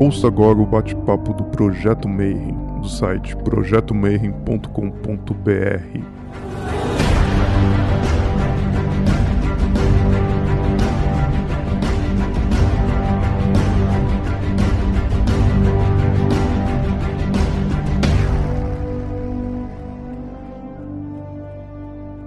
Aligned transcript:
Ouça 0.00 0.26
agora 0.28 0.58
o 0.58 0.64
bate-papo 0.64 1.34
do 1.34 1.44
Projeto 1.44 2.08
Mayhem, 2.08 2.56
do 2.80 2.88
site 2.88 3.36
projetomayhem.com.br. 3.36 6.00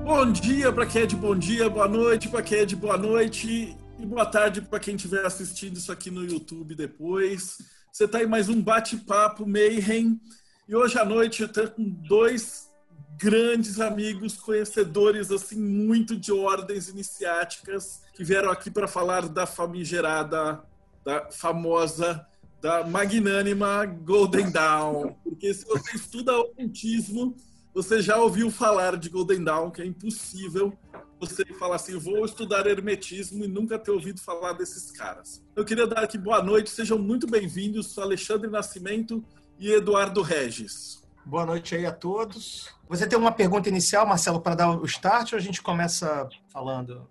Bom 0.06 0.32
dia 0.32 0.72
para 0.72 0.86
quem 0.86 1.02
é 1.02 1.06
de 1.08 1.16
bom 1.16 1.36
dia, 1.36 1.68
boa 1.72 1.88
noite 1.88 2.30
para 2.30 2.44
quem 2.44 2.60
é 2.60 2.66
de 2.66 2.76
boa 2.76 3.00
noite 3.00 3.76
e 4.00 4.06
boa 4.06 4.26
tarde 4.26 4.62
para 4.62 4.80
quem 4.80 4.96
estiver 4.96 5.26
assistindo 5.26 5.78
isso 5.78 5.92
aqui 5.92 6.10
no 6.10 6.26
YouTube 6.26 6.76
depois. 6.76 7.58
Você 7.92 8.06
está 8.06 8.24
em 8.24 8.28
mais 8.28 8.50
um 8.50 8.62
bate-papo 8.62 9.46
Mayhem 9.48 10.20
e 10.68 10.76
hoje 10.76 10.98
à 10.98 11.06
noite 11.06 11.42
eu 11.42 11.48
estou 11.48 11.68
com 11.70 11.90
dois 11.90 12.70
grandes 13.18 13.80
amigos, 13.80 14.36
conhecedores 14.36 15.32
assim 15.32 15.60
muito 15.60 16.16
de 16.16 16.32
ordens 16.32 16.90
iniciáticas 16.90 18.02
que 18.14 18.24
vieram 18.24 18.50
aqui 18.52 18.72
para 18.72 18.88
falar 18.88 19.28
da 19.30 19.46
famigerada, 19.46 20.64
da 21.06 21.30
famosa, 21.32 22.26
da 22.62 22.86
magnânima 22.86 23.86
Golden 23.86 24.52
Dawn. 24.52 25.16
Porque 25.24 25.54
se 25.54 25.66
você 25.66 25.96
estuda 25.96 26.38
ocultismo, 26.38 27.36
você 27.74 28.02
já 28.02 28.18
ouviu 28.18 28.50
falar 28.50 28.98
de 28.98 29.10
Golden 29.10 29.44
Dawn, 29.44 29.72
que 29.72 29.82
é 29.82 29.86
impossível 29.86 30.78
você 31.26 31.46
falar 31.46 31.78
assim, 31.78 31.98
vou 31.98 32.26
estudar 32.26 32.68
hermetismo 32.68 33.44
e 33.44 33.48
nunca 33.48 33.80
ter 33.80 33.92
ouvido 33.92 34.22
falar 34.22 34.54
desses 34.54 34.92
caras. 34.92 35.42
Eu 35.56 35.64
queria 35.64 35.88
dar 35.88 36.04
aqui 36.04 36.18
boa 36.18 36.42
noite, 36.44 36.70
sejam 36.70 36.98
muito 36.98 37.26
bem-vindos, 37.26 37.98
Alexandre 37.98 38.50
Nascimento 38.50 39.24
e 39.58 39.72
Eduardo 39.72 40.22
Regis. 40.22 41.02
Boa 41.26 41.46
noite 41.46 41.76
aí 41.76 41.86
a 41.86 41.92
todos. 41.92 42.70
Você 42.90 43.08
tem 43.08 43.18
uma 43.18 43.32
pergunta 43.32 43.70
inicial, 43.70 44.06
Marcelo, 44.06 44.42
para 44.42 44.56
dar 44.56 44.70
o 44.72 44.86
start 44.86 45.34
ou 45.34 45.38
a 45.38 45.42
gente 45.42 45.62
começa 45.62 46.28
falando? 46.52 47.08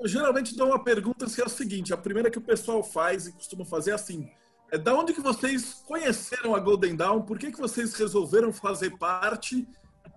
Eu 0.00 0.08
geralmente 0.08 0.56
dou 0.56 0.66
uma 0.68 0.82
pergunta 0.82 1.26
que 1.26 1.40
é 1.40 1.44
o 1.44 1.48
seguinte, 1.48 1.94
a 1.94 1.96
primeira 1.96 2.28
que 2.28 2.38
o 2.38 2.42
pessoal 2.42 2.82
faz 2.82 3.28
e 3.28 3.32
costuma 3.32 3.64
fazer 3.64 3.92
é 3.92 3.94
assim, 3.94 4.28
é 4.72 4.78
da 4.78 4.94
onde 4.94 5.12
que 5.12 5.20
vocês 5.20 5.82
conheceram 5.86 6.56
a 6.56 6.58
Golden 6.58 6.96
Dawn? 6.96 7.22
Por 7.22 7.38
que, 7.38 7.52
que 7.52 7.60
vocês 7.60 7.94
resolveram 7.94 8.52
fazer 8.52 8.98
parte? 8.98 9.68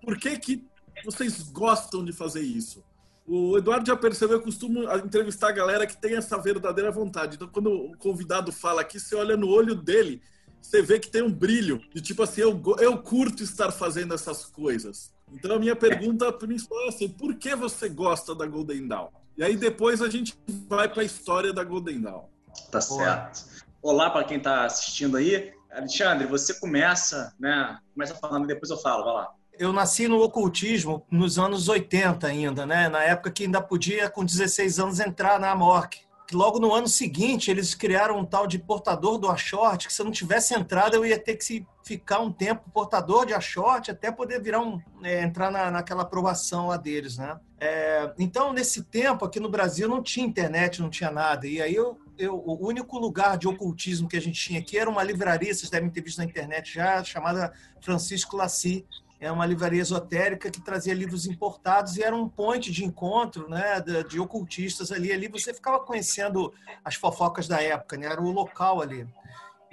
Por 0.02 0.18
que, 0.18 0.38
que 0.38 0.66
vocês 1.04 1.42
gostam 1.50 2.04
de 2.04 2.12
fazer 2.12 2.40
isso? 2.40 2.82
O 3.28 3.58
Eduardo 3.58 3.86
já 3.86 3.96
percebeu, 3.96 4.36
eu 4.36 4.42
costumo 4.42 4.84
entrevistar 4.98 5.48
a 5.48 5.52
galera 5.52 5.86
que 5.86 5.96
tem 5.96 6.16
essa 6.16 6.38
verdadeira 6.38 6.92
vontade. 6.92 7.34
Então, 7.34 7.48
quando 7.48 7.70
o 7.72 7.96
convidado 7.96 8.52
fala 8.52 8.82
aqui, 8.82 9.00
você 9.00 9.16
olha 9.16 9.36
no 9.36 9.48
olho 9.48 9.74
dele, 9.74 10.22
você 10.62 10.80
vê 10.80 11.00
que 11.00 11.10
tem 11.10 11.22
um 11.22 11.32
brilho. 11.32 11.82
De 11.92 12.00
tipo 12.00 12.22
assim, 12.22 12.42
eu, 12.42 12.62
eu 12.78 12.98
curto 12.98 13.42
estar 13.42 13.72
fazendo 13.72 14.14
essas 14.14 14.44
coisas. 14.44 15.12
Então, 15.32 15.56
a 15.56 15.58
minha 15.58 15.74
pergunta 15.74 16.32
principal 16.32 16.80
é 16.84 16.88
assim: 16.88 17.08
por 17.08 17.34
que 17.34 17.56
você 17.56 17.88
gosta 17.88 18.32
da 18.32 18.46
Golden 18.46 18.86
Dawn? 18.86 19.08
E 19.36 19.42
aí, 19.42 19.56
depois 19.56 20.00
a 20.00 20.08
gente 20.08 20.38
vai 20.68 20.88
para 20.88 21.02
a 21.02 21.04
história 21.04 21.52
da 21.52 21.64
Golden 21.64 22.00
Dawn. 22.00 22.26
Tá 22.70 22.80
certo. 22.80 23.44
Olá 23.82 24.08
para 24.08 24.24
quem 24.24 24.38
está 24.38 24.64
assistindo 24.64 25.16
aí. 25.16 25.52
Alexandre, 25.72 26.26
você 26.26 26.54
começa, 26.54 27.34
né? 27.40 27.78
Começa 27.92 28.14
falando, 28.14 28.46
depois 28.46 28.70
eu 28.70 28.78
falo, 28.78 29.04
vai 29.04 29.14
lá 29.14 29.36
eu 29.58 29.72
nasci 29.72 30.08
no 30.08 30.20
ocultismo 30.22 31.04
nos 31.10 31.38
anos 31.38 31.68
80 31.68 32.26
ainda, 32.26 32.66
né? 32.66 32.88
Na 32.88 33.02
época 33.02 33.30
que 33.30 33.44
ainda 33.44 33.60
podia, 33.60 34.08
com 34.10 34.24
16 34.24 34.78
anos, 34.78 35.00
entrar 35.00 35.40
na 35.40 35.50
Amorc. 35.50 36.06
Que 36.26 36.34
logo 36.34 36.58
no 36.58 36.74
ano 36.74 36.88
seguinte 36.88 37.52
eles 37.52 37.72
criaram 37.72 38.18
um 38.18 38.24
tal 38.24 38.48
de 38.48 38.58
portador 38.58 39.16
do 39.16 39.30
Ashort, 39.30 39.86
que 39.86 39.92
se 39.92 40.02
eu 40.02 40.04
não 40.04 40.10
tivesse 40.10 40.54
entrado 40.54 40.96
eu 40.96 41.06
ia 41.06 41.18
ter 41.18 41.36
que 41.36 41.64
ficar 41.84 42.18
um 42.18 42.32
tempo 42.32 42.68
portador 42.70 43.24
de 43.24 43.32
Ashort 43.32 43.92
até 43.92 44.10
poder 44.10 44.42
virar 44.42 44.60
um, 44.60 44.80
é, 45.04 45.22
entrar 45.22 45.52
na, 45.52 45.70
naquela 45.70 46.02
aprovação 46.02 46.66
lá 46.66 46.76
deles, 46.76 47.16
né? 47.16 47.38
É, 47.60 48.12
então, 48.18 48.52
nesse 48.52 48.82
tempo, 48.82 49.24
aqui 49.24 49.38
no 49.38 49.48
Brasil 49.48 49.88
não 49.88 50.02
tinha 50.02 50.26
internet, 50.26 50.82
não 50.82 50.90
tinha 50.90 51.12
nada. 51.12 51.46
E 51.46 51.62
aí 51.62 51.74
eu, 51.74 51.96
eu, 52.18 52.34
o 52.34 52.66
único 52.66 52.98
lugar 52.98 53.38
de 53.38 53.46
ocultismo 53.46 54.08
que 54.08 54.16
a 54.16 54.20
gente 54.20 54.42
tinha 54.42 54.58
aqui 54.58 54.76
era 54.76 54.90
uma 54.90 55.04
livraria, 55.04 55.54
vocês 55.54 55.70
devem 55.70 55.88
ter 55.88 56.00
visto 56.00 56.18
na 56.18 56.24
internet 56.24 56.74
já, 56.74 57.04
chamada 57.04 57.52
Francisco 57.80 58.36
Lassi 58.36 58.84
é 59.18 59.32
uma 59.32 59.46
livraria 59.46 59.80
esotérica 59.80 60.50
que 60.50 60.60
trazia 60.60 60.92
livros 60.92 61.26
importados 61.26 61.96
e 61.96 62.02
era 62.02 62.14
um 62.14 62.28
ponte 62.28 62.70
de 62.70 62.84
encontro 62.84 63.48
né, 63.48 63.82
de, 64.08 64.20
ocultistas 64.20 64.92
ali. 64.92 65.10
Ali 65.12 65.28
você 65.28 65.54
ficava 65.54 65.80
conhecendo 65.80 66.52
as 66.84 66.96
fofocas 66.96 67.48
da 67.48 67.62
época, 67.62 67.96
né, 67.96 68.06
era 68.06 68.20
o 68.20 68.30
local 68.30 68.82
ali. 68.82 69.08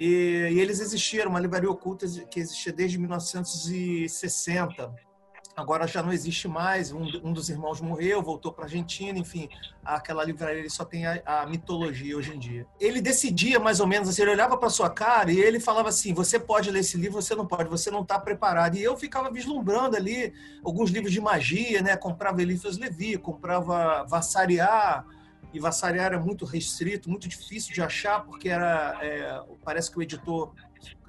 E, 0.00 0.48
e 0.52 0.58
eles 0.58 0.80
existiram, 0.80 1.30
uma 1.30 1.40
livraria 1.40 1.70
oculta 1.70 2.06
que 2.30 2.40
existia 2.40 2.72
desde 2.72 2.98
1960 2.98 5.03
agora 5.56 5.86
já 5.86 6.02
não 6.02 6.12
existe 6.12 6.48
mais. 6.48 6.92
Um, 6.92 7.04
um 7.22 7.32
dos 7.32 7.48
irmãos 7.48 7.80
morreu, 7.80 8.22
voltou 8.22 8.52
para 8.52 8.64
a 8.64 8.66
Argentina, 8.66 9.18
enfim, 9.18 9.48
aquela 9.84 10.24
livraria 10.24 10.68
só 10.68 10.84
tem 10.84 11.06
a, 11.06 11.22
a, 11.24 11.46
mitologia 11.46 12.16
hoje 12.16 12.34
em 12.34 12.38
dia. 12.38 12.66
Ele 12.80 13.00
decidia 13.00 13.58
mais 13.60 13.80
ou 13.80 13.86
menos 13.86 14.08
assim, 14.08 14.22
ele 14.22 14.32
olhava 14.32 14.56
para 14.56 14.68
sua 14.68 14.90
cara 14.90 15.30
e 15.32 15.38
ele 15.38 15.60
falava 15.60 15.88
assim: 15.88 16.12
você 16.12 16.38
pode 16.38 16.70
ler 16.70 16.80
esse 16.80 16.96
livro, 16.96 17.20
você 17.20 17.34
não 17.34 17.46
pode, 17.46 17.68
você 17.68 17.90
não 17.90 18.02
está 18.02 18.18
preparado. 18.18 18.76
E 18.76 18.82
eu 18.82 18.96
ficava 18.96 19.30
vislumbrando 19.30 19.96
ali 19.96 20.32
alguns 20.64 20.90
livros 20.90 21.12
de 21.12 21.20
magia, 21.20 21.82
né? 21.82 21.96
Comprava 21.96 22.42
Eliphas 22.42 22.76
Levi, 22.76 23.16
comprava 23.16 24.04
Vassariar. 24.04 25.06
E 25.52 25.60
Vassariar 25.60 26.06
era 26.06 26.18
muito 26.18 26.44
restrito, 26.44 27.08
muito 27.08 27.28
difícil 27.28 27.72
de 27.72 27.80
achar, 27.80 28.24
porque 28.24 28.48
era 28.48 28.98
é, 29.00 29.40
parece 29.64 29.88
que 29.88 29.96
o 29.96 30.02
editor 30.02 30.52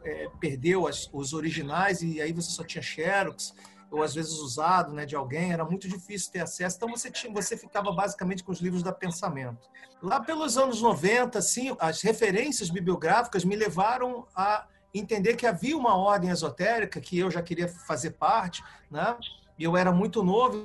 é, 0.04 0.30
perdeu 0.40 0.86
as, 0.86 1.10
os 1.12 1.34
originais 1.34 2.04
e 2.04 2.22
aí 2.22 2.32
você 2.32 2.52
só 2.52 2.64
tinha 2.64 2.82
Xerox 2.82 3.56
ou 3.96 4.04
às 4.04 4.14
vezes 4.14 4.34
usado 4.34 4.94
né, 4.94 5.06
de 5.06 5.16
alguém, 5.16 5.54
era 5.54 5.64
muito 5.64 5.88
difícil 5.88 6.32
ter 6.32 6.42
acesso. 6.42 6.76
Então 6.76 6.90
você, 6.90 7.10
tinha, 7.10 7.32
você 7.32 7.56
ficava 7.56 7.92
basicamente 7.92 8.44
com 8.44 8.52
os 8.52 8.60
livros 8.60 8.84
da 8.84 8.92
Pensamento. 8.92 9.70
Lá 10.02 10.20
pelos 10.20 10.58
anos 10.58 10.82
90, 10.82 11.40
assim, 11.40 11.76
as 11.80 12.02
referências 12.02 12.70
bibliográficas 12.70 13.46
me 13.46 13.56
levaram 13.56 14.28
a 14.36 14.68
entender 14.94 15.36
que 15.36 15.48
havia 15.48 15.78
uma 15.78 15.96
ordem 15.96 16.30
esotérica 16.30 17.00
que 17.00 17.18
eu 17.18 17.32
já 17.32 17.42
queria 17.42 17.68
fazer 17.68 18.12
parte, 18.12 18.64
né? 18.92 19.18
E 19.58 19.64
eu 19.64 19.78
era 19.78 19.92
muito 19.92 20.22
novo 20.22 20.64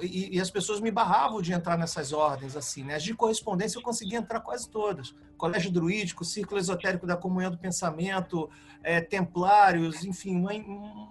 e, 0.00 0.36
e, 0.36 0.40
as 0.40 0.48
pessoas 0.48 0.80
me 0.80 0.92
barravam 0.92 1.42
de 1.42 1.52
entrar 1.52 1.76
nessas 1.76 2.12
ordens, 2.12 2.56
assim, 2.56 2.84
né? 2.84 2.94
As 2.94 3.02
de 3.02 3.12
correspondência 3.12 3.78
eu 3.78 3.82
conseguia 3.82 4.18
entrar 4.18 4.40
quase 4.40 4.68
todas. 4.70 5.12
Colégio 5.36 5.72
Druídico, 5.72 6.24
Círculo 6.24 6.60
Esotérico 6.60 7.04
da 7.04 7.16
Comunhão 7.16 7.50
do 7.50 7.58
Pensamento, 7.58 8.48
é, 8.82 9.00
Templários, 9.00 10.04
enfim, 10.04 10.44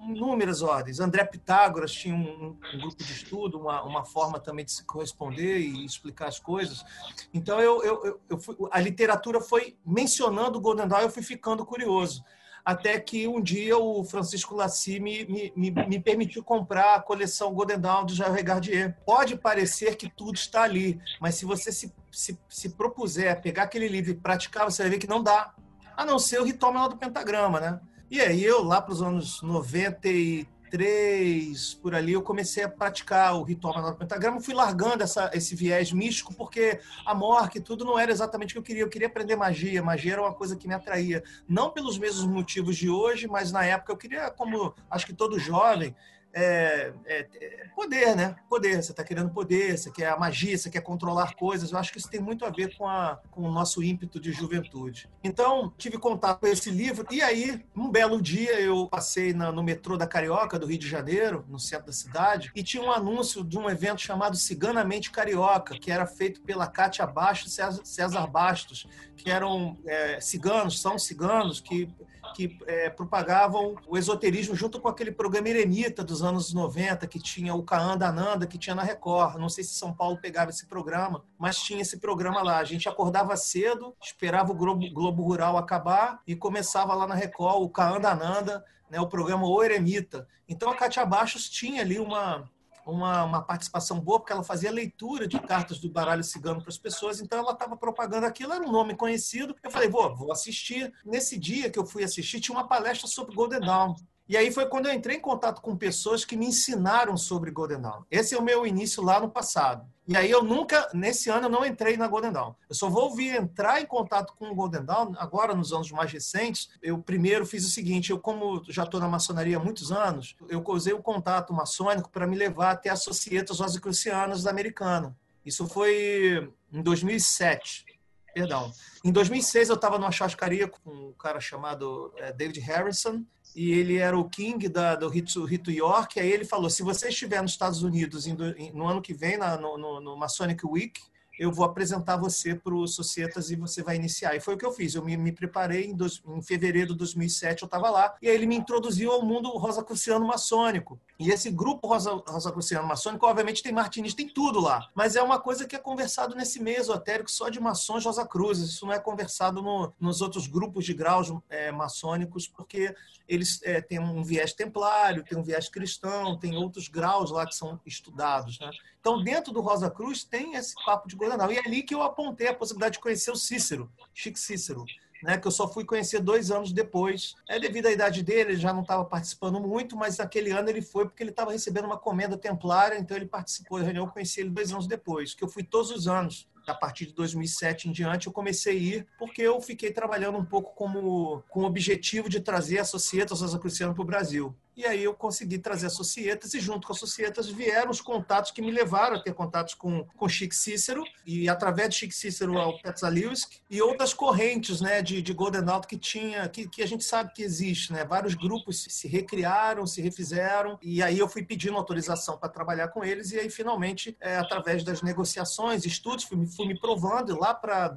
inúmeras 0.08 0.62
ordens. 0.62 1.02
André 1.02 1.26
Pitágoras 1.26 1.92
tinha 1.92 2.16
um, 2.16 2.58
um 2.74 2.80
grupo 2.80 3.04
de 3.04 3.12
estudo, 3.12 3.60
uma, 3.60 3.84
uma, 3.84 4.06
forma 4.06 4.40
também 4.40 4.64
de 4.64 4.72
se 4.72 4.86
corresponder 4.86 5.60
e 5.60 5.86
explicar 5.86 6.30
as 6.30 6.40
coisas. 6.40 6.86
Então, 7.34 7.60
eu, 7.60 7.84
eu, 7.84 8.22
eu 8.30 8.38
fui, 8.38 8.56
a 8.72 8.80
literatura 8.80 9.42
foi 9.42 9.76
mencionando 9.86 10.58
o 10.58 10.62
Golden 10.62 10.88
Dawn 10.88 11.02
e 11.02 11.04
eu 11.04 11.12
fui 11.12 11.24
ficando 11.24 11.66
curioso 11.66 12.24
até 12.68 13.00
que 13.00 13.26
um 13.30 13.42
dia 13.42 13.78
o 13.78 14.04
Francisco 14.04 14.54
Lassi 14.54 15.00
me, 15.00 15.26
me, 15.56 15.72
me, 15.72 16.00
permitiu 16.02 16.44
comprar 16.44 16.96
a 16.96 17.00
coleção 17.00 17.54
Golden 17.54 17.80
Dawn 17.80 18.06
do 18.06 18.14
Jair 18.14 18.34
Regardier. 18.34 18.94
Pode 19.06 19.38
parecer 19.38 19.96
que 19.96 20.10
tudo 20.10 20.36
está 20.36 20.64
ali, 20.64 21.00
mas 21.22 21.36
se 21.36 21.46
você 21.46 21.72
se, 21.72 21.94
se, 22.12 22.38
se 22.50 22.70
propuser 22.72 23.42
pegar 23.42 23.64
aquele 23.64 23.88
livro 23.88 24.12
e 24.12 24.16
praticar, 24.16 24.66
você 24.66 24.82
vai 24.84 24.92
ver 24.92 24.98
que 24.98 25.08
não 25.08 25.24
dá. 25.24 25.54
A 25.96 26.04
não 26.04 26.20
ser 26.20 26.42
o 26.42 26.44
ritual 26.44 26.74
menor 26.74 26.90
do 26.90 26.98
pentagrama, 26.98 27.62
né? 27.62 27.80
E 28.12 28.20
aí 28.20 28.44
eu, 28.44 28.62
lá 28.62 28.82
para 28.82 28.92
os 28.92 29.02
anos 29.02 29.42
93, 29.42 30.46
2003, 30.70 31.74
por 31.76 31.96
ali, 31.96 32.14
eu 32.14 32.22
comecei 32.22 32.64
a 32.64 32.70
praticar 32.70 33.36
o 33.36 33.44
ritual 33.44 33.76
menor 33.76 33.92
do 33.92 33.98
pentagrama. 33.98 34.42
Fui 34.42 34.54
largando 34.54 35.04
essa, 35.04 35.32
esse 35.34 35.56
viés 35.56 35.92
místico, 35.92 36.34
porque 36.34 36.80
a 37.06 37.16
morte 37.16 37.58
e 37.58 37.62
tudo 37.62 37.86
não 37.86 37.98
era 37.98 38.12
exatamente 38.12 38.52
o 38.52 38.54
que 38.54 38.60
eu 38.60 38.64
queria. 38.64 38.84
Eu 38.84 38.90
queria 38.90 39.08
aprender 39.08 39.36
magia. 39.36 39.82
Magia 39.82 40.14
era 40.14 40.22
uma 40.22 40.34
coisa 40.34 40.56
que 40.56 40.68
me 40.68 40.74
atraía. 40.74 41.24
Não 41.48 41.70
pelos 41.70 41.98
mesmos 41.98 42.26
motivos 42.26 42.78
de 42.78 42.90
hoje, 42.90 43.28
mas 43.28 43.52
na 43.52 43.64
época 43.64 43.94
eu 43.94 43.98
queria, 43.98 44.30
como 44.30 44.74
acho 44.90 45.06
que 45.06 45.14
todo 45.14 45.40
jovem, 45.40 45.96
é, 46.38 46.94
é, 47.06 47.28
é, 47.42 47.68
poder, 47.76 48.16
né? 48.16 48.36
Poder. 48.48 48.84
Você 48.84 48.92
está 48.92 49.04
querendo 49.04 49.32
poder, 49.32 49.76
você 49.76 49.90
quer 49.90 50.10
a 50.10 50.18
magia, 50.18 50.56
você 50.56 50.70
quer 50.70 50.82
controlar 50.82 51.34
coisas. 51.34 51.72
Eu 51.72 51.80
acho 51.80 51.92
que 51.92 51.98
isso 51.98 52.10
tem 52.10 52.20
muito 52.20 52.46
a 52.46 52.52
ver 52.52 52.78
com, 52.78 52.88
a, 52.88 53.20
com 53.32 53.42
o 53.42 53.52
nosso 53.52 53.82
ímpeto 53.82 54.20
de 54.20 54.32
juventude. 54.32 55.10
Então, 55.24 55.74
tive 55.80 55.98
contato 55.98 56.40
com 56.40 56.48
esse 56.48 56.70
livro. 56.70 57.08
E 57.10 57.24
aí, 57.24 57.66
um 57.76 57.90
belo 57.90 58.22
dia, 58.22 58.60
eu 58.60 58.88
passei 58.88 59.34
na, 59.34 59.52
no 59.52 59.64
metrô 59.64 59.98
da 59.98 60.06
Carioca, 60.06 60.60
do 60.60 60.68
Rio 60.68 60.78
de 60.78 60.88
Janeiro, 60.88 61.44
no 61.50 61.60
centro 61.60 61.88
da 61.88 61.94
cidade, 61.94 62.52
e 62.56 62.62
tinha 62.62 62.84
um 62.84 62.92
anúncio 62.92 63.44
de 63.44 63.58
um 63.58 63.68
evento 63.68 64.02
chamado 64.02 64.38
Ciganamente 64.38 65.10
Carioca, 65.10 65.78
que 65.80 65.92
era 65.92 66.06
feito 66.06 66.42
pela 66.42 66.68
Cátia 66.68 67.08
Bastos 67.08 67.58
e 67.58 67.88
César, 67.88 68.28
Bastos, 68.28 68.88
que 69.16 69.32
eram 69.32 69.76
é, 69.88 70.22
ciganos, 70.22 70.80
são 70.80 71.00
ciganos, 71.00 71.60
que 71.60 71.90
que 72.34 72.58
é, 72.66 72.90
propagavam 72.90 73.76
o 73.88 73.98
esoterismo 73.98 74.56
junto 74.56 74.80
com 74.80 74.88
aquele 74.88 75.12
programa 75.12 75.50
Eremita 75.50 76.04
dos 76.04 76.24
anos 76.24 76.54
90, 76.54 77.06
que 77.08 77.20
tinha 77.20 77.54
o 77.54 77.64
Kaanda 77.64 78.08
Ananda, 78.08 78.48
que 78.48 78.58
tinha 78.58 78.76
na 78.76 78.84
Record. 78.84 79.38
Não 79.38 79.50
sei 79.50 79.64
se 79.64 79.74
São 79.74 79.94
Paulo 79.94 80.18
pegava 80.22 80.50
esse 80.50 80.66
programa, 80.68 81.24
mas 81.38 81.58
tinha 81.58 81.82
esse 81.82 81.98
programa 81.98 82.42
lá. 82.42 82.58
A 82.58 82.64
gente 82.64 82.88
acordava 82.88 83.36
cedo, 83.36 83.96
esperava 84.02 84.52
o 84.52 84.56
Globo, 84.56 84.90
Globo 84.92 85.24
Rural 85.24 85.58
acabar 85.58 86.22
e 86.26 86.36
começava 86.36 86.94
lá 86.94 87.08
na 87.08 87.16
Record 87.16 87.64
o 87.64 87.70
Kaanda 87.70 88.12
Ananda, 88.12 88.64
né, 88.90 89.00
o 89.00 89.08
programa 89.08 89.48
O 89.48 89.64
Eremita. 89.64 90.28
Então 90.48 90.70
a 90.70 90.76
Cátia 90.76 91.06
Baixos 91.06 91.50
tinha 91.50 91.82
ali 91.82 92.00
uma, 92.00 92.50
uma, 92.92 93.24
uma, 93.24 93.42
participação 93.42 94.00
boa, 94.00 94.20
porque 94.20 94.32
ela 94.32 94.44
fazia 94.44 94.72
leitura 94.72 95.28
de 95.28 95.40
cartas 95.40 95.80
do 95.80 95.90
baralho 95.90 96.24
cigano 96.24 96.62
para 96.62 96.70
as 96.70 96.78
pessoas, 96.78 97.20
então 97.20 97.40
ela 97.40 97.52
estava 97.52 97.76
propagando 97.76 98.26
aquilo, 98.26 98.54
era 98.54 98.64
um 98.64 98.72
nome 98.72 98.96
conhecido. 98.96 99.56
Eu 99.62 99.72
falei, 99.72 99.90
vou, 99.90 100.16
vou 100.16 100.32
assistir. 100.32 100.94
Nesse 101.06 101.38
dia 101.38 101.70
que 101.70 101.78
eu 101.78 101.86
fui 101.86 102.04
assistir, 102.04 102.40
tinha 102.40 102.58
uma 102.58 102.68
palestra 102.68 103.08
sobre 103.08 103.36
Golden 103.36 103.60
Dawn. 103.60 103.96
E 104.30 104.36
aí 104.36 104.52
foi 104.52 104.68
quando 104.68 104.88
eu 104.88 104.94
entrei 104.94 105.18
em 105.18 105.22
contato 105.22 105.62
com 105.62 105.76
pessoas 105.76 106.26
que 106.26 106.36
me 106.36 106.48
ensinaram 106.48 107.16
sobre 107.16 107.52
Golden 107.52 107.82
Dawn. 107.82 108.04
Esse 108.12 108.36
é 108.36 108.38
o 108.38 108.44
meu 108.44 108.66
início 108.68 109.02
lá 109.02 109.20
no 109.20 109.30
passado. 109.30 109.88
E 110.08 110.16
aí 110.16 110.32
eu 110.32 110.42
nunca, 110.42 110.90
nesse 110.94 111.30
ano, 111.30 111.48
eu 111.48 111.50
não 111.50 111.66
entrei 111.66 111.98
na 111.98 112.08
Golden 112.08 112.32
Dawn. 112.32 112.54
Eu 112.70 112.76
só 112.76 112.90
vou 112.90 113.14
vir 113.14 113.36
entrar 113.36 113.82
em 113.82 113.86
contato 113.86 114.34
com 114.38 114.50
o 114.50 114.56
Golden 114.56 114.86
Dawn 114.86 115.14
agora, 115.18 115.54
nos 115.54 115.74
anos 115.74 115.92
mais 115.92 116.10
recentes. 116.12 116.70
Eu 116.82 116.98
primeiro 117.00 117.46
fiz 117.46 117.66
o 117.66 117.70
seguinte, 117.70 118.12
eu 118.12 118.20
como 118.20 118.64
já 118.70 118.84
estou 118.84 119.02
na 119.02 119.08
maçonaria 119.10 119.58
há 119.58 119.60
muitos 119.60 119.92
anos, 119.92 120.38
eu 120.48 120.64
usei 120.66 120.94
o 120.94 121.02
contato 121.02 121.54
maçônico 121.54 122.10
para 122.10 122.26
me 122.26 122.38
levar 122.38 122.72
até 122.72 122.90
as 122.90 123.04
Societas 123.04 123.60
Rosicrucianas 123.60 124.48
Americana. 124.48 125.14
Isso 125.46 125.68
foi 125.68 126.54
em 126.72 126.82
2007. 126.82 127.86
Perdão. 128.34 128.72
Em 129.04 129.12
2006 129.12 129.70
eu 129.70 129.76
estava 129.76 129.98
numa 129.98 130.12
churrascaria 130.12 130.68
com 130.68 130.90
um 130.90 131.14
cara 131.14 131.40
chamado 131.40 132.14
é, 132.18 132.32
David 132.32 132.60
Harrison, 132.60 133.26
e 133.58 133.72
ele 133.72 133.98
era 133.98 134.16
o 134.16 134.30
king 134.30 134.70
da, 134.70 134.96
do 134.96 135.10
Rito, 135.10 135.44
Rito 135.44 135.72
York. 135.72 136.20
Aí 136.20 136.32
ele 136.32 136.46
falou: 136.46 136.70
se 136.70 136.84
você 136.84 137.10
estiver 137.10 137.42
nos 137.42 137.54
Estados 137.54 137.82
Unidos 137.82 138.28
no 138.72 138.88
ano 138.88 139.02
que 139.02 139.16
vem, 139.16 139.36
na, 139.36 139.58
no, 139.58 139.80
no, 139.80 140.00
no 140.00 140.16
Masonic 140.16 140.64
Week, 140.64 141.02
eu 141.40 141.52
vou 141.52 141.66
apresentar 141.66 142.18
você 142.18 142.54
para 142.54 142.76
o 142.76 142.88
Societas 142.88 143.50
e 143.50 143.56
você 143.56 143.82
vai 143.82 143.96
iniciar. 143.96 144.36
E 144.36 144.40
foi 144.40 144.54
o 144.54 144.58
que 144.60 144.66
eu 144.66 144.72
fiz. 144.72 144.94
Eu 144.94 145.04
me, 145.04 145.18
me 145.18 145.32
preparei 145.32 145.86
em, 145.86 145.96
dois, 145.96 146.22
em, 146.28 146.40
fevereiro 146.40 146.92
de 146.92 147.00
2007, 147.00 147.64
eu 147.64 147.66
estava 147.66 147.90
lá, 147.90 148.16
e 148.22 148.30
aí 148.30 148.36
ele 148.36 148.46
me 148.46 148.56
introduziu 148.56 149.12
ao 149.12 149.24
mundo 149.24 149.50
rosacruciano 149.50 150.28
maçônico. 150.28 151.02
E 151.20 151.32
esse 151.32 151.50
grupo 151.50 151.88
rosa, 151.88 152.12
rosacruciano 152.28 152.88
maçônico, 152.88 153.26
obviamente, 153.26 153.64
tem 153.64 153.72
martinis, 153.72 154.14
tem 154.14 154.30
tudo 154.30 154.60
lá. 154.60 154.88
Mas 154.94 155.16
é 155.16 155.22
uma 155.22 155.40
coisa 155.40 155.66
que 155.66 155.76
é 155.76 155.80
conversado 155.80 156.36
nesse 156.36 156.62
meio 156.62 156.80
esotérico 156.80 157.32
só 157.32 157.50
de 157.50 157.60
maçons 157.60 158.06
rosacruzes. 158.06 158.70
Isso 158.70 158.86
não 158.86 158.94
é 158.94 159.00
conversado 159.00 159.62
no, 159.62 159.92
nos 160.00 160.22
outros 160.22 160.46
grupos 160.46 160.86
de 160.86 160.94
graus 160.94 161.34
é, 161.50 161.72
maçônicos, 161.72 162.48
porque 162.48 162.96
eles 163.28 163.60
é, 163.64 163.82
têm 163.82 164.00
um 164.00 164.24
viés 164.24 164.54
templário, 164.54 165.24
tem 165.24 165.38
um 165.38 165.44
viés 165.44 165.68
cristão, 165.70 166.38
tem 166.38 166.56
outros 166.56 166.88
graus 166.88 167.32
lá 167.32 167.46
que 167.48 167.56
são 167.56 167.80
estudados. 167.86 168.60
Né? 168.60 168.70
Então, 169.00 169.24
dentro 169.24 169.52
do 169.52 169.62
Rosa 169.62 169.90
Cruz 169.90 170.24
tem 170.24 170.56
esse 170.56 170.76
papo 170.86 171.08
de 171.08 171.16
Goldenal. 171.16 171.52
E 171.52 171.58
é 171.58 171.66
ali 171.66 171.82
que 171.82 171.96
eu 171.96 172.04
apontei 172.04 172.48
a 172.48 172.54
possibilidade 172.54 172.94
de 172.94 173.00
conhecer 173.00 173.32
o 173.32 173.36
Cícero, 173.36 173.92
Chico 174.14 174.38
Cícero. 174.38 174.86
Né, 175.24 175.38
que 175.38 175.48
eu 175.48 175.52
só 175.52 175.68
fui 175.68 175.84
conhecer 175.84 176.20
dois 176.20 176.52
anos 176.52 176.72
depois. 176.72 177.34
É 177.50 177.60
devido 177.60 177.88
à 177.88 177.92
idade 177.92 178.22
dele, 178.24 178.52
ele 178.52 178.60
já 178.60 178.72
não 178.72 178.82
estava 178.82 179.04
participando 179.04 179.60
muito, 179.60 179.96
mas 179.96 180.18
naquele 180.18 180.52
ano 180.52 180.70
ele 180.70 180.82
foi 180.82 181.06
porque 181.06 181.24
ele 181.24 181.32
estava 181.32 181.52
recebendo 181.52 181.86
uma 181.86 181.98
comenda 181.98 182.38
templária, 182.38 182.98
então 183.00 183.18
ele 183.18 183.26
participou 183.26 183.80
da 183.80 183.86
reunião. 183.86 184.06
Eu 184.06 184.12
conheci 184.12 184.42
ele 184.42 184.50
dois 184.50 184.72
anos 184.72 184.86
depois, 184.86 185.34
que 185.34 185.44
eu 185.44 185.48
fui 185.48 185.64
todos 185.64 185.90
os 185.90 186.08
anos 186.08 186.48
a 186.68 186.74
partir 186.74 187.06
de 187.06 187.14
2007 187.14 187.88
em 187.88 187.92
diante, 187.92 188.28
eu 188.28 188.34
comecei 188.34 188.74
a 188.74 188.80
ir 188.80 189.08
porque 189.18 189.42
eu 189.42 189.60
fiquei 189.62 189.92
trabalhando 189.92 190.38
um 190.38 190.46
pouco 190.46 190.74
como, 190.76 191.42
com 191.50 191.62
o 191.62 191.66
objetivo 191.66 192.30
de 192.30 192.42
trazer 192.42 192.80
a 192.80 192.86
Societas 192.86 193.42
Rosacruciana 193.42 193.94
para 193.94 194.02
o 194.02 194.06
Brasil. 194.06 194.56
E 194.78 194.86
aí 194.86 195.04
eu 195.04 195.14
consegui 195.16 195.58
trazer 195.58 195.88
a 195.88 195.90
Societas 195.90 196.54
e 196.54 196.60
junto 196.60 196.86
com 196.86 196.94
a 196.94 196.96
Societas 196.96 197.50
vieram 197.50 197.90
os 197.90 198.00
contatos 198.00 198.52
que 198.52 198.62
me 198.62 198.70
levaram 198.70 199.16
a 199.16 199.20
ter 199.20 199.34
contatos 199.34 199.74
com, 199.74 200.06
com 200.16 200.30
Chic 200.30 200.54
Cícero 200.54 201.04
e 201.26 201.50
através 201.50 201.90
de 201.90 201.96
Chic 201.96 202.12
Cícero 202.12 202.60
ao 202.60 202.80
Petzalewski 202.80 203.60
e 203.72 203.82
outras 203.82 204.14
correntes 204.14 204.80
né, 204.80 205.02
de, 205.02 205.20
de 205.20 205.34
Golden 205.34 205.68
Out 205.68 205.88
que 205.88 205.98
tinha, 205.98 206.48
que, 206.48 206.70
que 206.70 206.84
a 206.84 206.86
gente 206.86 207.04
sabe 207.04 207.34
que 207.34 207.42
existe. 207.42 207.92
Né? 207.92 208.06
Vários 208.06 208.36
grupos 208.36 208.86
se 208.88 209.08
recriaram, 209.08 209.88
se 209.88 210.00
refizeram 210.00 210.78
e 210.80 211.02
aí 211.02 211.18
eu 211.18 211.28
fui 211.28 211.44
pedindo 211.44 211.76
autorização 211.76 212.38
para 212.38 212.48
trabalhar 212.48 212.90
com 212.90 213.04
eles 213.04 213.32
e 213.32 213.40
aí 213.40 213.50
finalmente, 213.50 214.16
é, 214.22 214.38
através 214.38 214.84
das 214.84 215.02
negociações, 215.02 215.86
estudos, 215.86 216.24
fui, 216.24 216.46
fui 216.46 216.68
me 216.68 216.80
provando 216.80 217.34
e 217.34 217.40
lá 217.40 217.52
para 217.52 217.88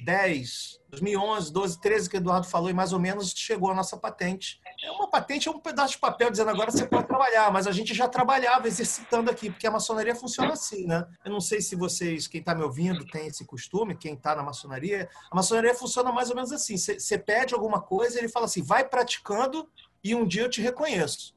2010, 0.00 0.80
2011, 0.90 1.52
12, 1.52 1.80
13 1.80 2.10
que 2.10 2.16
o 2.16 2.18
Eduardo 2.18 2.46
falou 2.46 2.70
e 2.70 2.74
mais 2.74 2.92
ou 2.92 3.00
menos 3.00 3.32
chegou 3.36 3.70
a 3.70 3.74
nossa 3.74 3.96
patente 3.96 4.60
é 4.84 4.90
uma 4.92 5.08
patente, 5.08 5.48
é 5.48 5.50
um 5.50 5.58
pedaço 5.58 5.94
de 5.94 5.98
papel 5.98 6.30
dizendo 6.30 6.50
agora 6.50 6.70
você 6.70 6.86
pode 6.86 7.08
trabalhar, 7.08 7.52
mas 7.52 7.66
a 7.66 7.72
gente 7.72 7.92
já 7.92 8.06
trabalhava 8.06 8.68
exercitando 8.68 9.30
aqui, 9.30 9.50
porque 9.50 9.66
a 9.66 9.70
maçonaria 9.70 10.14
funciona 10.14 10.52
assim, 10.52 10.86
né? 10.86 11.06
Eu 11.24 11.32
não 11.32 11.40
sei 11.40 11.60
se 11.60 11.74
vocês, 11.74 12.28
quem 12.28 12.40
está 12.40 12.54
me 12.54 12.62
ouvindo, 12.62 13.04
tem 13.06 13.26
esse 13.26 13.44
costume, 13.44 13.96
quem 13.96 14.14
está 14.14 14.36
na 14.36 14.42
maçonaria. 14.42 15.08
A 15.30 15.34
maçonaria 15.34 15.74
funciona 15.74 16.12
mais 16.12 16.30
ou 16.30 16.36
menos 16.36 16.52
assim: 16.52 16.76
você 16.76 17.18
pede 17.18 17.54
alguma 17.54 17.80
coisa, 17.80 18.18
ele 18.18 18.28
fala 18.28 18.46
assim, 18.46 18.62
vai 18.62 18.88
praticando 18.88 19.68
e 20.02 20.14
um 20.14 20.26
dia 20.26 20.42
eu 20.42 20.50
te 20.50 20.60
reconheço. 20.60 21.34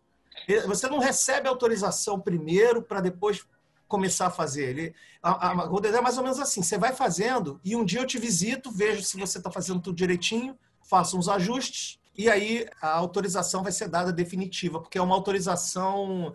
Você 0.68 0.88
não 0.88 1.00
recebe 1.00 1.48
autorização 1.48 2.20
primeiro 2.20 2.82
para 2.82 3.02
depois 3.02 3.44
começar 3.92 4.28
a 4.28 4.32
fazer. 4.32 4.70
Ele, 4.70 4.96
a, 5.22 5.50
a, 5.50 5.52
a 5.52 5.98
é 5.98 6.02
mais 6.02 6.18
ou 6.18 6.24
menos 6.24 6.40
assim: 6.40 6.64
você 6.64 6.78
vai 6.78 6.94
fazendo 6.94 7.60
e 7.64 7.76
um 7.76 7.84
dia 7.84 8.00
eu 8.00 8.08
te 8.08 8.18
visito, 8.18 8.72
vejo 8.72 9.04
se 9.04 9.20
você 9.20 9.38
está 9.38 9.52
fazendo 9.52 9.82
tudo 9.82 9.96
direitinho, 9.96 10.58
faço 10.82 11.18
uns 11.18 11.28
ajustes 11.28 12.00
e 12.18 12.30
aí 12.30 12.66
a 12.82 12.92
autorização 12.94 13.62
vai 13.62 13.72
ser 13.72 13.90
dada 13.90 14.12
definitiva, 14.12 14.80
porque 14.80 14.98
é 14.98 15.02
uma 15.02 15.16
autorização 15.16 16.34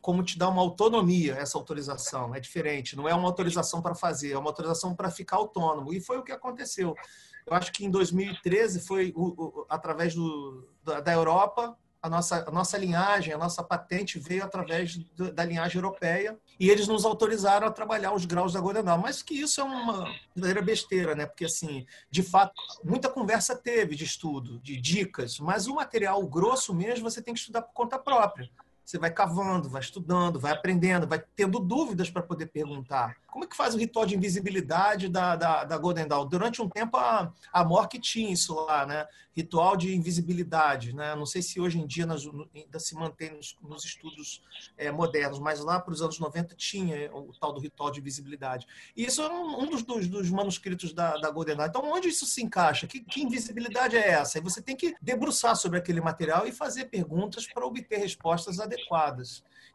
como 0.00 0.22
te 0.22 0.36
dá 0.36 0.50
uma 0.50 0.60
autonomia 0.60 1.34
essa 1.34 1.56
autorização, 1.56 2.34
é 2.34 2.40
diferente, 2.40 2.94
não 2.94 3.08
é 3.08 3.14
uma 3.14 3.26
autorização 3.26 3.80
para 3.80 3.94
fazer, 3.94 4.32
é 4.32 4.38
uma 4.38 4.50
autorização 4.50 4.94
para 4.94 5.10
ficar 5.10 5.36
autônomo. 5.36 5.94
E 5.94 6.00
foi 6.00 6.18
o 6.18 6.22
que 6.22 6.30
aconteceu. 6.30 6.94
Eu 7.46 7.54
acho 7.54 7.72
que 7.72 7.86
em 7.86 7.90
2013 7.90 8.80
foi 8.80 9.12
o, 9.16 9.28
o, 9.28 9.66
através 9.68 10.14
do, 10.14 10.68
da, 10.82 11.00
da 11.00 11.12
Europa 11.12 11.74
a 12.04 12.08
nossa, 12.10 12.44
a 12.46 12.50
nossa 12.50 12.76
linhagem, 12.76 13.32
a 13.32 13.38
nossa 13.38 13.62
patente 13.62 14.18
veio 14.18 14.44
através 14.44 14.94
do, 14.94 15.32
da 15.32 15.42
linhagem 15.42 15.76
europeia 15.80 16.38
e 16.60 16.68
eles 16.68 16.86
nos 16.86 17.06
autorizaram 17.06 17.66
a 17.66 17.70
trabalhar 17.70 18.12
os 18.12 18.26
graus 18.26 18.52
da 18.52 18.60
Goldenal. 18.60 18.98
Mas 18.98 19.22
que 19.22 19.40
isso 19.40 19.62
é 19.62 19.64
uma 19.64 20.14
verdadeira 20.34 20.60
besteira, 20.60 21.14
né? 21.14 21.24
Porque, 21.24 21.46
assim, 21.46 21.86
de 22.10 22.22
fato, 22.22 22.52
muita 22.84 23.08
conversa 23.08 23.56
teve 23.56 23.96
de 23.96 24.04
estudo, 24.04 24.60
de 24.60 24.78
dicas, 24.78 25.38
mas 25.38 25.66
o 25.66 25.76
material 25.76 26.22
grosso 26.26 26.74
mesmo 26.74 27.08
você 27.08 27.22
tem 27.22 27.32
que 27.32 27.40
estudar 27.40 27.62
por 27.62 27.72
conta 27.72 27.98
própria. 27.98 28.50
Você 28.84 28.98
vai 28.98 29.10
cavando, 29.10 29.68
vai 29.68 29.80
estudando, 29.80 30.38
vai 30.38 30.52
aprendendo, 30.52 31.06
vai 31.06 31.22
tendo 31.34 31.58
dúvidas 31.58 32.10
para 32.10 32.22
poder 32.22 32.46
perguntar. 32.46 33.16
Como 33.34 33.44
é 33.44 33.48
que 33.48 33.56
faz 33.56 33.74
o 33.74 33.78
ritual 33.78 34.06
de 34.06 34.14
invisibilidade 34.14 35.08
da, 35.08 35.34
da, 35.34 35.64
da 35.64 35.76
Golden 35.76 36.06
Dawn? 36.06 36.28
Durante 36.28 36.62
um 36.62 36.68
tempo 36.68 36.96
a, 36.96 37.32
a 37.52 37.64
Mork 37.64 37.98
tinha 37.98 38.32
isso 38.32 38.54
lá, 38.54 38.86
né? 38.86 39.08
Ritual 39.36 39.76
de 39.76 39.92
invisibilidade, 39.92 40.94
né? 40.94 41.16
Não 41.16 41.26
sei 41.26 41.42
se 41.42 41.60
hoje 41.60 41.80
em 41.80 41.84
dia 41.84 42.06
nós, 42.06 42.22
ainda 42.54 42.78
se 42.78 42.94
mantém 42.94 43.32
nos, 43.32 43.56
nos 43.60 43.84
estudos 43.84 44.40
é, 44.76 44.92
modernos, 44.92 45.40
mas 45.40 45.58
lá 45.58 45.80
para 45.80 45.92
os 45.92 46.00
anos 46.00 46.20
90 46.20 46.54
tinha 46.54 47.12
o 47.12 47.32
tal 47.32 47.52
do 47.52 47.58
ritual 47.58 47.90
de 47.90 47.98
invisibilidade. 47.98 48.68
E 48.96 49.04
isso 49.04 49.20
é 49.20 49.28
um, 49.28 49.62
um 49.62 49.66
dos, 49.66 49.82
dos, 49.82 50.06
dos, 50.06 50.30
manuscritos 50.30 50.92
da, 50.92 51.16
da 51.16 51.28
Golden 51.28 51.56
Dawn. 51.56 51.66
Então, 51.66 51.82
onde 51.92 52.06
isso 52.06 52.26
se 52.26 52.40
encaixa? 52.40 52.86
Que, 52.86 53.00
que 53.00 53.20
invisibilidade 53.20 53.96
é 53.96 54.10
essa? 54.10 54.38
E 54.38 54.40
você 54.40 54.62
tem 54.62 54.76
que 54.76 54.94
debruçar 55.02 55.56
sobre 55.56 55.80
aquele 55.80 56.00
material 56.00 56.46
e 56.46 56.52
fazer 56.52 56.84
perguntas 56.84 57.48
para 57.52 57.66
obter 57.66 57.98
respostas 57.98 58.60
adequadas. 58.60 58.73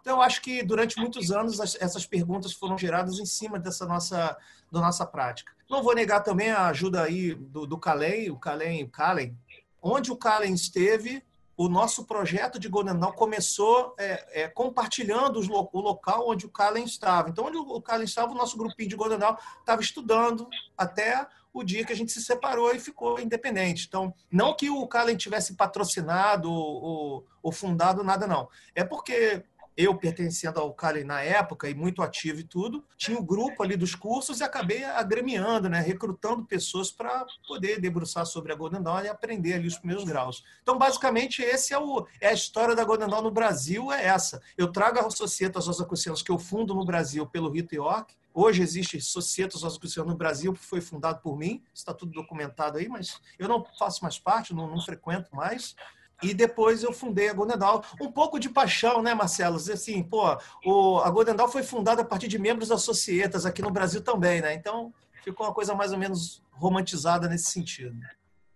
Então, 0.02 0.18
eu 0.18 0.22
acho 0.22 0.42
que 0.42 0.64
durante 0.64 0.98
muitos 0.98 1.32
anos 1.32 1.60
essas 1.60 2.06
perguntas 2.06 2.54
foram 2.54 2.78
geradas 2.78 3.20
em 3.20 3.26
cima 3.26 3.60
dessa 3.60 3.86
nossa, 3.86 4.38
da 4.72 4.80
nossa 4.80 5.06
prática. 5.06 5.52
Não 5.70 5.84
vou 5.84 5.94
negar 5.94 6.22
também 6.22 6.50
a 6.50 6.68
ajuda 6.68 7.04
aí 7.04 7.36
do, 7.36 7.68
do 7.68 7.78
Kalen, 7.78 8.32
o 8.32 8.38
Kalen, 8.38 8.84
o 8.84 8.90
Kalen. 8.90 9.38
Onde 9.82 10.12
o 10.12 10.16
Kalen 10.16 10.54
esteve, 10.54 11.24
o 11.56 11.68
nosso 11.68 12.06
projeto 12.06 12.58
de 12.58 12.70
Goldenal 12.70 13.12
começou 13.14 13.94
é, 13.98 14.44
é, 14.44 14.48
compartilhando 14.48 15.42
lo, 15.42 15.70
o 15.72 15.80
local 15.82 16.30
onde 16.30 16.46
o 16.46 16.50
Kalen 16.50 16.86
estava. 16.86 17.30
Então, 17.30 17.46
onde 17.46 17.58
o 17.58 17.82
Kalen 17.82 18.06
estava, 18.06 18.32
o 18.32 18.36
nosso 18.36 18.58
grupinho 18.58 18.90
de 18.90 18.96
Goldenal 18.96 19.38
estava 19.60 19.82
estudando 19.82 20.48
até 20.78 21.28
o 21.54 21.64
dia 21.64 21.86
que 21.86 21.94
a 21.94 21.96
gente 21.96 22.12
se 22.12 22.22
separou 22.22 22.74
e 22.74 22.80
ficou 22.80 23.20
independente. 23.20 23.86
Então, 23.88 24.14
não 24.32 24.56
que 24.56 24.70
o 24.70 24.88
Kalen 24.88 25.18
tivesse 25.18 25.56
patrocinado 25.56 26.52
ou, 26.52 27.26
ou 27.42 27.52
fundado 27.52 28.04
nada, 28.04 28.28
não. 28.28 28.48
É 28.76 28.84
porque 28.84 29.44
eu 29.80 29.96
pertencendo 29.96 30.60
ao 30.60 30.74
Cali 30.74 31.06
na 31.06 31.22
época 31.22 31.70
e 31.70 31.74
muito 31.74 32.02
ativo 32.02 32.42
e 32.42 32.44
tudo, 32.44 32.84
tinha 32.98 33.18
o 33.18 33.22
um 33.22 33.26
grupo 33.26 33.64
ali 33.64 33.78
dos 33.78 33.96
cursos 33.96 34.42
e 34.42 34.44
acabei 34.44 34.84
agremiando, 34.84 35.70
né, 35.70 35.80
recrutando 35.80 36.44
pessoas 36.44 36.92
para 36.92 37.26
poder 37.48 37.80
debruçar 37.80 38.26
sobre 38.26 38.52
a 38.52 38.56
Golden 38.58 38.82
Dawn 38.82 39.04
e 39.04 39.08
aprender 39.08 39.54
ali 39.54 39.70
os 39.70 39.78
primeiros 39.78 40.04
graus. 40.04 40.44
Então, 40.62 40.78
basicamente, 40.78 41.42
esse 41.42 41.74
é, 41.74 41.80
o, 41.80 42.06
é 42.20 42.28
a 42.28 42.34
história 42.34 42.76
da 42.76 42.84
Golden 42.84 43.08
Dawn 43.08 43.22
no 43.22 43.32
Brasil, 43.32 43.90
é 43.90 44.06
essa. 44.06 44.42
Eu 44.58 44.70
trago 44.70 45.00
a 45.00 45.10
Societas 45.10 45.66
Rosacrucianas 45.66 46.22
que 46.22 46.30
eu 46.30 46.38
fundo 46.38 46.74
no 46.74 46.84
Brasil 46.84 47.26
pelo 47.26 47.50
Rito 47.50 47.74
York, 47.74 48.14
Hoje 48.42 48.62
existe 48.62 49.02
Societas 49.02 49.64
Rosacrucianas 49.64 50.10
no 50.10 50.18
Brasil, 50.18 50.54
que 50.54 50.64
foi 50.64 50.80
fundado 50.80 51.20
por 51.22 51.38
mim, 51.38 51.62
está 51.74 51.94
tudo 51.94 52.14
documentado 52.14 52.78
aí, 52.78 52.88
mas 52.88 53.20
eu 53.38 53.50
não 53.50 53.66
faço 53.78 54.02
mais 54.02 54.18
parte, 54.18 54.54
não, 54.54 54.66
não 54.66 54.80
frequento 54.80 55.36
mais. 55.36 55.76
E 56.24 56.34
depois 56.34 56.82
eu 56.82 56.94
fundei 56.94 57.28
a 57.28 57.34
Godendal. 57.34 57.84
Um 58.00 58.10
pouco 58.10 58.40
de 58.40 58.48
paixão, 58.48 59.02
né, 59.02 59.14
Marcelo? 59.14 59.58
Assim, 59.58 60.02
pô, 60.02 60.38
o, 60.64 61.00
a 61.00 61.10
Godendal 61.10 61.52
foi 61.52 61.64
fundada 61.64 62.02
a 62.02 62.06
partir 62.06 62.30
de 62.30 62.40
membros 62.40 62.70
da 62.70 62.78
Societas 62.78 63.46
aqui 63.46 63.62
no 63.62 63.72
Brasil 63.72 64.00
também, 64.00 64.40
né? 64.40 64.54
Então 64.54 64.94
ficou 65.22 65.46
uma 65.46 65.54
coisa 65.54 65.76
mais 65.76 65.92
ou 65.92 65.98
menos 65.98 66.42
romantizada 66.52 67.28
nesse 67.28 67.52
sentido. 67.52 68.00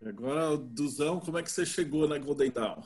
Agora, 0.05 0.55
Duzão, 0.55 1.19
como 1.19 1.39
é 1.39 1.43
que 1.43 1.51
você 1.51 1.65
chegou 1.65 2.07
na 2.07 2.17
Golden 2.17 2.51
Dawn? 2.51 2.81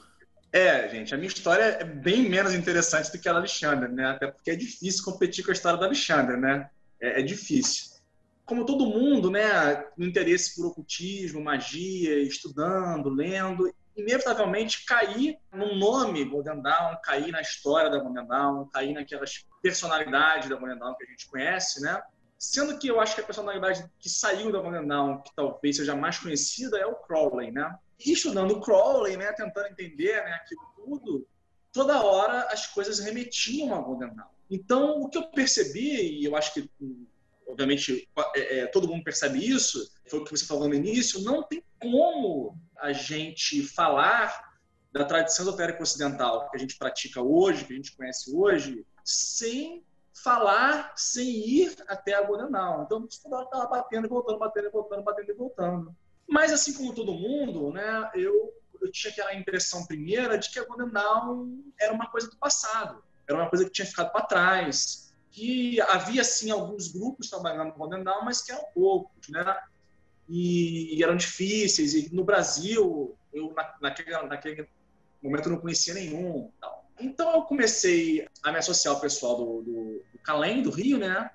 É, 0.52 0.90
gente, 0.90 1.14
a 1.14 1.18
minha 1.18 1.28
história 1.28 1.64
é 1.64 1.84
bem 1.84 2.28
menos 2.28 2.56
interessante 2.56 3.12
do 3.12 3.20
que 3.20 3.30
a 3.30 3.34
da 3.34 3.38
Alexandre, 3.38 3.88
né? 3.88 4.08
Até 4.08 4.32
porque 4.32 4.50
é 4.50 4.56
difícil 4.56 5.04
competir 5.04 5.46
com 5.46 5.52
a 5.52 5.54
história 5.54 5.78
da 5.78 5.86
Alexandre, 5.86 6.38
né? 6.38 6.68
É, 7.02 7.20
é 7.20 7.24
difícil. 7.24 7.98
Como 8.46 8.66
todo 8.66 8.86
mundo, 8.86 9.30
né, 9.30 9.86
no 9.98 10.06
interesse 10.06 10.56
por 10.56 10.68
ocultismo, 10.68 11.44
magia, 11.44 12.22
estudando, 12.22 13.10
lendo, 13.10 13.74
inevitavelmente 13.98 14.86
cair 14.86 15.38
no 15.52 15.76
nome 15.76 16.24
Golden 16.24 16.62
Dawn, 16.62 16.96
cair 17.04 17.32
na 17.32 17.42
história 17.42 17.90
da 17.90 18.00
Golden 18.00 18.28
Dawn, 18.28 18.68
cair 18.68 18.94
naquelas 18.94 19.46
personalidades 19.62 20.48
da 20.48 20.56
Golden 20.56 20.78
Dawn 20.78 20.96
que 20.96 21.04
a 21.04 21.08
gente 21.08 21.28
conhece, 21.28 21.82
né? 21.82 22.02
Sendo 22.38 22.78
que 22.78 22.88
eu 22.88 23.02
acho 23.02 23.16
que 23.16 23.22
a 23.22 23.26
personalidade 23.26 23.84
que 24.00 24.08
saiu 24.08 24.52
da 24.52 24.60
Golden 24.60 24.88
Dawn, 24.88 25.22
que 25.22 25.36
talvez 25.36 25.76
seja 25.76 25.96
mais 25.96 26.20
conhecida, 26.20 26.78
é 26.78 26.86
o 26.86 26.96
Crowley, 26.96 27.52
né? 27.52 27.76
E 28.00 28.14
estudando 28.14 28.52
o 28.52 28.62
Crowley, 28.62 29.18
né, 29.18 29.34
tentando 29.34 29.68
entender 29.68 30.24
né, 30.24 30.34
aquilo 30.34 30.62
tudo, 30.76 31.28
toda 31.78 32.02
hora 32.02 32.48
as 32.52 32.66
coisas 32.66 32.98
remetiam 32.98 33.76
a 33.76 33.80
Golden. 33.80 34.12
Então, 34.50 35.02
o 35.02 35.10
que 35.10 35.18
eu 35.20 35.30
percebi, 35.30 36.20
e 36.20 36.26
eu 36.26 36.36
acho 36.36 36.52
que, 36.52 36.68
obviamente, 37.48 38.10
é, 38.36 38.60
é, 38.60 38.66
todo 38.66 38.88
mundo 38.88 39.04
percebe 39.04 39.38
isso, 39.38 39.88
foi 40.08 40.20
o 40.20 40.24
que 40.24 40.32
você 40.32 40.44
falou 40.44 40.68
no 40.68 40.74
início, 40.74 41.22
não 41.22 41.44
tem 41.44 41.64
como 41.80 42.58
a 42.80 42.92
gente 42.94 43.62
falar 43.62 44.58
da 44.92 45.06
tradição 45.06 45.46
esotérica 45.46 45.84
ocidental 45.84 46.50
que 46.50 46.58
a 46.58 46.60
gente 46.60 46.76
pratica 46.78 47.22
hoje, 47.22 47.66
que 47.66 47.74
a 47.74 47.76
gente 47.76 47.96
conhece 47.96 48.36
hoje, 48.36 48.84
sem 49.04 49.84
falar, 50.24 50.94
sem 50.96 51.28
ir 51.28 51.76
até 51.88 52.16
a 52.16 52.24
Goldenal. 52.24 52.84
Então, 52.84 53.08
toda 53.22 53.36
hora 53.36 53.46
estava 53.46 53.68
batendo 53.68 54.08
e 54.08 54.10
voltando, 54.10 54.40
batendo 54.40 54.68
e 54.68 54.72
voltando, 54.72 55.04
batendo 55.04 55.30
e 55.30 55.36
voltando. 55.36 55.96
Mas, 56.28 56.52
assim 56.52 56.74
como 56.74 56.96
todo 56.96 57.14
mundo, 57.14 57.72
né, 57.72 58.10
eu, 58.16 58.52
eu 58.82 58.92
tinha 58.92 59.12
aquela 59.12 59.34
impressão 59.34 59.86
primeira 59.86 60.38
de 60.38 60.50
que 60.50 60.60
a 60.60 60.66
Goldenal 60.66 61.48
era 61.80 61.94
uma 61.94 62.10
coisa 62.10 62.30
do 62.30 62.38
passado, 62.38 63.04
era 63.28 63.38
uma 63.38 63.50
coisa 63.50 63.66
que 63.66 63.72
tinha 63.72 63.86
ficado 63.86 64.12
para 64.12 64.26
trás, 64.26 65.14
que 65.32 65.80
havia, 65.82 66.24
sim, 66.24 66.50
alguns 66.50 66.88
grupos 66.88 67.30
trabalhando 67.30 67.70
no 67.70 67.76
Goldenal, 67.76 68.24
mas 68.24 68.42
que 68.42 68.52
eram 68.52 68.66
poucos, 68.74 69.30
né? 69.30 69.56
e, 70.30 71.02
eram 71.04 71.16
difíceis. 71.16 71.94
E 71.94 72.14
no 72.14 72.24
Brasil, 72.24 73.16
eu 73.34 73.54
na, 73.54 73.76
naquele, 73.82 74.12
naquele 74.24 74.68
momento 75.22 75.50
não 75.50 75.58
conhecia 75.58 75.94
nenhum. 75.94 76.52
Tal. 76.60 76.86
Então 77.00 77.34
eu 77.34 77.42
comecei 77.44 78.28
a 78.44 78.52
me 78.52 78.58
associar 78.58 78.94
ao 78.94 79.02
pessoal 79.02 79.38
do, 79.38 79.62
do, 79.62 80.04
do 80.12 80.20
Calem, 80.24 80.62
do 80.62 80.72
Rio, 80.72 80.98
né? 80.98 81.30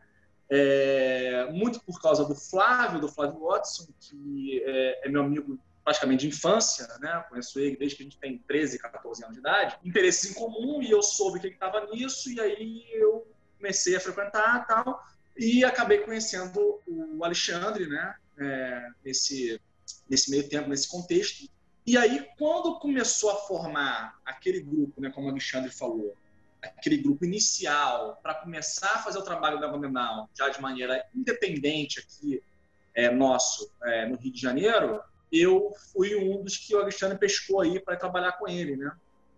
É, 0.51 1.51
muito 1.53 1.81
por 1.81 2.01
causa 2.01 2.25
do 2.27 2.35
Flávio, 2.35 3.01
do 3.01 3.09
Flávio 3.09 3.41
Watson, 3.41 3.87
que 3.99 4.63
é, 4.65 5.07
é, 5.07 5.09
meu 5.09 5.23
amigo 5.23 5.59
praticamente 5.85 6.27
de 6.27 6.29
infância, 6.29 6.87
né? 7.01 7.25
Conheço 7.29 7.59
ele 7.59 7.77
desde 7.77 7.97
que 7.97 8.03
a 8.03 8.07
gente 8.07 8.19
tem 8.19 8.39
13, 8.39 8.79
14 8.79 9.25
anos 9.25 9.35
de 9.35 9.41
idade. 9.41 9.79
Interesses 9.85 10.31
em 10.31 10.35
comum 10.35 10.83
e 10.83 10.91
eu 10.91 11.03
soube 11.03 11.41
que 11.41 11.47
ele 11.47 11.55
estava 11.55 11.87
nisso 11.87 12.31
e 12.31 12.41
aí 12.41 12.85
eu 12.93 13.27
comecei 13.57 13.97
a 13.97 14.01
frequentar 14.01 14.67
tal 14.67 15.03
e 15.37 15.65
acabei 15.65 15.99
conhecendo 15.99 16.81
o 16.87 17.25
Alexandre, 17.25 17.87
né? 17.89 18.15
é, 18.39 18.89
nesse, 19.05 19.61
nesse 20.09 20.31
meio 20.31 20.49
tempo, 20.49 20.69
nesse 20.69 20.89
contexto. 20.89 21.49
E 21.87 21.97
aí, 21.97 22.29
quando 22.39 22.79
começou 22.79 23.31
a 23.31 23.37
formar 23.37 24.19
aquele 24.25 24.61
grupo, 24.61 25.01
né, 25.01 25.11
como 25.11 25.27
o 25.27 25.31
Alexandre 25.31 25.71
falou, 25.71 26.15
aquele 26.63 26.97
grupo 26.99 27.25
inicial, 27.25 28.21
para 28.23 28.35
começar 28.35 28.95
a 28.95 28.99
fazer 28.99 29.19
o 29.19 29.23
trabalho 29.23 29.61
da 29.61 29.67
Vandenal 29.67 30.31
já 30.33 30.49
de 30.49 30.61
maneira 30.61 31.05
independente 31.15 31.99
aqui, 31.99 32.43
é, 32.95 33.11
nosso, 33.11 33.73
é, 33.83 34.07
no 34.07 34.17
Rio 34.17 34.33
de 34.33 34.41
Janeiro, 34.41 35.03
eu 35.33 35.73
fui 35.93 36.15
um 36.15 36.43
dos 36.43 36.59
que 36.59 36.75
o 36.75 36.81
Alexandre 36.81 37.19
pescou 37.19 37.61
aí 37.61 37.81
para 37.81 37.97
trabalhar 37.97 38.33
com 38.33 38.47
ele, 38.47 38.77
né? 38.77 38.93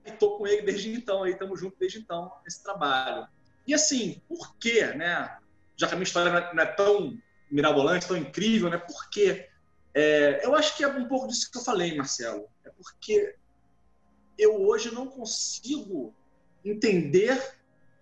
E 0.05 0.11
estou 0.11 0.37
com 0.37 0.47
ele 0.47 0.63
desde 0.63 0.93
então, 0.93 1.23
aí 1.23 1.33
estamos 1.33 1.61
juntos 1.61 1.79
desde 1.79 1.99
então 2.01 2.33
nesse 2.45 2.63
trabalho. 2.63 3.29
E 3.67 3.73
assim, 3.73 4.21
por 4.29 4.57
quê, 4.57 4.87
né? 4.95 5.39
Já 5.77 5.87
que 5.87 5.95
a 5.95 5.97
minha 5.97 6.05
história 6.05 6.53
não 6.53 6.63
é 6.63 6.67
tão 6.67 7.17
mirabolante, 7.51 8.07
tão 8.07 8.17
incrível, 8.17 8.69
né? 8.69 8.79
Porque 8.79 9.49
é, 9.95 10.45
eu 10.45 10.55
acho 10.55 10.77
que 10.77 10.83
é 10.83 10.89
um 10.89 11.07
pouco 11.07 11.29
disso 11.29 11.51
que 11.51 11.59
eu 11.59 11.63
falei, 11.63 11.97
Marcelo. 11.97 12.49
É 12.65 12.71
porque 12.71 13.37
eu 14.37 14.61
hoje 14.67 14.93
não 14.93 15.07
consigo 15.07 16.13
entender 16.65 17.41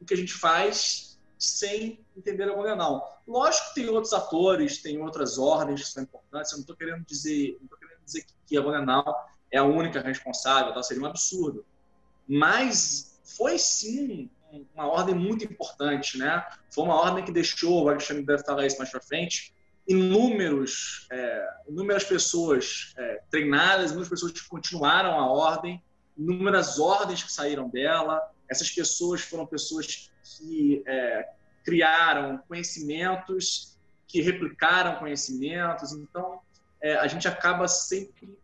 o 0.01 0.05
que 0.05 0.15
a 0.15 0.17
gente 0.17 0.33
faz 0.33 1.21
sem 1.39 2.05
entender 2.17 2.45
a 2.45 2.55
Gondenal. 2.55 3.12
Lógico 3.27 3.69
que 3.69 3.75
tem 3.75 3.89
outros 3.89 4.13
atores, 4.13 4.83
tem 4.83 5.01
outras 5.01 5.39
ordens 5.39 5.83
que 5.83 5.89
são 5.89 6.03
importantes. 6.03 6.53
Eu 6.53 6.59
não 6.59 6.63
estou 6.63 6.77
querendo 6.77 7.05
dizer, 7.05 7.57
não 7.61 7.69
tô 7.69 7.77
querendo 7.77 8.01
dizer 8.05 8.27
que 8.47 8.57
a 8.57 8.61
Gondenal 8.61 9.29
é 9.51 9.59
a 9.59 9.65
única 9.65 10.01
responsável, 10.01 10.73
tá? 10.73 10.83
seria 10.83 11.03
um 11.03 11.07
absurdo. 11.07 11.65
Mas 12.27 13.21
foi 13.37 13.59
sim 13.59 14.31
uma 14.75 14.87
ordem 14.87 15.15
muito 15.15 15.45
importante, 15.45 16.19
né? 16.19 16.45
Foi 16.71 16.85
uma 16.85 16.95
ordem 16.95 17.25
que 17.25 17.33
deixou, 17.33 17.85
o 17.85 17.89
Alexandre 17.89 18.25
deve 18.25 18.45
falar 18.45 18.67
isso 18.67 18.79
mais 18.79 18.91
para 18.91 19.01
frente, 19.01 19.55
inúmeros, 19.87 21.07
é, 21.11 21.49
inúmeras 21.69 22.05
pessoas 22.05 22.93
é, 22.97 23.23
treinadas, 23.31 23.87
inúmeras 23.87 24.09
pessoas 24.09 24.33
que 24.33 24.47
continuaram 24.49 25.19
a 25.19 25.31
ordem, 25.31 25.83
inúmeras 26.17 26.79
ordens 26.79 27.23
que 27.23 27.33
saíram 27.33 27.69
dela. 27.69 28.21
Essas 28.49 28.71
pessoas 28.71 29.23
foram 29.23 29.47
pessoas 29.47 30.11
que 30.23 30.83
é, 30.87 31.29
criaram 31.63 32.39
conhecimentos, 32.49 33.79
que 34.07 34.21
replicaram 34.21 34.99
conhecimentos. 34.99 35.93
Então, 35.93 36.41
é, 36.81 36.97
a 36.97 37.07
gente 37.07 37.27
acaba 37.27 37.67
sempre 37.69 38.37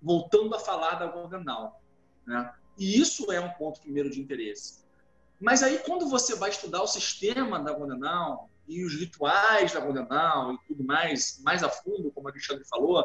voltando 0.00 0.54
a 0.54 0.58
falar 0.58 0.96
da 0.96 1.06
Goldenal. 1.06 1.80
Né? 2.26 2.52
E 2.78 3.00
isso 3.00 3.30
é 3.30 3.40
um 3.40 3.50
ponto 3.50 3.80
primeiro 3.80 4.10
de 4.10 4.20
interesse. 4.20 4.82
Mas 5.40 5.62
aí, 5.62 5.78
quando 5.78 6.08
você 6.08 6.36
vai 6.36 6.50
estudar 6.50 6.82
o 6.82 6.86
sistema 6.86 7.58
da 7.58 7.72
Gondanal 7.72 8.48
e 8.66 8.84
os 8.84 8.94
rituais 8.94 9.72
da 9.72 9.80
Gondanal 9.80 10.54
e 10.54 10.58
tudo 10.68 10.84
mais, 10.84 11.40
mais 11.42 11.62
a 11.62 11.68
fundo, 11.68 12.10
como 12.12 12.28
a 12.28 12.30
Alexandre 12.30 12.64
falou, 12.64 13.04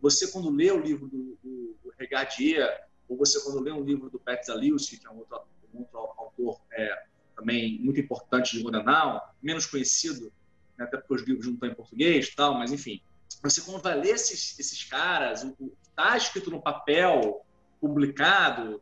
você, 0.00 0.30
quando 0.30 0.50
lê 0.50 0.70
o 0.70 0.80
livro 0.80 1.06
do, 1.06 1.38
do, 1.42 1.76
do 1.82 1.94
Regadier, 1.98 2.84
ou 3.08 3.16
você, 3.16 3.40
quando 3.42 3.60
lê 3.60 3.70
um 3.70 3.82
livro 3.82 4.10
do 4.10 4.18
Pat 4.18 4.42
Zaliuski, 4.44 4.98
que 4.98 5.06
é 5.06 5.10
um 5.10 5.18
outro, 5.18 5.40
um 5.72 5.78
outro 5.80 5.98
autor 6.18 6.60
é, 6.72 7.04
também 7.44 7.78
muito 7.78 8.00
importante 8.00 8.56
de 8.56 8.62
Gondanal, 8.62 9.34
menos 9.42 9.66
conhecido, 9.66 10.32
né, 10.78 10.86
até 10.86 10.96
porque 10.96 11.14
os 11.14 11.22
livros 11.22 11.46
não 11.46 11.54
estão 11.54 11.68
em 11.68 11.74
português 11.74 12.34
tal, 12.34 12.54
mas 12.54 12.72
enfim. 12.72 13.00
Você, 13.42 13.60
quando 13.60 13.84
ler 14.00 14.14
esses, 14.14 14.58
esses 14.58 14.84
caras, 14.84 15.44
o 15.44 15.52
que 15.52 15.70
está 15.86 16.16
escrito 16.16 16.50
no 16.50 16.62
papel, 16.62 17.44
publicado, 17.80 18.80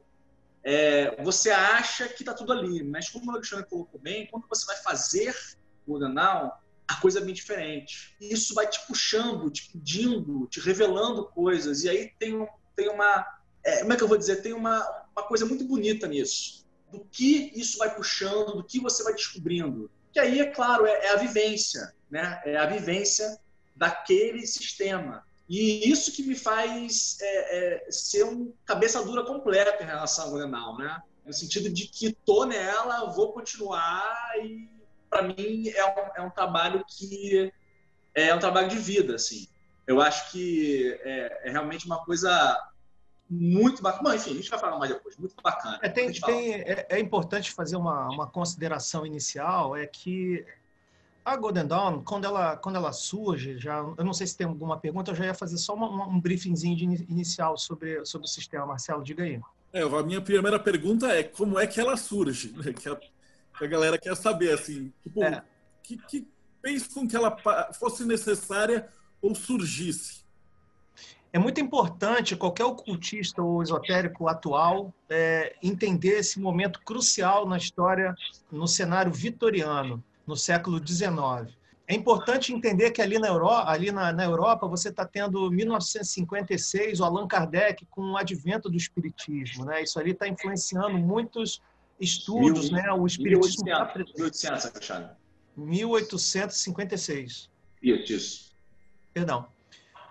é, 0.63 1.21
você 1.25 1.51
acha 1.51 2.09
que 2.09 2.23
está 2.23 2.33
tudo 2.33 2.53
ali, 2.53 2.85
mas 2.85 3.09
como 3.09 3.27
o 3.27 3.35
Alexandre 3.35 3.67
colocou 3.67 4.01
bem, 4.01 4.29
quando 4.29 4.47
você 4.49 4.65
vai 4.65 4.77
fazer 4.77 5.35
o 5.85 5.99
a 6.87 7.01
coisa 7.01 7.19
é 7.19 7.25
bem 7.25 7.35
diferente. 7.35 8.15
E 8.21 8.33
isso 8.33 8.55
vai 8.55 8.69
te 8.69 8.87
puxando, 8.87 9.51
te 9.51 9.71
pedindo, 9.73 10.47
te 10.47 10.61
revelando 10.61 11.25
coisas. 11.27 11.83
E 11.83 11.89
aí 11.89 12.13
tem, 12.19 12.47
tem 12.77 12.89
uma. 12.89 13.27
É, 13.65 13.81
como 13.81 13.93
é 13.93 13.97
que 13.97 14.03
eu 14.03 14.09
vou 14.09 14.19
dizer? 14.19 14.43
Tem 14.43 14.53
uma, 14.53 14.79
uma 15.17 15.27
coisa 15.27 15.47
muito 15.47 15.65
bonita 15.65 16.07
nisso. 16.07 16.62
Do 16.93 17.01
que 17.11 17.51
isso 17.55 17.79
vai 17.79 17.95
puxando, 17.95 18.57
do 18.57 18.65
que 18.65 18.79
você 18.79 19.03
vai 19.03 19.15
descobrindo. 19.15 19.91
Que 20.13 20.21
aí, 20.21 20.41
é 20.41 20.47
claro, 20.47 20.87
é, 20.87 21.07
é 21.07 21.13
a 21.13 21.17
vivência, 21.17 21.95
né? 22.11 22.41
É 22.45 22.57
a 22.57 22.67
vivência 22.67 23.41
daquele 23.75 24.47
sistema. 24.47 25.25
E 25.49 25.91
isso 25.91 26.13
que 26.13 26.23
me 26.23 26.35
faz 26.35 27.19
é, 27.21 27.87
é, 27.87 27.91
ser 27.91 28.25
um 28.25 28.53
cabeça 28.65 29.05
dura 29.05 29.25
completo 29.25 29.83
em 29.83 29.87
relação 29.87 30.27
ao 30.27 30.33
Grenal, 30.33 30.79
né? 30.79 31.03
No 31.27 31.33
sentido 31.33 31.69
de 31.69 31.87
que 31.87 32.13
tô 32.13 32.45
nela, 32.45 33.11
vou 33.11 33.33
continuar 33.33 34.33
e 34.43 34.69
para 35.09 35.23
mim 35.23 35.69
é 35.69 35.85
um, 35.85 36.11
é 36.17 36.23
um 36.23 36.31
trabalho 36.31 36.85
que 36.89 37.53
é 38.15 38.35
um 38.35 38.39
trabalho 38.39 38.69
de 38.69 38.79
vida, 38.79 39.15
assim. 39.15 39.47
Eu 39.87 40.01
acho 40.01 40.31
que 40.31 40.99
é, 41.03 41.49
é 41.49 41.51
realmente 41.51 41.87
uma 41.87 42.05
coisa 42.05 42.59
muito 43.33 43.83
bacana. 43.83 44.11
Bom, 44.11 44.15
enfim, 44.15 44.33
a 44.33 44.35
gente 44.35 44.51
vai 44.51 44.59
falar 44.59 44.79
mais 44.79 44.93
depois. 44.93 45.17
Muito 45.17 45.35
bacana. 45.43 45.79
É, 45.83 45.89
tem, 45.89 46.13
tem, 46.13 46.55
é, 46.55 46.87
é, 46.91 47.01
importante 47.01 47.51
fazer 47.51 47.77
uma, 47.77 48.09
uma 48.09 48.27
consideração 48.27 49.07
inicial, 49.07 49.75
é 49.75 49.87
que 49.87 50.45
a 51.25 51.35
Golden 51.37 51.67
Dawn, 51.67 52.03
quando 52.03 52.27
ela, 52.27 52.57
quando 52.57 52.77
ela 52.77 52.93
surge, 52.93 53.59
já, 53.59 53.79
eu 53.79 54.05
não 54.05 54.13
sei 54.13 54.27
se 54.27 54.37
tem 54.37 54.47
alguma 54.47 54.79
pergunta, 54.79 55.13
eu 55.13 55.15
já 55.15 55.25
ia 55.25 55.35
fazer 55.35 55.57
só 55.57 55.75
uma, 55.75 56.07
um 56.07 56.21
briefingzinho 56.21 56.77
de 56.77 56.85
inicial 57.09 57.57
sobre, 57.57 58.05
sobre 58.05 58.27
o 58.27 58.31
sistema. 58.31 58.67
Marcelo, 58.67 59.03
diga 59.03 59.25
aí. 59.25 59.41
É, 59.73 59.81
a 59.81 60.03
minha 60.03 60.21
primeira 60.21 60.59
pergunta 60.59 61.09
é 61.09 61.23
como 61.23 61.59
é 61.59 61.67
que 61.67 61.81
ela 61.81 61.97
surge? 61.97 62.53
Né? 62.53 62.73
Que, 62.79 62.89
a, 62.89 62.97
que 62.97 63.65
a 63.65 63.67
galera 63.67 63.99
quer 63.99 64.15
saber, 64.15 64.53
assim, 64.53 64.93
tipo, 65.03 65.25
é. 65.25 65.43
que, 65.83 65.97
que 65.97 66.29
fez 66.61 66.87
com 66.87 67.09
que 67.09 67.17
ela 67.17 67.35
fosse 67.79 68.05
necessária 68.05 68.89
ou 69.23 69.35
surgisse? 69.35 70.22
É 71.33 71.39
muito 71.39 71.61
importante 71.61 72.37
qualquer 72.37 72.65
ocultista 72.65 73.43
ou 73.43 73.63
esotérico 73.63 74.29
atual 74.29 74.93
é, 75.09 75.57
entender 75.63 76.19
esse 76.19 76.39
momento 76.39 76.81
crucial 76.85 77.49
na 77.49 77.57
história, 77.57 78.15
no 78.51 78.69
cenário 78.69 79.11
vitoriano, 79.11 80.05
no 80.27 80.37
século 80.37 80.79
XIX. 80.87 81.57
É 81.89 81.95
importante 81.95 82.53
entender 82.53 82.91
que 82.91 83.01
ali 83.01 83.19
na 83.19 83.29
Europa, 83.29 83.71
ali 83.71 83.91
na, 83.91 84.13
na 84.13 84.25
Europa 84.25 84.69
você 84.69 84.91
está 84.91 85.07
tendo 85.07 85.51
1956 85.51 87.01
o 87.01 87.05
Allan 87.05 87.27
Kardec 87.27 87.87
com 87.87 88.13
o 88.13 88.17
advento 88.17 88.69
do 88.69 88.77
espiritismo, 88.77 89.65
né? 89.65 89.83
Isso 89.83 89.99
ali 89.99 90.11
está 90.11 90.29
influenciando 90.29 90.99
muitos 90.99 91.63
estudos, 91.99 92.71
Mil, 92.71 92.83
né? 92.83 92.93
O 92.93 93.07
espiritismo 93.07 93.65
1800, 93.65 94.13
1800 94.15 94.67
Alexandre. 94.67 95.11
1856. 95.57 97.51
Isso, 97.83 98.13
isso. 98.13 98.53
Perdão. 99.13 99.49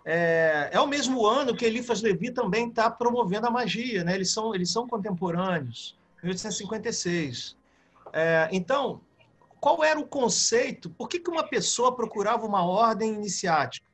É, 0.03 0.70
é 0.72 0.79
o 0.79 0.88
mesmo 0.88 1.25
ano 1.25 1.55
que 1.55 1.65
Eliphas 1.65 2.01
Levi 2.01 2.31
também 2.31 2.70
está 2.70 2.89
promovendo 2.89 3.48
a 3.48 3.51
magia, 3.51 4.03
né? 4.03 4.15
Eles 4.15 4.31
são, 4.31 4.53
eles 4.55 4.72
são 4.72 4.88
contemporâneos, 4.88 5.98
1856. 6.24 7.55
É, 8.13 8.50
então, 8.51 9.01
qual 9.60 9.84
era 9.84 10.00
o 10.00 10.05
conceito? 10.05 10.89
Por 10.89 11.08
que, 11.08 11.20
que 11.20 11.29
uma 11.29 11.43
pessoa 11.43 11.96
procurava 11.96 12.46
uma 12.46 12.65
ordem 12.65 13.13
iniciática? 13.13 13.86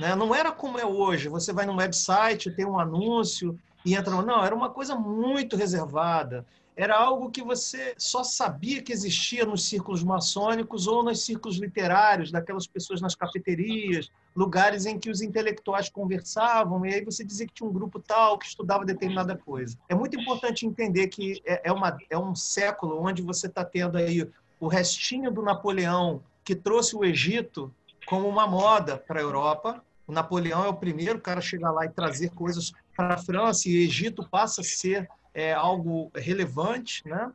Né? 0.00 0.14
Não 0.14 0.34
era 0.34 0.50
como 0.50 0.78
é 0.78 0.86
hoje, 0.86 1.28
você 1.28 1.52
vai 1.52 1.66
num 1.66 1.76
website, 1.76 2.50
tem 2.50 2.64
um 2.64 2.80
anúncio 2.80 3.58
e 3.84 3.94
entra. 3.94 4.22
Não, 4.22 4.44
era 4.44 4.54
uma 4.54 4.70
coisa 4.70 4.94
muito 4.94 5.56
reservada 5.56 6.46
era 6.80 6.96
algo 6.96 7.30
que 7.30 7.42
você 7.42 7.94
só 7.98 8.24
sabia 8.24 8.82
que 8.82 8.90
existia 8.90 9.44
nos 9.44 9.64
círculos 9.66 10.02
maçônicos 10.02 10.86
ou 10.86 11.02
nos 11.02 11.22
círculos 11.22 11.58
literários, 11.58 12.30
daquelas 12.30 12.66
pessoas 12.66 13.02
nas 13.02 13.14
cafeterias, 13.14 14.10
lugares 14.34 14.86
em 14.86 14.98
que 14.98 15.10
os 15.10 15.20
intelectuais 15.20 15.88
conversavam, 15.88 16.84
e 16.86 16.94
aí 16.94 17.04
você 17.04 17.24
dizia 17.24 17.46
que 17.46 17.54
tinha 17.54 17.68
um 17.68 17.72
grupo 17.72 18.00
tal 18.00 18.38
que 18.38 18.46
estudava 18.46 18.84
determinada 18.84 19.36
coisa. 19.36 19.76
É 19.88 19.94
muito 19.94 20.18
importante 20.18 20.66
entender 20.66 21.08
que 21.08 21.42
é, 21.44 21.68
é 21.68 21.72
uma, 21.72 21.96
é 22.08 22.18
um 22.18 22.34
século 22.34 23.02
onde 23.02 23.22
você 23.22 23.46
está 23.46 23.64
tendo 23.64 23.98
aí 23.98 24.28
o 24.58 24.68
restinho 24.68 25.30
do 25.30 25.42
Napoleão, 25.42 26.22
que 26.44 26.54
trouxe 26.54 26.96
o 26.96 27.04
Egito 27.04 27.72
como 28.06 28.28
uma 28.28 28.46
moda 28.46 28.96
para 28.96 29.20
a 29.20 29.22
Europa. 29.22 29.82
O 30.06 30.12
Napoleão 30.12 30.64
é 30.64 30.68
o 30.68 30.74
primeiro 30.74 31.20
cara 31.20 31.38
a 31.38 31.42
chegar 31.42 31.70
lá 31.70 31.84
e 31.84 31.90
trazer 31.90 32.30
coisas 32.30 32.72
para 32.96 33.14
a 33.14 33.18
França, 33.18 33.68
e 33.68 33.78
o 33.78 33.82
Egito 33.82 34.28
passa 34.28 34.60
a 34.60 34.64
ser 34.64 35.08
é 35.32 35.52
algo 35.52 36.10
relevante, 36.14 37.06
né? 37.06 37.32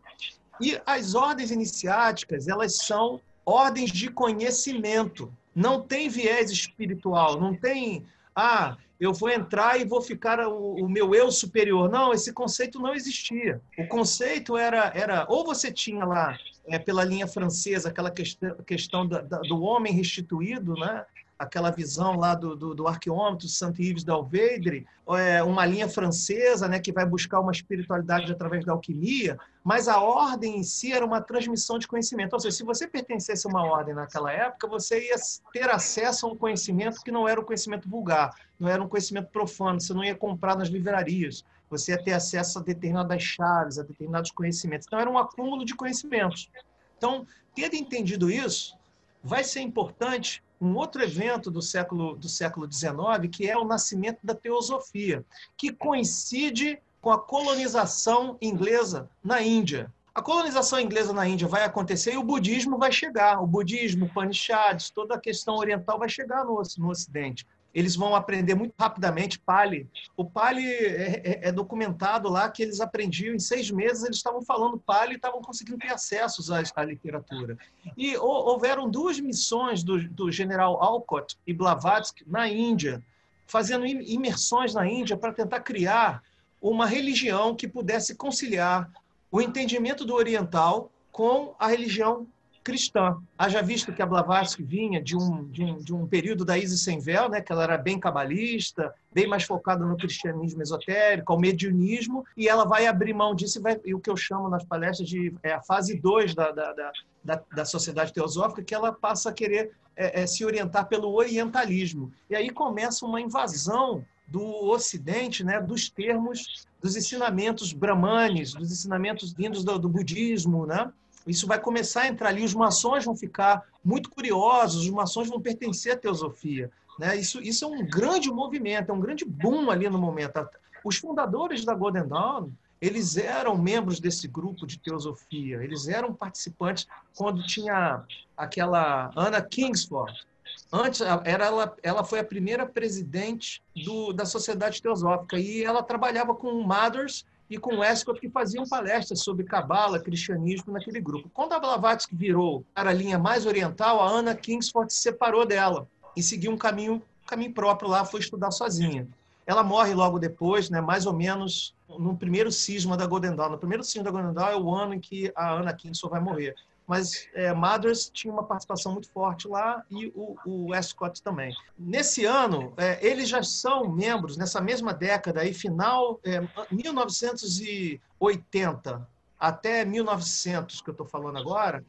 E 0.60 0.80
as 0.86 1.16
ordens 1.16 1.52
iniciáticas, 1.52 2.48
elas 2.48 2.78
são 2.78 3.22
ordens 3.46 3.92
de 3.92 4.10
conhecimento. 4.10 5.32
Não 5.56 5.82
tem 5.82 6.10
viés 6.10 6.52
espiritual, 6.52 7.40
não 7.40 7.56
tem, 7.56 8.06
ah, 8.36 8.78
eu 9.00 9.14
vou 9.14 9.30
entrar 9.30 9.80
e 9.80 9.86
vou 9.86 10.02
ficar 10.02 10.40
o, 10.48 10.76
o, 10.76 10.90
meu 10.90 11.14
eu 11.14 11.32
superior. 11.32 11.90
Não, 11.90 12.14
esse 12.14 12.34
conceito 12.34 12.80
não 12.80 12.94
existia. 12.94 13.62
O 13.78 13.88
conceito 13.88 14.58
era, 14.58 14.92
era 14.96 15.26
ou 15.30 15.46
você 15.46 15.72
tinha 15.72 16.06
lá, 16.06 16.38
é, 16.68 16.80
pela 16.80 17.04
linha 17.04 17.28
francesa, 17.28 17.90
aquela 17.90 18.12
questão, 18.12 18.56
questão 18.66 19.08
da, 19.08 19.22
da, 19.22 19.40
do 19.40 19.62
homem 19.62 19.94
restituído, 19.94 20.74
né? 20.74 21.06
Aquela 21.38 21.70
visão 21.70 22.16
lá 22.16 22.34
do, 22.34 22.56
do, 22.56 22.74
do 22.74 22.88
arqueômetro 22.88 23.48
Saint-Yves 23.48 24.04
d'Alvedre, 24.04 24.88
é 25.18 25.44
uma 25.44 25.66
linha 25.66 25.88
francesa 25.88 26.68
né, 26.68 26.80
que 26.80 26.92
vai 26.92 27.06
buscar 27.06 27.40
uma 27.40 27.52
espiritualidade 27.52 28.32
através 28.32 28.66
da 28.66 28.72
alquimia, 28.72 29.38
mas 29.64 29.88
a 29.88 30.00
ordem 30.00 30.58
em 30.58 30.64
si 30.64 30.94
era 30.94 31.06
uma 31.06 31.22
transmissão 31.22 31.78
de 31.78 31.88
conhecimento. 31.88 32.34
Ou 32.34 32.40
seja, 32.40 32.56
se 32.56 32.64
você 32.64 32.88
pertencesse 32.88 33.46
a 33.46 33.50
uma 33.50 33.64
ordem 33.64 33.94
naquela 33.94 34.32
época, 34.32 34.68
você 34.68 35.10
ia 35.10 35.16
ter 35.52 35.70
acesso 35.70 36.26
a 36.26 36.30
um 36.30 36.36
conhecimento 36.36 37.02
que 37.02 37.12
não 37.12 37.28
era 37.28 37.40
um 37.40 37.44
conhecimento 37.44 37.90
vulgar, 37.90 38.34
não 38.60 38.70
era 38.70 38.82
um 38.82 38.88
conhecimento 38.88 39.30
profano, 39.30 39.80
você 39.80 39.94
não 39.94 40.04
ia 40.04 40.16
comprar 40.16 40.56
nas 40.56 40.70
livrarias, 40.70 41.44
você 41.70 41.92
ia 41.92 42.02
ter 42.02 42.14
acesso 42.14 42.60
a 42.60 42.62
determinadas 42.62 43.22
chaves, 43.22 43.78
a 43.78 43.84
determinados 43.84 44.32
conhecimentos. 44.32 44.88
Então, 44.88 45.00
era 45.00 45.10
um 45.10 45.18
acúmulo 45.18 45.66
de 45.66 45.76
conhecimentos. 45.76 46.50
Então, 46.98 47.28
tendo 47.54 47.76
entendido 47.76 48.32
isso, 48.32 48.78
vai 49.24 49.44
ser 49.44 49.62
importante 49.62 50.44
um 50.60 50.76
outro 50.76 51.04
evento 51.04 51.52
do 51.52 51.62
século 51.62 52.16
do 52.16 52.30
século 52.30 52.72
XIX, 52.72 53.30
que 53.32 53.50
é 53.50 53.58
o 53.58 53.66
nascimento 53.66 54.20
da 54.24 54.34
teosofia, 54.34 55.26
que 55.58 55.72
coincide 55.72 56.80
com 57.02 57.12
a 57.12 57.20
colonização 57.20 58.38
inglesa 58.42 59.10
na 59.24 59.42
Índia. 59.42 59.94
A 60.14 60.22
colonização 60.22 60.80
inglesa 60.80 61.12
na 61.12 61.28
Índia 61.28 61.48
vai 61.48 61.64
acontecer 61.64 62.14
e 62.14 62.18
o 62.18 62.24
budismo 62.24 62.78
vai 62.78 62.92
chegar. 62.92 63.42
O 63.42 63.46
budismo, 63.46 64.06
Upanishads, 64.06 64.90
toda 64.90 65.16
a 65.16 65.20
questão 65.20 65.56
oriental 65.56 66.00
vai 66.00 66.08
chegar 66.08 66.46
no, 66.46 66.62
no 66.78 66.90
Ocidente 66.90 67.46
eles 67.76 67.94
vão 67.98 68.16
aprender 68.16 68.56
muito 68.56 68.74
rapidamente 68.80 69.38
Pali. 69.38 69.86
O 70.16 70.24
Pali 70.24 70.66
é, 70.66 71.22
é, 71.24 71.50
é, 71.50 71.52
documentado 71.52 72.30
lá 72.30 72.50
que 72.50 72.64
eles 72.64 72.80
aprendiam 72.80 73.36
em 73.36 73.40
seis 73.40 73.70
meses, 73.70 74.06
eles 74.06 74.16
estavam 74.16 74.42
falando 74.42 74.80
Pali 74.80 75.14
e 75.14 75.16
estavam 75.18 75.42
conseguindo 75.42 75.78
ter 75.78 75.92
acesso 75.92 76.42
à, 76.54 76.64
à 76.74 76.86
literatura. 76.86 77.58
E 77.98 78.16
houveram 78.16 78.90
duas 78.90 79.20
missões 79.20 79.84
do, 79.84 80.08
do 80.08 80.32
general 80.32 80.82
Alcott 80.82 81.38
e 81.46 81.54
Blavatsky 81.54 82.24
na 82.26 82.48
Índia, 82.48 83.04
fazendo 83.46 83.86
imersões 83.86 84.74
na 84.74 84.88
Índia 84.88 85.18
para 85.18 85.34
tentar 85.34 85.60
criar 85.60 86.24
uma 86.62 86.86
religião 86.86 87.54
que 87.54 87.68
pudesse 87.68 88.16
conciliar 88.16 88.90
o 89.30 89.42
entendimento 89.42 90.06
do 90.06 90.16
oriental 90.16 90.90
com 91.12 91.54
a 91.60 91.68
religião 91.68 92.26
cristã. 92.66 93.22
Haja 93.38 93.62
visto 93.62 93.94
que 93.94 94.02
a 94.02 94.06
Blavatsky 94.08 94.64
vinha 94.64 95.00
de 95.00 95.16
um, 95.16 95.48
de 95.50 95.64
um, 95.64 95.78
de 95.78 95.94
um 95.94 96.08
período 96.08 96.44
da 96.44 96.58
Isis 96.58 96.82
sem 96.82 97.00
véu, 97.00 97.30
né, 97.30 97.40
que 97.40 97.52
ela 97.52 97.64
era 97.64 97.78
bem 97.78 98.00
cabalista, 98.00 98.92
bem 99.14 99.28
mais 99.28 99.44
focada 99.44 99.86
no 99.86 99.96
cristianismo 99.96 100.64
esotérico, 100.64 101.32
ao 101.32 101.40
mediunismo, 101.40 102.26
e 102.36 102.50
ela 102.50 102.66
vai 102.66 102.88
abrir 102.88 103.14
mão 103.14 103.36
disso 103.36 103.60
e, 103.60 103.62
vai, 103.62 103.80
e 103.86 103.94
o 103.94 104.00
que 104.00 104.10
eu 104.10 104.18
chamo 104.18 104.50
nas 104.50 104.66
palestras 104.66 105.08
de 105.08 105.32
é 105.44 105.54
a 105.54 105.62
fase 105.62 105.96
2 105.96 106.34
da, 106.34 106.52
da, 106.52 106.92
da, 107.24 107.42
da, 107.54 107.66
sociedade 107.66 108.12
teosófica, 108.12 108.64
que 108.64 108.74
ela 108.74 108.92
passa 108.92 109.30
a 109.30 109.34
querer 109.34 109.72
é, 109.96 110.24
é, 110.24 110.28
se 110.28 110.44
orientar 110.44 110.88
pelo 110.88 111.14
orientalismo. 111.14 112.12
E 112.28 112.36
aí 112.36 112.50
começa 112.50 113.06
uma 113.06 113.22
invasão 113.22 114.04
do 114.28 114.42
Ocidente, 114.72 115.44
né, 115.44 115.62
dos 115.62 115.88
termos, 115.88 116.66
dos 116.82 116.96
ensinamentos 116.96 117.72
brahmanes, 117.74 118.56
dos 118.56 118.72
ensinamentos 118.72 119.32
vindos 119.34 119.64
do, 119.64 119.78
do 119.78 119.88
budismo, 119.88 120.66
né, 120.66 120.92
isso 121.26 121.48
vai 121.48 121.60
começar 121.60 122.02
a 122.02 122.08
entrar 122.08 122.30
ali, 122.30 122.44
os 122.44 122.54
maçons 122.54 123.06
vão 123.06 123.16
ficar 123.16 123.64
muito 123.84 124.10
curiosos, 124.10 124.84
os 124.84 124.90
maçons 124.90 125.28
vão 125.28 125.42
pertencer 125.42 125.94
à 125.94 125.98
teosofia. 125.98 126.72
Né? 127.00 127.18
Isso, 127.18 127.42
isso 127.42 127.66
é 127.66 127.68
um 127.68 127.86
grande 127.86 128.32
movimento, 128.32 128.90
é 128.90 128.94
um 128.94 129.00
grande 129.00 129.26
boom 129.26 129.70
ali 129.70 129.90
no 129.90 129.98
momento. 129.98 130.48
Os 130.84 130.98
fundadores 130.98 131.66
da 131.66 131.74
Golden 131.74 132.08
Dawn, 132.08 132.50
eles 132.80 133.18
eram 133.18 133.58
membros 133.58 134.00
desse 134.00 134.28
grupo 134.28 134.68
de 134.68 134.78
teosofia, 134.78 135.64
eles 135.64 135.88
eram 135.88 136.14
participantes 136.14 136.86
quando 137.16 137.46
tinha 137.46 138.04
aquela 138.38 139.12
Anna 139.16 139.42
Kingsford. 139.42 140.26
Antes, 140.72 141.02
era 141.02 141.46
ela, 141.46 141.76
ela 141.82 142.04
foi 142.04 142.20
a 142.20 142.24
primeira 142.24 142.66
presidente 142.66 143.64
do, 143.84 144.14
da 144.14 144.26
Sociedade 144.26 144.82
Teosófica 144.82 145.38
e 145.40 145.64
ela 145.64 145.82
trabalhava 145.82 146.36
com 146.36 146.62
Mothers 146.62 147.26
e 147.50 147.58
com 147.58 147.78
Westcott 147.78 148.20
que 148.20 148.30
faziam 148.30 148.66
palestras 148.68 149.22
sobre 149.22 149.46
cabala, 149.46 150.00
cristianismo 150.00 150.74
naquele 150.74 151.00
grupo. 151.00 151.30
Quando 151.34 151.54
a 151.54 151.60
Blavatsky 151.60 152.16
virou 152.16 152.66
para 152.74 152.90
a 152.90 152.94
linha 152.94 153.20
mais 153.20 153.46
oriental, 153.46 154.02
a 154.02 154.10
Anna 154.10 154.36
Kingsford 154.36 154.92
se 154.92 155.02
separou 155.02 155.46
dela 155.46 155.88
e 156.16 156.24
seguiu 156.24 156.52
um 156.52 156.58
caminho, 156.58 157.02
caminho 157.28 157.54
próprio 157.54 157.90
lá, 157.90 158.04
foi 158.04 158.20
estudar 158.20 158.52
sozinha. 158.52 159.08
Ela 159.46 159.64
morre 159.64 159.94
logo 159.94 160.18
depois, 160.18 160.72
né, 160.72 160.82
mais 160.82 161.06
ou 161.06 161.14
menos 161.14 161.76
no 161.88 162.18
primeiro 162.18 162.52
cisma 162.52 162.98
da 162.98 163.06
Golden 163.06 163.36
Dawn. 163.36 163.52
No 163.52 163.58
primeiro 163.60 163.84
cisma 163.84 164.04
da 164.04 164.12
Golden 164.12 164.34
Dawn 164.34 164.50
é 164.50 164.58
o 164.58 164.74
ano 164.74 164.96
em 164.96 165.00
que 165.00 165.32
a 165.36 165.54
Anna 165.54 165.74
Kingsford 165.74 166.12
vai 166.12 166.22
morrer 166.22 166.56
mas 166.88 167.28
é, 167.34 167.54
Mothers 167.54 168.10
tinha 168.14 168.32
uma 168.32 168.44
participação 168.44 168.94
muito 168.94 169.10
forte 169.10 169.46
lá 169.48 169.84
e 169.90 170.12
o, 170.16 170.38
o 170.46 170.68
Westcott 170.70 171.20
também. 171.22 171.54
Nesse 171.78 172.24
ano, 172.26 172.74
é, 172.78 173.06
eles 173.06 173.30
já 173.30 173.44
são 173.44 173.90
membros, 173.90 174.38
nessa 174.38 174.62
mesma 174.62 174.94
década, 174.94 175.42
aí, 175.42 175.54
final 175.54 176.18
é, 176.24 176.40
1980 176.72 179.06
até 179.40 179.84
1900, 179.84 180.80
que 180.82 180.90
eu 180.90 180.94
estou 180.94 181.06
falando 181.06 181.38
agora, 181.38 181.84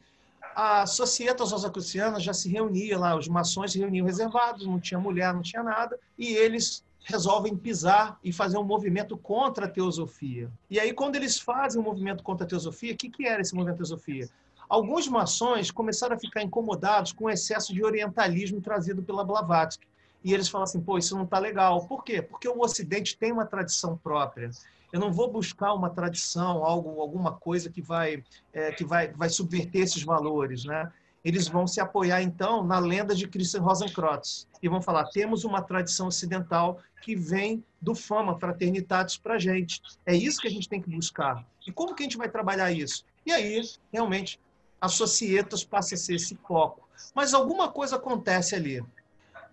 a 0.55 0.85
Societas 0.87 1.51
Rosacrucianas 1.51 2.23
já 2.23 2.33
se 2.33 2.49
reunia 2.49 2.97
lá, 2.97 3.15
os 3.15 3.27
maçons 3.27 3.71
se 3.71 3.79
reuniam 3.79 4.05
reservados, 4.05 4.65
não 4.65 4.79
tinha 4.79 4.99
mulher, 4.99 5.31
não 5.33 5.43
tinha 5.43 5.61
nada, 5.61 5.99
e 6.17 6.33
eles 6.33 6.83
resolvem 7.03 7.55
pisar 7.55 8.19
e 8.23 8.33
fazer 8.33 8.57
um 8.57 8.63
movimento 8.63 9.15
contra 9.17 9.65
a 9.65 9.69
teosofia. 9.69 10.51
E 10.69 10.79
aí, 10.79 10.93
quando 10.93 11.15
eles 11.15 11.39
fazem 11.39 11.79
um 11.79 11.83
movimento 11.83 12.21
contra 12.21 12.45
a 12.45 12.49
teosofia, 12.49 12.93
o 12.93 12.97
que, 12.97 13.09
que 13.09 13.25
era 13.25 13.41
esse 13.41 13.55
movimento 13.55 13.77
teosofia? 13.77 14.27
Alguns 14.69 15.07
maçons 15.07 15.71
começaram 15.71 16.15
a 16.15 16.19
ficar 16.19 16.41
incomodados 16.41 17.11
com 17.11 17.25
o 17.25 17.29
excesso 17.29 17.73
de 17.73 17.83
orientalismo 17.83 18.61
trazido 18.61 19.01
pela 19.01 19.23
Blavatsky. 19.23 19.87
E 20.23 20.33
eles 20.33 20.49
falam 20.49 20.63
assim, 20.63 20.81
pô, 20.81 20.97
isso 20.97 21.15
não 21.15 21.23
está 21.23 21.39
legal. 21.39 21.85
Por 21.85 22.03
quê? 22.03 22.21
Porque 22.21 22.47
o 22.47 22.59
Ocidente 22.59 23.17
tem 23.17 23.31
uma 23.31 23.45
tradição 23.45 23.97
própria. 23.97 24.49
Eu 24.91 24.99
não 24.99 25.11
vou 25.11 25.31
buscar 25.31 25.73
uma 25.73 25.89
tradição, 25.89 26.65
algo, 26.65 26.99
alguma 27.01 27.31
coisa 27.33 27.69
que 27.69 27.81
vai, 27.81 28.23
é, 28.51 28.71
que 28.71 28.83
vai, 28.83 29.09
vai 29.13 29.29
subverter 29.29 29.83
esses 29.83 30.03
valores, 30.03 30.65
né? 30.65 30.91
eles 31.27 31.49
vão 31.49 31.67
se 31.67 31.81
apoiar 31.81 32.21
então 32.21 32.63
na 32.63 32.79
lenda 32.79 33.13
de 33.13 33.27
Christian 33.27 33.61
Rosenkreutz 33.61 34.47
e 34.63 34.69
vão 34.69 34.81
falar: 34.81 35.09
temos 35.09 35.43
uma 35.43 35.61
tradição 35.61 36.07
ocidental 36.07 36.79
que 37.01 37.17
vem 37.17 37.61
do 37.81 37.93
Fama 37.93 38.39
Fraternitatis 38.39 39.17
para 39.17 39.37
gente. 39.37 39.81
É 40.05 40.15
isso 40.15 40.39
que 40.39 40.47
a 40.47 40.51
gente 40.51 40.69
tem 40.69 40.81
que 40.81 40.89
buscar. 40.89 41.45
E 41.67 41.71
como 41.71 41.93
que 41.93 42.03
a 42.03 42.05
gente 42.05 42.17
vai 42.17 42.29
trabalhar 42.29 42.71
isso? 42.71 43.03
E 43.25 43.31
aí, 43.33 43.61
realmente, 43.91 44.39
a 44.79 44.87
Societas 44.87 45.63
passa 45.63 45.95
a 45.95 45.97
ser 45.97 46.15
esse 46.15 46.35
foco. 46.47 46.87
Mas 47.13 47.33
alguma 47.33 47.69
coisa 47.69 47.95
acontece 47.95 48.55
ali. 48.55 48.83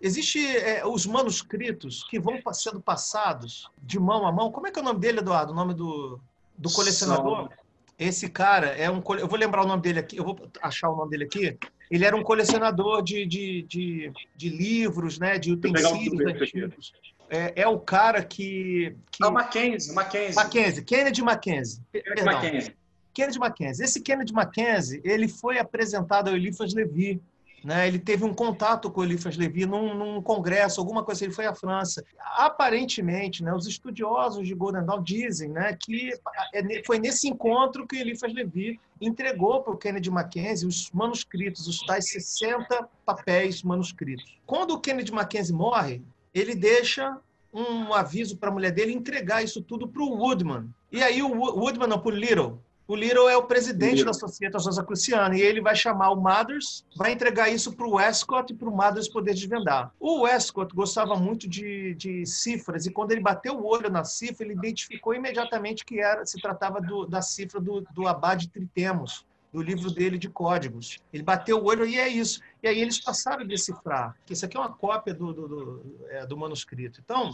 Existem 0.01 0.45
é, 0.55 0.85
os 0.85 1.05
manuscritos 1.05 2.03
que 2.03 2.19
vão 2.19 2.39
sendo 2.53 2.81
passados 2.81 3.69
de 3.81 3.99
mão 3.99 4.27
a 4.27 4.31
mão. 4.31 4.51
Como 4.51 4.67
é 4.67 4.71
que 4.71 4.77
é 4.77 4.81
o 4.81 4.85
nome 4.85 4.99
dele, 4.99 5.19
Eduardo? 5.19 5.51
O 5.51 5.55
nome 5.55 5.73
do, 5.73 6.19
do 6.57 6.71
colecionador? 6.71 7.49
Esse 7.97 8.29
cara 8.29 8.67
é 8.67 8.91
um. 8.91 9.01
Eu 9.17 9.27
vou 9.27 9.39
lembrar 9.39 9.63
o 9.63 9.67
nome 9.67 9.81
dele 9.81 9.99
aqui, 9.99 10.17
eu 10.17 10.23
vou 10.23 10.37
achar 10.61 10.89
o 10.89 10.97
nome 10.97 11.11
dele 11.11 11.23
aqui. 11.23 11.57
Ele 11.89 12.03
era 12.03 12.15
um 12.15 12.23
colecionador 12.23 13.01
de, 13.01 13.25
de, 13.25 13.61
de, 13.63 14.11
de 14.35 14.49
livros, 14.49 15.17
né, 15.17 15.37
de 15.37 15.53
utensílios 15.53 16.41
antigos. 16.41 16.93
É, 17.29 17.61
é, 17.61 17.67
o 17.67 17.79
cara 17.79 18.23
que. 18.23 18.95
que... 19.11 19.23
É 19.23 19.27
o 19.27 19.31
Mackenzie, 19.31 19.93
Mackenzie. 19.93 20.35
Mackenzie, 20.35 20.83
Kennedy 20.83 21.21
Mackenzie. 21.21 21.81
Kennedy 21.91 22.23
Mackenzie. 22.23 22.75
Kennedy 23.15 23.39
Mackenzie. 23.39 23.85
Esse 23.85 24.01
Kennedy 24.01 24.33
Mackenzie, 24.33 25.01
ele 25.03 25.27
foi 25.27 25.57
apresentado 25.57 26.27
ao 26.29 26.35
Eliphas 26.35 26.73
Levi 26.73 27.21
né? 27.65 27.87
Ele 27.87 27.97
teve 27.97 28.23
um 28.23 28.31
contato 28.31 28.91
com 28.91 29.01
o 29.01 29.03
Eliphas 29.03 29.35
Levi 29.35 29.65
num, 29.65 29.95
num, 29.95 30.21
congresso, 30.21 30.79
alguma 30.79 31.03
coisa, 31.03 31.23
ele 31.23 31.33
foi 31.33 31.47
à 31.47 31.55
França. 31.55 32.05
Aparentemente, 32.37 33.43
né, 33.43 33.51
os 33.55 33.65
estudiosos 33.65 34.47
de 34.47 34.53
Golden 34.53 34.85
Dawn 34.85 35.01
dizem 35.01 35.49
né, 35.49 35.75
que 35.75 36.13
é 36.53 36.83
foi 36.85 36.99
nesse 36.99 37.27
encontro 37.27 37.87
que 37.87 37.95
o 37.95 37.99
Eliphas 37.99 38.31
Levi 38.31 38.79
entregou 39.01 39.63
para 39.63 39.73
o 39.73 39.77
Kennedy 39.77 40.11
Mackenzie 40.11 40.67
os 40.67 40.91
manuscritos, 40.91 41.67
os 41.67 41.79
tais 41.79 42.07
60 42.07 42.87
papéis 43.03 43.63
manuscritos. 43.63 44.37
Quando 44.45 44.75
o 44.75 44.79
Kennedy 44.79 45.11
Mackenzie 45.11 45.55
morre, 45.55 46.03
ele 46.35 46.53
deixa 46.53 47.17
um 47.51 47.95
aviso 47.95 48.37
para 48.37 48.49
a 48.49 48.51
mulher 48.51 48.71
dele 48.71 48.93
entregar 48.93 49.43
isso 49.43 49.59
tudo 49.59 49.87
para 49.87 50.03
o 50.03 50.15
Woodman. 50.19 50.69
E 50.91 51.01
aí 51.01 51.23
o 51.23 51.33
Woodman, 51.33 51.87
não, 51.87 51.99
para 51.99 52.13
o 52.13 52.15
Little, 52.15 52.61
o 52.87 52.95
Little 52.95 53.27
é 53.27 53.35
o 53.35 53.43
presidente 53.43 54.03
da 54.03 54.13
Sociedade 54.13 54.63
Rosacruciana 54.63 55.35
e 55.35 55.41
ele 55.41 55.59
vai 55.59 55.75
chamar 55.75 56.11
o 56.11 56.15
Mothers, 56.15 56.85
vai 56.95 57.11
entregar 57.11 57.49
isso 57.49 57.73
para 57.73 57.87
o 57.87 57.95
Westcott 57.95 58.53
e 58.53 58.55
para 58.55 58.69
o 58.69 58.75
Mothers 58.75 59.07
poder 59.07 59.33
desvendar. 59.33 59.91
O 59.99 60.21
Westcott 60.21 60.73
gostava 60.75 61.15
muito 61.15 61.47
de, 61.47 61.95
de, 61.95 62.25
cifras 62.27 62.85
e 62.85 62.91
quando 62.91 63.11
ele 63.11 63.21
bateu 63.21 63.57
o 63.57 63.65
olho 63.65 63.89
na 63.89 64.03
cifra, 64.03 64.45
ele 64.45 64.53
identificou 64.53 65.15
imediatamente 65.15 65.83
que 65.83 65.99
era, 65.99 66.25
se 66.25 66.39
tratava 66.39 66.79
do, 66.79 67.07
da 67.07 67.23
cifra 67.23 67.59
do, 67.59 67.81
do 67.91 68.07
Abade 68.07 68.49
Tritemos, 68.49 69.25
do 69.51 69.63
livro 69.63 69.89
dele 69.89 70.17
de 70.19 70.29
códigos. 70.29 70.99
Ele 71.11 71.23
bateu 71.23 71.57
o 71.57 71.65
olho 71.65 71.85
e 71.87 71.97
é 71.97 72.07
isso. 72.07 72.39
E 72.61 72.67
aí 72.67 72.79
eles 72.79 73.01
passaram 73.01 73.41
a 73.41 73.47
decifrar. 73.47 74.15
Isso 74.29 74.45
aqui 74.45 74.57
é 74.57 74.59
uma 74.59 74.73
cópia 74.73 75.13
do, 75.13 75.33
do, 75.33 75.47
do, 75.47 76.05
é, 76.09 76.25
do 76.25 76.37
manuscrito. 76.37 77.01
Então, 77.03 77.33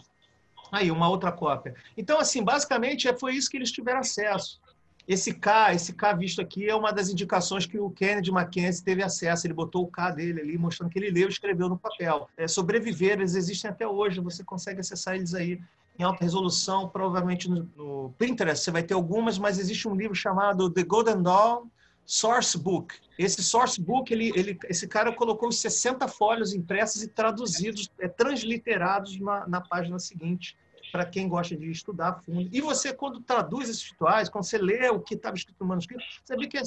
aí, 0.72 0.92
uma 0.92 1.10
outra 1.10 1.32
cópia. 1.32 1.76
Então, 1.98 2.20
assim, 2.20 2.44
basicamente, 2.44 3.08
é, 3.08 3.18
foi 3.18 3.34
isso 3.34 3.50
que 3.50 3.58
eles 3.58 3.72
tiveram 3.72 4.00
acesso. 4.00 4.62
Esse 5.08 5.34
K, 5.34 5.74
esse 5.74 5.94
K 5.94 6.14
visto 6.14 6.42
aqui, 6.42 6.70
é 6.70 6.76
uma 6.76 6.92
das 6.92 7.10
indicações 7.10 7.66
que 7.66 7.80
o 7.80 7.90
Kennedy 7.90 8.32
Mackenzie 8.32 8.84
teve 8.84 9.04
acesso. 9.04 9.46
Ele 9.48 9.54
botou 9.54 9.84
o 9.84 9.88
K 9.88 10.12
dele 10.12 10.42
ali, 10.42 10.58
mostrando 10.58 10.92
que 10.92 11.00
ele 11.00 11.12
leu 11.12 11.28
e 11.28 11.32
escreveu 11.32 11.68
no 11.68 11.78
papel. 11.78 12.30
É, 12.38 12.48
sobreviver, 12.48 13.14
eles 13.14 13.36
existem 13.36 13.70
até 13.70 13.88
hoje, 13.88 14.20
você 14.20 14.44
consegue 14.44 14.80
acessar 14.80 15.16
eles 15.16 15.34
aí 15.34 15.60
em 16.00 16.04
alta 16.04 16.24
resolução, 16.24 16.90
provavelmente 16.90 17.50
no, 17.50 17.70
no 17.76 18.14
Pinterest 18.18 18.64
você 18.64 18.72
vai 18.72 18.82
ter 18.82 18.94
algumas, 18.94 19.38
mas 19.38 19.60
existe 19.60 19.88
um 19.88 19.96
livro 19.96 20.16
chamado 20.16 20.70
The 20.70 20.84
Golden 20.84 21.22
Dawn 21.22 21.68
Source 22.06 22.58
Book. 22.58 22.96
Esse 23.18 23.44
Source 23.44 23.80
Book, 23.80 24.12
ele, 24.12 24.32
ele, 24.36 24.58
esse 24.68 24.88
cara 24.88 25.14
colocou 25.14 25.52
60 25.52 26.08
folhas 26.08 26.54
impressos 26.54 27.04
e 27.04 27.08
traduzidos, 27.08 27.90
é, 28.00 28.08
transliterados 28.08 29.20
na, 29.20 29.48
na 29.48 29.62
página 29.62 30.00
seguinte 30.00 30.58
para 30.92 31.06
quem 31.06 31.28
gosta 31.28 31.56
de 31.56 31.70
estudar 31.70 32.22
fundo. 32.24 32.50
E 32.52 32.62
você, 32.62 32.94
quando 32.94 33.22
traduz 33.22 33.70
esses 33.70 33.92
rituais, 33.92 34.30
quando 34.30 34.44
você 34.44 34.58
lê 34.58 34.90
o 34.90 35.00
que 35.00 35.16
estava 35.16 35.36
escrito 35.36 35.62
no 35.62 35.68
manuscrito, 35.68 36.04
você 36.24 36.36
vê 36.36 36.48
que 36.48 36.58
é 36.58 36.62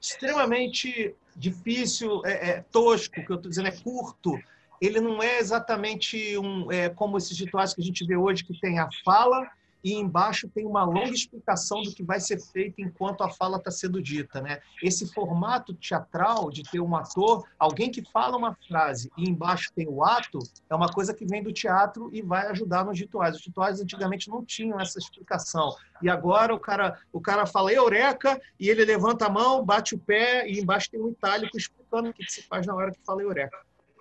extremamente 0.00 1.14
difícil, 1.36 2.22
é, 2.24 2.50
é 2.50 2.60
tosco, 2.72 3.14
que 3.14 3.30
eu 3.30 3.36
estou 3.36 3.48
dizendo, 3.48 3.68
é 3.68 3.72
curto. 3.72 4.38
Ele 4.80 5.00
não 5.00 5.22
é 5.22 5.38
exatamente 5.38 6.36
um, 6.38 6.70
é, 6.70 6.88
como 6.88 7.16
esses 7.16 7.38
rituais 7.38 7.74
que 7.74 7.80
a 7.80 7.84
gente 7.84 8.04
vê 8.06 8.16
hoje, 8.16 8.44
que 8.44 8.58
tem 8.60 8.78
a 8.78 8.88
fala 9.04 9.48
e 9.82 9.94
embaixo 9.94 10.48
tem 10.48 10.66
uma 10.66 10.84
longa 10.84 11.10
explicação 11.10 11.82
do 11.82 11.92
que 11.92 12.02
vai 12.02 12.20
ser 12.20 12.40
feito 12.40 12.80
enquanto 12.80 13.22
a 13.22 13.30
fala 13.30 13.58
está 13.58 13.70
sendo 13.70 14.02
dita. 14.02 14.40
Né? 14.40 14.60
Esse 14.82 15.12
formato 15.12 15.74
teatral 15.74 16.50
de 16.50 16.62
ter 16.62 16.80
um 16.80 16.96
ator, 16.96 17.46
alguém 17.58 17.90
que 17.90 18.02
fala 18.10 18.36
uma 18.36 18.56
frase 18.66 19.10
e 19.16 19.28
embaixo 19.28 19.70
tem 19.74 19.86
o 19.88 20.02
ato, 20.02 20.38
é 20.68 20.74
uma 20.74 20.88
coisa 20.88 21.14
que 21.14 21.24
vem 21.24 21.42
do 21.42 21.52
teatro 21.52 22.10
e 22.12 22.22
vai 22.22 22.46
ajudar 22.48 22.84
nos 22.84 22.98
rituais. 22.98 23.36
Os 23.36 23.44
rituais 23.44 23.80
antigamente 23.80 24.28
não 24.28 24.44
tinham 24.44 24.80
essa 24.80 24.98
explicação. 24.98 25.74
E 26.02 26.08
agora 26.08 26.54
o 26.54 26.60
cara, 26.60 26.98
o 27.12 27.20
cara 27.20 27.46
fala 27.46 27.72
eureka 27.72 28.40
e 28.58 28.68
ele 28.68 28.84
levanta 28.84 29.26
a 29.26 29.30
mão, 29.30 29.64
bate 29.64 29.94
o 29.94 29.98
pé 29.98 30.48
e 30.48 30.60
embaixo 30.60 30.90
tem 30.90 31.00
um 31.00 31.10
itálico 31.10 31.56
explicando 31.56 32.10
o 32.10 32.14
que 32.14 32.24
se 32.30 32.42
faz 32.42 32.66
na 32.66 32.74
hora 32.74 32.92
que 32.92 33.00
fala 33.04 33.22
eureka. 33.22 33.56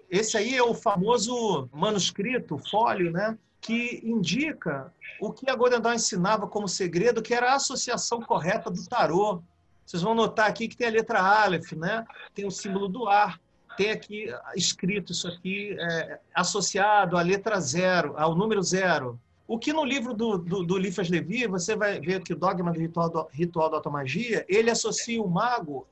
Esse 0.10 0.38
aí 0.38 0.56
é 0.56 0.64
o 0.64 0.74
famoso 0.74 1.68
manuscrito, 1.74 2.58
fólio, 2.58 3.12
né? 3.12 3.38
Que 3.62 4.02
indica 4.04 4.94
o 5.20 5.32
que 5.32 5.50
a 5.50 5.56
Golden 5.56 5.82
Dawn 5.82 5.96
ensinava 5.96 6.48
como 6.48 6.68
segredo, 6.68 7.22
que 7.22 7.34
era 7.34 7.52
a 7.52 7.56
associação 7.56 8.22
correta 8.22 8.70
do 8.70 8.84
tarô. 8.86 9.42
Vocês 9.86 10.02
vão 10.02 10.14
notar 10.14 10.50
aqui 10.50 10.68
que 10.68 10.78
tem 10.78 10.88
a 10.88 10.92
letra 10.92 11.22
Aleph, 11.22 11.72
né? 11.74 12.06
tem 12.34 12.46
o 12.46 12.52
símbolo 12.52 12.88
do 12.88 13.08
ar, 13.08 13.40
tem 13.78 13.92
aqui 13.92 14.28
escrito 14.56 15.12
isso 15.12 15.28
aqui, 15.28 15.76
é, 15.80 16.20
associado 16.34 17.18
à 17.18 17.22
letra 17.22 17.60
zero, 17.60 18.14
ao 18.18 18.36
número 18.36 18.62
zero. 18.62 19.20
O 19.48 19.58
que 19.58 19.72
no 19.72 19.86
livro 19.86 20.14
do, 20.14 20.38
do, 20.38 20.64
do 20.64 20.78
Lifas 20.78 21.10
Levi, 21.10 21.48
você 21.48 21.76
vai 21.76 22.02
ver 22.02 22.22
que 22.22 22.34
o 22.34 22.36
dogma 22.36 22.72
do 22.72 22.80
ritual, 22.80 23.10
do 23.10 23.28
ritual 23.32 23.70
da 23.70 23.78
automagia, 23.78 24.46
ele 24.50 24.70
associa 24.70 25.22
o 25.22 25.30
mago 25.30 25.88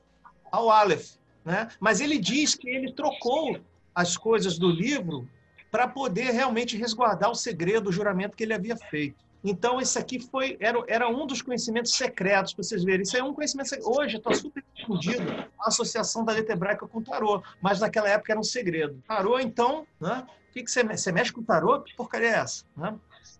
ao 0.50 0.70
Aleph. 0.70 1.14
Né? 1.42 1.68
Mas 1.80 2.00
ele 2.00 2.18
diz 2.18 2.54
que 2.54 2.68
ele 2.68 2.92
trocou 2.92 3.58
as 3.94 4.16
coisas 4.16 4.58
do 4.58 4.68
livro 4.68 5.26
para 5.70 5.88
poder 5.88 6.30
realmente 6.30 6.76
resguardar 6.76 7.30
o 7.30 7.34
segredo, 7.34 7.88
o 7.88 7.92
juramento 7.92 8.36
que 8.36 8.44
ele 8.44 8.54
havia 8.54 8.76
feito. 8.76 9.26
Então, 9.44 9.80
esse 9.80 9.96
aqui 9.98 10.18
foi 10.18 10.56
era, 10.58 10.82
era 10.88 11.08
um 11.08 11.24
dos 11.26 11.40
conhecimentos 11.40 11.92
secretos, 11.92 12.52
para 12.52 12.64
vocês 12.64 12.82
verem. 12.82 13.02
Isso 13.02 13.16
é 13.16 13.22
um 13.22 13.32
conhecimento 13.32 13.68
secreto. 13.68 13.96
Hoje 13.96 14.16
está 14.16 14.34
super 14.34 14.64
difundido 14.74 15.30
a 15.60 15.68
associação 15.68 16.24
da 16.24 16.32
letra 16.32 16.54
hebraica 16.54 16.86
com 16.86 16.98
o 16.98 17.02
tarô, 17.02 17.42
mas 17.60 17.80
naquela 17.80 18.08
época 18.08 18.32
era 18.32 18.40
um 18.40 18.44
segredo. 18.44 19.00
Tarô, 19.06 19.38
então, 19.38 19.86
né? 20.00 20.26
o 20.48 20.52
que, 20.52 20.64
que 20.64 20.70
você, 20.70 20.82
você 20.82 21.12
mexe 21.12 21.32
com 21.32 21.42
o 21.42 21.44
tarô? 21.44 21.80
Que 21.80 21.94
porcaria 21.94 22.28
é 22.28 22.32
essa? 22.32 22.64
Né? 22.76 22.94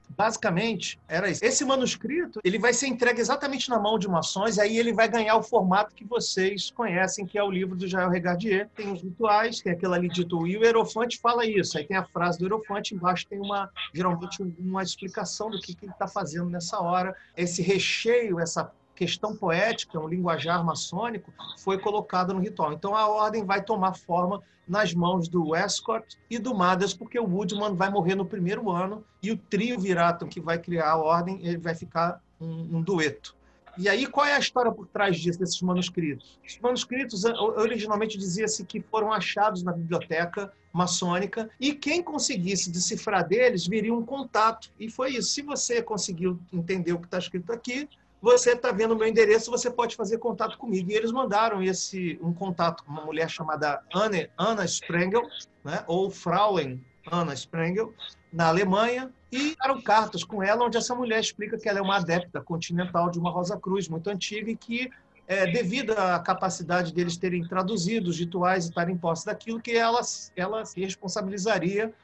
Basicamente, 0.08 0.98
era 1.08 1.28
isso. 1.28 1.44
Esse 1.44 1.64
manuscrito, 1.64 2.40
ele 2.42 2.58
vai 2.58 2.72
ser 2.72 2.86
entregue 2.86 3.20
exatamente 3.20 3.68
na 3.68 3.78
mão 3.78 3.98
de 3.98 4.08
maçons, 4.08 4.58
aí 4.58 4.78
ele 4.78 4.92
vai 4.92 5.08
ganhar 5.08 5.36
o 5.36 5.42
formato 5.42 5.94
que 5.94 6.04
vocês 6.04 6.70
conhecem, 6.70 7.26
que 7.26 7.38
é 7.38 7.42
o 7.42 7.50
livro 7.50 7.76
do 7.76 7.86
Jael 7.86 8.08
Regardier. 8.08 8.68
Tem 8.74 8.90
os 8.90 9.02
rituais, 9.02 9.60
tem 9.60 9.72
aquilo 9.72 9.94
ali 9.94 10.08
dito, 10.08 10.46
e 10.46 10.56
o 10.56 10.64
Hierofante 10.64 11.18
fala 11.18 11.44
isso. 11.44 11.76
Aí 11.76 11.84
tem 11.84 11.96
a 11.96 12.04
frase 12.04 12.38
do 12.38 12.44
Hierofante, 12.44 12.94
embaixo 12.94 13.26
tem 13.28 13.38
uma, 13.38 13.70
geralmente, 13.92 14.42
uma 14.58 14.82
explicação 14.82 15.50
do 15.50 15.60
que, 15.60 15.74
que 15.74 15.84
ele 15.84 15.92
está 15.92 16.08
fazendo 16.08 16.48
nessa 16.48 16.80
hora. 16.80 17.14
Esse 17.36 17.60
recheio, 17.60 18.40
essa 18.40 18.72
questão 18.96 19.36
poética, 19.36 20.00
um 20.00 20.08
linguajar 20.08 20.64
maçônico, 20.64 21.32
foi 21.58 21.78
colocado 21.78 22.34
no 22.34 22.40
ritual. 22.40 22.72
Então 22.72 22.94
a 22.94 23.06
ordem 23.06 23.44
vai 23.44 23.62
tomar 23.62 23.94
forma 23.94 24.42
nas 24.66 24.92
mãos 24.92 25.28
do 25.28 25.50
Westcott 25.50 26.18
e 26.28 26.38
do 26.38 26.54
Mathers, 26.54 26.94
porque 26.94 27.18
o 27.18 27.28
Woodman 27.28 27.74
vai 27.74 27.88
morrer 27.88 28.16
no 28.16 28.26
primeiro 28.26 28.68
ano 28.70 29.04
e 29.22 29.30
o 29.30 29.36
trio 29.36 29.78
Virato 29.78 30.26
que 30.26 30.40
vai 30.40 30.58
criar 30.58 30.90
a 30.90 30.96
ordem, 30.96 31.38
ele 31.46 31.58
vai 31.58 31.74
ficar 31.74 32.20
um, 32.40 32.78
um 32.78 32.82
dueto. 32.82 33.36
E 33.78 33.90
aí, 33.90 34.06
qual 34.06 34.24
é 34.24 34.34
a 34.34 34.38
história 34.38 34.72
por 34.72 34.86
trás 34.86 35.18
disso, 35.18 35.38
desses 35.38 35.60
manuscritos? 35.60 36.38
Os 36.44 36.58
manuscritos, 36.60 37.24
originalmente 37.24 38.16
dizia-se 38.16 38.64
que 38.64 38.80
foram 38.80 39.12
achados 39.12 39.62
na 39.62 39.70
biblioteca 39.70 40.50
maçônica 40.72 41.50
e 41.60 41.74
quem 41.74 42.02
conseguisse 42.02 42.70
decifrar 42.70 43.28
deles 43.28 43.66
viria 43.66 43.92
um 43.92 44.04
contato. 44.04 44.70
E 44.80 44.90
foi 44.90 45.10
isso. 45.16 45.28
Se 45.28 45.42
você 45.42 45.82
conseguiu 45.82 46.40
entender 46.50 46.94
o 46.94 46.98
que 46.98 47.06
está 47.06 47.18
escrito 47.18 47.52
aqui, 47.52 47.86
você 48.26 48.54
está 48.54 48.72
vendo 48.72 48.92
o 48.92 48.96
meu 48.96 49.06
endereço, 49.06 49.52
você 49.52 49.70
pode 49.70 49.94
fazer 49.94 50.18
contato 50.18 50.58
comigo. 50.58 50.90
E 50.90 50.94
eles 50.94 51.12
mandaram 51.12 51.62
esse 51.62 52.18
um 52.20 52.34
contato 52.34 52.82
com 52.82 52.90
uma 52.90 53.04
mulher 53.04 53.30
chamada 53.30 53.80
Anne, 53.94 54.28
Anna 54.36 54.64
Sprengel, 54.64 55.22
né, 55.64 55.84
ou 55.86 56.10
Frauen 56.10 56.80
Anna 57.10 57.34
Sprengel, 57.34 57.94
na 58.32 58.48
Alemanha, 58.48 59.12
e 59.30 59.54
eram 59.62 59.80
cartas 59.80 60.24
com 60.24 60.42
ela, 60.42 60.64
onde 60.64 60.76
essa 60.76 60.92
mulher 60.92 61.20
explica 61.20 61.56
que 61.56 61.68
ela 61.68 61.78
é 61.78 61.82
uma 61.82 61.98
adepta 61.98 62.40
continental 62.40 63.08
de 63.10 63.18
uma 63.18 63.30
Rosa 63.30 63.56
Cruz 63.56 63.88
muito 63.88 64.10
antiga 64.10 64.50
e 64.50 64.56
que, 64.56 64.90
é, 65.28 65.46
devido 65.46 65.92
à 65.92 66.18
capacidade 66.18 66.92
deles 66.92 67.16
terem 67.16 67.46
traduzido 67.46 68.10
os 68.10 68.18
rituais 68.18 68.64
e 68.64 68.68
estarem 68.70 68.96
em 68.96 68.98
posse 68.98 69.24
daquilo, 69.24 69.60
que 69.60 69.76
ela, 69.76 70.00
ela 70.34 70.64
se 70.64 70.80
responsabilizaria 70.80 71.94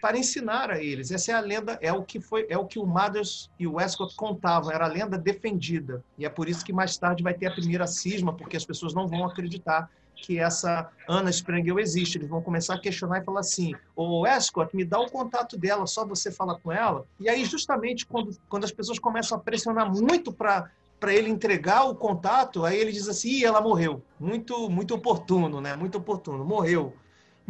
para 0.00 0.18
ensinar 0.18 0.70
a 0.70 0.82
eles. 0.82 1.10
Essa 1.10 1.32
é 1.32 1.34
a 1.34 1.40
lenda, 1.40 1.78
é 1.80 1.92
o 1.92 2.02
que 2.02 2.20
foi, 2.20 2.46
é 2.48 2.56
o 2.56 2.66
que 2.66 2.78
o 2.78 2.86
Mothers 2.86 3.50
e 3.58 3.66
o 3.66 3.74
Westcott 3.74 4.14
contavam, 4.16 4.70
era 4.70 4.86
a 4.86 4.88
lenda 4.88 5.18
defendida. 5.18 6.02
E 6.16 6.24
é 6.24 6.28
por 6.28 6.48
isso 6.48 6.64
que 6.64 6.72
mais 6.72 6.96
tarde 6.96 7.22
vai 7.22 7.34
ter 7.34 7.46
a 7.46 7.52
primeira 7.52 7.86
cisma, 7.86 8.32
porque 8.32 8.56
as 8.56 8.64
pessoas 8.64 8.94
não 8.94 9.06
vão 9.06 9.24
acreditar 9.26 9.90
que 10.20 10.38
essa 10.38 10.90
Anna 11.08 11.30
Sprengel 11.30 11.78
existe. 11.78 12.18
Eles 12.18 12.28
vão 12.28 12.42
começar 12.42 12.74
a 12.74 12.80
questionar 12.80 13.20
e 13.20 13.24
falar 13.24 13.40
assim: 13.40 13.74
Ô 13.96 14.26
Escott, 14.26 14.74
me 14.76 14.84
dá 14.84 15.00
o 15.00 15.10
contato 15.10 15.56
dela, 15.56 15.86
só 15.86 16.04
você 16.04 16.30
fala 16.30 16.58
com 16.58 16.70
ela. 16.70 17.06
E 17.18 17.28
aí, 17.28 17.44
justamente, 17.44 18.06
quando, 18.06 18.36
quando 18.48 18.64
as 18.64 18.72
pessoas 18.72 18.98
começam 18.98 19.36
a 19.38 19.40
pressionar 19.40 19.90
muito 19.90 20.32
para 20.32 20.70
para 21.00 21.14
ele 21.14 21.30
entregar 21.30 21.84
o 21.84 21.94
contato, 21.94 22.62
aí 22.62 22.78
ele 22.78 22.92
diz 22.92 23.08
assim, 23.08 23.30
Ih, 23.30 23.44
ela 23.46 23.62
morreu. 23.62 24.02
Muito, 24.18 24.68
muito 24.68 24.94
oportuno, 24.94 25.58
né? 25.58 25.74
Muito 25.74 25.96
oportuno. 25.96 26.44
Morreu. 26.44 26.92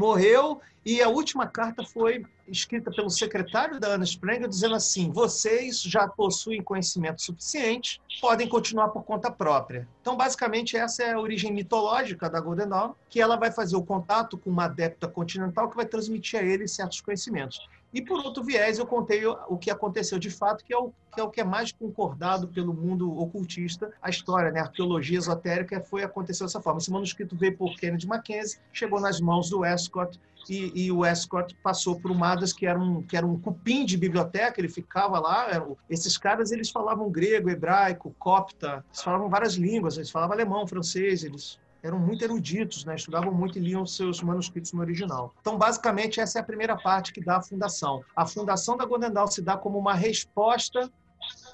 Morreu 0.00 0.62
e 0.82 1.02
a 1.02 1.10
última 1.10 1.46
carta 1.46 1.84
foi 1.84 2.24
escrita 2.48 2.90
pelo 2.90 3.10
secretário 3.10 3.78
da 3.78 3.88
Ana 3.88 4.04
Sprengel, 4.04 4.48
dizendo 4.48 4.74
assim: 4.74 5.12
vocês 5.12 5.82
já 5.82 6.08
possuem 6.08 6.62
conhecimento 6.62 7.20
suficiente, 7.20 8.00
podem 8.18 8.48
continuar 8.48 8.88
por 8.88 9.04
conta 9.04 9.30
própria. 9.30 9.86
Então, 10.00 10.16
basicamente, 10.16 10.74
essa 10.74 11.02
é 11.02 11.12
a 11.12 11.20
origem 11.20 11.52
mitológica 11.52 12.30
da 12.30 12.40
Golden 12.40 12.70
Dawn, 12.70 12.94
que 13.10 13.20
ela 13.20 13.36
vai 13.36 13.52
fazer 13.52 13.76
o 13.76 13.84
contato 13.84 14.38
com 14.38 14.48
uma 14.48 14.64
adepta 14.64 15.06
continental 15.06 15.68
que 15.68 15.76
vai 15.76 15.84
transmitir 15.84 16.40
a 16.40 16.42
ele 16.42 16.66
certos 16.66 17.02
conhecimentos. 17.02 17.60
E 17.92 18.00
por 18.00 18.24
outro 18.24 18.44
viés, 18.44 18.78
eu 18.78 18.86
contei 18.86 19.26
o 19.26 19.56
que 19.58 19.70
aconteceu 19.70 20.18
de 20.18 20.30
fato, 20.30 20.64
que 20.64 20.72
é 20.72 20.78
o 20.78 20.92
que 21.12 21.20
é, 21.20 21.24
o 21.24 21.30
que 21.30 21.40
é 21.40 21.44
mais 21.44 21.72
concordado 21.72 22.46
pelo 22.46 22.72
mundo 22.72 23.18
ocultista, 23.18 23.90
a 24.00 24.08
história, 24.08 24.52
né? 24.52 24.60
a 24.60 24.64
arqueologia 24.64 25.18
esotérica 25.18 25.80
foi 25.80 26.04
aconteceu 26.04 26.46
dessa 26.46 26.60
forma. 26.60 26.78
Esse 26.78 26.90
manuscrito 26.90 27.36
veio 27.36 27.56
por 27.56 27.74
Kennedy 27.76 28.06
Mackenzie, 28.06 28.60
chegou 28.72 29.00
nas 29.00 29.20
mãos 29.20 29.50
do 29.50 29.60
Westcott 29.60 30.20
e, 30.48 30.84
e 30.84 30.92
o 30.92 30.98
Westcott 30.98 31.54
passou 31.62 32.00
por 32.00 32.14
Madas, 32.14 32.52
que 32.52 32.64
era 32.64 32.78
um 32.78 33.02
que 33.02 33.16
era 33.16 33.26
um 33.26 33.38
cupim 33.38 33.84
de 33.84 33.96
biblioteca, 33.96 34.60
ele 34.60 34.68
ficava 34.68 35.18
lá. 35.18 35.48
Esses 35.88 36.16
caras 36.16 36.52
eles 36.52 36.70
falavam 36.70 37.10
grego, 37.10 37.50
hebraico, 37.50 38.14
copta, 38.18 38.84
eles 38.88 39.02
falavam 39.02 39.28
várias 39.28 39.54
línguas, 39.54 39.96
eles 39.96 40.10
falavam 40.10 40.34
alemão, 40.34 40.66
francês, 40.66 41.24
eles 41.24 41.58
eram 41.82 41.98
muito 41.98 42.22
eruditos, 42.22 42.84
né? 42.84 42.94
estudavam 42.94 43.32
muito 43.32 43.58
e 43.58 43.60
liam 43.60 43.86
seus 43.86 44.22
manuscritos 44.22 44.72
no 44.72 44.80
original. 44.80 45.34
Então, 45.40 45.56
basicamente, 45.56 46.20
essa 46.20 46.38
é 46.38 46.42
a 46.42 46.44
primeira 46.44 46.76
parte 46.76 47.12
que 47.12 47.20
dá 47.20 47.38
a 47.38 47.42
fundação. 47.42 48.04
A 48.14 48.26
fundação 48.26 48.76
da 48.76 48.84
Godendal 48.84 49.28
se 49.28 49.40
dá 49.40 49.56
como 49.56 49.78
uma 49.78 49.94
resposta 49.94 50.90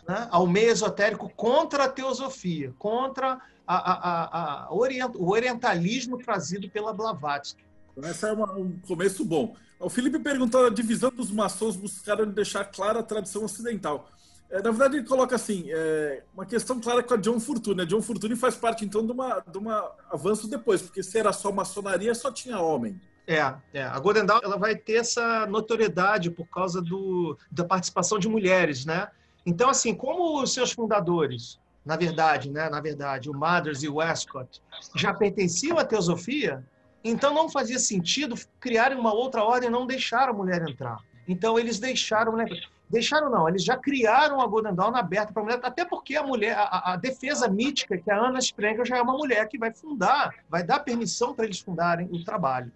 né, 0.08 0.28
ao 0.30 0.46
meio 0.46 0.70
esotérico 0.70 1.28
contra 1.34 1.84
a 1.84 1.88
teosofia, 1.88 2.72
contra 2.78 3.40
a, 3.66 3.76
a, 3.76 4.64
a, 4.64 4.74
orient, 4.74 5.12
o 5.16 5.30
orientalismo 5.30 6.18
trazido 6.18 6.68
pela 6.70 6.92
Blavatsky. 6.92 7.64
Então, 7.96 8.10
esse 8.10 8.26
é 8.26 8.32
uma, 8.32 8.52
um 8.52 8.78
começo 8.86 9.24
bom. 9.24 9.54
O 9.78 9.90
Felipe 9.90 10.18
perguntou 10.18 10.66
a 10.66 10.70
divisão 10.70 11.10
dos 11.10 11.30
maçons 11.30 11.76
buscaram 11.76 12.26
deixar 12.26 12.64
clara 12.64 13.00
a 13.00 13.02
tradição 13.02 13.44
ocidental. 13.44 14.08
É, 14.56 14.62
na 14.62 14.70
verdade, 14.70 14.96
ele 14.96 15.06
coloca 15.06 15.36
assim, 15.36 15.66
é, 15.68 16.22
uma 16.32 16.46
questão 16.46 16.80
clara 16.80 17.02
com 17.02 17.12
a 17.12 17.18
John 17.18 17.38
Fortune. 17.38 17.82
A 17.82 17.84
John 17.84 18.00
Fortune 18.00 18.34
faz 18.34 18.56
parte, 18.56 18.86
então, 18.86 19.04
de, 19.04 19.12
uma, 19.12 19.44
de 19.46 19.58
um 19.58 19.70
avanço 20.10 20.48
depois, 20.48 20.80
porque 20.80 21.02
se 21.02 21.18
era 21.18 21.30
só 21.30 21.52
maçonaria, 21.52 22.14
só 22.14 22.32
tinha 22.32 22.58
homem. 22.58 22.98
É, 23.26 23.54
é. 23.74 23.82
a 23.82 23.98
Golden 23.98 24.24
Dawn 24.24 24.40
ela 24.42 24.56
vai 24.56 24.74
ter 24.74 24.94
essa 24.94 25.46
notoriedade 25.46 26.30
por 26.30 26.46
causa 26.46 26.80
do, 26.80 27.36
da 27.50 27.64
participação 27.64 28.18
de 28.18 28.28
mulheres, 28.28 28.86
né? 28.86 29.08
Então, 29.44 29.68
assim, 29.68 29.94
como 29.94 30.40
os 30.40 30.54
seus 30.54 30.72
fundadores, 30.72 31.58
na 31.84 31.96
verdade, 31.96 32.50
né, 32.50 32.70
na 32.70 32.80
verdade, 32.80 33.28
o 33.28 33.34
Mothers 33.34 33.82
e 33.82 33.88
o 33.88 33.96
Westcott, 33.96 34.62
já 34.94 35.12
pertenciam 35.12 35.76
à 35.78 35.84
teosofia, 35.84 36.64
então 37.04 37.34
não 37.34 37.48
fazia 37.48 37.78
sentido 37.78 38.36
criarem 38.58 38.98
uma 38.98 39.12
outra 39.12 39.44
ordem 39.44 39.68
e 39.68 39.72
não 39.72 39.86
deixar 39.86 40.28
a 40.28 40.32
mulher 40.32 40.66
entrar. 40.66 40.98
Então 41.28 41.58
eles 41.58 41.78
deixaram, 41.78 42.36
né? 42.36 42.46
Deixaram 42.88 43.28
não, 43.28 43.48
eles 43.48 43.64
já 43.64 43.76
criaram 43.76 44.40
a 44.40 44.46
Golden 44.46 44.74
Dawn 44.74 44.94
aberta 44.94 45.32
para 45.32 45.42
mulher, 45.42 45.60
até 45.62 45.84
porque 45.84 46.14
a 46.14 46.22
mulher, 46.22 46.56
a, 46.56 46.92
a, 46.92 46.96
defesa 46.96 47.48
mítica, 47.48 47.98
que 47.98 48.10
a 48.10 48.16
Ana 48.16 48.38
Sprengel 48.38 48.84
já 48.84 48.98
é 48.98 49.02
uma 49.02 49.16
mulher 49.16 49.48
que 49.48 49.58
vai 49.58 49.72
fundar, 49.72 50.32
vai 50.48 50.62
dar 50.62 50.80
permissão 50.80 51.34
para 51.34 51.44
eles 51.44 51.58
fundarem 51.58 52.08
o 52.12 52.24
trabalho. 52.24 52.70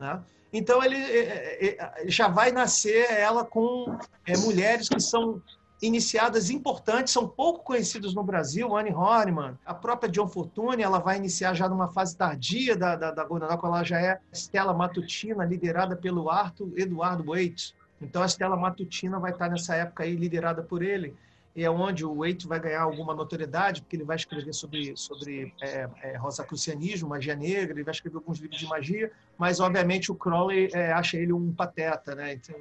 Né? 0.00 0.18
Então 0.52 0.82
ele 0.82 0.96
é, 0.96 1.68
é, 1.68 1.76
é, 1.78 2.04
já 2.06 2.26
vai 2.26 2.50
nascer 2.50 3.10
ela 3.12 3.44
com 3.44 3.98
é, 4.26 4.36
mulheres 4.38 4.88
que 4.88 4.98
são 4.98 5.42
iniciadas 5.82 6.50
importantes, 6.50 7.12
são 7.12 7.26
pouco 7.26 7.64
conhecidas 7.64 8.14
no 8.14 8.22
Brasil, 8.22 8.76
Anne 8.76 8.92
Horniman, 8.92 9.58
a 9.64 9.74
própria 9.74 10.10
John 10.10 10.28
Fortune, 10.28 10.82
ela 10.82 10.98
vai 10.98 11.16
iniciar 11.16 11.54
já 11.54 11.68
numa 11.68 11.88
fase 11.88 12.16
tardia 12.16 12.76
da, 12.76 12.96
da, 12.96 13.10
da 13.10 13.24
Golden 13.24 13.48
Dawn, 13.48 13.60
ela 13.62 13.84
já 13.84 14.00
é 14.00 14.20
Estela 14.32 14.74
Matutina, 14.74 15.44
liderada 15.44 15.96
pelo 15.96 16.28
Arthur 16.28 16.70
Eduardo 16.76 17.24
Waite. 17.24 17.74
Então 18.00 18.22
a 18.22 18.26
Estela 18.26 18.56
Matutina 18.56 19.18
vai 19.18 19.32
estar 19.32 19.48
nessa 19.48 19.74
época 19.74 20.04
aí 20.04 20.16
liderada 20.16 20.62
por 20.62 20.82
ele, 20.82 21.14
e 21.54 21.64
é 21.64 21.70
onde 21.70 22.04
o 22.04 22.14
Waite 22.14 22.46
vai 22.46 22.60
ganhar 22.60 22.82
alguma 22.82 23.12
notoriedade, 23.12 23.82
porque 23.82 23.96
ele 23.96 24.04
vai 24.04 24.16
escrever 24.16 24.52
sobre, 24.52 24.96
sobre 24.96 25.52
é, 25.60 25.88
é, 26.02 26.16
rosacrucianismo, 26.16 27.08
magia 27.08 27.34
negra, 27.34 27.74
ele 27.74 27.82
vai 27.82 27.92
escrever 27.92 28.16
alguns 28.16 28.38
livros 28.38 28.58
de 28.58 28.66
magia, 28.66 29.10
mas 29.36 29.58
obviamente 29.58 30.12
o 30.12 30.14
Crowley 30.14 30.70
é, 30.72 30.92
acha 30.92 31.16
ele 31.16 31.32
um 31.32 31.52
pateta, 31.52 32.14
né? 32.14 32.34
Então, 32.34 32.56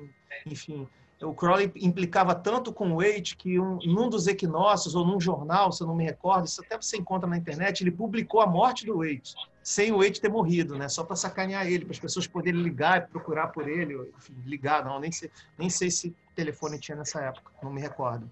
enfim, 0.45 0.87
o 1.21 1.33
Crowley 1.33 1.71
implicava 1.75 2.33
tanto 2.33 2.73
com 2.73 2.91
o 2.91 2.95
Waite 2.97 3.37
que 3.37 3.59
um, 3.59 3.77
num 3.85 4.09
dos 4.09 4.25
equinócios 4.25 4.95
ou 4.95 5.05
num 5.05 5.19
jornal, 5.19 5.71
se 5.71 5.83
eu 5.83 5.87
não 5.87 5.95
me 5.95 6.03
recordo, 6.03 6.47
isso 6.47 6.61
até 6.61 6.75
você 6.75 6.97
encontra 6.97 7.29
na 7.29 7.37
internet, 7.37 7.81
ele 7.81 7.91
publicou 7.91 8.41
a 8.41 8.47
morte 8.47 8.85
do 8.85 8.97
Waite 8.97 9.35
sem 9.61 9.91
o 9.91 9.99
Wade 9.99 10.21
ter 10.21 10.29
morrido, 10.29 10.77
né? 10.77 10.87
Só 10.87 11.03
para 11.03 11.15
sacanear 11.15 11.67
ele, 11.67 11.85
para 11.85 11.93
as 11.93 11.99
pessoas 11.99 12.27
poderem 12.27 12.61
ligar 12.61 12.99
e 12.99 13.07
procurar 13.07 13.47
por 13.47 13.67
ele, 13.67 13.95
enfim, 14.17 14.35
ligar, 14.45 14.83
não, 14.83 14.99
nem 14.99 15.11
sei, 15.11 15.29
nem 15.57 15.69
sei 15.69 15.91
se 15.91 16.15
telefone 16.35 16.79
tinha 16.79 16.97
nessa 16.97 17.21
época, 17.21 17.51
não 17.61 17.71
me 17.71 17.81
recordo. 17.81 18.29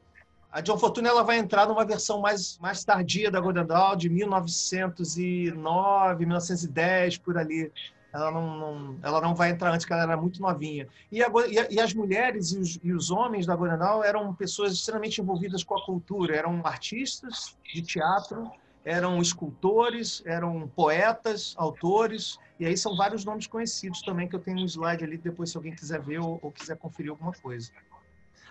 A 0.52 0.62
John 0.62 0.78
Fortune 0.78 1.08
ela 1.08 1.24
vai 1.24 1.38
entrar 1.38 1.68
numa 1.68 1.86
versão 1.86 2.22
mais, 2.22 2.58
mais 2.60 2.84
tardia 2.84 3.30
da 3.30 3.40
Golden 3.40 3.66
Dawn, 3.66 3.98
de 3.98 4.10
1909, 4.10 6.26
1910, 6.26 7.18
por 7.18 7.38
ali. 7.38 7.72
Ela 8.14 8.32
não, 8.32 8.58
não, 8.58 8.98
ela 9.04 9.22
não 9.22 9.36
vai 9.36 9.52
entrar 9.52 9.72
antes, 9.72 9.86
porque 9.86 9.94
ela 9.94 10.04
era 10.04 10.18
muito 10.18 10.42
novinha. 10.42 10.88
E, 11.12 11.22
a, 11.22 11.28
e, 11.70 11.80
as 11.80 11.94
mulheres 11.94 12.54
e 12.54 12.58
os, 12.58 12.80
e 12.82 12.94
os 12.94 13.12
homens 13.12 13.46
da 13.46 13.56
Golden 13.56 13.78
Dawn 13.78 14.04
eram 14.04 14.34
pessoas 14.34 14.74
extremamente 14.74 15.22
envolvidas 15.22 15.64
com 15.64 15.78
a 15.78 15.86
cultura, 15.86 16.36
eram 16.36 16.62
artistas 16.64 17.56
de 17.74 17.82
teatro, 17.82 18.50
eram 18.88 19.22
escultores, 19.22 20.24
eram 20.26 20.66
poetas, 20.70 21.54
autores, 21.58 22.40
e 22.58 22.66
aí 22.66 22.78
são 22.78 22.96
vários 22.96 23.26
nomes 23.26 23.46
conhecidos 23.46 24.02
também, 24.02 24.30
que 24.30 24.36
eu 24.36 24.40
tenho 24.40 24.60
um 24.60 24.66
slide 24.66 25.04
ali, 25.04 25.18
depois 25.18 25.52
se 25.52 25.58
alguém 25.58 25.76
quiser 25.76 26.02
ver 26.02 26.20
ou, 26.20 26.40
ou 26.42 26.54
quiser 26.54 26.78
conferir 26.78 27.12
alguma 27.12 27.34
coisa. 27.34 27.70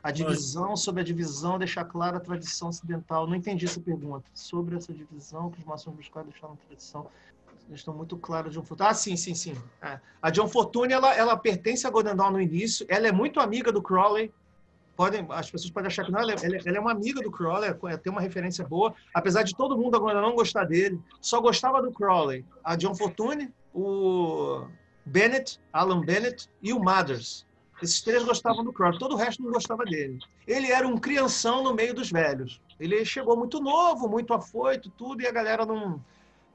A 0.02 0.10
divisão, 0.10 0.76
sobre 0.76 1.00
a 1.00 1.04
divisão, 1.04 1.58
deixar 1.58 1.86
clara 1.86 2.18
a 2.18 2.20
tradição 2.20 2.68
ocidental. 2.68 3.26
Não 3.26 3.34
entendi 3.34 3.64
essa 3.64 3.80
pergunta. 3.80 4.26
Sobre 4.34 4.76
essa 4.76 4.92
divisão 4.92 5.50
que 5.50 5.58
os 5.58 5.64
maçons 5.64 5.96
buscaram 5.96 6.28
deixar 6.28 6.48
na 6.48 6.56
tradição. 6.68 7.06
Estão 7.70 7.94
muito 7.94 8.16
claros 8.18 8.52
de 8.52 8.58
um 8.58 8.62
futuro. 8.62 8.90
Ah, 8.90 8.94
sim, 8.94 9.16
sim, 9.16 9.34
sim. 9.34 9.56
É. 9.82 9.98
A 10.20 10.30
John 10.30 10.48
Fortune, 10.48 10.92
ela, 10.92 11.12
ela 11.14 11.36
pertence 11.36 11.86
a 11.86 11.90
Golden 11.90 12.14
Dawn 12.14 12.30
no 12.30 12.40
início. 12.40 12.86
Ela 12.88 13.08
é 13.08 13.12
muito 13.12 13.40
amiga 13.40 13.72
do 13.72 13.82
Crowley 13.82 14.32
podem, 14.96 15.26
as 15.30 15.50
pessoas 15.50 15.70
podem 15.70 15.88
achar 15.88 16.04
que 16.04 16.10
não, 16.10 16.20
ela, 16.20 16.32
é, 16.32 16.36
ela 16.64 16.76
é 16.76 16.80
uma 16.80 16.92
amiga 16.92 17.20
do 17.20 17.30
Crowley, 17.30 17.72
tem 18.02 18.10
uma 18.10 18.20
referência 18.20 18.64
boa, 18.64 18.94
apesar 19.14 19.42
de 19.42 19.54
todo 19.54 19.76
mundo 19.76 19.96
agora 19.96 20.20
não 20.20 20.34
gostar 20.34 20.64
dele, 20.64 20.98
só 21.20 21.40
gostava 21.40 21.82
do 21.82 21.92
Crowley. 21.92 22.44
A 22.64 22.74
John 22.74 22.94
Fortune, 22.94 23.52
o 23.74 24.66
Bennett, 25.04 25.60
Alan 25.72 26.00
Bennett 26.00 26.48
e 26.62 26.72
o 26.72 26.80
Mothers. 26.80 27.46
Esses 27.82 28.00
três 28.00 28.24
gostavam 28.24 28.64
do 28.64 28.72
Crowley, 28.72 28.98
todo 28.98 29.12
o 29.12 29.18
resto 29.18 29.42
não 29.42 29.52
gostava 29.52 29.84
dele. 29.84 30.18
Ele 30.46 30.72
era 30.72 30.88
um 30.88 30.96
crianção 30.96 31.62
no 31.62 31.74
meio 31.74 31.94
dos 31.94 32.10
velhos. 32.10 32.60
Ele 32.80 33.04
chegou 33.04 33.36
muito 33.36 33.60
novo, 33.60 34.08
muito 34.08 34.32
afoito, 34.32 34.90
tudo, 34.90 35.22
e 35.22 35.26
a 35.26 35.32
galera 35.32 35.66
não 35.66 36.02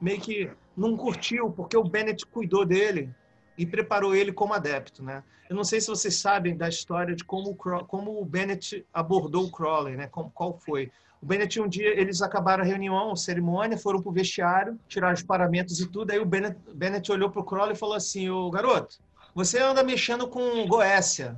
meio 0.00 0.20
que 0.20 0.50
não 0.76 0.96
curtiu, 0.96 1.50
porque 1.50 1.76
o 1.76 1.84
Bennett 1.84 2.26
cuidou 2.26 2.66
dele 2.66 3.14
e 3.62 3.66
preparou 3.66 4.12
ele 4.12 4.32
como 4.32 4.52
adepto, 4.52 5.04
né? 5.04 5.22
Eu 5.48 5.54
não 5.54 5.62
sei 5.62 5.80
se 5.80 5.86
vocês 5.86 6.16
sabem 6.16 6.56
da 6.56 6.68
história 6.68 7.14
de 7.14 7.22
como, 7.22 7.54
como 7.54 8.20
o 8.20 8.24
Bennett 8.24 8.84
abordou 8.92 9.44
o 9.44 9.50
Crowley, 9.52 9.96
né? 9.96 10.08
Como, 10.08 10.32
qual 10.32 10.58
foi? 10.58 10.90
O 11.22 11.26
Bennett 11.26 11.60
um 11.60 11.68
dia 11.68 11.88
eles 11.88 12.20
acabaram 12.22 12.64
a 12.64 12.66
reunião, 12.66 13.12
a 13.12 13.16
cerimônia, 13.16 13.78
foram 13.78 14.02
pro 14.02 14.10
vestiário, 14.10 14.76
tiraram 14.88 15.14
os 15.14 15.22
paramentos 15.22 15.78
e 15.78 15.86
tudo. 15.86 16.10
Aí 16.10 16.18
o 16.18 16.26
Bennett, 16.26 16.58
Bennett 16.74 17.12
olhou 17.12 17.30
pro 17.30 17.44
Crowley 17.44 17.74
e 17.74 17.78
falou 17.78 17.94
assim: 17.94 18.28
"O 18.28 18.50
garoto, 18.50 18.96
você 19.32 19.60
anda 19.60 19.84
mexendo 19.84 20.26
com 20.26 20.66
Goécia". 20.66 21.36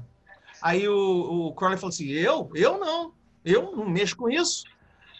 Aí 0.62 0.88
o, 0.88 1.48
o 1.48 1.54
Crowley 1.54 1.76
falou 1.76 1.92
assim: 1.92 2.08
"Eu? 2.08 2.50
Eu 2.54 2.78
não. 2.78 3.12
Eu 3.44 3.76
não 3.76 3.86
mexo 3.86 4.16
com 4.16 4.30
isso". 4.30 4.64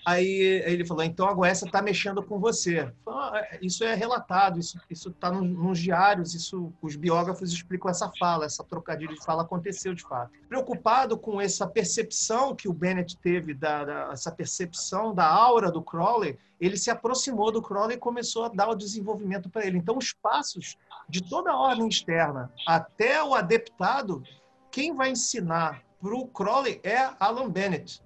Aí 0.05 0.62
ele 0.67 0.85
falou, 0.85 1.03
então 1.03 1.27
a 1.27 1.33
Goécia 1.33 1.64
está 1.64 1.81
mexendo 1.81 2.23
com 2.23 2.38
você. 2.38 2.93
Ah, 3.09 3.33
é, 3.37 3.59
isso 3.62 3.83
é 3.85 3.95
relatado, 3.95 4.59
isso 4.59 4.79
está 4.90 5.31
nos, 5.31 5.49
nos 5.49 5.79
diários, 5.79 6.35
isso 6.35 6.73
os 6.83 6.95
biógrafos 6.95 7.51
explicam 7.53 7.90
essa 7.90 8.11
fala, 8.19 8.45
essa 8.45 8.62
trocadilho 8.62 9.14
de 9.14 9.25
fala 9.25 9.43
aconteceu 9.43 9.95
de 9.95 10.03
fato. 10.03 10.31
Preocupado 10.49 11.17
com 11.17 11.40
essa 11.40 11.67
percepção 11.67 12.55
que 12.55 12.69
o 12.69 12.73
Bennett 12.73 13.17
teve, 13.17 13.55
da, 13.55 13.85
da, 13.85 14.11
essa 14.12 14.31
percepção 14.31 15.14
da 15.14 15.27
aura 15.27 15.71
do 15.71 15.83
Crowley, 15.83 16.38
ele 16.61 16.77
se 16.77 16.90
aproximou 16.90 17.51
do 17.51 17.62
Crowley 17.62 17.97
e 17.97 18.01
começou 18.01 18.45
a 18.45 18.49
dar 18.49 18.69
o 18.69 18.75
desenvolvimento 18.75 19.49
para 19.49 19.67
ele. 19.67 19.79
Então, 19.79 19.97
os 19.97 20.12
passos 20.12 20.77
de 21.09 21.23
toda 21.23 21.51
a 21.51 21.57
ordem 21.57 21.88
externa 21.88 22.53
até 22.67 23.23
o 23.23 23.35
adeptado, 23.35 24.23
quem 24.71 24.95
vai 24.95 25.11
ensinar 25.11 25.83
para 26.01 26.14
o 26.14 26.27
Crowley 26.27 26.81
é 26.83 27.11
Alan 27.19 27.49
Bennett 27.49 28.03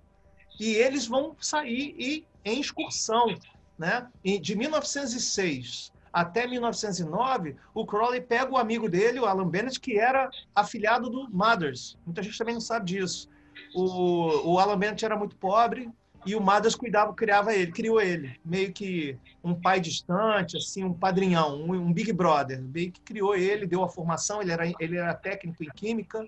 e 0.58 0.74
eles 0.74 1.06
vão 1.06 1.36
sair 1.40 1.94
e, 1.98 2.24
em 2.44 2.60
excursão. 2.60 3.38
Né? 3.78 4.06
De 4.40 4.56
1906 4.56 5.92
até 6.12 6.46
1909, 6.46 7.56
o 7.74 7.86
Crowley 7.86 8.20
pega 8.20 8.50
o 8.50 8.56
amigo 8.56 8.88
dele, 8.88 9.20
o 9.20 9.26
Alan 9.26 9.48
Bennett, 9.48 9.78
que 9.78 9.98
era 9.98 10.30
afiliado 10.54 11.08
do 11.08 11.28
Mothers. 11.30 11.96
Muita 12.04 12.22
gente 12.22 12.36
também 12.36 12.54
não 12.54 12.60
sabe 12.60 12.86
disso. 12.86 13.28
O, 13.74 14.52
o 14.52 14.58
Alan 14.58 14.78
Bennett 14.78 15.04
era 15.04 15.16
muito 15.16 15.36
pobre 15.36 15.90
e 16.26 16.34
o 16.34 16.40
Mothers 16.40 16.74
cuidava, 16.74 17.14
criava 17.14 17.54
ele, 17.54 17.70
criou 17.70 18.00
ele, 18.00 18.38
meio 18.44 18.72
que 18.72 19.16
um 19.42 19.54
pai 19.54 19.80
distante, 19.80 20.56
assim, 20.56 20.82
um 20.84 20.92
padrinhão, 20.92 21.62
um, 21.62 21.72
um 21.72 21.92
Big 21.92 22.12
Brother, 22.12 22.60
meio 22.60 22.90
que 22.90 23.00
criou 23.00 23.36
ele, 23.36 23.66
deu 23.66 23.84
a 23.84 23.88
formação. 23.88 24.42
Ele 24.42 24.52
era, 24.52 24.72
ele 24.80 24.96
era 24.96 25.14
técnico 25.14 25.62
em 25.62 25.70
química, 25.70 26.26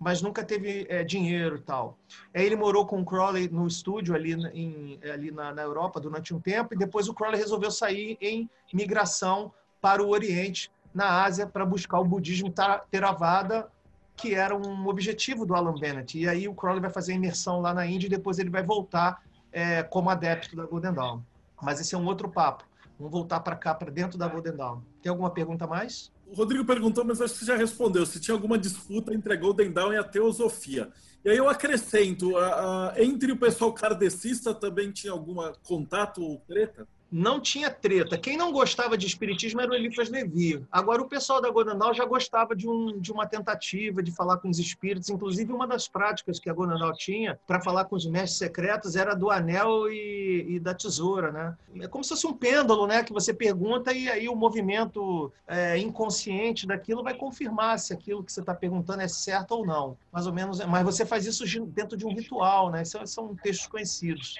mas 0.00 0.22
nunca 0.22 0.42
teve 0.42 0.86
é, 0.88 1.04
dinheiro 1.04 1.56
e 1.56 1.60
tal. 1.60 1.98
Aí 2.34 2.46
ele 2.46 2.56
morou 2.56 2.86
com 2.86 3.02
o 3.02 3.04
Crowley 3.04 3.50
no 3.50 3.66
estúdio 3.66 4.14
ali, 4.14 4.32
em, 4.32 4.98
ali 5.12 5.30
na, 5.30 5.52
na, 5.52 5.62
Europa 5.62 6.00
durante 6.00 6.34
um 6.34 6.40
tempo, 6.40 6.72
e 6.72 6.78
depois 6.78 7.06
o 7.06 7.12
Crowley 7.12 7.38
resolveu 7.38 7.70
sair 7.70 8.16
em 8.18 8.48
migração 8.72 9.52
para 9.78 10.02
o 10.02 10.08
Oriente, 10.08 10.72
na 10.92 11.22
Ásia, 11.22 11.46
para 11.46 11.66
buscar 11.66 12.00
o 12.00 12.04
budismo 12.04 12.52
Theravada, 12.90 13.70
que 14.16 14.34
era 14.34 14.56
um 14.56 14.88
objetivo 14.88 15.44
do 15.44 15.54
Alan 15.54 15.78
Bennett. 15.78 16.18
E 16.18 16.26
aí 16.26 16.48
o 16.48 16.54
Crowley 16.54 16.80
vai 16.80 16.90
fazer 16.90 17.12
a 17.12 17.16
imersão 17.16 17.60
lá 17.60 17.74
na 17.74 17.86
Índia 17.86 18.06
e 18.06 18.10
depois 18.10 18.38
ele 18.38 18.50
vai 18.50 18.62
voltar 18.62 19.22
é, 19.52 19.82
como 19.82 20.08
adepto 20.08 20.56
da 20.56 20.64
Golden 20.64 20.94
Dawn. 20.94 21.20
Mas 21.60 21.78
esse 21.78 21.94
é 21.94 21.98
um 21.98 22.06
outro 22.06 22.28
papo. 22.28 22.64
Vamos 22.98 23.12
voltar 23.12 23.40
para 23.40 23.56
cá, 23.56 23.74
para 23.74 23.90
dentro 23.90 24.18
da 24.18 24.26
Golden 24.28 24.56
Dawn. 24.56 24.80
Tem 25.02 25.10
alguma 25.10 25.30
pergunta 25.30 25.66
mais? 25.66 26.10
O 26.30 26.34
Rodrigo 26.34 26.64
perguntou, 26.64 27.04
mas 27.04 27.20
acho 27.20 27.34
que 27.34 27.40
você 27.40 27.46
já 27.46 27.56
respondeu, 27.56 28.06
se 28.06 28.20
tinha 28.20 28.36
alguma 28.36 28.56
disputa 28.56 29.12
entre 29.12 29.32
a 29.32 29.36
Golden 29.36 29.72
Dawn 29.72 29.92
e 29.92 29.96
a 29.96 30.04
teosofia. 30.04 30.88
E 31.24 31.28
aí 31.28 31.36
eu 31.36 31.48
acrescento, 31.48 32.36
a, 32.36 32.92
a, 32.92 33.02
entre 33.02 33.32
o 33.32 33.36
pessoal 33.36 33.72
kardecista 33.72 34.54
também 34.54 34.92
tinha 34.92 35.12
algum 35.12 35.34
contato 35.64 36.22
ou 36.22 36.38
treta? 36.46 36.86
Não 37.10 37.40
tinha 37.40 37.70
treta. 37.70 38.16
Quem 38.16 38.36
não 38.36 38.52
gostava 38.52 38.96
de 38.96 39.06
espiritismo 39.06 39.60
era 39.60 39.70
o 39.70 39.74
Eliphas 39.74 40.08
Levi. 40.08 40.64
Agora, 40.70 41.02
o 41.02 41.08
pessoal 41.08 41.40
da 41.40 41.50
Godendal 41.50 41.92
já 41.92 42.04
gostava 42.04 42.54
de, 42.54 42.68
um, 42.68 42.98
de 42.98 43.10
uma 43.10 43.26
tentativa 43.26 44.02
de 44.02 44.12
falar 44.12 44.36
com 44.36 44.48
os 44.48 44.58
espíritos. 44.58 45.08
Inclusive, 45.08 45.52
uma 45.52 45.66
das 45.66 45.88
práticas 45.88 46.38
que 46.38 46.48
a 46.48 46.52
Godendal 46.52 46.92
tinha 46.92 47.38
para 47.46 47.60
falar 47.60 47.86
com 47.86 47.96
os 47.96 48.06
mestres 48.06 48.38
secretos 48.38 48.94
era 48.94 49.14
do 49.14 49.30
anel 49.30 49.90
e, 49.90 50.46
e, 50.50 50.60
da 50.60 50.72
tesoura. 50.72 51.32
Né? 51.32 51.56
É 51.80 51.88
como 51.88 52.04
se 52.04 52.10
fosse 52.10 52.26
um 52.26 52.32
pêndulo 52.32 52.86
né? 52.86 53.02
que 53.02 53.12
você 53.12 53.34
pergunta 53.34 53.92
e 53.92 54.08
aí 54.08 54.28
o 54.28 54.36
movimento 54.36 55.32
é, 55.48 55.78
inconsciente 55.78 56.66
daquilo 56.66 57.02
vai 57.02 57.14
confirmar 57.14 57.78
se 57.78 57.92
aquilo 57.92 58.22
que 58.22 58.32
você 58.32 58.40
está 58.40 58.54
perguntando 58.54 59.02
é 59.02 59.08
certo 59.08 59.52
ou 59.52 59.66
não. 59.66 59.96
Mais 60.12 60.26
ou 60.26 60.32
menos. 60.32 60.64
Mas 60.66 60.84
você 60.84 61.04
faz 61.04 61.26
isso 61.26 61.44
dentro 61.66 61.96
de 61.96 62.06
um 62.06 62.14
ritual. 62.14 62.70
Né? 62.70 62.84
São, 62.84 63.04
são 63.06 63.34
textos 63.34 63.66
conhecidos. 63.66 64.34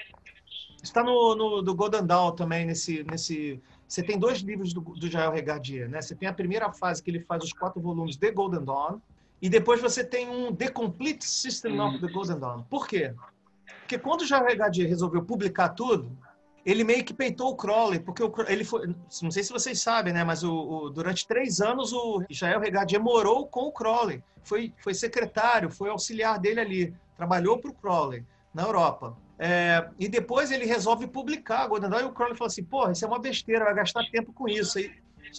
Está 0.83 1.03
no, 1.03 1.35
no 1.35 1.62
do 1.62 1.75
Golden 1.75 2.07
Dawn 2.07 2.33
também, 2.33 2.64
nesse, 2.66 3.05
nesse... 3.05 3.61
Você 3.87 4.03
tem 4.03 4.19
dois 4.19 4.38
livros 4.38 4.73
do, 4.73 4.81
do 4.81 5.11
Jael 5.11 5.33
Regardie, 5.33 5.88
né? 5.88 6.01
Você 6.01 6.14
tem 6.14 6.29
a 6.29 6.33
primeira 6.33 6.73
fase 6.73 7.03
que 7.03 7.11
ele 7.11 7.21
faz 7.21 7.45
os 7.45 7.53
quatro 7.53 7.81
volumes 7.81 8.16
de 8.16 8.31
Golden 8.31 8.64
Dawn, 8.64 8.99
e 9.43 9.49
depois 9.49 9.81
você 9.81 10.05
tem 10.05 10.29
um 10.29 10.55
The 10.55 10.69
Complete 10.69 11.25
System 11.25 11.81
of 11.81 11.99
the 12.01 12.09
Golden 12.12 12.38
Dawn. 12.38 12.62
Por 12.64 12.87
quê? 12.87 13.14
Porque 13.81 13.99
quando 13.99 14.23
o 14.23 14.27
Jael 14.27 14.47
Regardie 14.47 14.87
resolveu 14.87 15.23
publicar 15.25 15.71
tudo, 15.71 16.16
ele 16.64 16.85
meio 16.85 17.05
que 17.05 17.14
peitou 17.14 17.51
o 17.51 17.57
Crowley, 17.57 17.99
porque 18.01 18.23
o, 18.23 18.33
ele 18.47 18.64
foi, 18.64 18.87
não 19.23 19.31
sei 19.31 19.43
se 19.43 19.53
vocês 19.53 19.81
sabem, 19.81 20.12
né, 20.12 20.23
mas 20.23 20.45
o, 20.45 20.53
o, 20.53 20.90
durante 20.90 21.27
três 21.27 21.61
anos 21.61 21.93
o 21.93 22.23
Jael 22.29 22.61
Regardie 22.61 22.99
morou 22.99 23.47
com 23.47 23.62
o 23.62 23.73
Crowley, 23.73 24.23
foi, 24.43 24.73
foi 24.79 24.95
secretário, 24.95 25.71
foi 25.71 25.88
auxiliar 25.88 26.38
dele 26.38 26.61
ali, 26.61 26.95
trabalhou 27.16 27.59
para 27.59 27.71
o 27.71 27.75
Crowley 27.75 28.25
na 28.55 28.62
Europa. 28.62 29.16
É, 29.42 29.88
e 29.98 30.07
depois 30.07 30.50
ele 30.50 30.66
resolve 30.66 31.07
publicar 31.07 31.66
Golden 31.66 31.88
Dawn 31.88 32.00
e 32.00 32.05
o 32.05 32.12
Crowley 32.12 32.37
fala 32.37 32.48
assim, 32.48 32.62
porra, 32.62 32.92
isso 32.92 33.03
é 33.07 33.09
uma 33.09 33.18
besteira, 33.18 33.64
vai 33.64 33.74
gastar 33.74 34.05
tempo 34.11 34.35
com 34.35 34.46
isso. 34.46 34.79
E, 34.79 34.94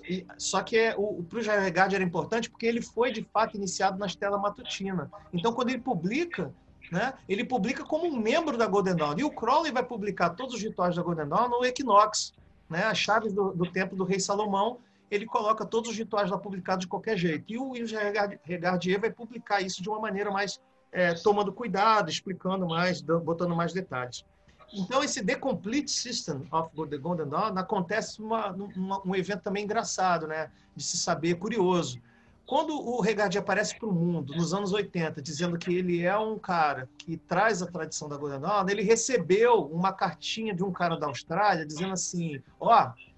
e, 0.09 0.25
só 0.39 0.63
que 0.63 0.75
é, 0.75 0.95
o, 0.97 1.19
o 1.19 1.27
Regard 1.61 1.93
era 1.93 2.03
importante 2.03 2.49
porque 2.49 2.65
ele 2.65 2.81
foi, 2.81 3.11
de 3.11 3.23
fato, 3.31 3.57
iniciado 3.57 3.99
na 3.99 4.07
Estela 4.07 4.39
Matutina. 4.39 5.11
Então, 5.31 5.53
quando 5.53 5.69
ele 5.69 5.77
publica, 5.77 6.51
né, 6.91 7.13
ele 7.29 7.45
publica 7.45 7.83
como 7.83 8.07
um 8.07 8.17
membro 8.17 8.57
da 8.57 8.65
Golden 8.65 8.95
Dawn. 8.95 9.19
E 9.19 9.23
o 9.23 9.29
Crowley 9.29 9.71
vai 9.71 9.83
publicar 9.83 10.31
todos 10.31 10.55
os 10.55 10.61
rituais 10.63 10.95
da 10.95 11.03
Golden 11.03 11.27
Dawn 11.27 11.49
no 11.49 11.63
Equinox, 11.63 12.33
né, 12.67 12.85
as 12.85 12.97
chaves 12.97 13.31
do, 13.31 13.53
do 13.53 13.71
templo 13.71 13.95
do 13.95 14.03
rei 14.03 14.19
Salomão, 14.19 14.79
ele 15.11 15.27
coloca 15.27 15.63
todos 15.63 15.91
os 15.91 15.97
rituais 15.97 16.31
lá 16.31 16.39
publicados 16.39 16.85
de 16.85 16.89
qualquer 16.89 17.17
jeito. 17.17 17.53
E 17.53 17.59
o 17.59 17.85
Jair 17.85 18.39
Regardier 18.43 18.99
vai 18.99 19.11
publicar 19.11 19.61
isso 19.61 19.83
de 19.83 19.89
uma 19.89 19.99
maneira 19.99 20.31
mais 20.31 20.59
é, 20.91 21.13
tomando 21.13 21.53
cuidado, 21.53 22.09
explicando 22.09 22.67
mais, 22.67 23.01
botando 23.01 23.55
mais 23.55 23.73
detalhes. 23.73 24.25
Então, 24.73 25.03
esse 25.03 25.23
The 25.23 25.35
Complete 25.35 25.91
System 25.91 26.47
of 26.51 26.69
the 26.89 26.97
Golden 26.97 27.27
Dawn 27.27 27.57
acontece 27.57 28.21
uma, 28.21 28.51
uma, 28.51 29.01
um 29.05 29.15
evento 29.15 29.41
também 29.41 29.65
engraçado, 29.65 30.27
né? 30.27 30.49
De 30.75 30.83
se 30.83 30.97
saber, 30.97 31.35
curioso. 31.35 31.99
Quando 32.45 32.73
o 32.73 32.99
Regardi 33.01 33.37
aparece 33.37 33.77
para 33.77 33.87
o 33.87 33.93
mundo, 33.93 34.33
nos 34.33 34.53
anos 34.53 34.73
80, 34.73 35.21
dizendo 35.21 35.57
que 35.57 35.73
ele 35.73 36.01
é 36.01 36.17
um 36.17 36.37
cara 36.37 36.89
que 36.97 37.15
traz 37.15 37.61
a 37.61 37.67
tradição 37.67 38.09
da 38.09 38.17
Golden 38.17 38.41
Dawn, 38.41 38.67
ele 38.69 38.81
recebeu 38.81 39.65
uma 39.65 39.93
cartinha 39.93 40.53
de 40.53 40.63
um 40.63 40.71
cara 40.71 40.97
da 40.97 41.07
Austrália 41.07 41.65
dizendo 41.65 41.93
assim, 41.93 42.41
ó, 42.59 42.87
oh, 42.87 43.10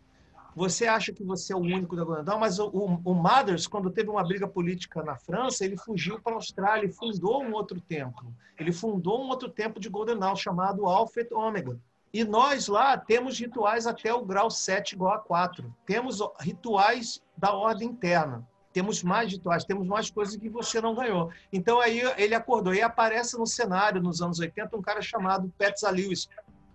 você 0.55 0.85
acha 0.85 1.11
que 1.11 1.23
você 1.23 1.53
é 1.53 1.55
o 1.55 1.59
único 1.59 1.95
da 1.95 2.21
Dawn, 2.21 2.39
mas 2.39 2.59
o, 2.59 2.67
o, 2.67 3.01
o 3.03 3.69
quando 3.69 3.89
teve 3.89 4.09
uma 4.09 4.23
briga 4.23 4.47
política 4.47 5.03
na 5.03 5.15
França, 5.15 5.65
ele 5.65 5.77
fugiu 5.77 6.19
para 6.19 6.33
a 6.33 6.35
Austrália 6.35 6.87
e 6.87 6.91
fundou 6.91 7.43
um 7.43 7.53
outro 7.53 7.79
templo. 7.81 8.33
Ele 8.59 8.71
fundou 8.71 9.23
um 9.23 9.29
outro 9.29 9.49
templo 9.49 9.79
de 9.79 9.89
Golden 9.89 10.19
Dawn 10.19 10.35
chamado 10.35 10.85
Alpha 10.85 11.25
Omega. 11.31 11.79
E 12.13 12.23
nós 12.23 12.67
lá 12.67 12.95
temos 12.95 13.39
rituais 13.39 13.87
até 13.87 14.13
o 14.13 14.23
grau 14.23 14.49
7 14.51 14.93
igual 14.93 15.13
a 15.13 15.19
4. 15.19 15.73
Temos 15.85 16.19
rituais 16.39 17.19
da 17.35 17.51
ordem 17.53 17.89
interna. 17.89 18.47
Temos 18.71 19.03
mais 19.03 19.31
rituais, 19.31 19.63
temos 19.63 19.87
mais 19.87 20.09
coisas 20.09 20.35
que 20.35 20.49
você 20.49 20.81
não 20.81 20.95
ganhou. 20.95 21.31
Então 21.51 21.79
aí 21.79 22.01
ele 22.17 22.33
acordou 22.33 22.73
e 22.73 22.81
aparece 22.81 23.37
no 23.37 23.45
cenário 23.45 24.01
nos 24.01 24.19
anos 24.21 24.39
80 24.39 24.75
um 24.75 24.81
cara 24.81 25.01
chamado 25.01 25.51
Petzal 25.57 25.93
Lewis, 25.93 26.27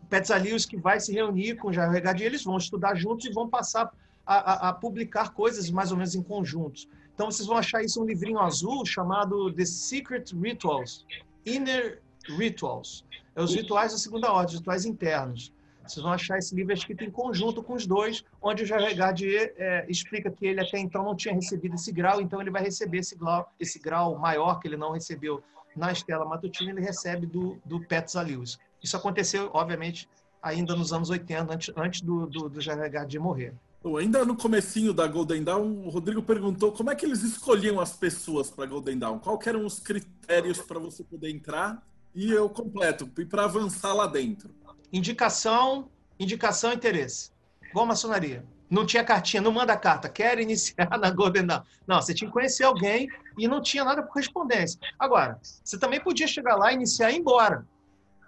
Petzalius 0.09 0.65
que 0.65 0.77
vai 0.77 1.01
se 1.01 1.13
reunir 1.13 1.57
com 1.57 1.73
Jair 1.73 1.91
Regardie, 1.91 2.25
eles 2.25 2.45
vão 2.45 2.57
estudar 2.57 2.95
juntos 2.95 3.27
e 3.27 3.33
vão 3.33 3.49
passar 3.49 3.93
a, 4.27 4.37
a, 4.37 4.69
a, 4.69 4.73
publicar 4.73 5.31
coisas 5.31 5.71
mais 5.71 5.91
ou 5.91 5.97
menos 5.97 6.15
em 6.15 6.23
conjuntos. 6.23 6.89
Então 7.15 7.31
vocês 7.31 7.47
vão 7.47 7.57
achar 7.57 7.83
isso 7.83 8.01
um 8.03 8.05
livrinho 8.05 8.39
azul 8.39 8.85
chamado 8.85 9.53
The 9.53 9.65
Secret 9.65 10.25
Rituals, 10.35 11.05
Inner 11.45 12.01
Rituals. 12.37 13.05
É 13.35 13.43
os 13.43 13.55
rituais 13.55 13.93
da 13.93 13.99
segunda 13.99 14.33
ordem, 14.33 14.55
os 14.55 14.61
rituais 14.61 14.85
internos. 14.85 15.53
Vocês 15.87 16.03
vão 16.03 16.13
achar 16.13 16.37
esse 16.37 16.55
livro 16.55 16.75
escrito 16.75 17.03
em 17.03 17.11
conjunto 17.11 17.63
com 17.63 17.73
os 17.73 17.87
dois, 17.87 18.23
onde 18.43 18.63
o 18.63 18.67
Jair 18.67 18.89
Regardier 18.89 19.55
é, 19.57 19.87
explica 19.89 20.31
que 20.31 20.47
ele 20.47 20.61
até 20.61 20.79
então 20.79 21.03
não 21.03 21.17
tinha 21.17 21.35
recebido 21.35 21.77
esse 21.77 21.91
grau, 21.91 22.21
então 22.21 22.43
ele 22.43 22.51
vai 22.51 22.63
receber 22.63 22.99
esse 22.99 23.17
grau, 23.17 23.51
esse 23.59 23.79
grau 23.79 24.19
maior 24.19 24.61
que 24.61 24.69
ele 24.69 24.77
não 24.77 24.93
recebeu 24.93 25.43
na 25.75 25.91
Estela 25.91 26.27
Matutina, 26.27 26.71
ele 26.71 26.81
recebe 26.83 27.27
do, 27.27 27.59
do 27.65 27.81
Petzalius. 27.87 28.59
Isso 28.83 28.97
aconteceu, 28.97 29.51
obviamente, 29.53 30.09
ainda 30.43 30.75
nos 30.75 30.93
anos 30.93 31.11
80, 31.11 31.53
antes, 31.53 31.75
antes 31.77 32.01
do, 32.01 32.27
do, 32.27 32.49
do 32.49 33.21
morrer. 33.21 33.55
Ainda 33.99 34.25
no 34.25 34.37
comecinho 34.37 34.93
da 34.93 35.07
Golden 35.07 35.43
Dawn, 35.43 35.87
o 35.87 35.89
Rodrigo 35.89 36.23
perguntou 36.23 36.73
como 36.73 36.91
é 36.91 36.95
que 36.95 37.07
eles 37.07 37.23
escolhiam 37.23 37.81
as 37.81 37.97
pessoas 37.97 38.51
para 38.51 38.67
Golden 38.67 38.99
Dawn, 38.99 39.19
quais 39.19 39.47
eram 39.47 39.65
os 39.65 39.79
critérios 39.79 40.59
para 40.59 40.79
você 40.79 41.05
poder 41.05 41.31
entrar 41.31 41.83
e 42.15 42.33
eu 42.33 42.49
completo, 42.51 43.09
e 43.19 43.25
para 43.25 43.45
avançar 43.45 43.95
lá 43.95 44.07
dentro. 44.07 44.51
Indicação, 44.93 45.89
indicação, 46.19 46.73
interesse. 46.73 47.31
Igual 47.71 47.85
a 47.85 47.89
maçonaria. 47.89 48.45
Não 48.69 48.85
tinha 48.85 49.05
cartinha, 49.05 49.41
não 49.41 49.53
manda 49.53 49.77
carta, 49.77 50.09
quer 50.09 50.39
iniciar 50.39 50.91
na 50.99 51.11
Golden 51.11 51.47
Dawn. 51.47 51.63
Não, 51.87 52.03
você 52.03 52.13
tinha 52.13 52.29
que 52.29 52.35
conhecer 52.35 52.65
alguém 52.65 53.09
e 53.39 53.47
não 53.47 53.63
tinha 53.63 53.85
nada 53.85 54.03
por 54.03 54.13
correspondência. 54.13 54.79
Agora, 54.99 55.39
você 55.43 55.79
também 55.79 56.01
podia 56.01 56.27
chegar 56.27 56.57
lá, 56.57 56.73
iniciar 56.73 57.11
e 57.11 57.15
ir 57.15 57.19
embora 57.21 57.65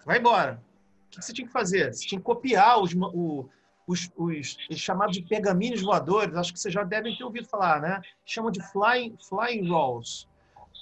vai 0.05 0.19
embora. 0.19 0.63
O 1.07 1.11
que 1.11 1.25
você 1.25 1.33
tinha 1.33 1.47
que 1.47 1.53
fazer? 1.53 1.93
Você 1.93 2.07
tinha 2.07 2.19
que 2.19 2.25
copiar 2.25 2.81
os, 2.81 2.95
o, 2.95 3.49
os, 3.87 4.11
os, 4.17 4.57
os, 4.71 4.79
chamados 4.79 5.17
de 5.17 5.23
pergaminhos 5.23 5.83
voadores, 5.83 6.37
acho 6.37 6.53
que 6.53 6.61
vocês 6.61 6.73
já 6.73 6.85
devem 6.85 7.17
ter 7.17 7.25
ouvido 7.25 7.49
falar, 7.49 7.81
né? 7.81 8.01
Chamam 8.25 8.51
de 8.51 8.63
flying, 8.71 9.17
flying 9.29 9.69
rolls. 9.69 10.29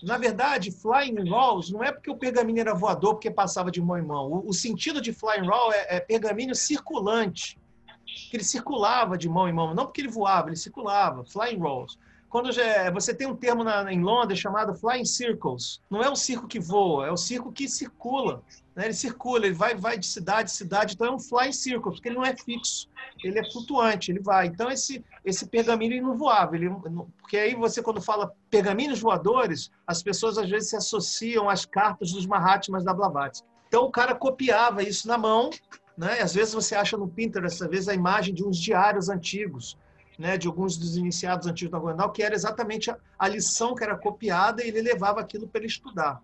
Na 0.02 0.16
verdade, 0.16 0.70
flying 0.70 1.28
rolls 1.28 1.72
não 1.72 1.82
é 1.82 1.90
porque 1.90 2.10
o 2.10 2.16
pergaminho 2.16 2.60
era 2.60 2.74
voador, 2.74 3.14
porque 3.14 3.30
passava 3.30 3.70
de 3.70 3.80
mão 3.80 3.98
em 3.98 4.02
mão. 4.02 4.30
O, 4.30 4.50
o 4.50 4.52
sentido 4.52 5.00
de 5.00 5.12
flying 5.12 5.46
roll 5.46 5.72
é, 5.72 5.96
é 5.96 6.00
pergaminho 6.00 6.54
circulante, 6.54 7.58
que 8.04 8.36
ele 8.36 8.44
circulava 8.44 9.16
de 9.16 9.28
mão 9.28 9.48
em 9.48 9.52
mão, 9.52 9.74
não 9.74 9.86
porque 9.86 10.00
ele 10.00 10.08
voava, 10.08 10.48
ele 10.48 10.56
circulava, 10.56 11.24
flying 11.24 11.58
rolls. 11.58 11.98
Quando 12.28 12.52
já, 12.52 12.90
você 12.90 13.14
tem 13.14 13.26
um 13.26 13.34
termo 13.34 13.64
na, 13.64 13.90
em 13.90 14.02
Londres 14.02 14.38
chamado 14.38 14.74
flying 14.74 15.04
circles, 15.04 15.80
não 15.90 16.02
é 16.02 16.10
o 16.10 16.16
circo 16.16 16.46
que 16.46 16.60
voa, 16.60 17.06
é 17.06 17.10
o 17.10 17.16
circo 17.16 17.50
que 17.50 17.66
circula. 17.66 18.42
Né? 18.78 18.84
Ele 18.84 18.94
circula, 18.94 19.44
ele 19.44 19.56
vai, 19.56 19.74
vai 19.74 19.98
de 19.98 20.06
cidade 20.06 20.52
em 20.52 20.54
cidade, 20.54 20.94
então 20.94 21.08
é 21.08 21.10
um 21.10 21.18
flying 21.18 21.50
circle, 21.50 21.90
porque 21.90 22.08
ele 22.08 22.14
não 22.14 22.24
é 22.24 22.36
fixo, 22.36 22.88
ele 23.24 23.36
é 23.36 23.50
flutuante, 23.50 24.12
ele 24.12 24.20
vai. 24.20 24.46
Então 24.46 24.70
esse 24.70 25.04
esse 25.24 25.48
pergaminho 25.48 25.94
ele 25.94 26.00
não 26.00 26.16
voava, 26.16 26.54
ele, 26.54 26.70
porque 27.18 27.36
aí 27.36 27.56
você 27.56 27.82
quando 27.82 28.00
fala 28.00 28.32
pergaminhos 28.48 29.00
voadores, 29.00 29.68
as 29.84 30.00
pessoas 30.00 30.38
às 30.38 30.48
vezes 30.48 30.70
se 30.70 30.76
associam 30.76 31.50
às 31.50 31.64
cartas 31.64 32.12
dos 32.12 32.24
Mahatmas 32.24 32.84
da 32.84 32.94
Blavatsky. 32.94 33.48
Então 33.66 33.82
o 33.82 33.90
cara 33.90 34.14
copiava 34.14 34.80
isso 34.80 35.08
na 35.08 35.18
mão, 35.18 35.50
né? 35.96 36.20
Às 36.20 36.32
vezes 36.32 36.54
você 36.54 36.76
acha 36.76 36.96
no 36.96 37.08
Pinterest, 37.08 37.60
às 37.60 37.68
vezes 37.68 37.88
a 37.88 37.94
imagem 37.94 38.32
de 38.32 38.44
uns 38.44 38.56
diários 38.56 39.08
antigos 39.08 39.76
né, 40.16 40.38
de 40.38 40.46
alguns 40.46 40.76
dos 40.76 40.96
iniciados 40.96 41.48
antigos 41.48 41.72
da 41.72 41.80
Gondal, 41.80 42.12
que 42.12 42.22
era 42.22 42.34
exatamente 42.34 42.92
a, 42.92 42.96
a 43.18 43.26
lição 43.26 43.74
que 43.74 43.82
era 43.82 43.96
copiada 43.96 44.62
e 44.62 44.68
ele 44.68 44.82
levava 44.82 45.20
aquilo 45.20 45.48
para 45.48 45.60
ele 45.60 45.68
estudar. 45.68 46.20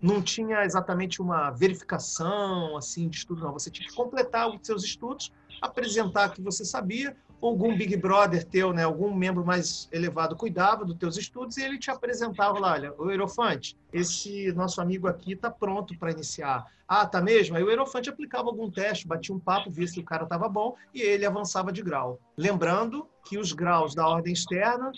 Não 0.00 0.20
tinha 0.20 0.64
exatamente 0.64 1.22
uma 1.22 1.50
verificação 1.50 2.76
assim 2.76 3.08
de 3.08 3.16
estudo, 3.18 3.42
não. 3.42 3.52
Você 3.52 3.70
tinha 3.70 3.88
que 3.88 3.94
completar 3.94 4.48
os 4.48 4.66
seus 4.66 4.84
estudos, 4.84 5.32
apresentar 5.60 6.28
o 6.28 6.32
que 6.32 6.42
você 6.42 6.64
sabia, 6.64 7.16
algum 7.46 7.76
Big 7.76 7.96
Brother 7.96 8.44
teu, 8.44 8.72
né, 8.72 8.84
algum 8.84 9.14
membro 9.14 9.44
mais 9.44 9.88
elevado 9.92 10.36
cuidava 10.36 10.84
dos 10.84 10.96
teus 10.96 11.16
estudos 11.16 11.56
e 11.56 11.62
ele 11.62 11.78
te 11.78 11.90
apresentava 11.90 12.58
lá, 12.58 12.72
olha, 12.72 12.94
o 12.98 13.10
Erofante, 13.10 13.76
esse 13.92 14.52
nosso 14.52 14.80
amigo 14.80 15.06
aqui 15.06 15.32
está 15.32 15.50
pronto 15.50 15.96
para 15.98 16.10
iniciar. 16.10 16.64
Ah, 16.86 17.06
tá 17.06 17.20
mesmo? 17.20 17.56
Aí 17.56 17.62
o 17.62 17.70
Erofante 17.70 18.10
aplicava 18.10 18.48
algum 18.48 18.70
teste, 18.70 19.06
batia 19.06 19.34
um 19.34 19.38
papo, 19.38 19.70
via 19.70 19.86
se 19.86 20.00
o 20.00 20.04
cara 20.04 20.24
estava 20.24 20.48
bom 20.48 20.74
e 20.92 21.00
ele 21.00 21.24
avançava 21.24 21.72
de 21.72 21.82
grau. 21.82 22.18
Lembrando 22.36 23.08
que 23.24 23.38
os 23.38 23.52
graus 23.52 23.94
da 23.94 24.06
ordem 24.06 24.32
externa 24.32 24.92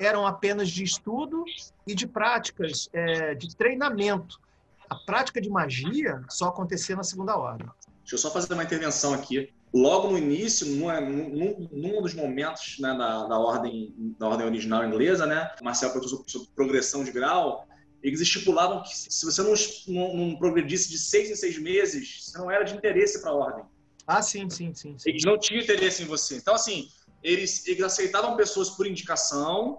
eram 0.00 0.26
apenas 0.26 0.70
de 0.70 0.82
estudo 0.82 1.44
e 1.86 1.94
de 1.94 2.06
práticas, 2.06 2.88
é, 2.92 3.34
de 3.34 3.54
treinamento. 3.54 4.40
A 4.88 4.94
prática 4.94 5.40
de 5.40 5.50
magia 5.50 6.24
só 6.28 6.46
acontecia 6.46 6.96
na 6.96 7.04
segunda 7.04 7.36
ordem. 7.36 7.68
Deixa 8.00 8.14
eu 8.14 8.18
só 8.18 8.30
fazer 8.30 8.52
uma 8.54 8.64
intervenção 8.64 9.12
aqui 9.12 9.52
logo 9.72 10.08
no 10.08 10.18
início, 10.18 10.66
num, 10.66 11.68
num 11.70 12.02
dos 12.02 12.14
momentos 12.14 12.78
né, 12.80 12.88
da, 12.96 13.26
da, 13.26 13.38
ordem, 13.38 13.94
da 14.18 14.26
ordem 14.26 14.46
original 14.46 14.84
inglesa, 14.84 15.26
né, 15.26 15.48
Marcel 15.62 15.92
perguntou 15.92 16.24
sobre 16.26 16.48
progressão 16.56 17.04
de 17.04 17.12
grau, 17.12 17.68
eles 18.02 18.20
estipulavam 18.20 18.82
que 18.82 18.96
se 18.96 19.24
você 19.24 19.42
não, 19.42 19.54
não, 19.88 20.16
não, 20.16 20.36
progredisse 20.36 20.88
de 20.88 20.98
seis 20.98 21.30
em 21.30 21.36
seis 21.36 21.58
meses, 21.58 22.24
você 22.24 22.38
não 22.38 22.50
era 22.50 22.64
de 22.64 22.74
interesse 22.74 23.20
para 23.20 23.30
a 23.30 23.34
ordem. 23.34 23.64
Ah, 24.06 24.22
sim, 24.22 24.48
sim, 24.48 24.74
sim, 24.74 24.98
sim. 24.98 25.10
Eles 25.10 25.22
não 25.24 25.38
tinham 25.38 25.62
interesse 25.62 26.02
em 26.02 26.06
você. 26.06 26.36
Então, 26.36 26.54
assim, 26.54 26.88
eles, 27.22 27.66
eles 27.68 27.82
aceitavam 27.82 28.36
pessoas 28.36 28.70
por 28.70 28.86
indicação, 28.86 29.78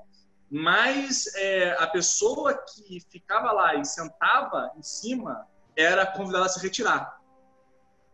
mas 0.51 1.33
é, 1.35 1.71
a 1.79 1.87
pessoa 1.87 2.53
que 2.53 2.99
ficava 3.09 3.53
lá 3.53 3.75
e 3.75 3.85
sentava 3.85 4.69
em 4.77 4.83
cima 4.83 5.47
era 5.77 6.05
convidada 6.05 6.45
a 6.45 6.49
se 6.49 6.61
retirar. 6.61 7.17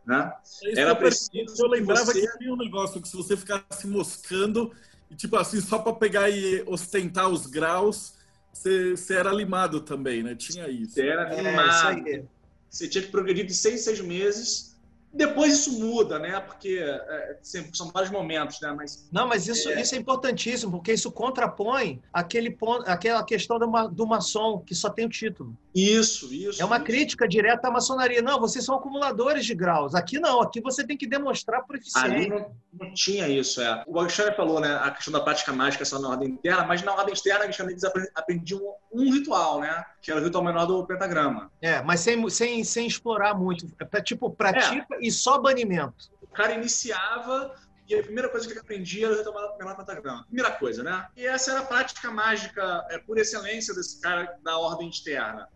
Né? 0.06 0.32
É 0.64 0.82
Era 0.82 0.96
preciso. 0.96 1.56
Eu 1.58 1.68
lembrava 1.68 2.06
você... 2.06 2.22
que 2.22 2.38
tinha 2.38 2.54
um 2.54 2.58
negócio 2.58 3.02
que 3.02 3.08
se 3.08 3.18
você 3.18 3.36
ficasse 3.36 3.88
moscando, 3.88 4.72
e 5.10 5.16
tipo 5.16 5.36
assim, 5.36 5.60
só 5.60 5.80
para 5.80 5.94
pegar 5.94 6.30
e 6.30 6.64
ostentar 6.68 7.28
os 7.28 7.48
graus, 7.48 8.14
você, 8.54 8.92
você, 8.92 9.16
era 9.16 9.32
limado 9.32 9.82
também, 9.82 10.22
né? 10.22 10.36
Tinha 10.36 10.70
isso. 10.70 10.94
Você 10.94 11.08
era 11.08 11.34
é, 11.34 11.42
limado. 11.42 12.08
É, 12.08 12.24
você 12.70 12.88
tinha 12.88 13.04
que 13.04 13.10
progredir 13.10 13.48
de 13.48 13.54
seis, 13.56 13.84
seis 13.84 14.00
meses 14.00 14.77
depois 15.14 15.54
isso 15.54 15.80
muda, 15.80 16.20
né? 16.20 16.40
Porque 16.40 16.80
é, 16.80 17.38
são 17.42 17.90
vários 17.92 18.12
momentos, 18.12 18.60
né? 18.62 18.74
Mas 18.76 19.08
não, 19.12 19.28
mas 19.28 19.48
isso 19.48 19.70
é... 19.70 19.82
isso 19.82 19.96
é 19.96 19.98
importantíssimo 19.98 20.72
porque 20.74 20.94
isso 20.94 21.12
contrapõe 21.12 22.02
aquele 22.12 22.52
ponto, 22.52 22.88
aquela 22.88 23.24
questão 23.24 23.58
do, 23.58 23.70
ma, 23.70 23.88
do 23.88 24.06
maçom 24.06 24.60
que 24.60 24.76
só 24.76 24.90
tem 24.90 25.06
o 25.06 25.10
título. 25.10 25.58
Isso, 25.78 26.34
isso. 26.34 26.60
É 26.60 26.66
uma 26.66 26.78
isso. 26.78 26.86
crítica 26.86 27.28
direta 27.28 27.68
à 27.68 27.72
maçonaria. 27.72 28.20
Não, 28.20 28.40
vocês 28.40 28.66
são 28.66 28.76
acumuladores 28.76 29.46
de 29.46 29.54
graus. 29.54 29.94
Aqui 29.94 30.20
não. 30.20 30.42
Aqui 30.42 30.60
você 30.60 30.84
tem 30.84 30.98
que 30.98 31.06
demonstrar 31.06 31.64
proficiência. 31.68 32.10
Ali 32.10 32.28
não, 32.28 32.52
não 32.74 32.94
tinha 32.96 33.28
isso. 33.28 33.62
É. 33.62 33.84
O 33.86 34.00
Alexandre 34.00 34.36
falou, 34.36 34.60
né? 34.60 34.76
A 34.82 34.90
questão 34.90 35.14
da 35.14 35.22
prática 35.22 35.54
mágica 35.54 35.86
só 35.86 36.00
na 36.00 36.10
ordem 36.10 36.30
interna, 36.30 36.66
mas 36.66 36.82
na 36.82 36.96
ordem 36.96 37.14
externa 37.14 37.46
eles 37.46 37.84
aprendiam 38.16 38.60
um 38.92 39.04
ritual, 39.04 39.62
né? 39.62 39.86
Que 40.02 40.10
era 40.10 40.20
o 40.20 40.24
ritual 40.24 40.44
menor 40.44 40.66
do 40.66 40.84
pentagrama. 40.88 41.52
É, 41.62 41.80
mas 41.84 42.00
sem, 42.00 42.28
sem, 42.30 42.64
sem 42.64 42.88
explorar 42.88 43.36
muito. 43.36 43.68
É, 43.80 44.02
tipo, 44.02 44.32
pratica 44.32 44.96
é. 44.96 45.06
e 45.06 45.12
só 45.12 45.38
banimento. 45.38 46.10
O 46.24 46.28
cara 46.28 46.54
iniciava 46.54 47.54
e 47.88 47.96
a 47.96 48.04
primeira 48.04 48.30
coisa 48.30 48.46
que 48.46 48.54
ele 48.54 48.60
aprendia 48.60 49.08
era 49.08 49.16
retomar 49.16 49.46
o 49.46 49.58
menor 49.58 49.78
pentagrama. 49.78 50.26
Primeira 50.26 50.52
coisa, 50.52 50.84
né? 50.84 51.08
E 51.16 51.26
essa 51.26 51.52
era 51.52 51.62
a 51.62 51.66
prática 51.66 52.12
mágica 52.12 52.86
é, 52.90 52.98
por 52.98 53.18
excelência 53.18 53.74
desse 53.74 54.02
cara 54.02 54.38
da 54.44 54.58
ordem 54.58 54.90
externa. 54.90 55.48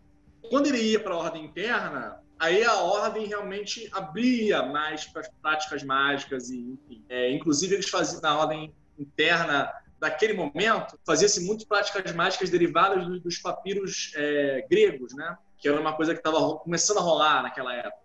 Quando 0.48 0.66
ele 0.66 0.82
ia 0.82 1.00
para 1.00 1.14
a 1.14 1.18
ordem 1.18 1.44
interna, 1.44 2.20
aí 2.38 2.64
a 2.64 2.76
ordem 2.76 3.26
realmente 3.26 3.88
abria 3.92 4.62
mais 4.62 5.04
para 5.06 5.20
as 5.20 5.28
práticas 5.40 5.82
mágicas 5.82 6.50
e, 6.50 6.58
enfim. 6.58 7.04
É, 7.08 7.30
inclusive, 7.30 7.74
eles 7.74 7.88
faziam 7.88 8.20
na 8.20 8.36
ordem 8.36 8.74
interna 8.98 9.72
daquele 9.98 10.34
momento, 10.34 10.98
fazia-se 11.06 11.44
muito 11.44 11.66
práticas 11.66 12.12
mágicas 12.12 12.50
derivadas 12.50 13.06
dos, 13.06 13.22
dos 13.22 13.38
papiros 13.38 14.10
é, 14.16 14.66
gregos, 14.68 15.14
né? 15.14 15.36
Que 15.58 15.68
era 15.68 15.80
uma 15.80 15.94
coisa 15.94 16.12
que 16.12 16.18
estava 16.18 16.56
começando 16.56 16.98
a 16.98 17.02
rolar 17.02 17.44
naquela 17.44 17.72
época. 17.72 18.02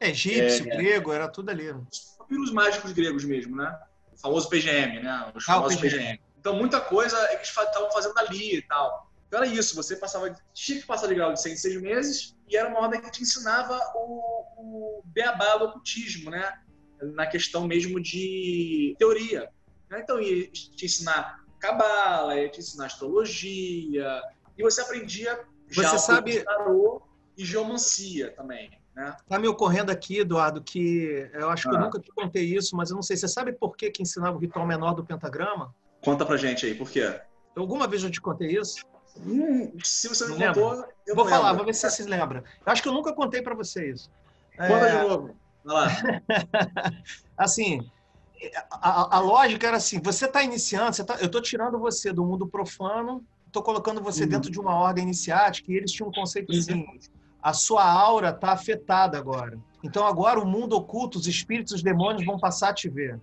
É, 0.00 0.10
egípcio, 0.10 0.66
é, 0.72 0.76
grego, 0.76 1.12
era 1.12 1.28
tudo 1.28 1.50
ali. 1.50 1.70
Os 1.70 2.16
papiros 2.18 2.52
mágicos 2.52 2.92
gregos 2.92 3.24
mesmo, 3.24 3.56
né? 3.56 3.78
O 4.12 4.18
famoso 4.18 4.48
PGM, 4.48 5.00
né? 5.00 5.32
Os 5.32 5.48
ah, 5.48 5.54
famosos 5.54 5.80
PGM. 5.80 6.02
PGM. 6.02 6.20
Então, 6.40 6.56
muita 6.56 6.80
coisa 6.80 7.16
eles 7.32 7.48
estavam 7.48 7.90
fazendo 7.92 8.18
ali 8.18 8.56
e 8.56 8.62
tal. 8.62 9.07
Então, 9.28 9.42
era 9.42 9.46
isso. 9.46 9.76
Você 9.76 9.94
passava, 9.96 10.34
tinha 10.52 10.80
que 10.80 10.86
passar 10.86 11.06
de 11.06 11.14
grau 11.14 11.32
de 11.32 11.40
6 11.40 11.60
seis 11.60 11.80
meses 11.80 12.36
e 12.48 12.56
era 12.56 12.68
uma 12.68 12.80
ordem 12.80 13.00
que 13.00 13.10
te 13.10 13.22
ensinava 13.22 13.78
o, 13.94 14.44
o 14.56 15.02
beabá 15.04 15.56
do 15.58 15.66
ocultismo, 15.66 16.30
né? 16.30 16.52
Na 17.14 17.26
questão 17.26 17.66
mesmo 17.66 18.00
de 18.00 18.96
teoria. 18.98 19.48
Né? 19.90 20.00
Então, 20.00 20.20
ia 20.20 20.48
te 20.50 20.84
ensinar 20.84 21.44
cabala, 21.60 22.36
ia 22.36 22.48
te 22.48 22.60
ensinar 22.60 22.86
astrologia, 22.86 24.22
e 24.56 24.62
você 24.62 24.80
aprendia 24.80 25.38
você 25.70 25.82
já 25.82 25.98
sabe... 25.98 26.42
tarô 26.42 27.02
e 27.36 27.44
geomancia 27.44 28.32
também. 28.34 28.70
Né? 28.94 29.14
Tá 29.28 29.38
me 29.38 29.46
ocorrendo 29.46 29.92
aqui, 29.92 30.20
Eduardo, 30.20 30.62
que 30.62 31.30
eu 31.32 31.50
acho 31.50 31.68
que 31.68 31.76
ah. 31.76 31.78
eu 31.78 31.84
nunca 31.84 32.00
te 32.00 32.10
contei 32.10 32.44
isso, 32.44 32.74
mas 32.74 32.90
eu 32.90 32.96
não 32.96 33.02
sei. 33.02 33.16
Você 33.16 33.28
sabe 33.28 33.52
por 33.52 33.76
que, 33.76 33.90
que 33.90 34.02
ensinava 34.02 34.36
o 34.36 34.40
ritual 34.40 34.66
menor 34.66 34.94
do 34.94 35.04
pentagrama? 35.04 35.74
Conta 36.02 36.24
pra 36.24 36.36
gente 36.36 36.66
aí, 36.66 36.74
por 36.74 36.90
quê? 36.90 37.20
Alguma 37.54 37.86
vez 37.86 38.02
eu 38.02 38.10
te 38.10 38.20
contei 38.20 38.58
isso? 38.58 38.84
Hum, 39.26 39.72
se 39.82 40.08
você 40.08 40.26
não, 40.26 40.38
não 40.38 40.46
contou, 40.48 40.84
eu 41.06 41.14
Vou 41.14 41.26
falar, 41.26 41.52
vou 41.52 41.64
ver 41.64 41.74
se 41.74 41.80
você 41.80 42.02
se 42.02 42.08
lembra. 42.08 42.44
Eu 42.64 42.72
acho 42.72 42.82
que 42.82 42.88
eu 42.88 42.92
nunca 42.92 43.12
contei 43.12 43.42
para 43.42 43.54
você 43.54 43.90
isso. 43.90 44.10
Conta 44.56 44.86
é... 44.86 45.02
de 45.02 45.08
novo. 45.08 45.36
Vai 45.64 45.74
lá. 45.74 45.88
assim, 47.36 47.88
a, 48.70 49.16
a, 49.16 49.20
lógica 49.20 49.66
era 49.66 49.76
assim: 49.76 50.00
você 50.00 50.26
está 50.26 50.42
iniciando, 50.42 50.94
você 50.94 51.04
tá, 51.04 51.16
eu 51.16 51.26
estou 51.26 51.42
tirando 51.42 51.78
você 51.78 52.12
do 52.12 52.24
mundo 52.24 52.46
profano, 52.46 53.24
estou 53.46 53.62
colocando 53.62 54.00
você 54.00 54.22
uhum. 54.22 54.28
dentro 54.28 54.50
de 54.50 54.60
uma 54.60 54.74
ordem 54.74 55.04
iniciática, 55.04 55.72
e 55.72 55.76
eles 55.76 55.92
tinham 55.92 56.08
um 56.08 56.12
conceito 56.12 56.52
uhum. 56.52 56.58
assim: 56.58 56.86
a 57.48 57.52
sua 57.52 57.90
aura 57.90 58.28
está 58.28 58.52
afetada 58.52 59.16
agora. 59.16 59.58
Então 59.82 60.06
agora 60.06 60.38
o 60.38 60.46
mundo 60.46 60.76
oculto, 60.76 61.18
os 61.18 61.26
espíritos, 61.26 61.72
os 61.72 61.82
demônios 61.82 62.26
vão 62.26 62.38
passar 62.38 62.70
a 62.70 62.74
te 62.74 62.88
ver. 62.88 63.14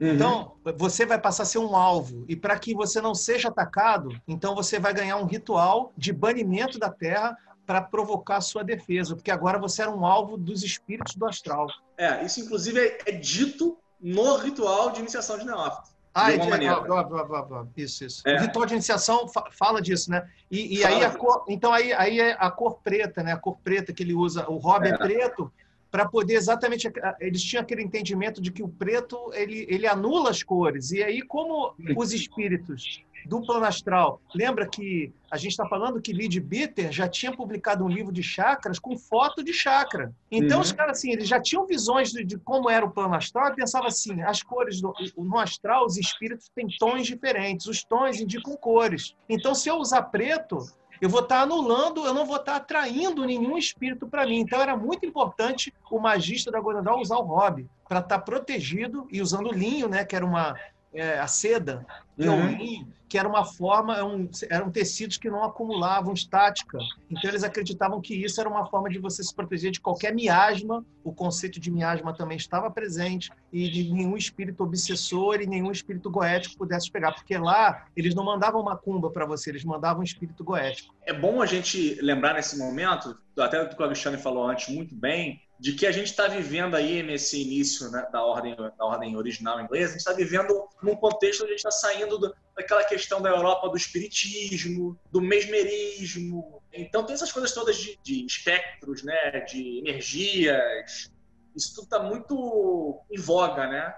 Uhum. 0.00 0.14
Então 0.14 0.52
você 0.76 1.04
vai 1.04 1.18
passar 1.18 1.42
a 1.42 1.46
ser 1.46 1.58
um 1.58 1.74
alvo 1.74 2.24
e 2.28 2.36
para 2.36 2.58
que 2.58 2.74
você 2.74 3.00
não 3.00 3.14
seja 3.14 3.48
atacado, 3.48 4.10
então 4.28 4.54
você 4.54 4.78
vai 4.78 4.94
ganhar 4.94 5.16
um 5.16 5.26
ritual 5.26 5.92
de 5.96 6.12
banimento 6.12 6.78
da 6.78 6.90
Terra 6.90 7.36
para 7.66 7.80
provocar 7.80 8.36
a 8.36 8.40
sua 8.40 8.62
defesa, 8.62 9.14
porque 9.16 9.30
agora 9.30 9.58
você 9.58 9.82
era 9.82 9.90
um 9.90 10.04
alvo 10.04 10.36
dos 10.36 10.62
espíritos 10.62 11.14
do 11.16 11.26
astral. 11.26 11.66
É, 11.96 12.24
isso 12.24 12.40
inclusive 12.40 12.78
é, 12.78 12.98
é 13.06 13.12
dito 13.12 13.78
no 14.00 14.36
ritual 14.36 14.90
de 14.90 15.00
iniciação 15.00 15.38
de 15.38 15.46
neófito. 15.46 15.91
Ah, 16.14 16.30
de 16.30 16.48
maneira. 16.48 16.80
Blá, 16.80 17.02
blá, 17.02 17.42
blá, 17.42 17.66
isso, 17.76 18.04
isso. 18.04 18.22
É. 18.26 18.36
O 18.36 18.40
ritual 18.42 18.66
de 18.66 18.74
iniciação 18.74 19.26
fala 19.50 19.80
disso, 19.80 20.10
né? 20.10 20.28
E, 20.50 20.78
e 20.78 20.84
aí 20.84 21.02
a 21.04 21.10
cor, 21.10 21.44
então 21.48 21.72
aí, 21.72 21.92
aí 21.92 22.20
é 22.20 22.36
a 22.38 22.50
cor 22.50 22.78
preta, 22.84 23.22
né? 23.22 23.32
A 23.32 23.38
cor 23.38 23.56
preta 23.64 23.92
que 23.92 24.02
ele 24.02 24.12
usa, 24.12 24.48
o 24.48 24.58
Robin 24.58 24.90
é. 24.90 24.98
preto, 24.98 25.50
para 25.90 26.06
poder 26.06 26.34
exatamente 26.34 26.90
eles 27.20 27.42
tinham 27.42 27.62
aquele 27.62 27.82
entendimento 27.82 28.40
de 28.40 28.50
que 28.50 28.62
o 28.62 28.68
preto 28.68 29.30
ele, 29.34 29.66
ele 29.68 29.86
anula 29.86 30.30
as 30.30 30.42
cores 30.42 30.90
e 30.90 31.02
aí 31.02 31.20
como 31.20 31.74
os 31.94 32.14
espíritos 32.14 33.04
do 33.26 33.42
plano 33.42 33.64
astral. 33.64 34.20
Lembra 34.34 34.66
que 34.66 35.12
a 35.30 35.36
gente 35.36 35.52
está 35.52 35.66
falando 35.66 36.00
que 36.00 36.12
Lid 36.12 36.38
Bitter 36.40 36.92
já 36.92 37.08
tinha 37.08 37.34
publicado 37.34 37.84
um 37.84 37.88
livro 37.88 38.12
de 38.12 38.22
chakras 38.22 38.78
com 38.78 38.98
foto 38.98 39.42
de 39.42 39.52
chakra. 39.52 40.12
Então, 40.30 40.58
uhum. 40.58 40.62
os 40.62 40.72
caras, 40.72 40.98
assim, 40.98 41.12
eles 41.12 41.28
já 41.28 41.40
tinham 41.40 41.66
visões 41.66 42.10
de, 42.10 42.24
de, 42.24 42.36
como 42.38 42.68
era 42.68 42.84
o 42.84 42.90
plano 42.90 43.14
astral 43.14 43.48
e 43.50 43.56
pensavam 43.56 43.88
assim, 43.88 44.20
as 44.22 44.42
cores 44.42 44.80
do, 44.80 44.92
no 45.16 45.38
astral, 45.38 45.86
os 45.86 45.96
espíritos 45.96 46.50
têm 46.54 46.66
tons 46.78 47.06
diferentes, 47.06 47.66
os 47.66 47.82
tons 47.82 48.20
indicam 48.20 48.56
cores. 48.56 49.14
Então, 49.28 49.54
se 49.54 49.68
eu 49.68 49.76
usar 49.76 50.02
preto, 50.02 50.58
eu 51.02 51.08
vou 51.08 51.20
estar 51.20 51.38
tá 51.38 51.42
anulando, 51.42 52.06
eu 52.06 52.14
não 52.14 52.24
vou 52.24 52.36
estar 52.36 52.52
tá 52.52 52.58
atraindo 52.58 53.24
nenhum 53.24 53.58
espírito 53.58 54.06
para 54.06 54.24
mim. 54.24 54.38
Então 54.38 54.60
era 54.60 54.76
muito 54.76 55.04
importante 55.04 55.74
o 55.90 55.98
magista 55.98 56.48
da 56.48 56.60
Godandal 56.60 57.00
usar 57.00 57.16
o 57.16 57.24
hobby 57.24 57.68
para 57.88 57.98
estar 57.98 58.18
tá 58.18 58.24
protegido 58.24 59.08
e 59.10 59.20
usando 59.20 59.50
linho, 59.50 59.88
né, 59.88 60.04
que 60.04 60.14
era 60.14 60.24
uma 60.24 60.54
é, 60.94 61.18
a 61.18 61.26
seda, 61.26 61.86
que 62.16 62.28
uhum. 62.28 62.40
é 62.40 62.44
o 62.44 62.56
linho, 62.56 62.92
que 63.08 63.18
era 63.18 63.28
uma 63.28 63.44
forma, 63.44 63.96
é 63.96 64.02
um, 64.02 64.26
eram 64.48 64.70
tecidos 64.70 65.18
que 65.18 65.28
não 65.28 65.44
acumulavam 65.44 66.14
estática. 66.14 66.78
Então 67.10 67.30
eles 67.30 67.44
acreditavam 67.44 68.00
que 68.00 68.14
isso 68.14 68.40
era 68.40 68.48
uma 68.48 68.64
forma 68.64 68.88
de 68.88 68.98
você 68.98 69.22
se 69.22 69.34
proteger 69.34 69.70
de 69.70 69.80
qualquer 69.80 70.14
miasma. 70.14 70.82
O 71.04 71.12
conceito 71.12 71.60
de 71.60 71.70
miasma 71.70 72.14
também 72.14 72.38
estava 72.38 72.70
presente 72.70 73.30
e 73.52 73.68
de 73.68 73.92
nenhum 73.92 74.16
espírito 74.16 74.62
obsessor 74.62 75.42
e 75.42 75.46
nenhum 75.46 75.70
espírito 75.70 76.10
goético 76.10 76.56
pudesse 76.56 76.90
pegar, 76.90 77.12
porque 77.12 77.36
lá 77.36 77.84
eles 77.94 78.14
não 78.14 78.24
mandavam 78.24 78.62
macumba 78.62 79.10
para 79.10 79.26
você, 79.26 79.50
eles 79.50 79.64
mandavam 79.64 80.00
um 80.00 80.04
espírito 80.04 80.42
goético. 80.42 80.94
É 81.04 81.12
bom 81.12 81.42
a 81.42 81.46
gente 81.46 81.98
lembrar 82.00 82.32
nesse 82.32 82.56
momento, 82.56 83.14
até 83.38 83.62
do 83.62 83.76
que 83.76 83.82
o 83.82 83.84
Alexandre 83.84 84.22
falou 84.22 84.46
antes 84.46 84.74
muito 84.74 84.94
bem, 84.94 85.38
de 85.62 85.74
que 85.74 85.86
a 85.86 85.92
gente 85.92 86.08
está 86.08 86.26
vivendo 86.26 86.74
aí 86.74 87.04
nesse 87.04 87.40
início 87.40 87.88
né, 87.88 88.04
da, 88.10 88.20
ordem, 88.20 88.56
da 88.56 88.84
ordem 88.84 89.16
original 89.16 89.60
inglesa, 89.60 89.90
a 89.90 89.92
gente 89.92 90.00
está 90.00 90.12
vivendo 90.12 90.68
num 90.82 90.96
contexto 90.96 91.42
onde 91.42 91.52
a 91.52 91.56
gente 91.56 91.64
está 91.64 91.70
saindo 91.70 92.18
do, 92.18 92.34
daquela 92.56 92.82
questão 92.82 93.22
da 93.22 93.30
Europa 93.30 93.68
do 93.68 93.76
espiritismo, 93.76 94.98
do 95.12 95.20
mesmerismo. 95.20 96.60
Então, 96.72 97.04
tem 97.06 97.14
essas 97.14 97.30
coisas 97.30 97.52
todas 97.52 97.76
de, 97.76 97.96
de 98.02 98.26
espectros, 98.26 99.04
né, 99.04 99.38
de 99.42 99.78
energias, 99.78 101.08
isso 101.54 101.76
tudo 101.76 101.84
está 101.84 102.02
muito 102.02 103.00
em 103.08 103.20
voga, 103.20 103.68
né? 103.68 103.94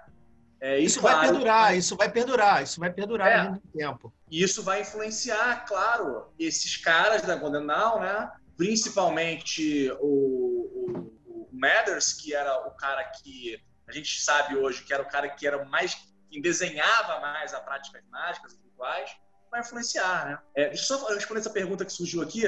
É, 0.60 0.78
isso 0.78 1.00
claro, 1.00 1.16
vai 1.16 1.28
perdurar, 1.28 1.76
isso 1.78 1.96
vai 1.96 2.10
perdurar, 2.10 2.62
isso 2.62 2.78
vai 2.78 2.92
perdurar 2.92 3.46
é, 3.46 3.50
no 3.50 3.60
tempo. 3.74 4.12
E 4.30 4.42
isso 4.42 4.62
vai 4.62 4.82
influenciar, 4.82 5.64
claro, 5.66 6.26
esses 6.38 6.76
caras 6.76 7.22
da 7.22 7.36
Golden 7.36 7.66
Dawn, 7.66 8.00
né? 8.00 8.30
Principalmente 8.54 9.90
o, 9.98 10.68
o 10.92 11.23
Mathers, 11.54 12.12
que 12.12 12.34
era 12.34 12.66
o 12.66 12.70
cara 12.72 13.04
que 13.04 13.62
a 13.86 13.92
gente 13.92 14.22
sabe 14.22 14.56
hoje 14.56 14.82
que 14.82 14.92
era 14.92 15.02
o 15.02 15.08
cara 15.08 15.28
que 15.28 15.46
era 15.46 15.64
mais 15.66 15.96
quem 16.30 16.40
desenhava 16.40 17.20
mais 17.20 17.54
a 17.54 17.60
práticas 17.60 18.02
mágicas 18.10 18.54
e 18.54 18.56
rituais, 18.64 19.10
vai 19.50 19.60
influenciar, 19.60 20.26
né? 20.26 20.38
É, 20.56 20.68
deixa 20.68 20.94
eu 20.94 20.98
só 20.98 21.14
responder 21.14 21.40
essa 21.40 21.50
pergunta 21.50 21.84
que 21.84 21.92
surgiu 21.92 22.22
aqui 22.22 22.42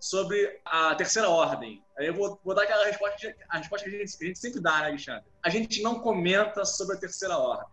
sobre 0.00 0.60
a 0.64 0.94
terceira 0.94 1.28
ordem. 1.28 1.84
Aí 1.98 2.06
eu 2.06 2.14
vou, 2.14 2.40
vou 2.44 2.54
dar 2.54 2.62
aquela 2.62 2.84
resposta, 2.84 3.34
a 3.48 3.58
resposta 3.58 3.88
que 3.88 3.96
a 3.96 3.98
gente, 3.98 4.16
a 4.22 4.24
gente, 4.26 4.38
sempre 4.38 4.60
dá, 4.60 4.80
né, 4.80 4.86
Alexandre? 4.86 5.24
A 5.44 5.50
gente 5.50 5.82
não 5.82 5.98
comenta 5.98 6.64
sobre 6.64 6.96
a 6.96 6.98
terceira 6.98 7.36
ordem. 7.36 7.66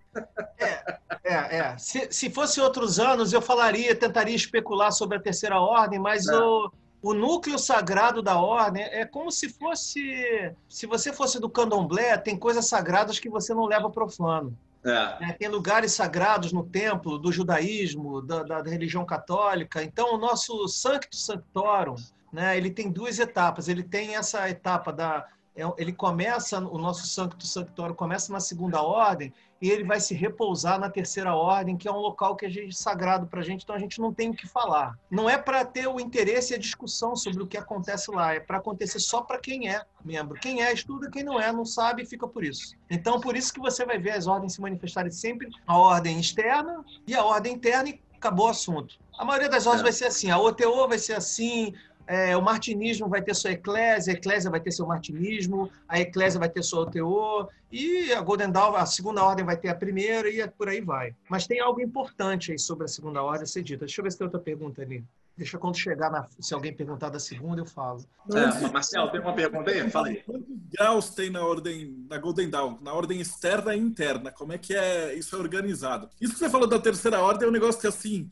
É, 0.57 0.99
é, 1.23 1.57
é. 1.57 1.78
Se, 1.78 2.11
se 2.11 2.30
fosse 2.30 2.59
outros 2.59 2.99
anos, 2.99 3.32
eu 3.32 3.41
falaria, 3.41 3.95
tentaria 3.95 4.36
especular 4.36 4.91
sobre 4.91 5.17
a 5.17 5.21
terceira 5.21 5.59
ordem, 5.59 5.99
mas 5.99 6.28
é. 6.28 6.36
o 6.36 6.71
o 7.06 7.14
núcleo 7.14 7.60
sagrado 7.60 8.20
da 8.20 8.39
ordem 8.39 8.82
é 8.82 9.06
como 9.06 9.32
se 9.32 9.47
fosse. 9.47 10.51
Se 10.68 10.88
você 10.88 11.14
fosse 11.14 11.39
do 11.39 11.47
candomblé, 11.47 12.18
tem 12.18 12.36
coisas 12.36 12.68
sagradas 12.68 13.20
que 13.20 13.30
você 13.30 13.53
não 13.53 13.66
leva 13.66 13.91
profano. 13.91 14.58
É. 14.84 15.30
É, 15.30 15.34
tem 15.34 15.47
lugares 15.47 15.91
sagrados 15.93 16.51
no 16.51 16.64
templo 16.64 17.20
do 17.20 17.32
judaísmo, 17.32 18.24
da, 18.24 18.41
da, 18.41 18.62
religião 18.64 19.06
católica. 19.06 19.84
Então, 19.84 20.16
o 20.16 20.18
nosso 20.18 20.68
Sanctus 20.68 21.26
Sanctorum, 21.26 21.95
né, 22.34 22.58
ele 22.58 22.72
tem 22.72 22.91
duas 22.91 23.20
etapas. 23.20 23.68
Ele 23.68 23.84
tem 23.84 24.16
essa 24.16 24.49
etapa 24.49 24.91
da. 24.91 25.28
É, 25.56 25.62
ele 25.78 25.93
começa, 25.93 26.58
o 26.60 26.78
nosso 26.80 27.06
Sanctus 27.06 27.51
Sanctorum 27.51 27.93
começa 27.93 28.34
na 28.34 28.39
segunda 28.39 28.82
ordem 28.82 29.32
e 29.62 29.70
ele 29.70 29.84
vai 29.84 29.99
se 29.99 30.14
repousar 30.14 30.80
na 30.80 30.89
terceira 30.89 31.34
ordem, 31.34 31.78
que 31.78 31.88
é 31.88 31.91
um 31.91 31.97
local 31.97 32.36
que 32.36 32.45
é 32.45 32.72
sagrado 32.72 33.28
para 33.28 33.39
a 33.39 33.43
gente, 33.43 33.64
então 33.64 33.76
a 33.76 33.80
gente 33.80 33.99
não 33.99 34.14
tem 34.14 34.30
o 34.30 34.34
que 34.34 34.47
falar. 34.47 34.97
Não 35.10 35.30
é 35.30 35.38
para 35.38 35.64
ter 35.64 35.88
o 35.88 35.99
interesse 35.99 36.53
e 36.53 36.56
a 36.56 36.60
discussão 36.60 37.16
sobre 37.16 37.43
o 37.43 37.47
que 37.47 37.58
acontece 37.58 38.12
lá, 38.12 38.34
é 38.34 38.39
para 38.39 38.58
acontecer 38.58 38.99
só 38.99 39.22
para 39.22 39.39
quem 39.39 39.70
é 39.70 39.82
membro. 40.03 40.39
Quem 40.39 40.62
é, 40.62 40.74
estuda, 40.74 41.10
quem 41.10 41.24
não 41.24 41.39
é, 41.39 41.51
não 41.51 41.66
sabe, 41.66 42.06
fica 42.06 42.28
por 42.28 42.43
isso. 42.43 42.76
Então, 42.89 43.20
por 43.20 43.36
isso 43.36 43.53
que 43.53 43.60
você 43.60 43.86
vai 43.86 43.97
ver 43.97 44.12
as 44.12 44.28
ordens 44.28 44.53
se 44.53 44.62
manifestarem 44.62 45.12
sempre 45.12 45.49
a 45.66 45.78
ordem 45.78 46.20
externa 46.20 46.84
e 47.08 47.16
a 47.16 47.24
ordem 47.24 47.53
interna 47.53 47.89
e 47.89 48.01
acabou 48.16 48.47
o 48.47 48.49
assunto. 48.49 48.95
A 49.18 49.24
maioria 49.24 49.49
das 49.49 49.66
ordens 49.66 49.82
é. 49.82 49.84
vai 49.84 49.93
ser 49.93 50.06
assim, 50.06 50.30
a 50.30 50.38
OTO 50.38 50.88
vai 50.88 50.99
ser 50.99 51.14
assim, 51.14 51.74
é, 52.08 52.36
o 52.38 52.41
martinismo 52.41 53.08
vai 53.08 53.22
ter 53.22 53.34
sua 53.34 53.51
eclésia, 53.51 54.14
a 54.14 54.16
eclésia 54.16 54.49
vai 54.49 54.60
ter 54.60 54.72
seu 54.72 54.86
martinismo, 54.86 55.72
a 55.88 55.99
eclésia 55.99 56.39
vai 56.39 56.49
ter 56.49 56.64
sua 56.64 56.82
OTO, 56.82 57.49
e 57.72 58.14
a 58.14 58.22
Golden 58.22 58.51
Dawn, 58.51 58.76
a 58.76 58.86
segunda 58.86 59.24
ordem 59.24 59.45
vai 59.45 59.58
ter 59.58 59.70
a 59.70 59.76
primeira, 59.76 60.30
e 60.30 60.47
por 60.47 60.70
aí 60.70 60.82
vai. 60.82 61.16
Mas 61.30 61.47
tem 61.47 61.60
algo 61.60 61.82
importante 61.82 62.51
aí 62.51 62.60
sobre 62.60 62.86
a 62.86 62.88
segunda 62.88 63.22
ordem 63.22 63.43
a 63.43 63.47
ser 63.47 63.64
dita. 63.64 63.86
Deixa 63.86 64.01
eu 64.01 64.03
ver 64.03 64.12
se 64.12 64.18
tem 64.18 64.26
outra 64.26 64.39
pergunta 64.39 64.82
ali. 64.82 65.03
Deixa 65.38 65.58
quando 65.58 65.78
chegar, 65.78 66.10
na, 66.10 66.26
se 66.39 66.53
alguém 66.53 66.74
perguntar 66.74 67.10
da 67.10 67.20
segunda, 67.20 67.60
eu 67.60 67.66
falo. 67.66 68.06
É, 68.34 68.72
Marcelo, 68.72 69.12
tem 69.12 69.20
uma 69.20 69.34
pergunta 69.34 69.70
aí? 69.70 69.89
Fala 69.89 70.08
aí. 70.08 70.24
Quantos 70.24 70.47
graus 70.70 71.10
tem 71.10 71.30
na 71.30 71.45
ordem, 71.45 72.06
na 72.10 72.18
Golden 72.18 72.49
Dawn? 72.49 72.78
Na 72.82 72.93
ordem 72.93 73.20
externa 73.20 73.76
e 73.76 73.80
interna? 73.80 74.32
Como 74.32 74.53
é 74.53 74.58
que 74.58 74.74
é 74.74 75.14
isso 75.14 75.36
é 75.36 75.39
organizado? 75.39 76.10
Isso 76.22 76.34
que 76.34 76.39
você 76.39 76.49
falou 76.49 76.68
da 76.68 76.80
terceira 76.80 77.22
ordem 77.22 77.45
é 77.45 77.49
um 77.49 77.53
negócio 77.53 77.82
que, 77.82 77.88
assim, 77.88 78.32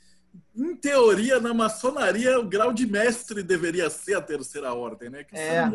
em 0.55 0.75
teoria, 0.75 1.39
na 1.39 1.53
maçonaria, 1.53 2.39
o 2.39 2.47
grau 2.47 2.71
de 2.71 2.85
mestre 2.85 3.41
deveria 3.41 3.89
ser 3.89 4.15
a 4.15 4.21
terceira 4.21 4.73
ordem, 4.73 5.09
né? 5.09 5.23
Que 5.23 5.35
é. 5.35 5.69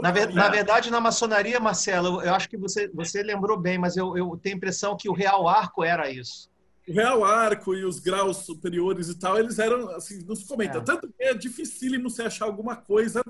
Na, 0.00 0.10
ver, 0.10 0.32
na, 0.32 0.48
verdade, 0.48 0.90
na 0.90 1.00
maçonaria, 1.00 1.60
Marcelo, 1.60 2.22
eu 2.22 2.32
acho 2.34 2.48
que 2.48 2.56
você, 2.56 2.88
você 2.88 3.22
lembrou 3.22 3.58
bem, 3.58 3.78
mas 3.78 3.96
eu, 3.96 4.16
eu 4.16 4.38
tenho 4.42 4.54
a 4.54 4.58
impressão 4.58 4.96
que 4.96 5.08
o 5.08 5.12
Real 5.12 5.48
Arco 5.48 5.84
era 5.84 6.08
isso. 6.08 6.48
O 6.88 6.92
Real 6.92 7.24
Arco 7.24 7.74
e 7.74 7.84
os 7.84 7.98
graus 7.98 8.38
superiores 8.38 9.08
e 9.08 9.18
tal, 9.18 9.38
eles 9.38 9.58
eram, 9.58 9.90
assim, 9.90 10.24
não 10.24 10.36
se 10.36 10.46
comenta. 10.46 10.78
É. 10.78 10.80
Tanto 10.80 11.08
que 11.08 11.24
é 11.24 11.34
dificílimo 11.34 12.08
você 12.08 12.22
achar 12.22 12.46
alguma 12.46 12.76
coisa 12.76 13.22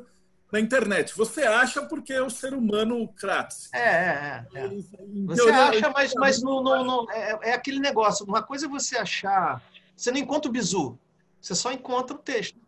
na 0.53 0.61
internet. 0.61 1.17
Você 1.17 1.43
acha 1.43 1.83
porque 1.83 2.13
é 2.13 2.23
o 2.23 2.31
ser 2.31 2.53
humano 2.55 3.09
crates. 3.09 3.69
É, 3.73 3.79
é, 3.81 4.47
é. 4.55 4.69
Você 4.69 5.43
teoria, 5.43 5.65
acha, 5.65 5.91
mas, 5.91 6.15
mas 6.15 6.43
no, 6.43 6.63
no, 6.63 6.85
no, 6.85 7.11
é, 7.11 7.51
é 7.51 7.55
aquele 7.55 7.81
negócio. 7.81 8.27
Uma 8.27 8.43
coisa 8.43 8.67
é 8.67 8.69
você 8.69 8.99
achar 8.99 9.63
você 9.97 10.11
não 10.11 10.19
encontra 10.19 10.49
o 10.49 10.53
bizu, 10.53 10.99
você 11.41 11.55
só 11.55 11.73
encontra 11.73 12.15
o 12.15 12.19
texto. 12.19 12.61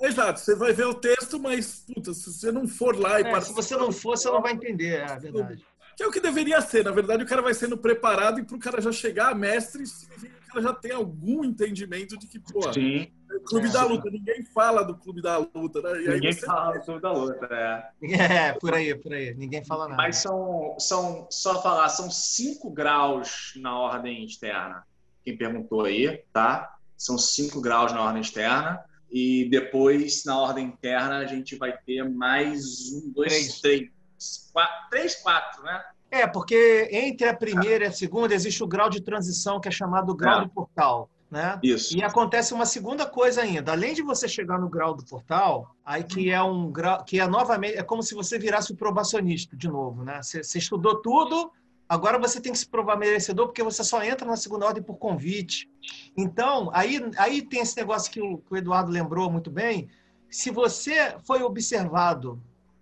Exato, 0.00 0.40
você 0.40 0.54
vai 0.54 0.72
ver 0.72 0.86
o 0.86 0.94
texto, 0.94 1.38
mas 1.38 1.84
puta, 1.86 2.12
se 2.12 2.32
você 2.32 2.52
não 2.52 2.68
for 2.68 2.98
lá 2.98 3.20
e 3.20 3.24
é, 3.24 3.40
Se 3.40 3.52
você 3.52 3.76
não 3.76 3.90
for, 3.90 4.16
você 4.16 4.30
não 4.30 4.42
vai 4.42 4.52
entender, 4.52 4.98
é 4.98 5.10
a 5.10 5.18
verdade. 5.18 5.64
Que 5.96 6.02
é 6.02 6.06
o 6.06 6.10
que 6.10 6.20
deveria 6.20 6.60
ser. 6.60 6.84
Na 6.84 6.90
verdade, 6.90 7.24
o 7.24 7.26
cara 7.26 7.40
vai 7.40 7.54
sendo 7.54 7.78
preparado 7.78 8.38
e 8.38 8.44
para 8.44 8.56
o 8.56 8.60
cara 8.60 8.82
já 8.82 8.92
chegar 8.92 9.30
a 9.30 9.34
mestre, 9.34 9.86
significa 9.86 10.34
que 10.34 10.44
o 10.44 10.48
cara 10.48 10.62
já 10.62 10.74
tem 10.74 10.92
algum 10.92 11.42
entendimento 11.42 12.18
de 12.18 12.26
que, 12.26 12.38
pô, 12.38 12.70
Sim. 12.70 13.10
É 13.32 13.38
Clube 13.40 13.68
é. 13.68 13.70
da 13.70 13.84
Luta, 13.84 14.10
ninguém 14.10 14.44
fala 14.44 14.82
do 14.82 14.94
Clube 14.94 15.22
da 15.22 15.38
Luta, 15.38 15.80
né? 15.80 16.02
E 16.02 16.08
ninguém 16.08 16.34
fala 16.34 16.74
do 16.74 16.84
Clube 16.84 17.00
da 17.00 17.12
Luta, 17.12 17.48
é. 17.50 17.90
É, 18.12 18.52
por 18.52 18.74
aí, 18.74 18.94
por 18.94 19.14
aí. 19.14 19.34
Ninguém 19.34 19.64
fala 19.64 19.88
nada. 19.88 19.96
Mas 19.96 20.16
são, 20.18 20.76
são 20.78 21.26
só 21.30 21.62
falar, 21.62 21.88
são 21.88 22.10
cinco 22.10 22.70
graus 22.70 23.54
na 23.56 23.78
ordem 23.78 24.24
externa. 24.24 24.86
Quem 25.24 25.36
perguntou 25.36 25.82
aí, 25.82 26.22
tá? 26.32 26.75
São 26.96 27.18
cinco 27.18 27.60
graus 27.60 27.92
na 27.92 28.02
ordem 28.02 28.22
externa. 28.22 28.80
E 29.10 29.48
depois, 29.50 30.24
na 30.24 30.38
ordem 30.38 30.66
interna, 30.66 31.18
a 31.18 31.26
gente 31.26 31.56
vai 31.56 31.76
ter 31.86 32.02
mais 32.02 32.92
um, 32.92 33.12
dois, 33.12 33.30
três, 33.30 33.60
três 33.60 34.50
quatro, 34.52 34.90
três, 34.90 35.14
quatro, 35.16 35.62
né? 35.62 35.82
É, 36.10 36.26
porque 36.26 36.88
entre 36.90 37.28
a 37.28 37.36
primeira 37.36 37.84
e 37.84 37.88
a 37.88 37.92
segunda 37.92 38.34
existe 38.34 38.62
o 38.62 38.66
grau 38.66 38.88
de 38.88 39.00
transição, 39.00 39.60
que 39.60 39.68
é 39.68 39.70
chamado 39.70 40.14
grau 40.14 40.40
é. 40.40 40.44
do 40.44 40.50
portal. 40.50 41.10
Né? 41.30 41.58
Isso. 41.62 41.96
E 41.96 42.04
acontece 42.04 42.54
uma 42.54 42.64
segunda 42.64 43.04
coisa 43.04 43.42
ainda. 43.42 43.72
Além 43.72 43.94
de 43.94 44.02
você 44.02 44.28
chegar 44.28 44.60
no 44.60 44.68
grau 44.68 44.94
do 44.94 45.04
portal, 45.04 45.74
aí 45.84 46.04
que 46.04 46.30
é 46.30 46.40
um 46.40 46.70
grau, 46.70 47.04
que 47.04 47.18
é 47.18 47.26
novamente, 47.26 47.76
é 47.76 47.82
como 47.82 48.02
se 48.02 48.14
você 48.14 48.38
virasse 48.38 48.72
o 48.72 48.76
probacionista 48.76 49.56
de 49.56 49.68
novo, 49.68 50.04
né? 50.04 50.22
Você, 50.22 50.42
você 50.42 50.58
estudou 50.58 51.02
tudo, 51.02 51.50
Agora 51.88 52.18
você 52.18 52.40
tem 52.40 52.50
que 52.50 52.58
se 52.58 52.68
provar 52.68 52.96
merecedor 52.96 53.46
porque 53.46 53.62
você 53.62 53.84
só 53.84 54.02
entra 54.02 54.26
na 54.26 54.36
segunda 54.36 54.66
ordem 54.66 54.82
por 54.82 54.96
convite. 54.96 55.70
Então, 56.16 56.70
aí, 56.72 57.00
aí 57.18 57.42
tem 57.42 57.60
esse 57.60 57.76
negócio 57.76 58.10
que 58.10 58.20
o, 58.20 58.38
que 58.38 58.52
o 58.52 58.56
Eduardo 58.56 58.90
lembrou 58.90 59.30
muito 59.30 59.50
bem. 59.50 59.88
Se 60.30 60.50
você 60.50 61.16
foi 61.24 61.42
observado, 61.42 62.40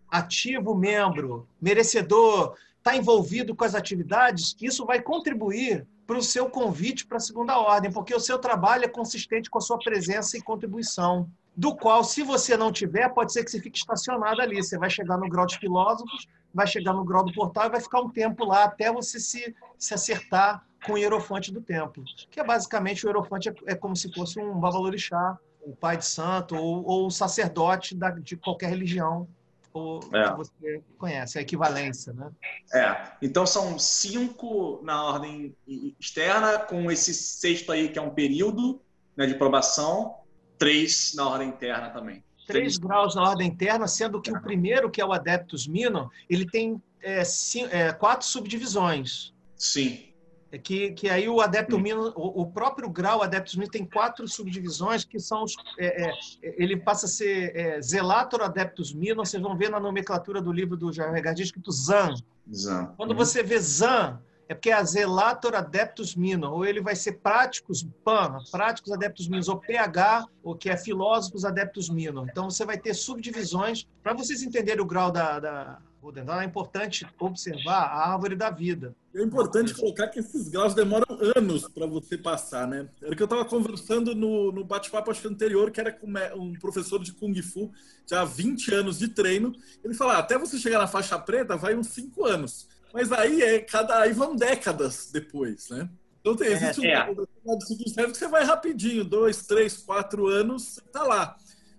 ativo 0.09 0.75
membro, 0.75 1.49
merecedor, 1.61 2.57
está 2.79 2.97
envolvido 2.97 3.55
com 3.55 3.65
as 3.65 3.75
atividades, 3.75 4.55
isso 4.61 4.85
vai 4.85 5.01
contribuir 5.01 5.87
para 6.07 6.19
o 6.19 6.23
seu 6.23 6.49
convite 6.49 7.07
para 7.07 7.17
a 7.17 7.21
segunda 7.21 7.59
ordem, 7.59 7.91
porque 7.91 8.15
o 8.15 8.21
seu 8.21 8.39
trabalho 8.39 8.85
é 8.85 8.89
consistente 8.89 9.49
com 9.49 9.59
a 9.59 9.61
sua 9.61 9.79
presença 9.79 10.37
e 10.37 10.43
contribuição. 10.43 11.29
Do 11.57 11.75
qual, 11.77 12.03
se 12.03 12.23
você 12.23 12.57
não 12.57 12.73
tiver, 12.73 13.09
pode 13.11 13.33
ser 13.33 13.45
que 13.45 13.51
você 13.51 13.61
fique 13.61 13.79
estacionado 13.79 14.41
ali. 14.41 14.63
Você 14.63 14.77
vai 14.77 14.91
chegar 14.91 15.17
no 15.17 15.29
grau 15.29 15.47
de 15.47 15.59
filósofos, 15.59 16.27
vai 16.53 16.67
chegar 16.67 16.93
no 16.93 17.05
grau 17.05 17.25
do 17.25 17.33
portal 17.33 17.67
e 17.67 17.71
vai 17.71 17.81
ficar 17.81 18.01
um 18.01 18.11
tempo 18.11 18.45
lá 18.45 18.65
até 18.65 18.93
você 18.93 19.21
se, 19.21 19.55
se 19.79 19.95
acertar 19.95 20.65
com 20.85 20.95
o 20.95 20.99
hierofante 20.99 21.53
do 21.53 21.61
templo. 21.61 22.05
Que 22.31 22.41
é 22.41 22.45
basicamente 22.45 23.05
o 23.05 23.09
hierofante 23.09 23.49
é, 23.49 23.55
é 23.67 23.75
como 23.75 23.95
se 23.95 24.13
fosse 24.13 24.39
um 24.41 24.59
babalorixá, 24.59 25.39
o 25.63 25.75
pai 25.75 25.97
de 25.97 26.05
santo 26.05 26.57
ou, 26.57 26.85
ou 26.85 27.07
o 27.07 27.11
sacerdote 27.11 27.95
da, 27.95 28.11
de 28.11 28.37
qualquer 28.37 28.69
religião 28.69 29.27
ou, 29.73 29.99
é. 30.15 30.31
que 30.31 30.37
você 30.37 30.83
conhece, 30.97 31.37
a 31.37 31.43
equivalência, 31.43 32.13
né? 32.13 32.31
É. 32.73 33.13
Então 33.21 33.45
são 33.45 33.77
cinco 33.77 34.81
na 34.85 35.03
ordem 35.05 35.55
externa, 35.99 36.61
com 36.61 36.91
esse 36.91 37.13
sexto 37.13 37.73
aí 37.73 37.89
que 37.89 37.99
é 37.99 38.03
um 38.03 38.11
período 38.11 38.81
né, 39.17 39.27
de 39.27 39.35
probação, 39.35 40.15
três 40.59 41.15
na 41.15 41.29
ordem 41.29 41.49
interna 41.49 41.91
também 41.91 42.23
três 42.47 42.77
graus 42.77 43.15
na 43.15 43.23
ordem 43.23 43.49
interna, 43.49 43.87
sendo 43.87 44.21
que 44.21 44.31
o 44.31 44.41
primeiro, 44.41 44.91
que 44.91 45.01
é 45.01 45.05
o 45.05 45.13
Adeptus 45.13 45.67
Mino, 45.67 46.11
ele 46.29 46.47
tem 46.47 46.81
é, 47.03 47.25
cinco, 47.25 47.75
é, 47.75 47.93
quatro 47.93 48.27
subdivisões. 48.27 49.33
Sim. 49.57 50.09
É 50.51 50.59
que, 50.59 50.93
que 50.93 51.09
aí 51.09 51.29
o 51.29 51.41
Adeptus 51.41 51.81
Mino, 51.81 52.13
o, 52.15 52.43
o, 52.43 52.47
próprio 52.47 52.89
grau 52.89 53.23
Adeptus 53.23 53.57
Mino 53.57 53.71
tem 53.71 53.85
quatro 53.85 54.27
subdivisões 54.29 55.05
que 55.05 55.19
são 55.19 55.43
os, 55.43 55.57
é, 55.79 56.11
é 56.11 56.15
ele 56.43 56.77
passa 56.77 57.07
a 57.07 57.09
ser 57.09 57.57
é, 57.57 57.81
Zelator 57.83 58.41
Adeptus 58.41 58.93
Mino, 58.93 59.25
vocês 59.27 59.43
vão 59.43 59.57
ver 59.57 59.71
na 59.71 59.81
nomenclatura 59.81 60.41
do 60.41 60.53
livro 60.53 60.77
do 60.77 60.93
Jair 60.93 61.13
Regardi 61.13 61.43
escrito 61.43 61.73
Zan. 61.73 62.15
Zan. 62.53 62.95
Quando 62.97 63.11
uhum. 63.11 63.17
você 63.17 63.43
vê 63.43 63.59
Zan, 63.59 64.21
é 64.49 64.55
porque 64.55 64.71
é 64.71 64.75
a 64.75 64.85
Zelator 64.85 65.55
Adeptus 65.55 66.15
Minor, 66.15 66.53
ou 66.53 66.65
ele 66.65 66.81
vai 66.81 66.95
ser 66.95 67.13
Práticos 67.13 67.87
PAN, 68.05 68.39
Práticos 68.51 68.93
Adeptus 68.93 69.29
Minor, 69.29 69.49
ou 69.51 69.61
PH, 69.61 70.27
ou 70.43 70.55
que 70.55 70.69
é 70.69 70.77
Filósofos 70.77 71.45
Adeptus 71.45 71.89
Minor. 71.89 72.29
Então 72.31 72.51
você 72.51 72.65
vai 72.65 72.79
ter 72.79 72.95
subdivisões. 72.95 73.87
Para 74.03 74.13
vocês 74.13 74.43
entenderem 74.43 74.83
o 74.83 74.87
grau 74.87 75.11
da, 75.11 75.41
da 75.41 75.79
então 76.17 76.39
é 76.39 76.45
importante 76.45 77.07
observar 77.19 77.85
a 77.85 78.13
árvore 78.13 78.37
da 78.37 78.51
vida. 78.51 78.95
É 79.15 79.23
importante 79.23 79.73
colocar 79.73 80.09
que 80.09 80.19
esses 80.19 80.49
graus 80.49 80.75
demoram 80.75 81.07
anos 81.35 81.69
para 81.69 81.87
você 81.87 82.19
passar, 82.19 82.67
né? 82.67 82.89
Era 83.01 83.15
que 83.17 83.23
eu 83.23 83.27
estava 83.27 83.45
conversando 83.45 84.15
no, 84.15 84.53
no 84.53 84.65
bate-papo 84.65 85.13
anterior, 85.27 85.71
que 85.71 85.81
era 85.81 85.93
com 85.93 86.07
um 86.37 86.53
professor 86.55 87.03
de 87.03 87.13
Kung 87.13 87.41
Fu, 87.41 87.73
já 88.07 88.21
há 88.21 88.25
20 88.25 88.75
anos 88.75 88.99
de 88.99 89.09
treino. 89.09 89.55
Ele 89.83 89.95
falou: 89.95 90.13
ah, 90.13 90.19
até 90.19 90.37
você 90.37 90.59
chegar 90.59 90.79
na 90.79 90.87
faixa 90.87 91.19
preta 91.19 91.57
vai 91.57 91.75
uns 91.75 91.89
5 91.89 92.25
anos. 92.25 92.69
Mas 92.95 93.11
aí 93.11 93.43
é 93.43 93.59
cada 93.59 93.99
aí 93.99 94.13
vão 94.13 94.37
décadas 94.37 95.11
depois, 95.13 95.69
né? 95.69 95.89
Então 96.21 96.37
tem, 96.37 96.53
existe 96.53 96.87
é, 96.87 97.05
um 97.11 97.23
é. 97.53 97.57
de 97.59 97.77
que 97.77 98.19
você 98.19 98.29
vai 98.29 98.45
rapidinho, 98.45 99.05
dois, 99.05 99.45
três, 99.47 99.77
quatro 99.77 100.29
anos, 100.29 100.81
tá 100.93 101.03
lá. 101.03 101.37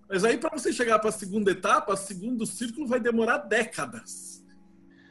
Mas 0.10 0.26
aí, 0.26 0.38
para 0.38 0.52
você 0.56 0.74
chegar 0.74 1.00
para 1.00 1.10
a 1.10 1.14
segunda 1.14 1.50
etapa, 1.50 1.96
segundo 1.96 2.46
círculo 2.46 2.86
vai 2.86 3.00
demorar 3.00 3.38
décadas. 3.40 4.44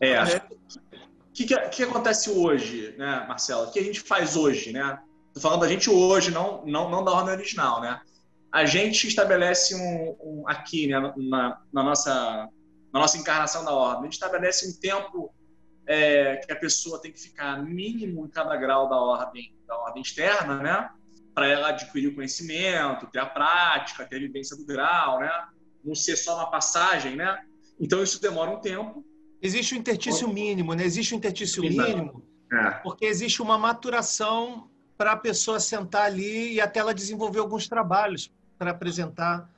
É. 0.01 0.11
é. 0.11 0.37
O 0.37 1.33
que, 1.33 1.47
que, 1.47 1.59
que, 1.69 1.83
acontece 1.83 2.31
hoje, 2.31 2.95
né, 2.99 3.25
Marcelo? 3.27 3.65
O 3.65 3.73
que 3.73 3.79
a 3.79 3.83
gente 3.83 4.01
faz 4.01 4.37
hoje, 4.37 4.73
né? 4.73 5.01
Tô 5.33 5.41
falando 5.41 5.63
da 5.63 5.69
gente 5.69 5.91
hoje, 5.91 6.31
não, 6.31 6.65
não, 6.67 6.89
não 6.91 7.03
da 7.03 7.11
ordem 7.11 7.35
original, 7.35 7.81
né? 7.81 7.99
A 8.53 8.67
gente 8.67 9.09
estabelece 9.09 9.75
um, 9.75 10.17
um 10.21 10.45
aqui, 10.47 10.87
né, 10.87 11.01
na, 11.01 11.61
na, 11.73 11.83
nossa, 11.83 12.49
na 12.93 13.01
nossa 13.01 13.19
encarnação 13.19 13.65
da 13.65 13.73
ordem, 13.73 14.03
a 14.03 14.05
gente 14.05 14.13
estabelece 14.13 14.69
um 14.69 14.73
tempo 14.79 15.35
é, 15.87 16.37
que 16.37 16.53
a 16.53 16.57
pessoa 16.57 17.01
tem 17.01 17.13
que 17.13 17.21
ficar 17.21 17.63
mínimo 17.63 18.25
em 18.27 18.29
cada 18.29 18.57
grau 18.57 18.89
da 18.89 18.97
ordem, 18.97 19.55
da 19.67 19.77
ordem 19.77 20.03
externa, 20.03 20.63
né? 20.63 20.91
para 21.35 21.49
ela 21.49 21.69
adquirir 21.71 22.09
o 22.09 22.15
conhecimento, 22.15 23.09
ter 23.09 23.19
a 23.19 23.27
prática, 23.27 24.07
ter 24.07 24.17
a 24.17 24.21
vivência 24.21 24.57
do 24.57 24.65
grau, 24.65 25.19
né? 25.19 25.31
Não 25.85 25.95
ser 25.95 26.17
só 26.17 26.37
uma 26.37 26.51
passagem, 26.51 27.17
né? 27.17 27.45
Então 27.79 28.03
isso 28.03 28.23
demora 28.23 28.51
um 28.53 28.61
tempo. 28.61 29.05
Existe 29.43 29.75
o 29.75 29.77
intertício 29.77 30.29
mínimo, 30.29 30.75
né? 30.75 30.85
Existe 30.85 31.13
o 31.13 31.17
intertício 31.17 31.63
mínimo, 31.63 32.25
é. 32.53 32.71
porque 32.83 33.05
existe 33.05 33.43
uma 33.43 33.59
maturação 33.59 34.71
para 34.97 35.13
a 35.13 35.17
pessoa 35.17 35.59
sentar 35.59 36.07
ali 36.07 36.55
e 36.55 36.61
até 36.61 36.79
ela 36.79 36.95
desenvolver 36.95 37.41
alguns 37.41 37.67
trabalhos 37.67 38.33
para 38.57 38.71
apresentar, 38.71 39.51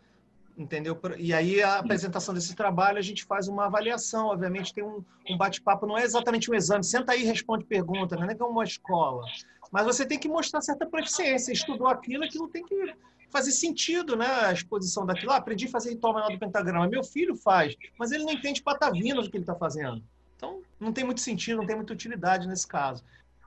entendeu? 0.57 0.99
E 1.19 1.35
aí 1.35 1.63
a 1.63 1.79
apresentação 1.79 2.35
desse 2.35 2.55
trabalho 2.55 2.99
a 2.99 3.03
gente 3.03 3.25
faz 3.25 3.47
uma 3.49 3.67
avaliação, 3.67 4.29
obviamente 4.29 4.73
tem 4.73 4.83
um, 4.83 5.05
um 5.29 5.37
bate-papo, 5.37 5.87
não 5.87 5.99
é 5.99 6.03
exatamente 6.03 6.51
um 6.51 6.55
exame, 6.55 6.83
senta 6.83 7.13
aí 7.13 7.23
e 7.23 7.27
responde 7.27 7.65
pergunta, 7.65 8.17
não 8.17 8.25
é 8.25 8.35
que 8.35 8.43
é 8.43 8.47
uma 8.47 8.65
escola. 8.65 9.25
Mas 9.71 9.85
você 9.85 10.07
tem 10.07 10.19
que 10.19 10.29
mostrar 10.29 10.61
certa 10.61 10.87
proficiência. 10.87 11.53
Estudou 11.53 11.89
aquilo, 11.89 12.25
aquilo 12.25 12.49
tem 12.49 12.65
que 12.65 12.95
fazer 13.31 13.53
sentido, 13.53 14.17
né? 14.17 14.27
A 14.27 14.53
exposição 14.53 15.05
daquilo. 15.05 15.33
Ah, 15.33 15.37
aprendi 15.37 15.67
a 15.67 15.71
fazer 15.71 15.91
ritual 15.91 16.15
menor 16.15 16.31
do 16.31 16.39
pentagrama. 16.39 16.89
Meu 16.89 17.05
filho 17.05 17.37
faz, 17.37 17.75
mas 17.99 18.13
ele 18.13 18.25
não 18.25 18.33
entende 18.33 18.63
patavina 18.63 19.21
do 19.21 19.31
que 19.31 19.37
ele 19.37 19.43
está 19.43 19.55
fazendo. 19.55 20.03
Então, 20.37 20.63
não 20.79 20.93
tem 20.93 21.05
muito 21.05 21.21
sentido, 21.21 21.59
não 21.59 21.67
tem 21.67 21.77
muita 21.77 21.93
utilidade 21.93 22.47
nesse 22.47 22.67
caso. 22.67 23.03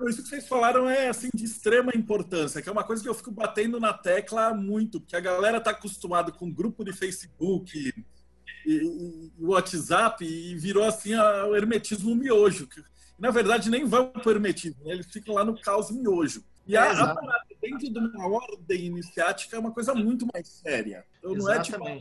Isso 0.08 0.24
que 0.24 0.30
vocês 0.30 0.48
falaram 0.48 0.90
é 0.90 1.10
assim 1.10 1.30
de 1.34 1.44
extrema 1.44 1.92
importância, 1.96 2.62
que 2.62 2.70
é 2.70 2.72
uma 2.72 2.84
coisa 2.84 3.04
que 3.04 3.10
eu 3.10 3.14
fico 3.14 3.32
batendo 3.32 3.80
na 3.80 3.94
tecla 3.94 4.54
muito, 4.54 5.00
porque 5.00 5.16
a 5.16 5.20
galera 5.20 5.58
está 5.58 5.72
acostumada 5.72 6.32
com 6.32 6.52
grupo 6.52 6.86
de 6.86 6.94
Facebook 6.94 7.78
e, 8.66 8.72
e, 8.72 9.32
WhatsApp 9.40 10.24
e 10.24 10.56
virou 10.56 10.84
assim 10.84 11.16
o 11.16 11.56
hermetismo 11.56 12.16
miojo. 12.16 12.68
Que 12.68 12.82
na 13.20 13.32
verdade, 13.32 13.70
nem 13.70 13.86
vão 13.86 14.10
para 14.10 14.30
o 14.30 14.32
hermetismo, 14.32 14.84
né? 14.86 14.94
eles 14.94 15.12
ficam 15.12 15.36
lá 15.36 15.44
no 15.44 15.60
caos 15.60 15.92
miojo. 15.92 16.44
E 16.66 16.78
a, 16.78 16.92
a 16.92 17.16
parada 17.16 17.46
dentro 17.62 17.90
de 17.92 18.00
uma 18.00 18.28
ordem 18.28 18.86
iniciática 18.86 19.58
é 19.58 19.60
uma 19.60 19.72
coisa 19.72 19.94
muito 19.94 20.26
mais 20.32 20.48
séria. 20.48 21.04
Então 21.20 21.34
não 21.36 21.52
é 21.52 21.62
tipo. 21.62 21.86
É, 21.86 22.00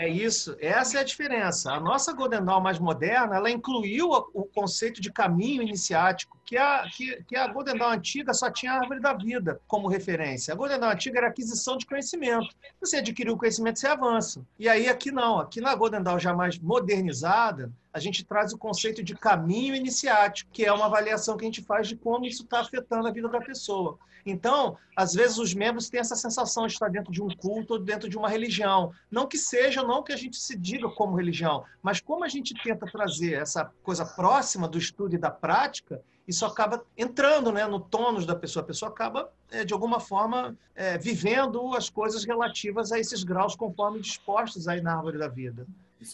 é, 0.00 0.04
é, 0.04 0.08
isso, 0.08 0.56
essa 0.60 0.98
é 0.98 1.00
a 1.00 1.04
diferença. 1.04 1.72
A 1.72 1.80
nossa 1.80 2.12
Golden 2.12 2.44
Dawn 2.44 2.60
mais 2.60 2.78
moderna, 2.78 3.36
ela 3.36 3.50
incluiu 3.50 4.10
o 4.10 4.44
conceito 4.44 5.00
de 5.00 5.10
caminho 5.10 5.62
iniciático, 5.62 6.38
que 6.44 6.58
a, 6.58 6.84
que, 6.94 7.22
que 7.24 7.34
a 7.34 7.48
Golden 7.48 7.78
Dawn 7.78 7.92
antiga 7.92 8.34
só 8.34 8.50
tinha 8.50 8.72
a 8.72 8.80
árvore 8.80 9.00
da 9.00 9.14
vida 9.14 9.60
como 9.66 9.88
referência. 9.88 10.52
A 10.52 10.56
Golden 10.56 10.78
Dawn 10.78 10.90
antiga 10.90 11.18
era 11.18 11.28
aquisição 11.28 11.76
de 11.78 11.86
conhecimento. 11.86 12.54
Você 12.80 12.98
adquiriu 12.98 13.34
o 13.34 13.38
conhecimento, 13.38 13.78
você 13.78 13.86
avança. 13.86 14.44
E 14.58 14.68
aí 14.68 14.88
aqui 14.88 15.10
não, 15.10 15.38
aqui 15.38 15.60
na 15.60 15.74
Golden 15.74 16.02
Dawn 16.02 16.18
já 16.18 16.34
mais 16.34 16.58
modernizada, 16.58 17.72
a 17.92 17.98
gente 17.98 18.24
traz 18.24 18.52
o 18.52 18.58
conceito 18.58 19.02
de 19.02 19.14
caminho 19.14 19.74
iniciático, 19.74 20.50
que 20.52 20.64
é 20.64 20.72
uma 20.72 20.86
avaliação 20.86 21.36
que 21.36 21.44
a 21.44 21.48
gente 21.48 21.62
faz 21.62 21.88
de 21.88 21.96
como 21.96 22.26
isso 22.26 22.42
está 22.42 22.60
afetando 22.60 23.08
a 23.08 23.12
vida 23.12 23.28
da 23.28 23.40
pessoa. 23.40 23.98
Então, 24.26 24.76
às 24.96 25.12
vezes 25.12 25.38
os 25.38 25.54
membros 25.54 25.88
têm 25.88 26.00
essa 26.00 26.16
sensação 26.16 26.66
de 26.66 26.72
estar 26.72 26.88
dentro 26.88 27.12
de 27.12 27.22
um 27.22 27.28
culto 27.28 27.74
ou 27.74 27.78
dentro 27.94 28.08
de 28.08 28.18
uma 28.18 28.28
religião. 28.28 28.92
Não 29.10 29.26
que 29.26 29.38
seja, 29.38 29.82
não 29.82 30.02
que 30.02 30.12
a 30.12 30.16
gente 30.16 30.36
se 30.36 30.56
diga 30.56 30.88
como 30.90 31.16
religião, 31.16 31.64
mas 31.82 32.00
como 32.00 32.24
a 32.24 32.28
gente 32.28 32.54
tenta 32.62 32.86
trazer 32.86 33.34
essa 33.34 33.70
coisa 33.82 34.04
próxima 34.04 34.68
do 34.68 34.78
estudo 34.78 35.14
e 35.14 35.18
da 35.18 35.30
prática, 35.30 36.02
isso 36.26 36.44
acaba 36.44 36.84
entrando 36.96 37.52
né, 37.52 37.66
no 37.66 37.78
tônus 37.78 38.26
da 38.26 38.34
pessoa. 38.34 38.62
A 38.62 38.66
pessoa 38.66 38.90
acaba, 38.90 39.30
é, 39.50 39.64
de 39.64 39.72
alguma 39.72 40.00
forma, 40.00 40.56
é, 40.74 40.98
vivendo 40.98 41.74
as 41.74 41.88
coisas 41.88 42.24
relativas 42.24 42.90
a 42.92 42.98
esses 42.98 43.22
graus 43.22 43.54
conforme 43.54 44.00
dispostos 44.00 44.66
aí 44.66 44.80
na 44.80 44.96
árvore 44.96 45.18
da 45.18 45.28
vida. 45.28 45.66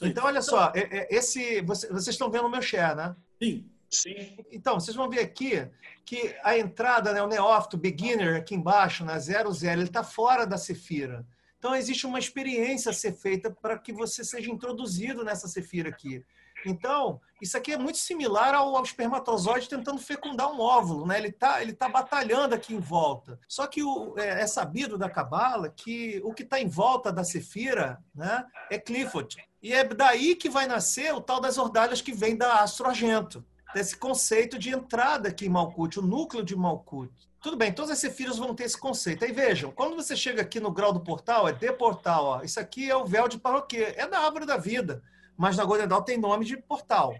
Então, 0.02 0.24
olha 0.24 0.42
só, 0.42 0.72
é, 0.74 0.98
é, 0.98 1.08
esse, 1.10 1.60
vocês 1.62 2.08
estão 2.08 2.30
vendo 2.30 2.46
o 2.46 2.50
meu 2.50 2.62
share, 2.62 2.96
né? 2.96 3.16
Sim. 3.42 3.64
Sim. 3.90 4.36
Então, 4.52 4.78
vocês 4.78 4.96
vão 4.96 5.10
ver 5.10 5.18
aqui 5.18 5.68
que 6.04 6.34
a 6.44 6.56
entrada, 6.56 7.12
né, 7.12 7.20
o 7.22 7.26
neófito, 7.26 7.76
beginner, 7.76 8.36
aqui 8.36 8.54
embaixo, 8.54 9.04
na 9.04 9.14
né, 9.14 9.20
00, 9.20 9.52
ele 9.64 9.84
está 9.84 10.04
fora 10.04 10.46
da 10.46 10.56
Cefira. 10.56 11.26
Então, 11.60 11.76
existe 11.76 12.06
uma 12.06 12.18
experiência 12.18 12.90
a 12.90 12.94
ser 12.94 13.12
feita 13.12 13.50
para 13.50 13.78
que 13.78 13.92
você 13.92 14.24
seja 14.24 14.50
introduzido 14.50 15.22
nessa 15.22 15.46
Cefira 15.46 15.90
aqui. 15.90 16.24
Então, 16.64 17.20
isso 17.40 17.54
aqui 17.54 17.72
é 17.72 17.76
muito 17.76 17.98
similar 17.98 18.54
ao, 18.54 18.82
espermatozoide 18.82 19.68
tentando 19.68 20.00
fecundar 20.00 20.50
um 20.50 20.58
óvulo, 20.58 21.06
né? 21.06 21.18
Ele 21.18 21.28
está 21.28 21.60
ele 21.60 21.74
tá 21.74 21.86
batalhando 21.86 22.54
aqui 22.54 22.74
em 22.74 22.80
volta. 22.80 23.38
Só 23.46 23.66
que 23.66 23.82
o, 23.82 24.14
é, 24.18 24.40
é 24.40 24.46
sabido 24.46 24.96
da 24.96 25.10
Cabala 25.10 25.68
que 25.68 26.18
o 26.24 26.32
que 26.32 26.44
está 26.44 26.58
em 26.58 26.66
volta 26.66 27.12
da 27.12 27.24
Cefira 27.24 28.02
né, 28.14 28.46
é 28.70 28.78
Clifford. 28.78 29.36
E 29.62 29.74
é 29.74 29.84
daí 29.84 30.34
que 30.34 30.48
vai 30.48 30.66
nascer 30.66 31.14
o 31.14 31.20
tal 31.20 31.40
das 31.40 31.58
ordalhas 31.58 32.00
que 32.00 32.12
vem 32.12 32.36
da 32.36 32.60
Astro 32.60 32.88
Argento 32.88 33.44
desse 33.74 33.96
conceito 33.98 34.58
de 34.58 34.70
entrada 34.70 35.28
aqui 35.28 35.44
em 35.44 35.50
Malkuth, 35.50 35.98
o 35.98 36.02
núcleo 36.02 36.42
de 36.42 36.56
Malkuth. 36.56 37.29
Tudo 37.40 37.56
bem, 37.56 37.72
todas 37.72 37.90
as 37.92 37.98
sefiras 37.98 38.36
vão 38.36 38.54
ter 38.54 38.64
esse 38.64 38.78
conceito. 38.78 39.24
Aí 39.24 39.32
vejam, 39.32 39.72
quando 39.72 39.96
você 39.96 40.14
chega 40.14 40.42
aqui 40.42 40.60
no 40.60 40.70
grau 40.70 40.92
do 40.92 41.00
portal, 41.00 41.48
é 41.48 41.52
de 41.52 41.72
portal. 41.72 42.24
Ó. 42.24 42.42
Isso 42.42 42.60
aqui 42.60 42.90
é 42.90 42.94
o 42.94 43.06
véu 43.06 43.28
de 43.28 43.38
paroquê, 43.38 43.94
é 43.96 44.06
da 44.06 44.18
árvore 44.18 44.44
da 44.44 44.58
vida. 44.58 45.02
Mas 45.38 45.56
na 45.56 45.64
Golden 45.64 45.88
Dawn 45.88 46.02
tem 46.02 46.18
nome 46.18 46.44
de 46.44 46.58
portal. 46.58 47.14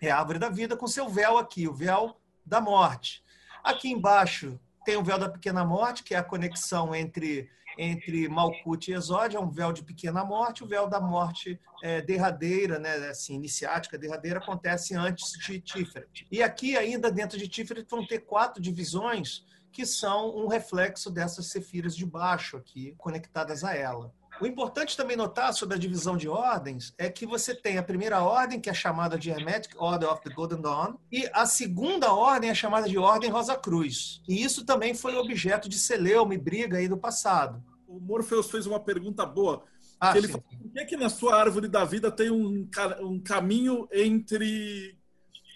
É 0.00 0.08
a 0.08 0.18
árvore 0.18 0.38
da 0.38 0.48
vida 0.48 0.76
com 0.76 0.86
seu 0.86 1.08
véu 1.08 1.36
aqui, 1.36 1.66
o 1.66 1.74
véu 1.74 2.16
da 2.46 2.60
morte. 2.60 3.24
Aqui 3.62 3.90
embaixo 3.90 4.58
tem 4.84 4.96
o 4.96 5.02
véu 5.02 5.18
da 5.18 5.28
pequena 5.28 5.64
morte, 5.64 6.04
que 6.04 6.14
é 6.14 6.18
a 6.18 6.22
conexão 6.22 6.94
entre 6.94 7.50
entre 7.78 8.28
Malkuth 8.28 8.88
e 8.88 8.92
Exódia, 8.92 9.38
é 9.38 9.40
um 9.40 9.50
véu 9.50 9.72
de 9.72 9.82
pequena 9.82 10.24
morte, 10.24 10.64
o 10.64 10.66
véu 10.66 10.88
da 10.88 11.00
morte 11.00 11.60
é, 11.82 12.00
derradeira, 12.00 12.78
né, 12.78 12.94
assim, 13.08 13.34
iniciática, 13.34 13.98
derradeira, 13.98 14.38
acontece 14.38 14.94
antes 14.94 15.32
de 15.32 15.60
Tiferet. 15.60 16.26
E 16.30 16.42
aqui, 16.42 16.76
ainda 16.76 17.10
dentro 17.10 17.38
de 17.38 17.48
Tiferet, 17.48 17.86
vão 17.88 18.06
ter 18.06 18.20
quatro 18.20 18.60
divisões 18.60 19.44
que 19.72 19.86
são 19.86 20.36
um 20.36 20.48
reflexo 20.48 21.10
dessas 21.10 21.46
sefiras 21.46 21.96
de 21.96 22.04
baixo 22.04 22.56
aqui, 22.56 22.94
conectadas 22.98 23.62
a 23.64 23.74
ela. 23.74 24.12
O 24.40 24.46
importante 24.46 24.96
também 24.96 25.18
notar 25.18 25.52
sobre 25.52 25.76
a 25.76 25.78
divisão 25.78 26.16
de 26.16 26.26
ordens 26.26 26.94
é 26.96 27.10
que 27.10 27.26
você 27.26 27.54
tem 27.54 27.76
a 27.76 27.82
primeira 27.82 28.22
ordem, 28.22 28.58
que 28.58 28.70
é 28.70 28.74
chamada 28.74 29.18
de 29.18 29.28
Hermetic 29.28 29.74
Order 29.76 30.10
of 30.10 30.22
the 30.22 30.30
Golden 30.30 30.62
Dawn, 30.62 30.94
e 31.12 31.28
a 31.34 31.44
segunda 31.44 32.14
ordem 32.14 32.48
é 32.48 32.54
chamada 32.54 32.88
de 32.88 32.96
Ordem 32.96 33.28
Rosa 33.28 33.54
Cruz. 33.54 34.22
E 34.26 34.42
isso 34.42 34.64
também 34.64 34.94
foi 34.94 35.14
objeto 35.14 35.68
de 35.68 35.78
celeuma 35.78 36.34
e 36.34 36.38
briga 36.38 36.78
aí 36.78 36.88
do 36.88 36.96
passado. 36.96 37.62
O 37.86 38.00
Morpheus 38.00 38.50
fez 38.50 38.66
uma 38.66 38.80
pergunta 38.80 39.26
boa. 39.26 39.62
Ah, 40.00 40.16
ele 40.16 40.28
falou, 40.28 40.44
por 40.58 40.72
que, 40.72 40.84
que 40.86 40.96
na 40.96 41.10
sua 41.10 41.36
árvore 41.36 41.68
da 41.68 41.84
vida 41.84 42.10
tem 42.10 42.30
um, 42.30 42.66
um 43.02 43.20
caminho 43.20 43.86
entre 43.92 44.96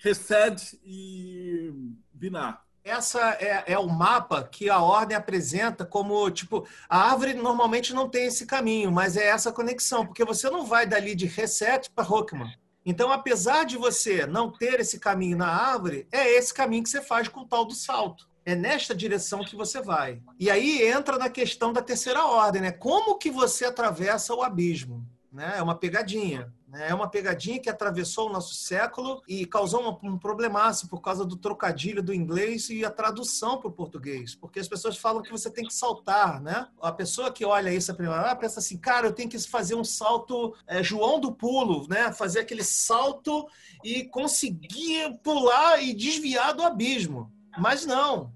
Resed 0.02 0.78
e 0.84 1.72
Binar? 2.12 2.62
Essa 2.84 3.30
é, 3.40 3.64
é, 3.72 3.78
o 3.78 3.88
mapa 3.88 4.44
que 4.44 4.68
a 4.68 4.80
ordem 4.80 5.16
apresenta 5.16 5.86
como, 5.86 6.30
tipo, 6.30 6.66
a 6.88 7.10
árvore 7.10 7.32
normalmente 7.32 7.94
não 7.94 8.08
tem 8.08 8.26
esse 8.26 8.44
caminho, 8.44 8.92
mas 8.92 9.16
é 9.16 9.26
essa 9.26 9.50
conexão, 9.50 10.04
porque 10.06 10.24
você 10.24 10.50
não 10.50 10.66
vai 10.66 10.86
dali 10.86 11.14
de 11.14 11.26
reset 11.26 11.90
para 11.90 12.04
Rockman. 12.04 12.52
Então, 12.84 13.10
apesar 13.10 13.64
de 13.64 13.78
você 13.78 14.26
não 14.26 14.52
ter 14.52 14.78
esse 14.80 15.00
caminho 15.00 15.38
na 15.38 15.48
árvore, 15.48 16.06
é 16.12 16.30
esse 16.36 16.52
caminho 16.52 16.82
que 16.82 16.90
você 16.90 17.00
faz 17.00 17.26
com 17.26 17.40
o 17.40 17.46
tal 17.46 17.64
do 17.64 17.74
salto. 17.74 18.28
É 18.44 18.54
nesta 18.54 18.94
direção 18.94 19.42
que 19.42 19.56
você 19.56 19.80
vai. 19.80 20.20
E 20.38 20.50
aí 20.50 20.82
entra 20.86 21.16
na 21.16 21.30
questão 21.30 21.72
da 21.72 21.80
terceira 21.80 22.26
ordem, 22.26 22.60
né? 22.60 22.70
Como 22.70 23.16
que 23.16 23.30
você 23.30 23.64
atravessa 23.64 24.34
o 24.34 24.42
abismo? 24.42 25.02
né? 25.34 25.54
É 25.56 25.62
uma 25.62 25.74
pegadinha. 25.74 26.50
Né? 26.74 26.88
É 26.88 26.94
uma 26.94 27.08
pegadinha 27.08 27.60
que 27.60 27.70
atravessou 27.70 28.28
o 28.28 28.32
nosso 28.32 28.52
século 28.52 29.22
e 29.28 29.46
causou 29.46 29.80
um, 29.80 30.10
um 30.10 30.18
problemaço 30.18 30.88
por 30.88 31.00
causa 31.00 31.24
do 31.24 31.36
trocadilho 31.36 32.02
do 32.02 32.12
inglês 32.12 32.68
e 32.68 32.84
a 32.84 32.90
tradução 32.90 33.58
para 33.58 33.68
o 33.68 33.72
português. 33.72 34.34
Porque 34.34 34.58
as 34.58 34.66
pessoas 34.66 34.96
falam 34.96 35.22
que 35.22 35.30
você 35.30 35.48
tem 35.48 35.64
que 35.64 35.72
saltar, 35.72 36.42
né? 36.42 36.66
A 36.82 36.90
pessoa 36.90 37.30
que 37.30 37.44
olha 37.44 37.72
isso 37.72 37.92
a 37.92 37.94
primeira 37.94 38.20
vez 38.24 38.38
pensa 38.38 38.58
assim, 38.58 38.76
cara, 38.76 39.06
eu 39.06 39.12
tenho 39.12 39.28
que 39.28 39.38
fazer 39.38 39.76
um 39.76 39.84
salto 39.84 40.56
é, 40.66 40.82
João 40.82 41.20
do 41.20 41.32
pulo, 41.32 41.86
né? 41.88 42.12
Fazer 42.12 42.40
aquele 42.40 42.64
salto 42.64 43.46
e 43.84 44.02
conseguir 44.04 45.16
pular 45.22 45.80
e 45.80 45.94
desviar 45.94 46.54
do 46.54 46.64
abismo. 46.64 47.30
Mas 47.56 47.86
não. 47.86 48.32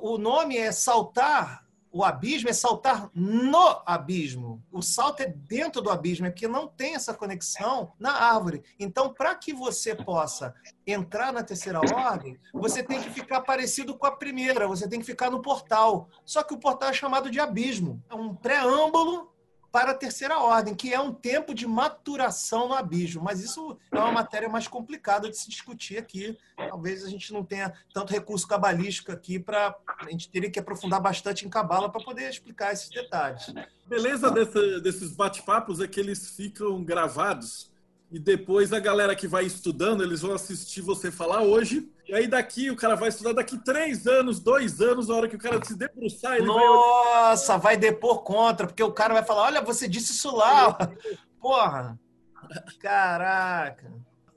O 0.00 0.16
nome 0.16 0.56
é 0.56 0.72
saltar 0.72 1.63
o 1.94 2.02
abismo 2.02 2.48
é 2.48 2.52
saltar 2.52 3.08
no 3.14 3.80
abismo. 3.86 4.60
O 4.72 4.82
salto 4.82 5.20
é 5.20 5.28
dentro 5.28 5.80
do 5.80 5.90
abismo, 5.90 6.26
é 6.26 6.30
porque 6.30 6.48
não 6.48 6.66
tem 6.66 6.96
essa 6.96 7.14
conexão 7.14 7.92
na 8.00 8.10
árvore. 8.10 8.64
Então, 8.80 9.14
para 9.14 9.32
que 9.36 9.52
você 9.52 9.94
possa 9.94 10.52
entrar 10.84 11.32
na 11.32 11.44
terceira 11.44 11.78
ordem, 11.78 12.36
você 12.52 12.82
tem 12.82 13.00
que 13.00 13.10
ficar 13.10 13.42
parecido 13.42 13.96
com 13.96 14.06
a 14.06 14.10
primeira, 14.10 14.66
você 14.66 14.88
tem 14.88 14.98
que 14.98 15.06
ficar 15.06 15.30
no 15.30 15.40
portal. 15.40 16.08
Só 16.24 16.42
que 16.42 16.52
o 16.52 16.58
portal 16.58 16.90
é 16.90 16.92
chamado 16.92 17.30
de 17.30 17.38
abismo. 17.38 18.02
É 18.10 18.14
um 18.16 18.34
preâmbulo 18.34 19.32
para 19.74 19.90
a 19.90 19.94
terceira 19.94 20.38
ordem, 20.38 20.72
que 20.72 20.94
é 20.94 21.00
um 21.00 21.12
tempo 21.12 21.52
de 21.52 21.66
maturação 21.66 22.68
no 22.68 22.74
abismo. 22.74 23.20
Mas 23.20 23.42
isso 23.42 23.76
é 23.90 23.98
uma 23.98 24.12
matéria 24.12 24.48
mais 24.48 24.68
complicada 24.68 25.28
de 25.28 25.36
se 25.36 25.50
discutir 25.50 25.98
aqui. 25.98 26.38
Talvez 26.56 27.04
a 27.04 27.08
gente 27.08 27.32
não 27.32 27.44
tenha 27.44 27.72
tanto 27.92 28.12
recurso 28.12 28.46
cabalístico 28.46 29.10
aqui 29.10 29.36
para. 29.36 29.76
A 29.98 30.08
gente 30.08 30.28
teria 30.28 30.48
que 30.48 30.60
aprofundar 30.60 31.00
bastante 31.00 31.44
em 31.44 31.48
cabala 31.48 31.90
para 31.90 32.04
poder 32.04 32.30
explicar 32.30 32.72
esses 32.72 32.88
detalhes. 32.88 33.52
Beleza 33.84 34.30
desse, 34.30 34.80
desses 34.80 35.10
bate-papos 35.10 35.80
é 35.80 35.88
que 35.88 35.98
eles 35.98 36.30
ficam 36.30 36.84
gravados 36.84 37.73
e 38.10 38.18
depois 38.18 38.72
a 38.72 38.78
galera 38.78 39.14
que 39.16 39.26
vai 39.26 39.44
estudando, 39.44 40.02
eles 40.02 40.20
vão 40.20 40.34
assistir 40.34 40.80
você 40.80 41.10
falar 41.10 41.42
hoje 41.42 41.88
e 42.06 42.14
aí 42.14 42.26
daqui 42.26 42.70
o 42.70 42.76
cara 42.76 42.94
vai 42.94 43.08
estudar 43.08 43.32
daqui 43.32 43.56
três 43.58 44.06
anos, 44.06 44.38
dois 44.38 44.80
anos, 44.80 45.08
na 45.08 45.14
hora 45.14 45.28
que 45.28 45.36
o 45.36 45.38
cara 45.38 45.62
se 45.64 45.74
debruçar, 45.74 46.36
ele 46.36 46.46
Nossa, 46.46 47.56
vai... 47.56 47.74
vai 47.74 47.76
depor 47.76 48.22
contra, 48.22 48.66
porque 48.66 48.82
o 48.82 48.92
cara 48.92 49.14
vai 49.14 49.24
falar, 49.24 49.44
olha, 49.44 49.62
você 49.62 49.88
disse 49.88 50.12
isso 50.12 50.34
lá. 50.34 50.76
Porra. 51.40 51.98
Caraca. 52.78 53.90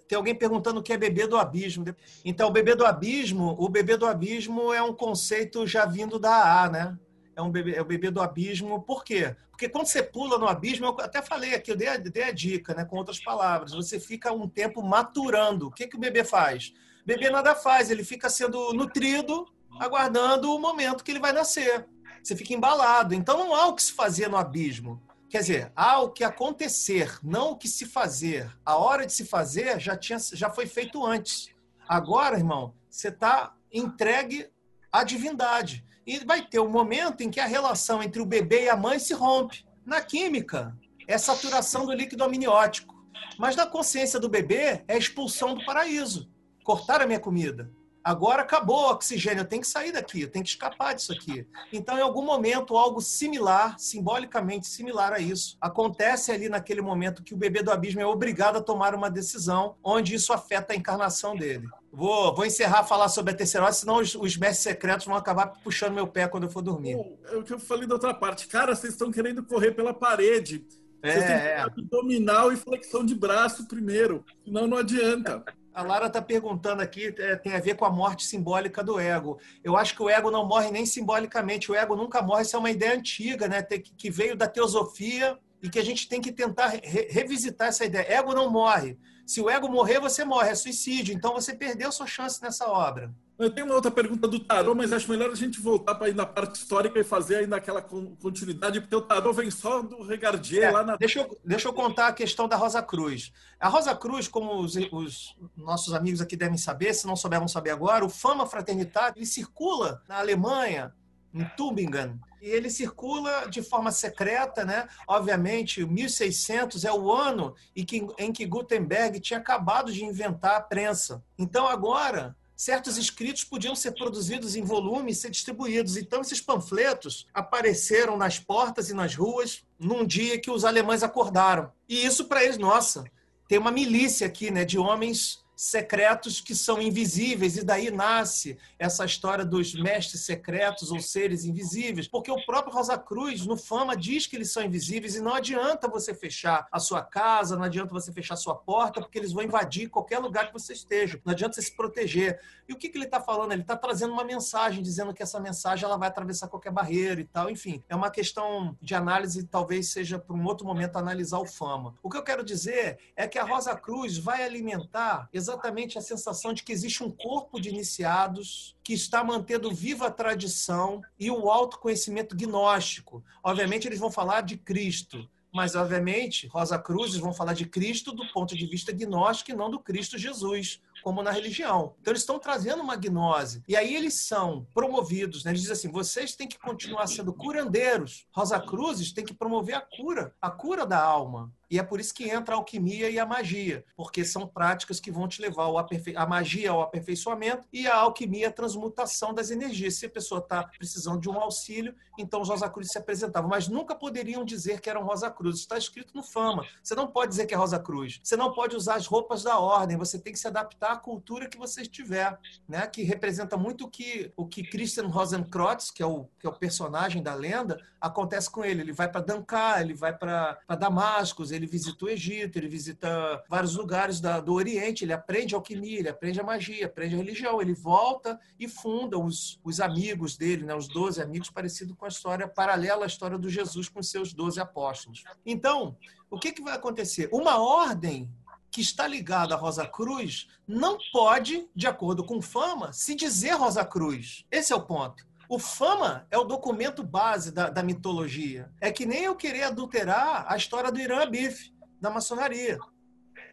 Tem 0.08 0.16
alguém 0.16 0.34
perguntando 0.34 0.80
o 0.80 0.84
que 0.84 0.94
é 0.94 0.98
bebê 0.98 1.28
do 1.28 1.38
abismo. 1.38 1.84
Então, 2.24 2.48
o 2.48 2.52
bebê 2.52 2.74
do 2.74 2.86
abismo, 2.86 3.56
o 3.60 3.68
bebê 3.68 3.98
do 3.98 4.06
abismo 4.06 4.74
é 4.74 4.82
um 4.82 4.94
conceito 4.94 5.68
já 5.68 5.86
vindo 5.86 6.18
da 6.18 6.64
A, 6.64 6.70
né? 6.70 6.98
É, 7.38 7.42
um 7.42 7.52
bebê, 7.52 7.76
é 7.76 7.82
o 7.82 7.86
bebê 7.86 8.10
do 8.10 8.20
abismo. 8.20 8.82
Por 8.82 9.04
quê? 9.04 9.36
Porque 9.52 9.70
quando 9.70 9.86
você 9.86 10.02
pula 10.02 10.40
no 10.40 10.48
abismo, 10.48 10.88
eu 10.88 11.00
até 11.00 11.22
falei 11.22 11.54
aqui, 11.54 11.70
eu 11.70 11.76
dei 11.76 11.88
a, 11.88 11.96
dei 11.96 12.24
a 12.24 12.32
dica, 12.32 12.74
né? 12.74 12.84
Com 12.84 12.98
outras 12.98 13.20
palavras, 13.20 13.74
você 13.74 14.00
fica 14.00 14.34
um 14.34 14.50
tempo 14.50 14.82
maturando. 14.82 15.68
O 15.68 15.72
que, 15.72 15.86
que 15.86 15.96
o 15.96 16.00
bebê 16.00 16.24
faz? 16.24 16.74
Bebê 17.06 17.30
nada 17.30 17.54
faz, 17.54 17.92
ele 17.92 18.04
fica 18.04 18.28
sendo 18.28 18.74
nutrido, 18.74 19.46
aguardando 19.80 20.52
o 20.52 20.60
momento 20.60 21.04
que 21.04 21.12
ele 21.12 21.20
vai 21.20 21.32
nascer. 21.32 21.88
Você 22.24 22.36
fica 22.36 22.56
embalado. 22.56 23.14
Então 23.14 23.38
não 23.38 23.54
há 23.54 23.68
o 23.68 23.76
que 23.76 23.84
se 23.84 23.94
fazer 23.94 24.28
no 24.28 24.36
abismo. 24.36 25.00
Quer 25.30 25.42
dizer, 25.42 25.72
há 25.76 26.00
o 26.00 26.10
que 26.10 26.24
acontecer, 26.24 27.20
não 27.22 27.52
o 27.52 27.56
que 27.56 27.68
se 27.68 27.86
fazer. 27.86 28.52
A 28.66 28.78
hora 28.78 29.06
de 29.06 29.14
se 29.14 29.26
fazer 29.26 29.80
já, 29.80 29.96
tinha, 29.96 30.18
já 30.34 30.50
foi 30.50 30.66
feito 30.66 31.06
antes. 31.06 31.50
Agora, 31.88 32.36
irmão, 32.36 32.74
você 32.90 33.10
está 33.10 33.56
entregue 33.72 34.50
à 34.92 35.04
divindade. 35.04 35.86
E 36.08 36.26
vai 36.26 36.42
ter 36.42 36.60
um 36.60 36.70
momento 36.70 37.22
em 37.22 37.30
que 37.30 37.40
a 37.40 37.46
relação 37.46 38.02
entre 38.02 38.22
o 38.22 38.26
bebê 38.26 38.64
e 38.64 38.70
a 38.70 38.76
mãe 38.76 38.98
se 38.98 39.14
rompe. 39.14 39.64
Na 39.86 40.02
química, 40.02 40.76
é 41.08 41.18
saturação 41.18 41.86
do 41.86 41.94
líquido 41.94 42.24
amniótico. 42.24 42.96
Mas 43.38 43.56
na 43.56 43.68
consciência 43.68 44.20
do 44.20 44.30
bebê, 44.30 44.84
é 44.88 44.98
expulsão 44.98 45.54
do 45.54 45.64
paraíso 45.66 46.32
cortaram 46.68 47.06
a 47.06 47.08
minha 47.08 47.20
comida. 47.20 47.72
Agora 48.04 48.42
acabou 48.42 48.76
o 48.76 48.90
oxigênio, 48.92 49.42
eu 49.42 49.48
tenho 49.48 49.62
que 49.62 49.68
sair 49.68 49.94
daqui, 49.94 50.22
eu 50.22 50.30
tenho 50.30 50.44
que 50.44 50.52
escapar 50.52 50.94
disso 50.94 51.14
aqui. 51.14 51.48
Então, 51.72 51.98
em 51.98 52.02
algum 52.02 52.24
momento, 52.24 52.76
algo 52.76 53.02
similar, 53.02 53.80
simbolicamente 53.80 54.68
similar 54.68 55.14
a 55.14 55.20
isso, 55.20 55.58
acontece 55.62 56.30
ali 56.32 56.50
naquele 56.50 56.82
momento 56.82 57.24
que 57.24 57.34
o 57.34 57.38
bebê 57.38 57.64
do 57.64 57.72
abismo 57.72 58.02
é 58.02 58.06
obrigado 58.06 58.58
a 58.58 58.62
tomar 58.62 58.94
uma 58.94 59.10
decisão, 59.10 59.78
onde 59.82 60.14
isso 60.14 60.34
afeta 60.34 60.74
a 60.74 60.76
encarnação 60.76 61.38
dele. 61.38 61.68
Vou, 61.92 62.36
vou 62.36 62.46
encerrar 62.46 62.80
a 62.80 62.84
falar 62.84 63.10
sobre 63.10 63.34
a 63.34 63.36
terceira 63.36 63.72
senão 63.72 63.98
os, 63.98 64.14
os 64.16 64.38
mestres 64.38 64.64
secretos 64.64 65.06
vão 65.06 65.16
acabar 65.16 65.48
puxando 65.48 65.94
meu 65.94 66.08
pé 66.08 66.28
quando 66.28 66.44
eu 66.44 66.50
for 66.50 66.62
dormir. 66.62 66.98
É 67.32 67.36
o 67.36 67.44
que 67.44 67.54
eu 67.54 67.60
falei 67.60 67.88
da 67.88 67.96
outra 67.96 68.14
parte. 68.14 68.48
Cara, 68.48 68.76
vocês 68.76 68.94
estão 68.94 69.12
querendo 69.12 69.44
correr 69.44 69.72
pela 69.72 69.94
parede. 69.94 70.66
Vocês 71.02 71.24
é, 71.24 71.28
têm 71.28 71.40
que 71.40 71.48
é. 71.48 71.60
abdominal 71.60 72.52
e 72.52 72.58
flexão 72.58 73.06
de 73.06 73.16
braço 73.16 73.68
primeiro, 73.68 74.26
senão 74.44 74.68
não 74.68 74.78
adianta. 74.78 75.44
A 75.74 75.84
Lara 75.84 76.08
está 76.08 76.20
perguntando 76.20 76.82
aqui, 76.82 77.14
é, 77.20 77.36
tem 77.36 77.54
a 77.54 77.60
ver 77.60 77.76
com 77.76 77.86
a 77.86 77.90
morte 77.90 78.26
simbólica 78.26 78.84
do 78.84 79.00
ego. 79.00 79.40
Eu 79.64 79.78
acho 79.78 79.96
que 79.96 80.02
o 80.02 80.10
ego 80.10 80.32
não 80.32 80.44
morre 80.44 80.72
nem 80.72 80.88
simbolicamente, 80.88 81.72
o 81.72 81.76
ego 81.76 81.96
nunca 81.96 82.20
morre, 82.20 82.42
isso 82.42 82.56
é 82.56 82.60
uma 82.60 82.72
ideia 82.72 82.96
antiga, 82.96 83.48
né? 83.48 83.62
que 83.62 84.10
veio 84.10 84.36
da 84.36 84.48
teosofia 84.48 85.38
e 85.62 85.70
que 85.70 85.78
a 85.78 85.86
gente 85.86 86.10
tem 86.10 86.20
que 86.20 86.32
tentar 86.32 86.68
re 86.68 87.08
revisitar 87.12 87.68
essa 87.68 87.86
ideia. 87.86 88.12
Ego 88.12 88.34
não 88.34 88.50
morre. 88.50 88.98
Se 89.28 89.42
o 89.42 89.50
ego 89.50 89.68
morrer, 89.68 90.00
você 90.00 90.24
morre, 90.24 90.50
é 90.50 90.56
suicídio. 90.56 91.14
Então 91.14 91.34
você 91.34 91.54
perdeu 91.54 91.92
sua 91.92 92.08
chance 92.08 92.42
nessa 92.42 92.66
obra. 92.66 93.14
Eu 93.38 93.52
tenho 93.52 93.68
uma 93.68 93.76
outra 93.76 93.92
pergunta 93.92 94.28
do 94.28 94.40
tarô, 94.40 94.74
mas 94.74 94.92
acho 94.92 95.12
melhor 95.12 95.30
a 95.30 95.36
gente 95.36 95.60
voltar 95.60 95.94
para 95.96 96.10
ir 96.10 96.16
na 96.16 96.26
parte 96.26 96.56
histórica 96.56 96.98
e 96.98 97.04
fazer 97.04 97.36
ainda 97.36 97.58
aquela 97.58 97.82
continuidade, 97.82 98.82
porque 98.82 98.96
o 98.96 99.02
tarô 99.02 99.32
vem 99.32 99.52
só 99.52 99.82
do 99.84 100.02
Regardier 100.02 100.64
é, 100.64 100.72
lá 100.72 100.84
na. 100.84 100.96
Deixa 100.96 101.20
eu, 101.20 101.38
deixa 101.44 101.68
eu 101.68 101.74
contar 101.74 102.08
a 102.08 102.14
questão 102.14 102.48
da 102.48 102.56
Rosa 102.56 102.82
Cruz. 102.82 103.32
A 103.60 103.68
Rosa 103.68 103.94
Cruz, 103.94 104.28
como 104.28 104.60
os, 104.60 104.76
os 104.92 105.38
nossos 105.56 105.94
amigos 105.94 106.22
aqui 106.22 106.36
devem 106.36 106.58
saber, 106.58 106.94
se 106.94 107.06
não 107.06 107.16
souber, 107.16 107.38
vão 107.38 107.50
saber 107.50 107.72
agora, 107.72 108.04
o 108.04 108.10
Fama 108.10 108.48
Fraternidade 108.48 109.20
ele 109.20 109.26
circula 109.26 110.02
na 110.08 110.18
Alemanha, 110.18 110.92
em 111.38 111.46
Tübingen, 111.56 112.20
e 112.42 112.50
ele 112.50 112.70
circula 112.70 113.48
de 113.50 113.62
forma 113.62 113.92
secreta, 113.92 114.64
né? 114.64 114.88
Obviamente, 115.08 115.86
1600 115.86 116.86
é 116.86 116.92
o 116.92 117.12
ano 117.12 117.56
em 117.76 117.84
que, 117.84 118.08
em 118.18 118.32
que 118.32 118.46
Gutenberg 118.46 119.20
tinha 119.20 119.40
acabado 119.40 119.92
de 119.92 120.06
inventar 120.06 120.56
a 120.56 120.62
prensa. 120.62 121.24
Então, 121.38 121.68
agora, 121.68 122.36
certos 122.56 122.98
escritos 122.98 123.44
podiam 123.44 123.76
ser 123.76 123.92
produzidos 123.92 124.56
em 124.56 124.64
volume 124.64 125.12
e 125.12 125.16
ser 125.16 125.30
distribuídos. 125.30 125.98
Então, 125.98 126.22
esses 126.22 126.42
panfletos 126.42 127.28
apareceram 127.34 128.18
nas 128.18 128.40
portas 128.40 128.90
e 128.90 128.94
nas 128.94 129.16
ruas 129.16 129.64
num 129.80 130.06
dia 130.06 130.40
que 130.40 130.52
os 130.52 130.64
alemães 130.64 131.04
acordaram. 131.04 131.72
E 131.90 132.06
isso, 132.06 132.26
para 132.26 132.44
eles, 132.44 132.58
nossa, 132.58 133.04
tem 133.48 133.58
uma 133.58 133.72
milícia 133.72 134.28
aqui, 134.28 134.52
né, 134.52 134.66
de 134.66 134.78
homens 134.78 135.44
secretos 135.58 136.40
que 136.40 136.54
são 136.54 136.80
invisíveis, 136.80 137.58
e 137.58 137.64
daí 137.64 137.90
nasce 137.90 138.60
essa 138.78 139.04
história 139.04 139.44
dos 139.44 139.74
mestres 139.74 140.22
secretos 140.22 140.92
ou 140.92 141.00
seres 141.00 141.46
invisíveis, 141.46 142.08
porque 142.08 142.30
o 142.30 142.46
próprio 142.46 142.72
Rosa 142.72 142.96
Cruz, 142.96 143.44
no 143.48 143.58
Fama, 143.58 143.98
diz 143.98 144.28
que 144.28 144.36
eles 144.36 144.52
são 144.52 144.62
invisíveis 144.62 145.16
e 145.16 145.20
não 145.20 145.34
adianta 145.34 145.88
você 145.88 146.14
fechar 146.14 146.68
a 146.72 146.80
sua 146.80 147.02
casa, 147.02 147.56
não 147.56 147.64
adianta 147.64 147.92
você 147.92 148.14
fechar 148.14 148.36
a 148.36 148.38
sua 148.38 148.54
porta, 148.54 149.02
porque 149.02 149.18
eles 149.18 149.34
vão 149.34 149.44
invadir 149.44 149.90
qualquer 149.90 150.20
lugar 150.20 150.46
que 150.46 150.54
você 150.54 150.74
esteja, 150.74 151.20
não 151.26 151.32
adianta 151.32 151.56
você 151.56 151.64
se 151.64 151.76
proteger. 151.76 152.40
E 152.70 152.74
o 152.74 152.76
que, 152.76 152.90
que 152.90 152.98
ele 152.98 153.06
está 153.06 153.20
falando? 153.20 153.52
Ele 153.54 153.62
está 153.62 153.76
trazendo 153.76 154.14
uma 154.14 154.24
mensagem, 154.24 154.84
dizendo 154.84 155.12
que 155.12 155.24
essa 155.24 155.40
mensagem 155.40 155.86
ela 155.86 155.98
vai 155.98 156.10
atravessar 156.10 156.50
qualquer 156.50 156.72
barreira 156.72 157.20
e 157.20 157.26
tal, 157.26 157.50
enfim, 157.50 157.84
é 157.90 157.96
uma 157.96 158.12
questão 158.12 158.78
de 158.80 158.94
análise, 158.94 159.44
talvez 159.48 159.90
seja 159.90 160.20
para 160.20 160.36
um 160.36 160.46
outro 160.46 160.68
momento 160.68 160.98
analisar 160.98 161.40
o 161.40 161.48
Fama. 161.48 161.96
O 162.04 162.12
que 162.12 162.18
eu 162.18 162.24
quero 162.24 162.44
dizer 162.44 163.00
é 163.16 163.28
que 163.28 163.40
a 163.40 163.44
Rosa 163.44 163.76
Cruz 163.76 164.20
vai 164.20 164.44
alimentar 164.44 165.28
exatamente 165.48 165.98
a 165.98 166.02
sensação 166.02 166.54
de 166.54 166.64
que 166.64 166.72
existe 166.72 167.04
um 167.04 167.10
corpo 167.10 167.60
de 167.60 167.70
iniciados 167.70 168.76
que 168.84 168.94
está 168.94 169.24
mantendo 169.24 169.74
viva 169.74 170.08
a 170.08 170.12
tradição 170.12 171.02
e 171.20 171.32
o 171.32 171.50
autoconhecimento 171.50 172.36
gnóstico. 172.36 173.24
Obviamente, 173.44 173.88
eles 173.88 174.00
vão 174.00 174.12
falar 174.12 174.42
de 174.42 174.58
Cristo, 174.58 175.30
mas, 175.54 175.76
obviamente, 175.76 176.48
Rosa 176.48 176.78
Cruzes 176.78 177.20
vão 177.20 177.34
falar 177.34 177.54
de 177.54 177.66
Cristo 177.66 178.12
do 178.12 178.32
ponto 178.32 178.56
de 178.56 178.66
vista 178.68 178.92
gnóstico 178.92 179.52
e 179.52 179.56
não 179.56 179.72
do 179.72 179.80
Cristo 179.80 180.18
Jesus, 180.18 180.82
como 181.02 181.24
na 181.24 181.32
religião. 181.32 181.96
Então, 182.02 182.12
eles 182.12 182.22
estão 182.22 182.38
trazendo 182.38 182.84
uma 182.84 182.96
gnose. 182.96 183.64
E 183.68 183.76
aí 183.76 183.96
eles 183.96 184.26
são 184.28 184.68
promovidos, 184.74 185.44
né? 185.44 185.52
Eles 185.52 185.62
dizem 185.62 185.74
assim: 185.74 185.92
vocês 185.92 186.36
têm 186.36 186.48
que 186.48 186.60
continuar 186.60 187.08
sendo 187.08 187.34
curandeiros. 187.34 188.28
Rosa 188.32 188.60
Cruzes 188.60 189.14
tem 189.14 189.26
que 189.26 189.34
promover 189.34 189.76
a 189.76 189.82
cura, 189.82 190.36
a 190.42 190.52
cura 190.52 190.86
da 190.86 191.02
alma. 191.02 191.52
E 191.70 191.78
é 191.80 191.84
por 191.84 192.00
isso 192.00 192.14
que 192.14 192.30
entra 192.30 192.56
a 192.56 192.58
alquimia 192.58 193.10
e 193.10 193.20
a 193.20 193.26
magia, 193.26 193.84
porque 193.96 194.24
são 194.24 194.48
práticas 194.48 195.00
que 195.00 195.12
vão 195.12 195.28
te 195.28 195.42
levar 195.42 195.64
ao 195.64 195.78
aperfei... 195.78 196.16
a 196.16 196.26
magia 196.26 196.72
ao 196.72 196.82
aperfeiçoamento 196.82 197.68
e 197.72 197.88
a 197.88 197.96
alquimia 197.96 198.48
à 198.48 198.52
transmutação 198.52 199.34
das 199.34 199.52
energias. 199.52 199.96
Se 199.96 200.06
a 200.06 200.10
pessoa 200.10 200.40
está 200.40 200.64
precisando 200.64 201.20
de 201.20 201.30
um 201.30 201.40
auxílio, 201.40 201.94
então 202.18 202.42
os 202.42 202.50
Rosa 202.50 202.70
Cruz 202.70 202.92
se 202.92 202.98
apresentavam, 202.98 203.50
mas 203.50 203.68
nunca 203.68 203.96
poderiam 203.96 204.44
dizer 204.44 204.82
que 204.82 204.90
eram 204.90 205.04
Rosa 205.04 205.30
Cruz. 205.30 205.60
Está 205.60 205.78
escrito 205.78 206.16
no 206.16 206.24
Fama. 206.24 206.66
Você 206.82 206.96
não 206.96 207.08
pode 207.08 207.30
dizer 207.30 207.46
que 207.46 207.54
é 207.54 207.58
Rosa 207.58 207.80
Cruz. 207.80 208.20
Você 208.24 208.36
não 208.36 208.54
pode 208.54 208.76
usar 208.76 208.96
as 208.96 209.06
roupas 209.06 209.44
da 209.44 209.60
ordem, 209.60 209.98
você 209.98 210.18
tem 210.18 210.34
que 210.34 210.40
se 210.40 210.48
adaptar 210.48 210.94
a 210.94 210.98
cultura 210.98 211.48
que 211.48 211.58
você 211.58 211.82
estiver, 211.82 212.38
né? 212.68 212.88
Que 212.88 213.04
representa 213.04 213.58
muito 213.58 213.86
o 213.86 213.90
que 213.90 214.32
o 214.36 214.46
que 214.46 214.64
Christian 214.64 215.08
Rosenkreuz, 215.08 215.92
que 215.92 216.02
é 216.02 216.06
o 216.06 216.26
que 216.40 216.48
é 216.48 216.50
o 216.50 216.54
personagem 216.54 217.22
da 217.22 217.34
lenda, 217.34 217.80
acontece 218.00 218.50
com 218.50 218.64
ele. 218.64 218.82
Ele 218.82 218.94
vai 218.94 219.10
para 219.10 219.22
Dankar, 219.22 219.82
ele 219.82 219.94
vai 219.94 220.16
para 220.16 220.58
Damascus, 220.80 221.52
ele 221.58 221.68
visita 221.68 222.06
o 222.06 222.10
Egito, 222.10 222.58
ele 222.58 222.68
visita 222.68 223.44
vários 223.50 223.76
lugares 223.76 224.22
da, 224.22 224.40
do 224.40 224.54
Oriente, 224.54 225.04
ele 225.04 225.14
aprende 225.14 225.54
alquimia, 225.54 226.00
ele 226.00 226.10
aprende 226.10 226.40
a 226.40 226.44
magia, 226.44 226.86
aprende 226.86 227.16
a 227.16 227.18
religião, 227.18 227.62
ele 227.62 227.74
volta 227.74 228.40
e 228.60 228.68
funda 228.68 229.18
os, 229.18 229.60
os 229.64 229.80
amigos 229.80 230.38
dele, 230.38 230.66
né? 230.66 230.74
Os 230.74 230.88
doze 230.88 231.22
amigos, 231.22 231.50
parecido 231.50 231.96
com 231.96 232.06
a 232.06 232.10
história 232.10 232.48
paralela 232.48 233.04
à 233.04 233.08
história 233.08 233.38
do 233.38 233.50
Jesus 233.50 233.90
com 233.90 234.02
seus 234.02 234.34
doze 234.34 234.60
apóstolos. 234.60 235.24
Então, 235.46 235.98
o 236.30 236.40
que, 236.40 236.52
que 236.52 236.62
vai 236.62 236.76
acontecer? 236.76 237.30
Uma 237.32 237.58
ordem 237.58 238.30
que 238.72 238.82
está 238.82 239.08
ligada 239.08 239.56
à 239.56 239.58
Rosa 239.58 239.88
Cruz 239.88 240.48
não 240.68 240.98
pode, 241.12 241.68
de 241.76 241.88
acordo 241.88 242.24
com 242.24 242.42
Fama, 242.42 242.94
se 242.94 243.16
dizer 243.16 243.52
Rosa 243.52 243.84
Cruz. 243.84 244.46
Esse 244.52 244.72
é 244.72 244.76
o 244.76 244.86
ponto. 244.86 245.27
O 245.50 245.58
Fama 245.58 246.28
é 246.30 246.38
o 246.38 246.44
documento 246.44 247.02
base 247.02 247.52
da, 247.52 247.70
da 247.70 247.82
mitologia. 247.82 248.70
É 248.82 248.92
que 248.92 249.06
nem 249.06 249.24
eu 249.24 249.36
querer 249.36 249.64
adulterar 249.64 250.46
a 250.48 250.58
história 250.58 250.92
do 250.92 251.00
Irã 251.00 251.24
Abif, 251.24 251.74
da 252.02 252.10
maçonaria. 252.10 252.78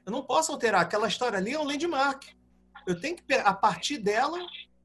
Eu 0.04 0.12
não 0.12 0.22
posso 0.22 0.50
alterar. 0.50 0.82
Aquela 0.82 1.06
história 1.06 1.38
ali 1.38 1.52
é 1.52 1.58
um 1.58 1.64
landmark. 1.64 2.24
Eu 2.86 3.00
tenho 3.00 3.16
que, 3.16 3.32
a 3.32 3.54
partir 3.54 3.98
dela, 3.98 4.38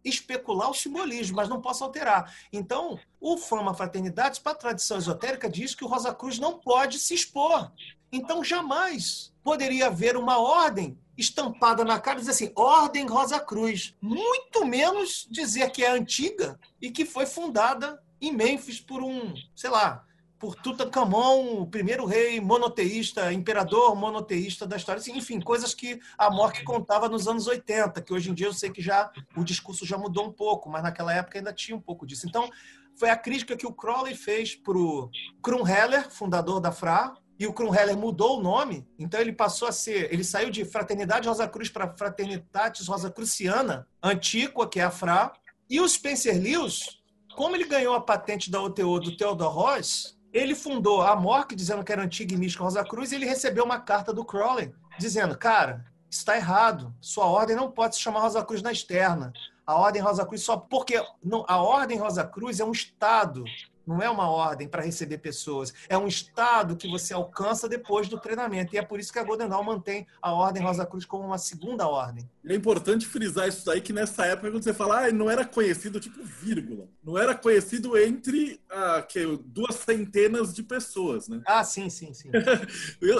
especular 0.03 0.69
o 0.69 0.73
simbolismo, 0.73 1.35
mas 1.35 1.49
não 1.49 1.59
posso 1.59 1.83
alterar. 1.83 2.33
Então, 2.53 2.99
o 3.19 3.37
Fama 3.37 3.73
Fraternidades, 3.73 4.39
para 4.39 4.51
a 4.51 4.55
tradição 4.55 4.97
esotérica, 4.97 5.49
diz 5.49 5.73
que 5.73 5.83
o 5.83 5.87
Rosa 5.87 6.13
Cruz 6.13 6.37
não 6.37 6.59
pode 6.59 6.99
se 6.99 7.13
expor. 7.13 7.71
Então, 8.11 8.43
jamais 8.43 9.33
poderia 9.43 9.87
haver 9.87 10.15
uma 10.15 10.37
ordem 10.37 10.97
estampada 11.19 11.83
na 11.83 11.99
cara 11.99 12.19
dizer 12.19 12.31
assim, 12.31 12.51
Ordem 12.55 13.05
Rosa 13.05 13.39
Cruz. 13.39 13.95
Muito 14.01 14.65
menos 14.65 15.27
dizer 15.29 15.69
que 15.71 15.83
é 15.83 15.91
antiga 15.91 16.59
e 16.81 16.89
que 16.89 17.05
foi 17.05 17.25
fundada 17.25 18.01
em 18.21 18.31
Mênfis 18.31 18.79
por 18.79 19.03
um, 19.03 19.33
sei 19.55 19.69
lá, 19.69 20.05
por 20.39 20.55
Tutankhamon, 20.55 21.61
o 21.61 21.67
primeiro 21.67 22.05
rei 22.05 22.39
monoteísta, 22.39 23.33
imperador 23.33 23.93
monoteísta 23.95 24.65
da 24.65 24.77
história. 24.77 25.01
Assim, 25.01 25.17
enfim, 25.17 25.41
coisas 25.41 25.73
que 25.73 25.99
a 26.17 26.31
Mork 26.31 26.63
contava 26.63 27.09
nos 27.09 27.27
anos 27.27 27.45
80, 27.45 28.01
que 28.01 28.13
hoje 28.13 28.31
em 28.31 28.33
dia 28.33 28.47
eu 28.47 28.53
sei 28.53 28.69
que 28.69 28.81
já 28.81 29.11
o 29.35 29.43
discurso 29.43 29.85
já 29.85 29.97
mudou 29.97 30.25
um 30.25 30.31
pouco, 30.31 30.69
mas 30.69 30.81
naquela 30.81 31.13
época 31.13 31.37
ainda 31.37 31.51
tinha 31.51 31.75
um 31.75 31.81
pouco 31.81 32.07
disso. 32.07 32.25
Então, 32.25 32.49
foi 32.95 33.09
a 33.09 33.17
crítica 33.17 33.57
que 33.57 33.67
o 33.67 33.73
Crowley 33.73 34.15
fez 34.15 34.55
para 34.55 34.77
o 34.77 35.09
Krumheller, 35.43 36.09
fundador 36.09 36.61
da 36.61 36.71
FRA, 36.71 37.13
e 37.39 37.47
o 37.47 37.53
Krumheller 37.53 37.97
mudou 37.97 38.37
o 38.37 38.43
nome, 38.43 38.85
então 38.99 39.17
ele 39.17 39.31
passou 39.31 39.69
a 39.69 39.71
ser, 39.71 40.13
ele 40.13 40.25
saiu 40.25 40.49
de 40.49 40.65
Fraternidade 40.65 41.27
Rosa 41.27 41.47
Cruz 41.47 41.69
para 41.69 41.95
Fraternitatis 41.95 42.85
Rosa 42.85 43.09
Cruciana, 43.09 43.87
Antíqua, 44.03 44.67
que 44.67 44.81
é 44.81 44.83
a 44.83 44.91
FRA, 44.91 45.31
e 45.69 45.79
o 45.79 45.87
Spencer 45.87 46.37
Lewis, 46.37 46.99
como 47.37 47.55
ele 47.55 47.63
ganhou 47.63 47.95
a 47.95 48.01
patente 48.01 48.51
da 48.51 48.61
OTO 48.61 48.99
do 48.99 49.15
Theodor 49.15 49.53
Ross, 49.53 50.19
ele 50.33 50.53
fundou 50.53 51.01
a 51.01 51.15
MORC, 51.15 51.55
dizendo 51.55 51.83
que 51.83 51.91
era 51.93 52.03
antiga 52.03 52.33
e 52.33 52.37
mística 52.37 52.63
Rosa 52.63 52.83
Cruz, 52.83 53.11
e 53.11 53.15
ele 53.15 53.25
recebeu 53.25 53.63
uma 53.63 53.79
carta 53.79 54.13
do 54.13 54.25
Crowley, 54.25 54.73
dizendo, 54.99 55.37
cara, 55.37 55.85
está 56.09 56.35
errado, 56.35 56.93
sua 56.99 57.25
ordem 57.25 57.55
não 57.55 57.71
pode 57.71 57.95
se 57.95 58.01
chamar 58.01 58.19
Rosa 58.19 58.43
Cruz 58.43 58.61
na 58.61 58.71
externa. 58.71 59.31
A 59.65 59.75
ordem 59.75 60.01
Rosa 60.01 60.25
Cruz 60.25 60.41
só 60.41 60.57
porque 60.57 61.01
não, 61.23 61.45
a 61.47 61.61
ordem 61.61 61.97
Rosa 61.97 62.25
Cruz 62.25 62.59
é 62.59 62.65
um 62.65 62.71
estado 62.71 63.45
não 63.89 64.03
é 64.03 64.09
uma 64.09 64.29
ordem 64.29 64.67
para 64.67 64.83
receber 64.83 65.17
pessoas. 65.17 65.73
É 65.89 65.97
um 65.97 66.05
estado 66.05 66.75
que 66.75 66.87
você 66.87 67.11
alcança 67.11 67.67
depois 67.67 68.07
do 68.07 68.19
treinamento. 68.19 68.75
E 68.75 68.77
é 68.77 68.83
por 68.83 68.99
isso 68.99 69.11
que 69.11 69.17
a 69.17 69.23
Golden 69.23 69.49
Dawn 69.49 69.63
mantém 69.63 70.05
a 70.21 70.31
Ordem 70.31 70.61
Rosa 70.61 70.85
Cruz 70.85 71.05
como 71.05 71.25
uma 71.25 71.39
segunda 71.39 71.87
ordem. 71.87 72.29
É 72.45 72.53
importante 72.53 73.07
frisar 73.07 73.47
isso 73.47 73.65
daí, 73.65 73.81
que 73.81 73.91
nessa 73.91 74.27
época, 74.27 74.51
quando 74.51 74.63
você 74.63 74.75
fala, 74.75 75.07
ah, 75.07 75.11
não 75.11 75.27
era 75.27 75.43
conhecido, 75.43 75.99
tipo, 75.99 76.23
vírgula. 76.23 76.87
Não 77.03 77.17
era 77.17 77.33
conhecido 77.33 77.97
entre 77.97 78.61
ah, 78.69 79.01
que, 79.01 79.25
duas 79.45 79.73
centenas 79.73 80.53
de 80.53 80.61
pessoas, 80.61 81.27
né? 81.27 81.41
Ah, 81.43 81.63
sim, 81.63 81.89
sim, 81.89 82.13
sim. 82.13 82.29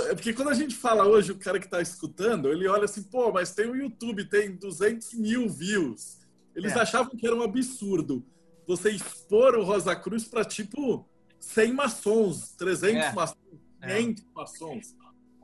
É 0.07 0.13
porque 0.13 0.34
quando 0.34 0.49
a 0.49 0.53
gente 0.53 0.76
fala 0.76 1.03
hoje, 1.03 1.32
o 1.32 1.39
cara 1.39 1.57
que 1.59 1.65
está 1.65 1.82
escutando, 1.82 2.47
ele 2.49 2.67
olha 2.67 2.86
assim, 2.86 3.01
pô, 3.01 3.32
mas 3.32 3.53
tem 3.53 3.67
o 3.67 3.76
YouTube, 3.76 4.26
tem 4.26 4.55
200 4.55 5.15
mil 5.15 5.49
views. 5.49 6.20
Eles 6.55 6.74
é. 6.74 6.80
achavam 6.80 7.15
que 7.15 7.26
era 7.26 7.36
um 7.36 7.41
absurdo 7.41 8.24
você 8.70 8.91
expor 8.91 9.55
o 9.55 9.63
Rosa 9.63 9.95
Cruz 9.95 10.26
para 10.26 10.45
tipo 10.45 11.03
100 11.39 11.74
maçons, 11.74 12.51
300 12.51 13.03
é. 13.03 13.11
maçons, 13.13 13.59
500 13.82 14.22
é. 14.22 14.28
maçons. 14.36 14.95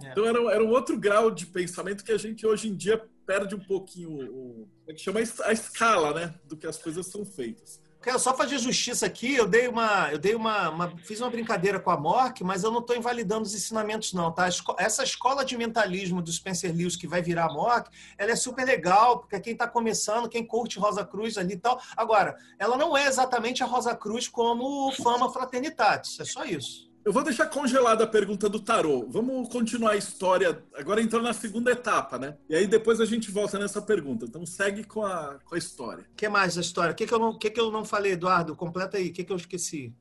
É. 0.04 0.12
Então 0.12 0.26
era, 0.26 0.40
era 0.54 0.64
um 0.64 0.70
outro 0.70 0.96
grau 0.96 1.32
de 1.32 1.48
pensamento 1.48 2.04
que 2.04 2.12
a 2.12 2.20
gente 2.20 2.46
hoje 2.46 2.68
em 2.68 2.76
dia 2.76 3.04
perde 3.26 3.56
um 3.56 3.60
pouquinho 3.60 4.12
o, 4.12 4.70
a 4.88 4.92
gente 4.92 5.02
chama 5.02 5.20
a 5.20 5.52
escala, 5.52 6.14
né, 6.14 6.36
do 6.46 6.56
que 6.56 6.68
as 6.68 6.78
coisas 6.78 7.08
são 7.08 7.26
feitas. 7.26 7.82
Só 8.20 8.36
fazer 8.36 8.58
justiça 8.58 9.06
aqui. 9.06 9.36
Eu 9.36 9.48
dei 9.48 9.68
uma, 9.68 10.10
eu 10.12 10.18
dei 10.18 10.36
uma, 10.36 10.70
uma 10.70 10.98
fiz 10.98 11.20
uma 11.20 11.30
brincadeira 11.30 11.80
com 11.80 11.92
a 11.92 11.98
Mork, 11.98 12.44
mas 12.44 12.64
eu 12.64 12.72
não 12.72 12.80
estou 12.80 12.96
invalidando 12.96 13.44
os 13.44 13.54
ensinamentos 13.54 14.14
não, 14.14 14.32
tá? 14.32 14.48
Essa 14.78 15.04
escola 15.04 15.44
de 15.44 15.58
mentalismo 15.58 16.22
do 16.22 16.32
Spencer 16.32 16.74
Lewis 16.76 16.96
que 16.96 17.08
vai 17.08 17.22
virar 17.22 17.46
a 17.46 17.54
Mork, 17.54 17.90
ela 18.18 18.32
é 18.32 18.36
super 18.36 18.66
legal 18.66 19.20
porque 19.20 19.40
quem 19.40 19.54
está 19.54 19.68
começando, 19.68 20.30
quem 20.30 20.46
curte 20.46 20.80
Rosa 20.80 21.06
Cruz 21.06 21.38
ali 21.38 21.54
e 21.54 21.58
tal. 21.58 21.82
Agora, 21.96 22.36
ela 22.60 22.78
não 22.78 22.96
é 22.96 23.08
exatamente 23.08 23.64
a 23.64 23.66
Rosa 23.66 23.96
Cruz 23.96 24.28
como 24.28 24.92
Fama 24.92 25.32
Fraternitatis. 25.32 26.20
É 26.20 26.26
só 26.26 26.46
isso. 26.46 26.95
Eu 27.06 27.14
vou 27.14 27.22
deixar 27.22 27.46
congelada 27.46 28.04
a 28.04 28.08
pergunta 28.08 28.50
do 28.50 28.60
tarô. 28.60 29.06
Vamos 29.08 29.48
continuar 29.50 29.92
a 29.92 29.96
história. 29.96 30.60
Agora 30.76 31.00
entrando 31.00 31.26
na 31.26 31.34
segunda 31.34 31.70
etapa, 31.70 32.18
né? 32.18 32.36
E 32.50 32.56
aí 32.56 32.66
depois 32.66 33.00
a 33.00 33.06
gente 33.06 33.30
volta 33.30 33.60
nessa 33.60 33.80
pergunta. 33.80 34.26
Então 34.26 34.44
segue 34.44 34.84
com 34.84 35.06
a, 35.06 35.38
com 35.46 35.54
a 35.54 35.58
história. 35.58 36.04
O 36.12 36.16
que 36.16 36.28
mais 36.28 36.56
da 36.56 36.62
história? 36.62 36.94
O 36.94 36.96
que, 36.96 37.06
que, 37.06 37.14
eu 37.14 37.20
não, 37.20 37.38
que, 37.38 37.52
que 37.52 37.60
eu 37.60 37.70
não 37.70 37.86
falei, 37.86 38.14
Eduardo? 38.14 38.56
Completa 38.56 38.98
aí. 38.98 39.10
O 39.10 39.14
que, 39.14 39.24
que 39.24 39.32
eu 39.32 39.36
esqueci? 39.36 39.94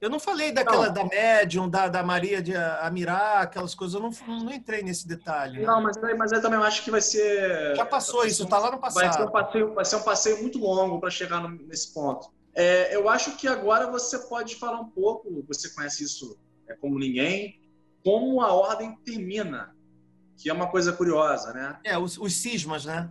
Eu 0.00 0.08
não 0.08 0.18
falei 0.18 0.50
daquela 0.50 0.86
não. 0.86 0.94
da 0.94 1.04
médium, 1.04 1.68
da, 1.68 1.86
da 1.86 2.02
Maria 2.02 2.40
de 2.40 2.56
Amirá, 2.56 3.40
aquelas 3.40 3.74
coisas. 3.74 3.94
Eu 3.94 4.00
não, 4.00 4.38
não 4.42 4.50
entrei 4.50 4.82
nesse 4.82 5.06
detalhe. 5.06 5.58
Né? 5.58 5.66
Não, 5.66 5.82
mas, 5.82 5.98
mas 6.16 6.32
eu 6.32 6.40
também 6.40 6.58
acho 6.60 6.82
que 6.82 6.90
vai 6.90 7.02
ser. 7.02 7.76
Já 7.76 7.84
passou 7.84 8.24
isso, 8.24 8.44
está 8.44 8.58
lá 8.58 8.70
no 8.70 8.78
passado. 8.78 9.02
Vai 9.02 9.12
ser 9.12 9.22
um 9.22 9.30
passeio, 9.30 9.74
vai 9.74 9.84
ser 9.84 9.96
um 9.96 10.02
passeio 10.02 10.40
muito 10.40 10.58
longo 10.58 10.98
para 10.98 11.10
chegar 11.10 11.42
no, 11.42 11.50
nesse 11.50 11.92
ponto. 11.92 12.30
É, 12.58 12.92
eu 12.92 13.08
acho 13.08 13.36
que 13.36 13.46
agora 13.46 13.88
você 13.88 14.18
pode 14.18 14.56
falar 14.56 14.80
um 14.80 14.90
pouco, 14.90 15.44
você 15.46 15.72
conhece 15.72 16.02
isso 16.02 16.36
é, 16.68 16.74
como 16.74 16.98
ninguém, 16.98 17.60
como 18.02 18.40
a 18.40 18.52
ordem 18.52 18.96
termina, 19.04 19.72
que 20.36 20.50
é 20.50 20.52
uma 20.52 20.68
coisa 20.68 20.92
curiosa, 20.92 21.52
né? 21.52 21.78
É, 21.84 21.96
os, 21.96 22.18
os 22.18 22.34
cismas, 22.34 22.84
né? 22.84 23.08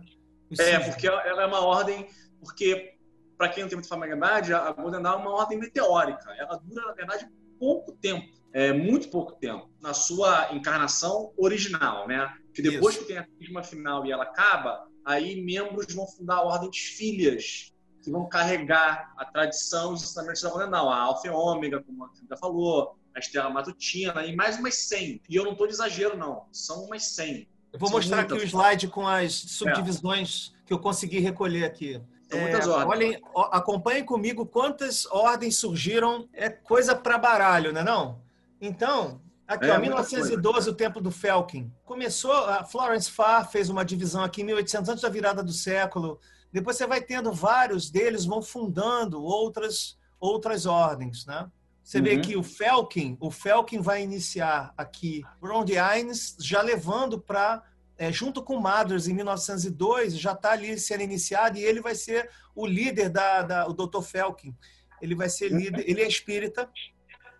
Os 0.50 0.58
é, 0.58 0.64
cismas. 0.64 0.88
porque 0.88 1.06
ela 1.06 1.42
é 1.42 1.46
uma 1.46 1.64
ordem, 1.64 2.06
porque 2.40 2.98
para 3.38 3.48
quem 3.48 3.62
não 3.62 3.70
tem 3.70 3.76
muita 3.76 3.88
familiaridade, 3.88 4.52
a 4.52 4.70
Golden 4.70 5.00
Dawn 5.00 5.14
é 5.14 5.22
uma 5.22 5.32
ordem 5.32 5.58
meteórica. 5.58 6.30
Ela 6.36 6.60
dura, 6.62 6.88
na 6.88 6.92
verdade, 6.92 7.26
pouco 7.58 7.92
tempo, 7.92 8.30
é, 8.52 8.74
muito 8.74 9.08
pouco 9.08 9.32
tempo, 9.32 9.70
na 9.80 9.94
sua 9.94 10.52
encarnação 10.52 11.32
original, 11.38 12.06
né? 12.06 12.36
Que 12.52 12.60
depois 12.60 12.96
Isso. 12.96 13.06
que 13.06 13.14
tem 13.14 13.18
a 13.18 13.26
cisma 13.38 13.62
final 13.62 14.04
e 14.04 14.12
ela 14.12 14.24
acaba, 14.24 14.86
aí 15.06 15.40
membros 15.40 15.94
vão 15.94 16.06
fundar 16.06 16.36
a 16.36 16.42
ordem 16.42 16.68
de 16.68 16.80
filhas, 16.80 17.72
que 18.08 18.10
vão 18.10 18.26
carregar 18.26 19.12
a 19.16 19.24
tradição 19.24 19.92
e 19.92 19.94
os 19.94 20.02
ensinamentos 20.02 20.40
da 20.40 20.48
Golden 20.48 20.74
a 20.74 20.96
Alfa 20.96 21.26
e 21.26 21.30
Ômega, 21.30 21.82
como 21.82 22.04
a 22.04 22.08
Frida 22.08 22.36
falou, 22.38 22.96
a 23.14 23.18
Estrela 23.18 23.50
Matutina 23.50 24.24
e 24.24 24.34
mais 24.34 24.58
umas 24.58 24.76
100. 24.76 25.20
E 25.28 25.36
eu 25.36 25.44
não 25.44 25.52
estou 25.52 25.66
de 25.66 25.74
exagero, 25.74 26.16
não. 26.16 26.46
São 26.50 26.84
umas 26.84 27.04
100. 27.10 27.46
Eu 27.72 27.78
vou 27.78 27.88
São 27.88 27.98
mostrar 27.98 28.20
aqui 28.20 28.32
o 28.32 28.42
slide 28.42 28.88
com 28.88 29.06
as 29.06 29.34
subdivisões 29.34 30.54
é. 30.54 30.68
que 30.68 30.72
eu 30.72 30.78
consegui 30.78 31.18
recolher 31.18 31.64
aqui. 31.64 32.00
São 32.30 32.40
muitas 32.40 32.66
é, 32.66 32.70
ordens. 32.70 32.88
Olhem, 32.88 33.22
acompanhem 33.52 34.04
comigo 34.04 34.46
quantas 34.46 35.04
ordens 35.06 35.58
surgiram. 35.58 36.26
É 36.32 36.48
coisa 36.48 36.96
para 36.96 37.18
baralho, 37.18 37.72
não 37.72 37.82
é 37.82 37.84
não? 37.84 38.22
Então, 38.60 39.20
Aqui, 39.46 39.64
é, 39.64 39.74
ó, 39.74 39.78
1912, 39.78 40.68
o 40.68 40.74
tempo 40.74 41.00
do 41.00 41.10
Felkin. 41.10 41.72
Começou, 41.82 42.32
a 42.32 42.64
Florence 42.64 43.10
Farr 43.10 43.50
fez 43.50 43.70
uma 43.70 43.82
divisão 43.82 44.22
aqui 44.22 44.42
em 44.42 44.44
1800, 44.44 44.90
antes 44.90 45.02
da 45.02 45.08
virada 45.08 45.42
do 45.42 45.52
século. 45.52 46.20
Depois 46.52 46.76
você 46.76 46.86
vai 46.86 47.00
tendo 47.00 47.32
vários 47.32 47.90
deles, 47.90 48.24
vão 48.24 48.42
fundando 48.42 49.22
outras, 49.22 49.98
outras 50.18 50.66
ordens, 50.66 51.26
né? 51.26 51.50
Você 51.82 51.98
uhum. 51.98 52.04
vê 52.04 52.18
que 52.18 52.36
o 52.36 52.42
Felkin, 52.42 53.16
o 53.18 53.30
Felkin 53.30 53.80
vai 53.80 54.02
iniciar 54.02 54.74
aqui 54.76 55.22
Round 55.42 55.72
Ines, 55.72 56.36
já 56.38 56.60
levando 56.60 57.18
para 57.18 57.62
é, 57.96 58.12
junto 58.12 58.42
com 58.42 58.60
Madras 58.60 59.08
em 59.08 59.14
1902, 59.14 60.18
já 60.18 60.32
está 60.32 60.52
ali 60.52 60.78
sendo 60.78 61.02
iniciado 61.02 61.58
e 61.58 61.64
ele 61.64 61.80
vai 61.80 61.94
ser 61.94 62.30
o 62.54 62.66
líder 62.66 63.08
da, 63.08 63.42
da 63.42 63.66
o 63.66 63.72
Dr. 63.72 64.02
Felkin. 64.02 64.54
Ele 65.00 65.14
vai 65.14 65.28
ser 65.28 65.50
líder, 65.50 65.88
ele 65.88 66.02
é 66.02 66.06
espírita, 66.06 66.70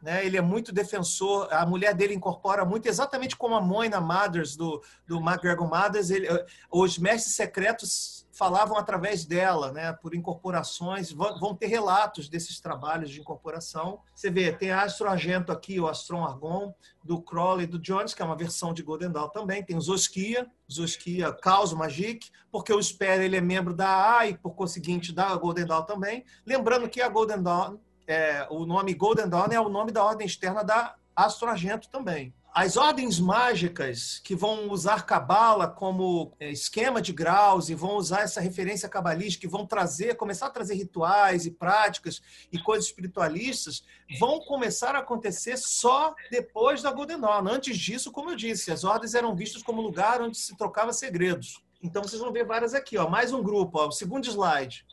né? 0.03 0.25
Ele 0.25 0.37
é 0.37 0.41
muito 0.41 0.73
defensor. 0.73 1.49
A 1.53 1.65
mulher 1.65 1.95
dele 1.95 2.15
incorpora 2.15 2.65
muito, 2.65 2.89
exatamente 2.89 3.37
como 3.37 3.55
a 3.55 3.61
Moina 3.61 4.01
Mothers 4.01 4.57
do 4.57 4.83
do 5.07 5.19
McGregor 5.19 5.69
Mothers. 5.69 6.11
Ele, 6.11 6.27
os 6.71 6.99
mestres 6.99 7.35
secretos 7.35 8.27
falavam 8.39 8.79
através 8.79 9.25
dela, 9.25 9.73
né? 9.73 9.93
Por 9.93 10.15
incorporações. 10.15 11.11
Vão, 11.11 11.57
ter 11.57 11.67
relatos 11.67 12.29
desses 12.29 12.61
trabalhos 12.61 13.11
de 13.11 13.21
incorporação. 13.21 14.01
Você 14.15 14.31
vê, 14.31 14.53
tem 14.53 14.71
Astro 14.71 15.09
Argento 15.09 15.51
aqui, 15.51 15.81
o 15.81 15.89
Astron 15.89 16.25
Argon 16.25 16.73
do 17.03 17.21
Crowley 17.21 17.65
e 17.65 17.67
do 17.67 17.81
Jones, 17.81 18.15
que 18.15 18.23
é 18.23 18.25
uma 18.25 18.37
versão 18.37 18.73
de 18.73 18.83
Golden 18.83 19.11
Dawn 19.11 19.29
também. 19.31 19.65
Tem 19.65 19.79
Zoskia, 19.81 20.47
Zoskia 20.71 21.33
Caos 21.33 21.73
Magic, 21.73 22.31
porque 22.53 22.73
o 22.73 22.81
Sper 22.81 23.21
ele 23.21 23.37
é 23.37 23.41
membro 23.41 23.75
da 23.75 24.19
A 24.19 24.29
e 24.29 24.39
por 24.39 24.55
conseguinte 24.55 25.13
da 25.13 25.35
Golden 25.35 25.67
Dawn 25.67 25.83
também. 25.83 26.25
Lembrando 26.47 26.89
que 26.89 27.03
a 27.03 27.09
Golden 27.09 27.43
Dawn 27.43 27.79
é, 28.07 28.47
o 28.51 28.65
nome 28.65 28.95
Golden 28.95 29.29
Dawn 29.29 29.49
é 29.51 29.61
o 29.61 29.69
nome 29.69 29.91
da 29.91 30.05
ordem 30.05 30.27
externa 30.27 30.63
da 30.63 30.95
Astro 31.15 31.49
Argento 31.49 31.91
também. 31.91 32.33
As 32.61 32.77
ordens 32.77 33.21
mágicas 33.21 34.19
que 34.19 34.35
vão 34.35 34.69
usar 34.69 35.07
cabala 35.07 35.69
como 35.69 36.33
é, 36.41 36.51
esquema 36.51 37.01
de 37.01 37.13
graus 37.13 37.69
e 37.69 37.75
vão 37.77 37.95
usar 37.95 38.23
essa 38.23 38.41
referência 38.41 38.89
cabalística, 38.89 39.43
que 39.43 39.47
vão 39.47 39.65
trazer, 39.65 40.17
começar 40.17 40.47
a 40.47 40.51
trazer 40.51 40.75
rituais 40.75 41.47
e 41.47 41.53
práticas 41.53 42.21
e 42.51 42.59
coisas 42.59 42.87
espiritualistas, 42.87 43.85
vão 44.19 44.41
começar 44.41 44.97
a 44.97 44.99
acontecer 44.99 45.57
só 45.57 46.13
depois 46.33 46.83
da 46.83 46.91
Golden 46.91 47.21
Dawn. 47.21 47.47
Antes 47.47 47.79
disso, 47.79 48.11
como 48.11 48.31
eu 48.31 48.35
disse, 48.35 48.73
as 48.73 48.83
ordens 48.83 49.15
eram 49.15 49.37
vistas 49.37 49.63
como 49.63 49.81
lugar 49.81 50.21
onde 50.21 50.37
se 50.37 50.57
trocava 50.57 50.93
segredos. 50.93 51.63
Então 51.81 52.03
vocês 52.03 52.21
vão 52.21 52.33
ver 52.33 52.45
várias 52.45 52.75
aqui, 52.75 52.99
ó. 52.99 53.09
Mais 53.09 53.33
um 53.33 53.41
grupo, 53.41 53.79
ó. 53.79 53.87
O 53.87 53.93
segundo 53.93 54.27
slide. 54.27 54.85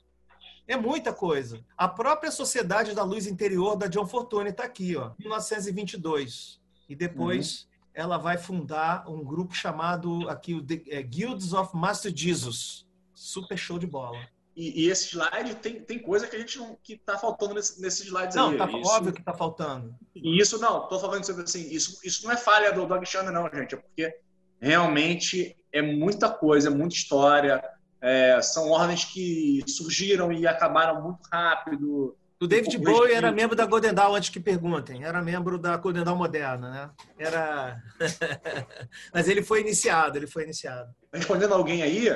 É 0.67 0.77
muita 0.77 1.11
coisa. 1.11 1.65
A 1.75 1.87
própria 1.87 2.29
Sociedade 2.29 2.93
da 2.93 3.03
Luz 3.03 3.25
Interior 3.25 3.75
da 3.75 3.87
John 3.87 4.05
Fortune 4.05 4.51
está 4.51 4.65
aqui, 4.65 4.95
ó, 4.95 5.13
1922. 5.17 6.63
E 6.87 6.95
depois 6.95 7.61
uhum. 7.61 7.67
ela 7.93 8.17
vai 8.17 8.37
fundar 8.37 9.09
um 9.09 9.23
grupo 9.23 9.53
chamado 9.53 10.29
aqui 10.29 10.53
o 10.53 10.63
The, 10.63 10.81
é, 10.87 11.01
Guilds 11.03 11.53
of 11.53 11.75
Master 11.75 12.11
Jesus. 12.15 12.85
Super 13.13 13.57
show 13.57 13.79
de 13.79 13.87
bola. 13.87 14.17
E, 14.55 14.85
e, 14.85 14.89
esse 14.89 15.09
slide 15.09 15.55
tem, 15.55 15.81
tem 15.81 15.99
coisa 15.99 16.27
que 16.27 16.35
a 16.35 16.39
gente 16.39 16.57
não 16.57 16.77
que 16.81 16.93
está 16.93 17.17
faltando 17.17 17.55
nesse, 17.55 17.81
nesses 17.81 18.05
slides 18.05 18.35
não, 18.35 18.51
aí. 18.51 18.57
Não, 18.57 18.65
tá 18.65 18.77
isso, 18.77 18.89
óbvio 18.89 19.13
que 19.13 19.19
está 19.19 19.33
faltando. 19.33 19.93
E 20.15 20.39
isso 20.39 20.57
não, 20.59 20.83
estou 20.83 20.97
falando 20.99 21.29
assim, 21.41 21.69
isso, 21.69 21.99
isso 22.05 22.25
não 22.25 22.31
é 22.31 22.37
falha 22.37 22.71
do, 22.71 22.85
do 22.85 22.93
Alexandre, 22.93 23.33
não, 23.33 23.49
gente, 23.53 23.75
é 23.75 23.77
porque 23.77 24.17
realmente 24.61 25.57
é 25.73 25.81
muita 25.81 26.29
coisa, 26.29 26.69
é 26.69 26.71
muita 26.71 26.95
história 26.95 27.61
é, 28.05 28.39
são 28.39 28.69
ordens 28.69 29.03
que 29.03 29.63
surgiram 29.67 30.31
e 30.31 30.45
acabaram 30.45 31.01
muito 31.01 31.27
rápido. 31.31 32.15
O 32.45 32.47
David 32.47 32.77
Bowie 32.77 33.11
era 33.11 33.31
membro 33.31 33.55
da 33.55 33.65
Golden 33.65 33.91
Dawn, 33.91 34.13
antes 34.13 34.29
que 34.29 34.39
perguntem. 34.39 35.03
Era 35.03 35.19
membro 35.19 35.57
da 35.57 35.75
Golden 35.77 36.03
Dawn 36.03 36.15
moderna, 36.15 36.69
né? 36.69 36.89
Era... 37.17 37.81
Mas 39.11 39.27
ele 39.27 39.41
foi 39.41 39.61
iniciado, 39.61 40.15
ele 40.15 40.27
foi 40.27 40.43
iniciado. 40.43 40.93
Respondendo 41.11 41.55
alguém 41.55 41.81
aí, 41.81 42.07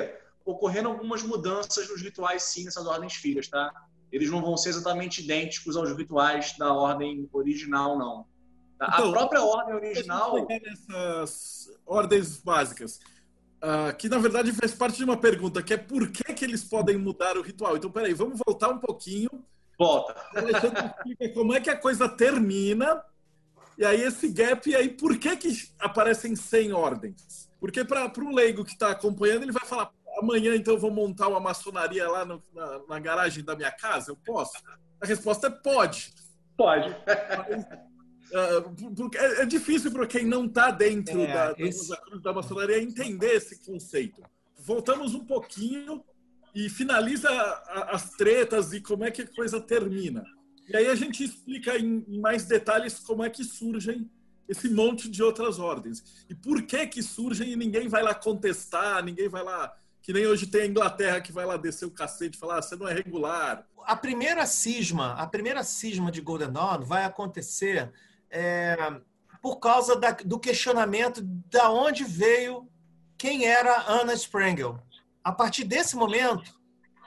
ocorreram 0.44 0.92
algumas 0.92 1.24
mudanças 1.24 1.88
nos 1.88 2.00
rituais, 2.00 2.44
sim, 2.44 2.64
nessas 2.64 2.86
ordens 2.86 3.14
filhas, 3.14 3.48
tá? 3.48 3.72
Eles 4.12 4.30
não 4.30 4.40
vão 4.40 4.56
ser 4.56 4.68
exexatamente 4.68 5.20
idênticos 5.20 5.76
aos 5.76 5.90
rituais 5.96 6.54
da 6.56 6.72
ordem 6.72 7.28
original, 7.32 7.98
não. 7.98 8.24
Tá? 8.78 8.88
Então, 8.94 9.08
a 9.08 9.12
própria 9.12 9.42
ordem 9.42 9.74
original... 9.74 10.46
Nessas 10.48 11.68
ordens 11.84 12.40
básicas, 12.40 13.00
Uh, 13.62 13.94
que 13.94 14.08
na 14.08 14.16
verdade 14.16 14.54
faz 14.54 14.72
parte 14.72 14.96
de 14.96 15.04
uma 15.04 15.18
pergunta, 15.18 15.62
que 15.62 15.74
é 15.74 15.76
por 15.76 16.10
que, 16.10 16.24
que 16.32 16.46
eles 16.46 16.64
podem 16.64 16.96
mudar 16.96 17.36
o 17.36 17.42
ritual. 17.42 17.76
Então, 17.76 17.90
peraí, 17.90 18.14
vamos 18.14 18.40
voltar 18.46 18.70
um 18.70 18.78
pouquinho. 18.78 19.28
Volta. 19.80 20.14
como 21.32 21.54
é 21.54 21.60
que 21.60 21.70
a 21.70 21.76
coisa 21.76 22.06
termina, 22.06 23.02
e 23.78 23.84
aí 23.86 24.02
esse 24.02 24.28
gap, 24.28 24.68
e 24.68 24.76
aí 24.76 24.90
por 24.90 25.16
que, 25.16 25.34
que 25.38 25.70
aparecem 25.78 26.36
100 26.36 26.74
ordens? 26.74 27.50
Porque 27.58 27.82
para 27.82 28.12
um 28.18 28.34
leigo 28.34 28.62
que 28.62 28.72
está 28.72 28.90
acompanhando, 28.90 29.44
ele 29.44 29.52
vai 29.52 29.66
falar, 29.66 29.90
amanhã 30.18 30.54
então 30.54 30.74
eu 30.74 30.78
vou 30.78 30.90
montar 30.90 31.28
uma 31.28 31.40
maçonaria 31.40 32.06
lá 32.10 32.26
no, 32.26 32.42
na, 32.52 32.80
na, 32.86 32.98
garagem 32.98 33.42
da 33.42 33.56
minha 33.56 33.72
casa? 33.72 34.10
Eu 34.10 34.16
posso? 34.16 34.52
A 35.00 35.06
resposta 35.06 35.46
é 35.46 35.50
pode. 35.50 36.12
Pode. 36.58 36.94
Mas, 37.38 37.90
Uh, 38.30 39.10
é, 39.16 39.42
é, 39.42 39.44
difícil 39.44 39.90
para 39.90 40.06
quem 40.06 40.24
não 40.24 40.44
está 40.44 40.70
dentro 40.70 41.20
é, 41.20 41.32
da, 41.34 41.54
esse... 41.58 41.88
da, 41.88 41.98
da 42.22 42.32
maçonaria 42.32 42.80
entender 42.80 43.34
esse 43.34 43.58
conceito. 43.66 44.22
Voltamos 44.56 45.16
um 45.16 45.26
pouquinho 45.26 46.04
e 46.54 46.68
finaliza 46.68 47.28
as 47.88 48.10
tretas 48.10 48.72
e 48.72 48.80
como 48.80 49.04
é 49.04 49.10
que 49.10 49.22
a 49.22 49.26
coisa 49.26 49.60
termina. 49.60 50.24
E 50.68 50.76
aí 50.76 50.86
a 50.86 50.94
gente 50.94 51.24
explica 51.24 51.76
em, 51.78 52.04
em 52.08 52.20
mais 52.20 52.44
detalhes 52.44 52.98
como 52.98 53.24
é 53.24 53.30
que 53.30 53.44
surgem 53.44 54.10
esse 54.48 54.68
monte 54.68 55.08
de 55.08 55.22
outras 55.22 55.58
ordens. 55.58 56.24
E 56.28 56.34
por 56.34 56.62
que 56.62 56.86
que 56.86 57.02
surgem 57.02 57.52
e 57.52 57.56
ninguém 57.56 57.88
vai 57.88 58.02
lá 58.02 58.14
contestar, 58.14 59.04
ninguém 59.04 59.28
vai 59.28 59.42
lá... 59.44 59.72
Que 60.02 60.14
nem 60.14 60.26
hoje 60.26 60.46
tem 60.46 60.62
a 60.62 60.66
Inglaterra 60.66 61.20
que 61.20 61.30
vai 61.30 61.44
lá 61.44 61.58
descer 61.58 61.84
o 61.84 61.90
cacete 61.90 62.36
e 62.36 62.40
falar, 62.40 62.58
ah, 62.58 62.62
você 62.62 62.74
não 62.74 62.88
é 62.88 62.92
regular. 62.94 63.66
A 63.84 63.94
primeira 63.94 64.46
cisma, 64.46 65.12
a 65.12 65.26
primeira 65.26 65.62
cisma 65.62 66.10
de 66.10 66.22
Golden 66.22 66.50
Dawn 66.50 66.80
vai 66.80 67.04
acontecer 67.04 67.92
é, 68.30 68.76
por 69.42 69.56
causa 69.56 69.96
da, 69.96 70.12
do 70.12 70.38
questionamento 70.38 71.20
da 71.22 71.70
onde 71.70 72.02
veio 72.04 72.66
quem 73.18 73.44
era 73.44 73.90
Anna 73.90 74.14
Sprengel. 74.14 74.80
A 75.22 75.32
partir 75.32 75.64
desse 75.64 75.96
momento 75.96 76.58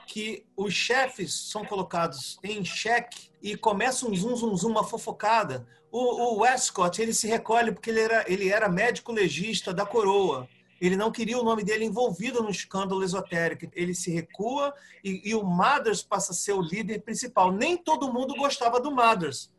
que 0.06 0.44
os 0.56 0.72
chefes 0.72 1.50
são 1.50 1.64
colocados 1.64 2.38
em 2.42 2.64
xeque 2.64 3.30
e 3.42 3.56
começa 3.56 4.06
um 4.06 4.14
zum, 4.14 4.36
zum, 4.36 4.56
zum, 4.56 4.70
uma 4.70 4.84
fofocada, 4.84 5.66
o, 5.90 5.98
o 5.98 6.40
Westcott 6.40 7.00
ele 7.00 7.12
se 7.12 7.26
recolhe 7.26 7.72
porque 7.72 7.90
ele 7.90 8.00
era, 8.00 8.24
ele 8.26 8.48
era 8.48 8.68
médico 8.68 9.12
legista 9.12 9.72
da 9.72 9.86
coroa. 9.86 10.48
Ele 10.80 10.96
não 10.96 11.10
queria 11.10 11.38
o 11.38 11.44
nome 11.44 11.64
dele 11.64 11.84
envolvido 11.84 12.42
no 12.42 12.50
escândalo 12.50 13.02
esotérico. 13.02 13.70
Ele 13.74 13.94
se 13.94 14.10
recua 14.10 14.74
e, 15.02 15.22
e 15.24 15.34
o 15.34 15.42
Mothers 15.42 16.02
passa 16.02 16.32
a 16.32 16.34
ser 16.34 16.52
o 16.52 16.60
líder 16.60 17.00
principal. 17.02 17.52
Nem 17.52 17.76
todo 17.76 18.12
mundo 18.12 18.34
gostava 18.34 18.80
do 18.80 18.90
Mothers. 18.90 19.50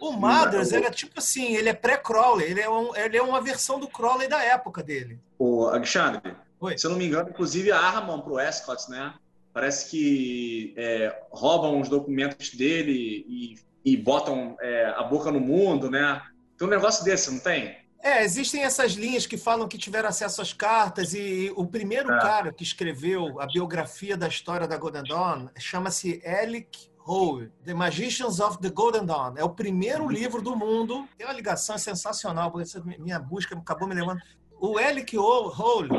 O 0.00 0.12
Mothers 0.12 0.72
era 0.72 0.90
tipo 0.90 1.20
assim, 1.20 1.54
ele 1.54 1.68
é 1.68 1.74
pré-Crowley, 1.74 2.50
ele, 2.50 2.60
é 2.60 2.68
um, 2.68 2.96
ele 2.96 3.16
é 3.16 3.22
uma 3.22 3.40
versão 3.40 3.78
do 3.78 3.86
Crowley 3.86 4.26
da 4.26 4.42
época 4.42 4.82
dele. 4.82 5.20
O 5.38 5.66
Alexandre, 5.66 6.34
Se 6.76 6.86
eu 6.86 6.90
não 6.90 6.98
me 6.98 7.06
engano, 7.06 7.30
inclusive 7.30 7.72
armam 7.72 8.20
para 8.20 8.32
o 8.32 8.40
Escott, 8.40 8.90
né? 8.90 9.14
Parece 9.52 9.90
que 9.90 10.74
é, 10.76 11.22
roubam 11.30 11.80
os 11.80 11.88
documentos 11.88 12.54
dele 12.54 13.24
e, 13.28 13.56
e 13.84 13.96
botam 13.96 14.56
é, 14.60 14.86
a 14.96 15.02
boca 15.02 15.30
no 15.30 15.40
mundo, 15.40 15.90
né? 15.90 16.22
Tem 16.56 16.66
um 16.66 16.70
negócio 16.70 17.04
desse, 17.04 17.30
não 17.30 17.40
tem? 17.40 17.76
É, 18.02 18.24
existem 18.24 18.64
essas 18.64 18.92
linhas 18.92 19.26
que 19.26 19.36
falam 19.36 19.68
que 19.68 19.78
tiveram 19.78 20.08
acesso 20.08 20.42
às 20.42 20.52
cartas 20.52 21.14
e 21.14 21.52
o 21.54 21.64
primeiro 21.64 22.12
é. 22.12 22.20
cara 22.20 22.52
que 22.52 22.64
escreveu 22.64 23.40
a 23.40 23.46
biografia 23.46 24.16
da 24.16 24.26
história 24.26 24.66
da 24.66 24.76
Golden 24.76 25.04
Dawn 25.04 25.48
chama-se 25.56 26.20
Alec 26.26 26.90
Hole, 27.06 27.52
The 27.64 27.74
Magicians 27.74 28.40
of 28.40 28.58
the 28.58 28.70
Golden 28.70 29.06
Dawn. 29.06 29.34
É 29.36 29.44
o 29.44 29.50
primeiro 29.50 30.08
livro 30.08 30.42
do 30.42 30.56
mundo. 30.56 31.06
Tem 31.16 31.26
uma 31.26 31.32
ligação 31.32 31.78
sensacional, 31.78 32.50
porque 32.50 32.66
minha 32.98 33.20
busca 33.20 33.56
acabou 33.56 33.86
me 33.86 33.94
levando. 33.94 34.20
O 34.60 34.78
Alec 34.78 35.16
Hole 35.16 35.90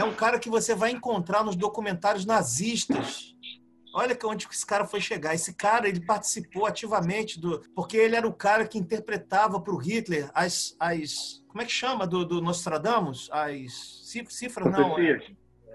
é 0.00 0.04
um 0.04 0.14
cara 0.14 0.38
que 0.38 0.48
você 0.48 0.74
vai 0.74 0.90
encontrar 0.90 1.44
nos 1.44 1.54
documentários 1.54 2.24
nazistas. 2.24 3.36
Olha 3.92 4.16
onde 4.24 4.46
esse 4.50 4.64
cara 4.64 4.86
foi 4.86 5.00
chegar. 5.00 5.34
Esse 5.34 5.52
cara 5.52 5.88
ele 5.88 6.00
participou 6.00 6.64
ativamente 6.64 7.38
do. 7.38 7.60
Porque 7.74 7.96
ele 7.96 8.16
era 8.16 8.26
o 8.26 8.32
cara 8.32 8.66
que 8.66 8.78
interpretava 8.78 9.60
para 9.60 9.74
o 9.74 9.76
Hitler 9.76 10.30
as, 10.32 10.74
as. 10.80 11.44
Como 11.48 11.60
é 11.60 11.64
que 11.66 11.72
chama 11.72 12.06
do, 12.06 12.24
do 12.24 12.40
Nostradamus? 12.40 13.28
As 13.30 14.04
cifras, 14.28 14.72
não. 14.72 14.98
É... 14.98 15.20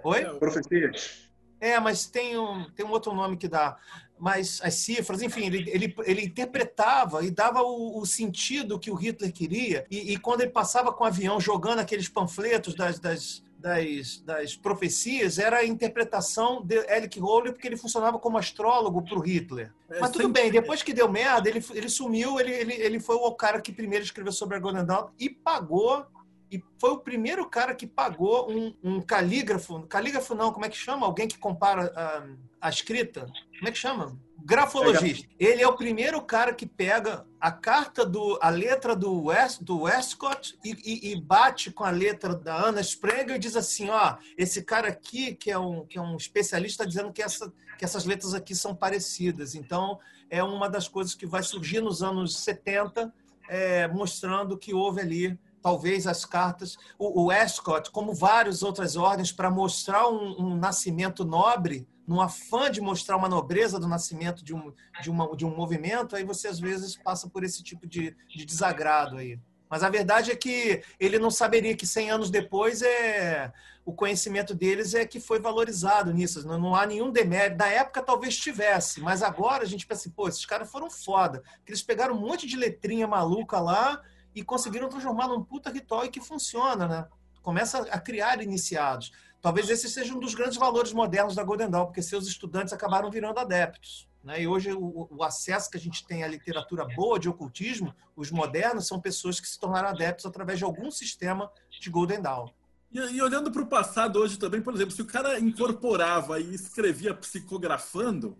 Oi? 0.04 0.40
Profecias. 0.40 1.26
É, 1.60 1.80
mas 1.80 2.06
tem 2.08 2.38
um, 2.38 2.70
tem 2.72 2.86
um 2.86 2.92
outro 2.92 3.14
nome 3.14 3.38
que 3.38 3.48
dá 3.48 3.78
mas 4.18 4.62
as 4.64 4.76
cifras, 4.76 5.22
enfim, 5.22 5.46
ele, 5.46 5.70
ele, 5.70 5.96
ele 6.06 6.22
interpretava 6.24 7.24
e 7.24 7.30
dava 7.30 7.62
o, 7.62 8.00
o, 8.00 8.06
sentido 8.06 8.80
que 8.80 8.90
o 8.90 8.96
Hitler 8.96 9.32
queria. 9.32 9.86
E, 9.92 10.14
e, 10.14 10.18
quando 10.18 10.42
ele 10.42 10.52
passava 10.52 10.94
com 10.94 11.04
o 11.04 11.08
avião 11.08 11.40
jogando 11.40 11.80
aqueles 11.80 12.08
panfletos 12.08 12.76
das, 12.76 12.98
das, 12.98 13.44
das, 13.66 14.20
das 14.20 14.56
profecias, 14.56 15.40
era 15.40 15.58
a 15.58 15.66
interpretação 15.66 16.64
de 16.64 16.76
Eric 16.88 17.20
Rolle, 17.20 17.52
porque 17.52 17.68
ele 17.68 17.76
funcionava 17.76 18.20
como 18.20 18.38
astrólogo 18.38 19.02
para 19.02 19.18
o 19.18 19.22
Hitler. 19.22 19.74
É, 19.90 20.00
Mas 20.00 20.12
tudo 20.12 20.30
bem, 20.30 20.52
depois 20.52 20.84
que 20.84 20.94
deu 20.94 21.12
merda, 21.12 21.50
ele, 21.50 21.66
ele 21.74 21.90
sumiu, 21.90 22.40
ele, 22.40 22.52
ele, 22.52 22.74
ele 22.74 23.00
foi 23.00 23.16
o 23.16 23.32
cara 23.32 23.60
que 23.60 23.72
primeiro 23.72 24.06
escreveu 24.06 24.32
sobre 24.32 24.56
a 24.56 24.60
Golden 24.60 24.86
Dawn 24.86 25.10
e 25.18 25.32
pagou 25.32 26.06
e 26.52 26.64
foi 26.78 26.92
o 26.92 27.00
primeiro 27.00 27.50
cara 27.50 27.74
que 27.74 27.88
pagou 27.88 28.52
um, 28.52 28.76
um 28.84 29.02
calígrafo, 29.02 29.82
calígrafo 29.88 30.36
não, 30.36 30.54
como 30.54 30.66
é 30.66 30.70
que 30.70 30.78
chama? 30.78 31.08
Alguém 31.08 31.28
que 31.28 31.40
compara 31.40 31.92
a, 31.96 32.68
a 32.68 32.70
escrita? 32.70 33.26
Como 33.58 33.68
é 33.68 33.72
que 33.72 33.80
chama? 33.80 34.16
Grafologista. 34.44 35.28
Ele 35.40 35.62
é 35.62 35.68
o 35.68 35.76
primeiro 35.76 36.22
cara 36.22 36.54
que 36.54 36.66
pega 36.66 37.26
a 37.40 37.52
carta 37.52 38.06
do, 38.06 38.38
a 38.42 38.50
letra 38.50 38.96
do, 38.96 39.26
West, 39.26 39.62
do 39.62 39.82
Westcott 39.82 40.58
e, 40.64 40.72
e, 40.84 41.12
e 41.12 41.22
bate 41.22 41.72
com 41.72 41.84
a 41.84 41.90
letra 41.90 42.36
da 42.36 42.68
Anna 42.68 42.82
Sprenger 42.82 43.36
e 43.36 43.40
diz 43.40 43.56
assim, 43.56 43.90
ó, 43.90 44.18
esse 44.38 44.64
cara 44.64 44.88
aqui 44.88 45.34
que 45.34 45.50
é 45.50 45.58
um, 45.58 45.86
que 45.86 45.98
é 45.98 46.02
um 46.02 46.16
especialista 46.16 46.84
está 46.84 46.86
dizendo 46.86 47.14
que, 47.14 47.22
essa, 47.22 47.52
que 47.78 47.86
essas 47.86 48.06
letras 48.06 48.34
aqui 48.34 48.54
são 48.56 48.76
parecidas. 48.76 49.56
Então 49.56 50.00
é 50.30 50.44
uma 50.44 50.70
das 50.70 50.88
coisas 50.88 51.16
que 51.16 51.26
vai 51.26 51.42
surgir 51.42 51.82
nos 51.82 52.04
anos 52.04 52.38
70 52.40 53.14
é, 53.48 53.88
mostrando 53.88 54.58
que 54.58 54.74
houve 54.74 55.02
ali 55.02 55.40
talvez 55.62 56.06
as 56.06 56.24
cartas, 56.26 56.78
o, 57.00 57.24
o 57.24 57.32
Escott, 57.32 57.90
como 57.90 58.14
várias 58.14 58.62
outras 58.62 58.96
ordens, 58.96 59.32
para 59.32 59.50
mostrar 59.50 60.08
um, 60.08 60.40
um, 60.40 60.56
nascimento 60.56 61.26
nobre, 61.26 61.88
no 62.08 62.22
afã 62.22 62.70
de 62.70 62.82
mostrar 62.82 63.18
uma 63.18 63.30
nobreza 63.30 63.80
do 63.80 63.88
nascimento 63.88 64.44
de 64.44 64.54
um, 64.54 64.74
de, 65.02 65.10
uma, 65.10 65.36
de 65.36 65.46
um 65.46 65.56
movimento, 65.56 66.16
aí 66.16 66.24
você 66.24 66.48
às 66.48 66.60
vezes 66.60 66.96
passa 66.96 67.30
por 67.30 67.44
esse 67.44 67.64
tipo 67.64 67.88
de, 67.88 68.16
de 68.28 68.46
desagrado 68.46 69.18
aí. 69.18 69.40
Mas 69.70 69.84
a 69.84 69.90
verdade 69.90 70.32
é 70.32 70.36
que 70.36 70.84
ele 71.00 71.18
não 71.18 71.32
saberia 71.32 71.76
que 71.76 71.88
100 71.88 72.12
anos 72.12 72.30
depois 72.30 72.82
é 72.82 73.52
o 73.84 73.94
conhecimento 73.94 74.56
deles 74.56 74.96
é 74.96 75.06
que 75.06 75.20
foi 75.20 75.40
valorizado 75.40 76.12
nisso. 76.12 76.46
Não, 76.48 76.60
não 76.60 76.76
há 76.76 76.88
nenhum 76.88 77.12
demérito. 77.12 77.58
Na 77.58 77.68
época 77.68 78.02
talvez 78.02 78.36
tivesse, 78.36 79.00
mas 79.00 79.22
agora 79.22 79.64
a 79.64 79.68
gente 79.68 79.86
pensa 79.86 80.02
assim, 80.02 80.10
pô, 80.10 80.28
esses 80.28 80.46
caras 80.46 80.72
foram 80.72 80.90
foda. 80.90 81.44
Que 81.64 81.72
eles 81.72 81.84
pegaram 81.84 82.16
um 82.16 82.20
monte 82.20 82.48
de 82.48 82.56
letrinha 82.56 83.08
maluca 83.08 83.60
lá 83.60 84.02
e 84.34 84.44
conseguiram 84.44 84.90
transformar 84.90 85.28
num 85.28 85.44
puta 85.44 85.70
ritual 85.70 86.04
e 86.04 86.10
que 86.10 86.20
funciona, 86.20 86.88
né? 86.88 87.08
Começa 87.44 87.80
a 87.92 88.00
criar 88.00 88.42
iniciados. 88.42 89.12
Talvez 89.46 89.70
esse 89.70 89.88
seja 89.88 90.12
um 90.12 90.20
dos 90.20 90.34
grandes 90.34 90.58
valores 90.58 90.92
modernos 90.92 91.36
da 91.36 91.44
Golden 91.44 91.70
Dawn, 91.70 91.86
porque 91.86 92.02
seus 92.02 92.26
estudantes 92.26 92.74
acabaram 92.74 93.12
virando 93.12 93.40
adeptos. 93.40 94.10
Né? 94.24 94.42
E 94.42 94.48
hoje 94.48 94.74
o, 94.74 95.08
o, 95.08 95.24
acesso 95.24 95.70
que 95.70 95.78
a 95.78 95.80
gente 95.80 96.04
tem 96.08 96.24
à 96.24 96.28
literatura 96.28 96.84
boa 96.84 97.20
de 97.20 97.30
ocultismo, 97.30 97.94
os 98.16 98.32
modernos, 98.32 98.88
são 98.88 99.00
pessoas 99.00 99.40
que 99.40 99.48
se 99.48 99.60
tornaram 99.60 99.90
adeptos 99.90 100.26
através 100.26 100.58
de 100.58 100.66
algum 100.66 100.90
sistema 100.90 101.52
de 101.80 101.92
Golden 101.92 102.24
Dawn. 102.24 102.48
E, 102.92 102.98
e 102.98 103.22
olhando 103.22 103.52
para 103.52 103.62
o 103.62 103.68
passado 103.68 104.18
hoje 104.18 104.40
também, 104.40 104.64
por 104.64 104.74
exemplo, 104.74 104.96
se 104.96 105.04
o 105.04 105.06
cara 105.06 105.40
incorporava 105.40 106.40
e 106.40 106.56
escrevia 106.56 107.14
psicografando, 107.14 108.36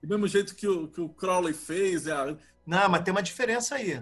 do 0.00 0.08
mesmo 0.08 0.28
jeito 0.28 0.54
que 0.54 0.68
o, 0.68 0.86
que 0.86 1.00
o 1.00 1.08
Crowley 1.08 1.54
fez. 1.54 2.06
A... 2.06 2.36
Não, 2.64 2.88
mas 2.88 3.02
tem 3.02 3.10
uma 3.10 3.20
diferença 3.20 3.74
aí. 3.74 4.00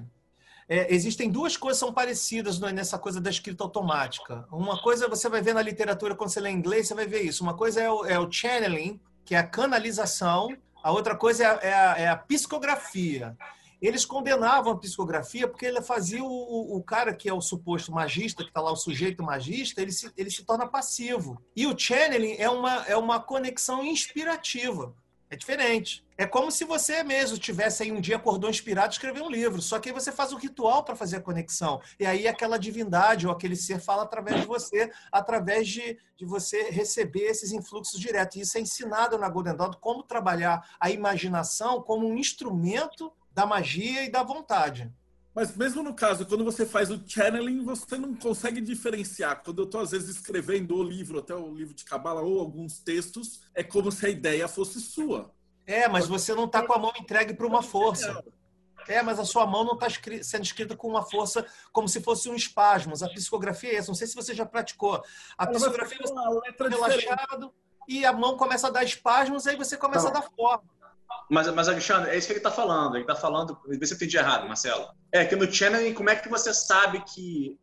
É, 0.69 0.95
existem 0.95 1.31
duas 1.31 1.57
coisas 1.57 1.79
que 1.79 1.87
são 1.87 1.95
parecidas 1.95 2.59
nessa 2.59 2.99
coisa 2.99 3.21
da 3.21 3.31
escrita 3.31 3.63
automática. 3.65 4.47
Uma 4.51 4.81
coisa 4.81 5.09
você 5.09 5.29
vai 5.29 5.43
ver 5.43 5.55
na 5.55 5.63
literatura, 5.63 6.15
quando 6.15 6.31
você 6.31 6.41
lê 6.41 6.51
em 6.51 6.57
inglês, 6.57 6.89
você 6.89 6.95
vai 6.95 7.07
ver 7.07 7.23
isso. 7.23 7.43
Uma 7.43 7.55
coisa 7.55 7.81
é 7.81 7.91
o, 7.91 8.05
é 8.07 8.19
o 8.19 8.31
channeling, 8.31 9.01
que 9.25 9.35
é 9.35 9.39
a 9.39 9.47
canalização. 9.47 10.57
A 10.83 10.91
outra 10.91 11.17
coisa 11.17 11.45
é 11.45 11.47
a, 11.47 11.53
é 11.63 11.75
a, 11.75 11.99
é 11.99 12.09
a 12.09 12.17
psicografia. 12.17 13.37
Eles 13.81 14.07
condenavam 14.07 14.73
a 14.73 14.79
psicografia 14.79 15.47
porque 15.47 15.67
ele 15.67 15.83
fazia 15.83 16.25
o, 16.25 16.77
o 16.77 16.83
cara 16.83 17.13
que 17.13 17.29
é 17.29 17.35
o 17.35 17.41
suposto 17.43 17.93
magista, 17.93 18.43
que 18.43 18.49
está 18.49 18.63
lá 18.63 18.73
o 18.73 18.77
sujeito 18.77 19.23
magista, 19.23 19.83
ele 19.83 19.93
se, 19.93 20.11
ele 20.17 20.31
se 20.31 20.43
torna 20.43 20.67
passivo. 20.67 21.39
E 21.55 21.67
o 21.67 21.79
channeling 21.79 22.37
é 22.39 22.49
uma, 22.49 22.87
é 22.87 22.97
uma 22.97 23.21
conexão 23.21 23.85
inspirativa. 23.85 24.95
É 25.35 25.37
diferente. 25.37 26.07
É 26.17 26.25
como 26.27 26.49
se 26.49 26.65
você 26.65 27.03
mesmo 27.03 27.37
tivesse 27.37 27.83
aí 27.83 27.91
um 27.91 28.01
dia 28.01 28.15
acordou 28.15 28.49
inspirado 28.49 28.93
e 28.93 28.93
escrever 28.93 29.21
um 29.21 29.29
livro. 29.29 29.61
Só 29.61 29.81
que 29.81 29.89
aí 29.89 29.93
você 29.93 30.13
faz 30.13 30.33
um 30.33 30.37
ritual 30.37 30.85
para 30.85 30.95
fazer 30.95 31.17
a 31.17 31.21
conexão. 31.21 31.81
E 31.99 32.07
aí 32.07 32.29
aquela 32.29 32.57
divindade 32.57 33.27
ou 33.27 33.33
aquele 33.33 33.57
ser 33.57 33.81
fala 33.81 34.05
através 34.05 34.41
de 34.41 34.47
você, 34.47 34.93
através 35.11 35.67
de, 35.67 35.99
de 36.17 36.25
você 36.25 36.71
receber 36.71 37.25
esses 37.25 37.51
influxos 37.51 37.99
diretos. 37.99 38.37
E 38.37 38.41
isso 38.43 38.57
é 38.57 38.61
ensinado 38.61 39.19
na 39.19 39.29
Golden 39.29 39.57
Dawn, 39.57 39.73
como 39.81 40.05
trabalhar 40.05 40.65
a 40.79 40.89
imaginação 40.89 41.83
como 41.83 42.07
um 42.07 42.17
instrumento 42.17 43.13
da 43.33 43.45
magia 43.45 44.05
e 44.05 44.11
da 44.11 44.23
vontade. 44.23 44.93
Mas 45.35 45.57
mesmo 45.57 45.83
no 45.83 45.93
caso, 45.93 46.25
quando 46.25 46.45
você 46.45 46.65
faz 46.65 46.91
o 46.91 47.03
channeling, 47.05 47.65
você 47.65 47.99
não 47.99 48.15
consegue 48.15 48.61
diferenciar. 48.61 49.43
Quando 49.43 49.63
eu 49.63 49.65
estou, 49.65 49.81
às 49.81 49.91
vezes, 49.91 50.17
escrevendo 50.17 50.77
o 50.77 50.83
livro, 50.83 51.19
até 51.19 51.35
o 51.35 51.53
livro 51.53 51.75
de 51.75 51.85
Cabala 51.85 52.21
ou 52.21 52.39
alguns 52.39 52.79
textos, 52.79 53.41
é 53.53 53.65
como 53.65 53.91
se 53.91 54.07
a 54.07 54.09
ideia 54.09 54.47
fosse 54.47 54.81
sua. 54.81 55.35
É, 55.67 55.89
mas 55.89 56.07
você 56.07 56.35
não 56.35 56.45
está 56.45 56.63
com 56.63 56.73
a 56.73 56.79
mão 56.79 56.93
entregue 56.97 57.35
para 57.35 57.47
uma 57.47 57.63
força. 57.63 58.23
É, 58.87 59.03
mas 59.03 59.19
a 59.19 59.25
sua 59.25 59.47
mão 59.47 59.65
não 59.65 59.75
está 59.75 59.89
sendo 60.23 60.45
escrita 60.45 60.77
com 60.77 60.89
uma 60.89 61.03
força 61.03 61.45
como 61.73 61.89
se 61.89 62.01
fosse 62.01 62.29
um 62.29 62.35
espasmos. 62.35 63.03
A 63.03 63.09
psicografia 63.09 63.71
é 63.71 63.77
essa. 63.77 63.89
Não 63.89 63.95
sei 63.95 64.07
se 64.07 64.15
você 64.15 64.35
já 64.35 64.45
praticou. 64.45 65.03
A 65.39 65.45
Ela 65.45 65.53
psicografia 65.53 65.99
você 65.99 66.13
está 66.51 66.69
relaxado 66.69 67.53
e 67.89 68.05
a 68.05 68.13
mão 68.13 68.37
começa 68.37 68.69
a 68.69 68.71
dar 68.71 68.85
espasmos, 68.85 69.47
aí 69.47 69.57
você 69.57 69.77
começa 69.77 70.05
Não. 70.05 70.11
a 70.11 70.21
dar 70.21 70.23
forma. 70.23 70.65
Mas, 71.31 71.53
mas, 71.55 71.69
Alexandre, 71.69 72.11
é 72.11 72.17
isso 72.19 72.27
que 72.27 72.33
ele 72.35 72.41
está 72.41 72.51
falando. 72.51 72.95
Ele 72.97 73.05
está 73.05 73.15
falando. 73.17 73.59
Vê 73.67 73.87
se 73.87 73.93
eu 73.93 73.97
entendi 73.97 74.17
errado, 74.17 74.47
Marcelo. 74.47 74.89
É 75.13 75.25
que 75.25 75.35
no 75.37 75.51
channeling, 75.51 75.95
como 75.95 76.11
é 76.11 76.17
que 76.17 76.29
você 76.29 76.53
sabe 76.53 77.03
que 77.05 77.59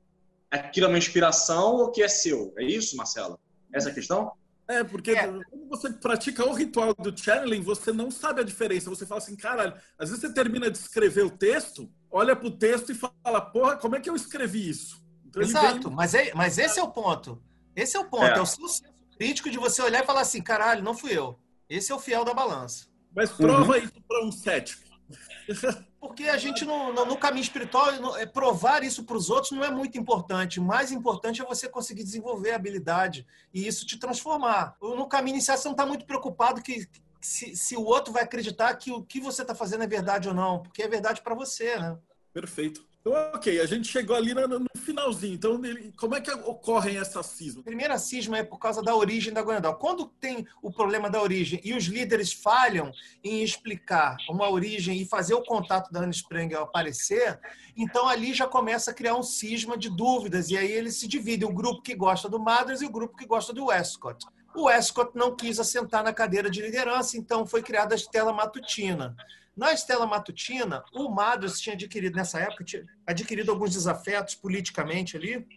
aquilo 0.50 0.88
é 0.88 0.90
uma 0.90 0.98
inspiração 0.98 1.76
ou 1.76 1.92
que 1.92 2.02
é 2.04 2.08
seu? 2.08 2.54
É 2.58 2.64
isso, 2.64 2.96
Marcelo? 2.98 3.40
Essa 3.74 3.90
é 3.90 3.92
a 3.92 3.96
questão? 3.96 4.32
É, 4.68 4.84
porque 4.84 5.12
É. 5.12 5.28
quando 5.28 5.68
você 5.70 5.92
pratica 5.92 6.46
o 6.48 6.54
ritual 6.54 6.94
do 6.94 7.16
channeling, 7.18 7.62
você 7.62 7.92
não 7.92 8.10
sabe 8.10 8.42
a 8.42 8.44
diferença. 8.44 8.90
Você 8.90 9.06
fala 9.06 9.20
assim, 9.20 9.36
caralho, 9.36 9.74
às 9.98 10.10
vezes 10.10 10.22
você 10.22 10.34
termina 10.34 10.70
de 10.72 10.78
escrever 10.78 11.24
o 11.26 11.30
texto, 11.30 11.90
olha 12.10 12.36
pro 12.36 12.50
texto 12.52 12.92
e 12.92 12.96
fala, 12.96 13.42
porra, 13.42 13.76
como 13.78 13.96
é 13.96 14.00
que 14.00 14.10
eu 14.10 14.16
escrevi 14.16 14.70
isso? 14.70 15.02
Então, 15.26 15.42
Exato, 15.42 15.88
vem- 15.88 15.96
mas, 15.96 16.14
é, 16.14 16.34
mas 16.34 16.58
esse 16.58 16.80
é 16.80 16.84
o 16.84 16.90
ponto. 16.90 17.42
Esse 17.76 17.96
é 17.96 18.00
o 18.00 18.06
ponto. 18.10 18.24
É. 18.26 18.38
É, 18.38 18.42
o 18.42 18.46
seu 18.46 18.68
senso 18.68 18.92
crítico 19.18 19.50
de 19.50 19.58
você 19.58 19.82
olhar 19.82 20.04
e 20.04 20.06
falar 20.06 20.22
assim: 20.22 20.42
caralho, 20.42 20.84
não 20.84 20.94
fui 20.94 21.18
eu. 21.18 21.38
Esse 21.70 21.92
é 21.92 21.96
o 21.96 22.00
fiel 22.00 22.26
da 22.26 22.34
balança. 22.34 22.86
Mas 23.16 23.32
prova 23.32 23.78
isso 23.78 24.02
para 24.08 24.24
um 24.26 24.32
cético. 24.32 24.82
Porque 26.00 26.24
a 26.24 26.38
gente, 26.38 26.66
no, 26.66 26.92
no, 26.94 27.06
no 27.06 27.18
caminho 27.18 27.44
espiritual, 27.44 27.92
no- 28.00 28.16
é, 28.18 28.26
provar 28.26 28.84
isso 28.84 29.04
para 29.04 29.16
os 29.16 29.30
outros 29.30 29.52
não 29.52 29.64
é 29.64 29.70
muito 29.70 29.98
importante. 29.98 30.60
O 30.60 30.64
mais 30.64 30.92
importante 30.92 31.42
é 31.42 31.46
você 31.46 31.70
conseguir 31.70 32.04
desenvolver 32.04 32.52
a 32.52 32.56
habilidade 32.56 33.26
e 33.54 33.68
isso 33.68 33.86
te 33.86 33.98
transformar. 34.00 34.76
No 34.82 35.08
caminho 35.08 35.36
inicial, 35.36 35.58
você 35.58 35.68
não 35.68 35.74
está 35.74 35.86
muito 35.86 36.06
preocupado 36.06 36.62
que. 36.62 36.88
Se, 37.24 37.56
se 37.56 37.78
o 37.78 37.84
outro 37.84 38.12
vai 38.12 38.24
acreditar 38.24 38.74
que 38.76 38.92
o 38.92 39.04
que 39.04 39.20
você 39.20 39.44
está 39.44 39.54
fazendo 39.54 39.84
é 39.84 39.88
verdade 39.88 40.28
ou 40.28 40.34
não, 40.34 40.60
porque 40.64 40.82
é 40.82 40.88
verdade 40.88 41.22
para 41.22 41.36
você, 41.36 41.78
né? 41.78 41.96
Perfeito. 42.34 42.84
Então, 43.02 43.14
ok, 43.34 43.60
a 43.60 43.66
gente 43.66 43.88
chegou 43.88 44.16
ali 44.16 44.32
no, 44.32 44.48
no 44.48 44.66
finalzinho. 44.78 45.34
Então, 45.34 45.64
ele- 45.66 45.92
como 45.98 46.14
é 46.16 46.22
que 46.22 46.30
ocorrem 46.32 46.98
essas 46.98 47.26
cismas? 47.26 47.62
A 47.62 47.64
primeira 47.66 47.98
cisma 47.98 48.38
é 48.38 48.44
por 48.44 48.60
causa 48.60 48.82
da 48.84 48.96
origem 48.96 49.34
da 49.34 49.42
Gondal. 49.42 49.76
Quando 49.80 50.06
tem 50.06 50.46
o 50.62 50.72
problema 50.72 51.10
da 51.10 51.20
origem 51.20 51.60
e 51.64 51.74
os 51.74 51.86
líderes 51.86 52.32
falham 52.32 52.92
em 53.24 53.44
explicar 53.44 54.18
uma 54.30 54.48
origem 54.50 55.02
e 55.02 55.06
fazer 55.06 55.34
o 55.34 55.44
contato 55.44 55.92
da 55.92 56.02
Anne 56.02 56.12
Sprengel 56.14 56.62
aparecer, 56.62 57.40
então 57.76 58.08
ali 58.08 58.36
já 58.36 58.46
começa 58.46 58.92
a 58.92 58.94
criar 58.94 59.16
um 59.16 59.24
cisma 59.24 59.76
de 59.76 59.90
dúvidas. 59.90 60.52
E 60.52 60.58
aí 60.58 60.72
eles 60.72 60.96
se 61.00 61.08
dividem: 61.08 61.50
o 61.50 61.54
grupo 61.54 61.82
que 61.82 61.96
gosta 61.96 62.30
do 62.30 62.40
Mathers 62.40 62.82
e 62.82 62.86
o 62.86 62.92
grupo 62.92 63.18
que 63.18 63.26
gosta 63.26 63.52
do 63.52 63.66
Westcott. 63.66 64.24
O 64.54 64.64
Westcott 64.66 65.12
não 65.16 65.36
quis 65.36 65.60
assentar 65.60 66.04
na 66.04 66.14
cadeira 66.14 66.52
de 66.52 66.62
liderança, 66.62 67.18
então 67.18 67.48
foi 67.48 67.64
criada 67.64 67.96
a 67.96 67.98
Estela 67.98 68.32
Matutina. 68.34 69.16
Na 69.62 69.74
Estela 69.74 70.08
Matutina, 70.08 70.84
o 70.92 71.08
Mathers 71.08 71.60
tinha 71.60 71.76
adquirido, 71.76 72.16
nessa 72.16 72.40
época, 72.40 72.64
tinha 72.64 72.84
adquirido 73.06 73.52
alguns 73.52 73.70
desafetos 73.70 74.34
politicamente 74.34 75.16
ali, 75.16 75.48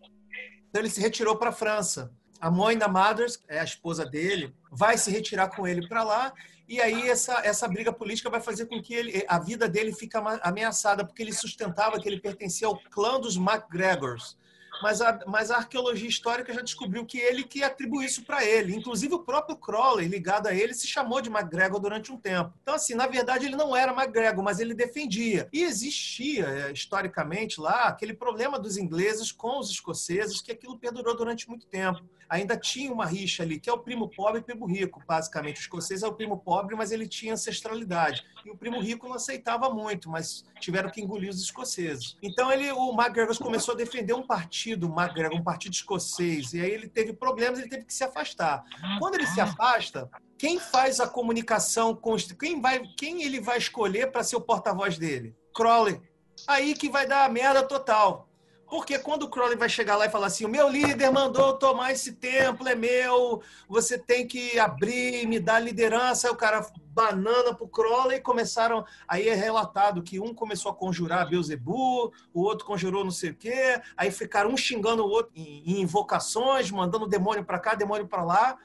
então 0.68 0.82
ele 0.82 0.90
se 0.90 1.00
retirou 1.00 1.36
para 1.36 1.48
a 1.48 1.52
França. 1.54 2.12
A 2.38 2.50
mãe 2.50 2.76
da 2.76 2.86
Mathers, 2.86 3.42
é 3.48 3.60
a 3.60 3.64
esposa 3.64 4.04
dele, 4.04 4.54
vai 4.70 4.98
se 4.98 5.10
retirar 5.10 5.48
com 5.48 5.66
ele 5.66 5.88
para 5.88 6.04
lá. 6.04 6.34
E 6.68 6.82
aí 6.82 7.08
essa, 7.08 7.40
essa 7.46 7.66
briga 7.66 7.94
política 7.94 8.28
vai 8.28 8.42
fazer 8.42 8.66
com 8.66 8.82
que 8.82 8.92
ele, 8.92 9.24
a 9.26 9.38
vida 9.38 9.66
dele 9.66 9.96
ama- 10.14 10.38
ameaçada, 10.42 11.02
porque 11.02 11.22
ele 11.22 11.32
sustentava 11.32 11.98
que 11.98 12.06
ele 12.06 12.20
pertencia 12.20 12.66
ao 12.66 12.78
clã 12.90 13.18
dos 13.18 13.38
MacGregors. 13.38 14.36
Mas 14.84 15.00
a, 15.00 15.18
mas 15.26 15.50
a 15.50 15.56
arqueologia 15.56 16.06
histórica 16.06 16.52
já 16.52 16.60
descobriu 16.60 17.06
que 17.06 17.16
ele 17.16 17.42
que 17.42 17.62
atribuiu 17.62 18.06
isso 18.06 18.22
para 18.22 18.44
ele. 18.44 18.76
Inclusive 18.76 19.14
o 19.14 19.20
próprio 19.20 19.56
Crowley, 19.56 20.06
ligado 20.06 20.46
a 20.46 20.54
ele, 20.54 20.74
se 20.74 20.86
chamou 20.86 21.22
de 21.22 21.30
MacGregor 21.30 21.80
durante 21.80 22.12
um 22.12 22.18
tempo. 22.18 22.52
Então, 22.60 22.74
assim, 22.74 22.94
na 22.94 23.06
verdade 23.06 23.46
ele 23.46 23.56
não 23.56 23.74
era 23.74 23.94
MacGregor, 23.94 24.44
mas 24.44 24.60
ele 24.60 24.74
defendia. 24.74 25.48
E 25.50 25.62
existia, 25.62 26.44
eh, 26.44 26.72
historicamente, 26.72 27.58
lá, 27.58 27.84
aquele 27.84 28.12
problema 28.12 28.58
dos 28.58 28.76
ingleses 28.76 29.32
com 29.32 29.58
os 29.58 29.70
escoceses, 29.70 30.42
que 30.42 30.52
aquilo 30.52 30.78
perdurou 30.78 31.16
durante 31.16 31.48
muito 31.48 31.64
tempo. 31.64 32.04
Ainda 32.28 32.56
tinha 32.56 32.92
uma 32.92 33.06
rixa 33.06 33.42
ali, 33.42 33.58
que 33.60 33.68
é 33.68 33.72
o 33.72 33.78
primo 33.78 34.08
pobre 34.08 34.38
e 34.38 34.42
o 34.42 34.44
primo 34.44 34.66
rico, 34.66 35.02
basicamente. 35.06 35.58
O 35.58 35.60
escocês 35.60 36.02
é 36.02 36.06
o 36.06 36.14
primo 36.14 36.38
pobre, 36.38 36.74
mas 36.74 36.92
ele 36.92 37.06
tinha 37.06 37.34
ancestralidade. 37.34 38.24
E 38.44 38.50
o 38.50 38.56
primo 38.56 38.80
rico 38.80 39.08
não 39.08 39.14
aceitava 39.14 39.70
muito, 39.70 40.10
mas 40.10 40.44
tiveram 40.60 40.90
que 40.90 41.00
engolir 41.00 41.30
os 41.30 41.40
escoceses. 41.40 42.16
Então 42.22 42.50
ele, 42.50 42.70
o 42.72 42.92
MacGregor 42.92 43.36
começou 43.38 43.74
a 43.74 43.76
defender 43.76 44.14
um 44.14 44.26
partido, 44.26 44.88
o 44.88 44.94
MacGregor, 44.94 45.38
um 45.38 45.44
partido 45.44 45.72
escocês, 45.72 46.52
e 46.52 46.60
aí 46.60 46.70
ele 46.70 46.88
teve 46.88 47.12
problemas, 47.12 47.58
ele 47.58 47.68
teve 47.68 47.84
que 47.84 47.94
se 47.94 48.04
afastar. 48.04 48.64
Quando 48.98 49.14
ele 49.14 49.26
se 49.26 49.40
afasta, 49.40 50.10
quem 50.38 50.58
faz 50.58 51.00
a 51.00 51.08
comunicação 51.08 51.94
com 51.94 52.16
quem 52.38 52.60
vai, 52.60 52.82
quem 52.96 53.22
ele 53.22 53.40
vai 53.40 53.58
escolher 53.58 54.10
para 54.10 54.22
ser 54.22 54.36
o 54.36 54.40
porta-voz 54.40 54.98
dele? 54.98 55.34
Crowley. 55.54 56.00
Aí 56.46 56.74
que 56.74 56.88
vai 56.88 57.06
dar 57.06 57.24
a 57.24 57.28
merda 57.28 57.62
total. 57.62 58.28
Porque 58.74 58.98
quando 58.98 59.22
o 59.22 59.28
Crowley 59.28 59.56
vai 59.56 59.68
chegar 59.68 59.94
lá 59.94 60.06
e 60.06 60.10
falar 60.10 60.26
assim: 60.26 60.44
o 60.44 60.48
meu 60.48 60.68
líder 60.68 61.08
mandou 61.12 61.56
tomar 61.56 61.92
esse 61.92 62.14
templo, 62.14 62.68
é 62.68 62.74
meu, 62.74 63.40
você 63.68 63.96
tem 63.96 64.26
que 64.26 64.58
abrir, 64.58 65.28
me 65.28 65.38
dar 65.38 65.60
liderança. 65.60 66.26
Aí 66.26 66.34
o 66.34 66.36
cara 66.36 66.66
banana 66.88 67.54
pro 67.54 67.68
Crowley 67.68 68.16
e 68.16 68.20
começaram. 68.20 68.84
Aí 69.06 69.28
é 69.28 69.34
relatado 69.34 70.02
que 70.02 70.18
um 70.18 70.34
começou 70.34 70.72
a 70.72 70.74
conjurar 70.74 71.30
Beuzebu, 71.30 72.12
o 72.32 72.42
outro 72.42 72.66
conjurou 72.66 73.04
não 73.04 73.12
sei 73.12 73.30
o 73.30 73.36
quê, 73.36 73.80
aí 73.96 74.10
ficaram 74.10 74.50
um 74.50 74.56
xingando 74.56 75.04
o 75.04 75.08
outro 75.08 75.30
em 75.36 75.80
invocações, 75.80 76.68
mandando 76.72 77.06
demônio 77.06 77.44
para 77.44 77.60
cá, 77.60 77.76
demônio 77.76 78.08
para 78.08 78.24
lá. 78.24 78.58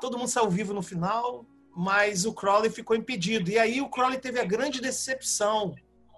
Todo 0.00 0.18
mundo 0.18 0.28
saiu 0.28 0.50
vivo 0.50 0.74
no 0.74 0.82
final, 0.82 1.46
mas 1.72 2.26
o 2.26 2.34
Crowley 2.34 2.68
ficou 2.68 2.96
impedido. 2.96 3.48
E 3.48 3.60
aí 3.60 3.80
o 3.80 3.88
Crowley 3.88 4.18
teve 4.18 4.40
a 4.40 4.44
grande 4.44 4.80
decepção 4.80 5.72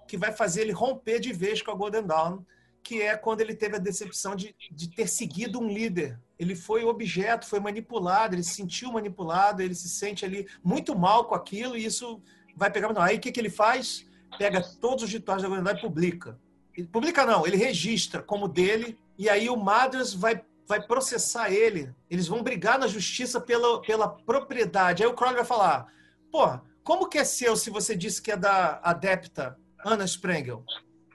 que 0.09 0.17
vai 0.17 0.33
fazer 0.33 0.63
ele 0.63 0.73
romper 0.73 1.21
de 1.21 1.31
vez 1.31 1.61
com 1.61 1.71
a 1.71 1.75
Golden 1.75 2.07
Dawn, 2.07 2.43
que 2.85 3.01
é 3.01 3.17
quando 3.17 3.41
ele 3.41 3.55
teve 3.55 3.77
a 3.77 3.81
decepção 3.81 4.37
de, 4.37 4.55
de 4.71 4.89
ter 4.95 5.09
seguido 5.09 5.59
um 5.59 5.67
líder. 5.67 6.21
Ele 6.39 6.55
foi 6.55 6.85
objeto, 6.85 7.47
foi 7.47 7.59
manipulado, 7.59 8.35
ele 8.35 8.45
se 8.45 8.55
sentiu 8.55 8.93
manipulado, 8.93 9.63
ele 9.63 9.75
se 9.75 9.89
sente 9.89 10.25
ali 10.25 10.47
muito 10.63 10.97
mal 10.97 11.25
com 11.25 11.35
aquilo, 11.35 11.77
e 11.77 11.85
isso 11.85 12.21
vai 12.55 12.71
pegar. 12.71 12.93
Não, 12.93 13.01
aí 13.01 13.17
o 13.17 13.21
que, 13.21 13.33
que 13.33 13.41
ele 13.41 13.51
faz? 13.51 14.07
Pega 14.39 14.63
todos 14.81 15.03
os 15.03 15.13
rituais 15.13 15.43
da 15.43 15.49
Dawn 15.49 15.77
e 15.77 15.81
publica. 15.81 16.39
Ele 16.77 16.87
publica 16.87 17.25
não, 17.25 17.47
ele 17.47 17.57
registra 17.57 18.23
como 18.23 18.47
dele, 18.47 18.99
e 19.17 19.29
aí 19.29 19.49
o 19.49 19.57
Madras 19.57 20.13
vai 20.13 20.45
vai 20.67 20.81
processar 20.81 21.53
ele. 21.53 21.95
Eles 22.11 22.27
vão 22.27 22.43
brigar 22.43 22.79
na 22.79 22.87
justiça 22.87 23.39
pela, 23.39 23.83
pela 23.83 24.09
propriedade. 24.09 25.03
Aí 25.03 25.09
o 25.09 25.15
Crowley 25.15 25.37
vai 25.37 25.45
falar: 25.45 25.87
pô, 26.31 26.59
como 26.83 27.09
que 27.09 27.19
é 27.19 27.25
seu 27.25 27.55
se 27.55 27.71
você 27.71 27.95
disse 27.95 28.21
que 28.21 28.33
é 28.33 28.37
da 28.37 28.81
adepta 28.83 29.59
Anna 29.85 30.05
Sprengel? 30.05 30.65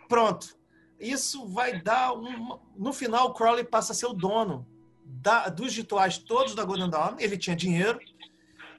Pronto. 0.07 0.58
Isso 0.99 1.47
vai 1.47 1.81
dar 1.81 2.13
um. 2.13 2.59
No 2.75 2.91
final, 2.91 3.27
o 3.27 3.33
Crowley 3.33 3.63
passa 3.63 3.93
a 3.93 3.95
ser 3.95 4.07
o 4.07 4.13
dono 4.13 4.67
da, 5.05 5.49
dos 5.49 5.75
rituais 5.75 6.17
todos 6.17 6.53
da 6.53 6.63
Golden 6.63 6.89
Dawn. 6.89 7.15
Ele 7.19 7.37
tinha 7.37 7.55
dinheiro. 7.55 7.99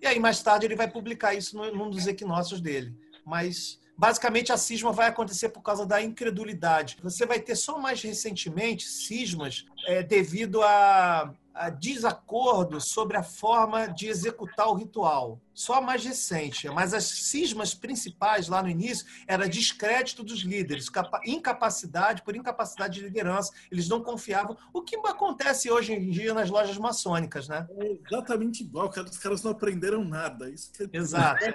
E 0.03 0.07
aí, 0.07 0.19
mais 0.19 0.43
tarde, 0.43 0.67
ele 0.67 0.77
vai 0.77 0.91
publicar 0.91 1.35
isso 1.35 1.57
num 1.57 1.91
dos 1.91 2.07
equinócios 2.07 2.61
dele. 2.61 2.95
Mas 3.25 3.81
basicamente 3.97 4.51
a 4.51 4.57
cisma 4.57 4.93
vai 4.93 5.09
acontecer 5.09 5.51
por 5.51 5.61
causa 5.61 5.85
da 5.85 6.01
incredulidade. 6.01 6.97
Você 7.03 7.27
vai 7.27 7.39
ter 7.39 7.55
só 7.55 7.79
mais 7.79 8.01
recentemente 8.03 8.89
cismas 8.89 9.67
é, 9.87 10.03
devido 10.03 10.63
a 10.63 11.35
desacordo 11.79 12.81
sobre 12.81 13.17
a 13.17 13.23
forma 13.23 13.87
de 13.87 14.09
executar 14.09 14.69
o 14.69 14.75
ritual. 14.75 15.41
Só 15.53 15.81
mais 15.81 16.05
recente. 16.05 16.69
Mas 16.69 16.95
as 16.95 17.05
cismas 17.05 17.75
principais 17.75 18.49
lá 18.49 18.63
no 18.63 18.69
início 18.69 19.05
era 19.27 19.49
descrédito 19.49 20.23
dos 20.23 20.41
líderes, 20.41 20.87
incapacidade 21.27 22.23
por 22.23 22.35
incapacidade 22.35 22.95
de 22.95 23.05
liderança. 23.05 23.53
Eles 23.71 23.89
não 23.89 24.03
confiavam. 24.03 24.57
O 24.73 24.83
que 24.83 24.97
acontece 24.97 25.71
hoje 25.71 25.93
em 25.93 26.11
dia 26.11 26.33
nas 26.33 26.49
lojas 26.49 26.79
maçônicas, 26.79 27.49
né? 27.49 27.67
É 27.79 27.99
exatamente 28.07 28.63
igual. 28.63 28.89
Os 28.89 29.19
caras 29.19 29.43
não 29.43 29.51
aprenderam 29.51 30.05
nada. 30.05 30.49
Isso 30.49 30.73
que 30.73 30.85
é... 30.85 30.89
Exato. 30.97 31.45
É. 31.45 31.51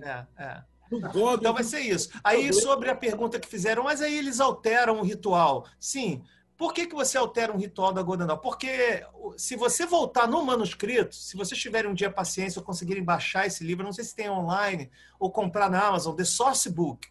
é, 0.08 0.26
é. 0.38 0.62
Então 0.92 1.52
vai 1.54 1.62
ser 1.62 1.80
isso. 1.80 2.10
Aí 2.24 2.52
sobre 2.52 2.90
a 2.90 2.96
pergunta 2.96 3.38
que 3.38 3.48
fizeram, 3.48 3.84
mas 3.84 4.02
aí 4.02 4.18
eles 4.18 4.40
alteram 4.40 4.98
o 4.98 5.04
ritual. 5.04 5.66
Sim, 5.78 6.24
por 6.60 6.74
que, 6.74 6.86
que 6.86 6.94
você 6.94 7.16
altera 7.16 7.50
um 7.50 7.56
ritual 7.56 7.90
da 7.90 8.02
Golden 8.02 8.26
Dawn? 8.26 8.36
Porque 8.36 9.02
se 9.38 9.56
você 9.56 9.86
voltar 9.86 10.28
no 10.28 10.44
manuscrito, 10.44 11.14
se 11.14 11.34
vocês 11.34 11.58
tiverem 11.58 11.90
um 11.90 11.94
dia 11.94 12.10
paciência 12.10 12.60
ou 12.60 12.66
conseguirem 12.66 13.02
baixar 13.02 13.46
esse 13.46 13.64
livro, 13.64 13.82
não 13.82 13.94
sei 13.94 14.04
se 14.04 14.14
tem 14.14 14.28
online 14.28 14.90
ou 15.18 15.32
comprar 15.32 15.70
na 15.70 15.80
Amazon, 15.80 16.14
The 16.14 16.24
Source 16.24 16.68
Book, 16.68 17.08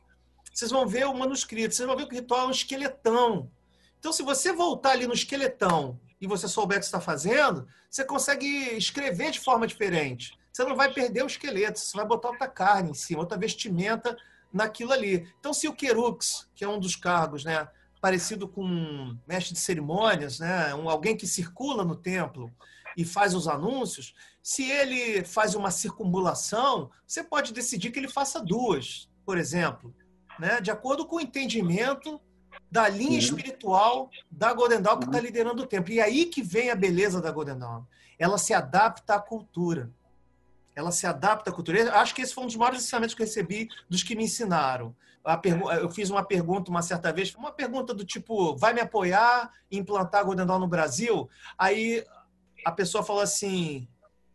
vocês 0.54 0.70
vão 0.70 0.88
ver 0.88 1.08
o 1.08 1.18
manuscrito, 1.18 1.74
vocês 1.74 1.88
vão 1.88 1.98
ver 1.98 2.06
que 2.06 2.14
o 2.14 2.18
ritual 2.20 2.42
é 2.42 2.46
um 2.46 2.52
esqueletão. 2.52 3.50
Então, 3.98 4.14
se 4.14 4.22
você 4.22 4.54
voltar 4.54 4.92
ali 4.92 5.08
no 5.08 5.16
esqueletão 5.16 6.00
e 6.22 6.28
você 6.28 6.48
souber 6.48 6.78
o 6.78 6.80
que 6.80 6.86
está 6.86 7.02
fazendo, 7.02 7.68
você 7.90 8.06
consegue 8.06 8.46
escrever 8.78 9.32
de 9.32 9.40
forma 9.40 9.66
diferente. 9.66 10.38
Você 10.54 10.64
não 10.64 10.76
vai 10.76 10.94
perder 10.94 11.24
o 11.24 11.28
esqueleto, 11.28 11.80
você 11.80 11.98
vai 11.98 12.06
botar 12.06 12.30
outra 12.30 12.48
carne 12.48 12.92
em 12.92 12.94
cima, 12.94 13.22
outra 13.22 13.36
vestimenta 13.36 14.16
naquilo 14.54 14.92
ali. 14.92 15.28
Então, 15.40 15.54
se 15.54 15.68
o 15.68 15.74
Querux, 15.74 16.48
que 16.54 16.64
é 16.64 16.70
um 16.70 16.80
dos 16.80 16.96
cargos, 16.96 17.44
né, 17.44 17.68
parecido 18.02 18.48
com 18.48 18.64
um 18.64 19.18
mestre 19.28 19.54
de 19.54 19.60
cerimônias, 19.60 20.40
né? 20.40 20.74
um, 20.74 20.90
alguém 20.90 21.16
que 21.16 21.28
circula 21.28 21.84
no 21.84 21.96
templo 21.96 22.52
e 22.98 23.06
faz 23.06 23.34
os 23.34 23.48
anúncios, 23.48 24.14
se 24.42 24.70
ele 24.70 25.24
faz 25.24 25.56
uma 25.56 25.72
circunambulação, 25.72 26.90
você 27.06 27.24
pode 27.24 27.54
decidir 27.54 27.92
que 27.92 28.00
ele 28.00 28.08
faça 28.08 28.42
duas, 28.42 29.10
por 29.26 29.38
exemplo, 29.38 29.94
né? 30.40 30.60
de 30.62 30.72
acordo 30.72 31.06
com 31.06 31.18
o 31.18 31.22
entendimento 31.22 32.20
da 32.72 32.88
linha 32.88 33.18
espiritual 33.18 34.10
da 34.30 34.54
Golden 34.54 34.82
Dawn 34.82 35.00
que 35.00 35.06
está 35.06 35.18
uhum. 35.18 35.24
liderando 35.24 35.64
o 35.64 35.68
templo. 35.68 35.92
E 35.92 36.00
aí 36.00 36.26
que 36.26 36.42
vem 36.42 36.70
a 36.70 36.76
beleza 36.76 37.22
da 37.22 37.32
Golden 37.32 37.58
Dawn. 37.58 37.84
Ela 38.18 38.38
se 38.38 38.54
adapta 38.54 39.16
à 39.16 39.20
cultura. 39.20 39.92
Ela 40.80 40.92
se 40.92 41.06
adapta 41.06 41.50
à 41.50 41.54
cultura. 41.54 41.94
Acho 42.00 42.16
que 42.16 42.22
esse 42.22 42.34
foi 42.34 42.44
um 42.44 42.48
dos 42.48 42.56
maiores 42.56 42.84
ensinamentos 42.84 43.14
que 43.14 43.22
eu 43.22 43.26
recebi 43.26 43.70
dos 43.90 44.02
que 44.02 44.16
me 44.16 44.24
ensinaram 44.24 44.96
eu 45.80 45.90
fiz 45.90 46.10
uma 46.10 46.24
pergunta 46.24 46.72
uma 46.72 46.82
certa 46.82 47.12
vez, 47.12 47.34
uma 47.36 47.52
pergunta 47.52 47.94
do 47.94 48.06
tipo, 48.06 48.56
vai 48.56 48.74
me 48.74 48.82
apoiar 48.82 49.52
em 49.72 49.78
implantar 49.80 50.26
Golden 50.26 50.46
Dawn 50.46 50.60
no 50.60 50.68
Brasil? 50.68 51.30
Aí 51.58 52.04
a 52.66 52.72
pessoa 52.72 53.04
falou 53.04 53.22
assim, 53.22 53.88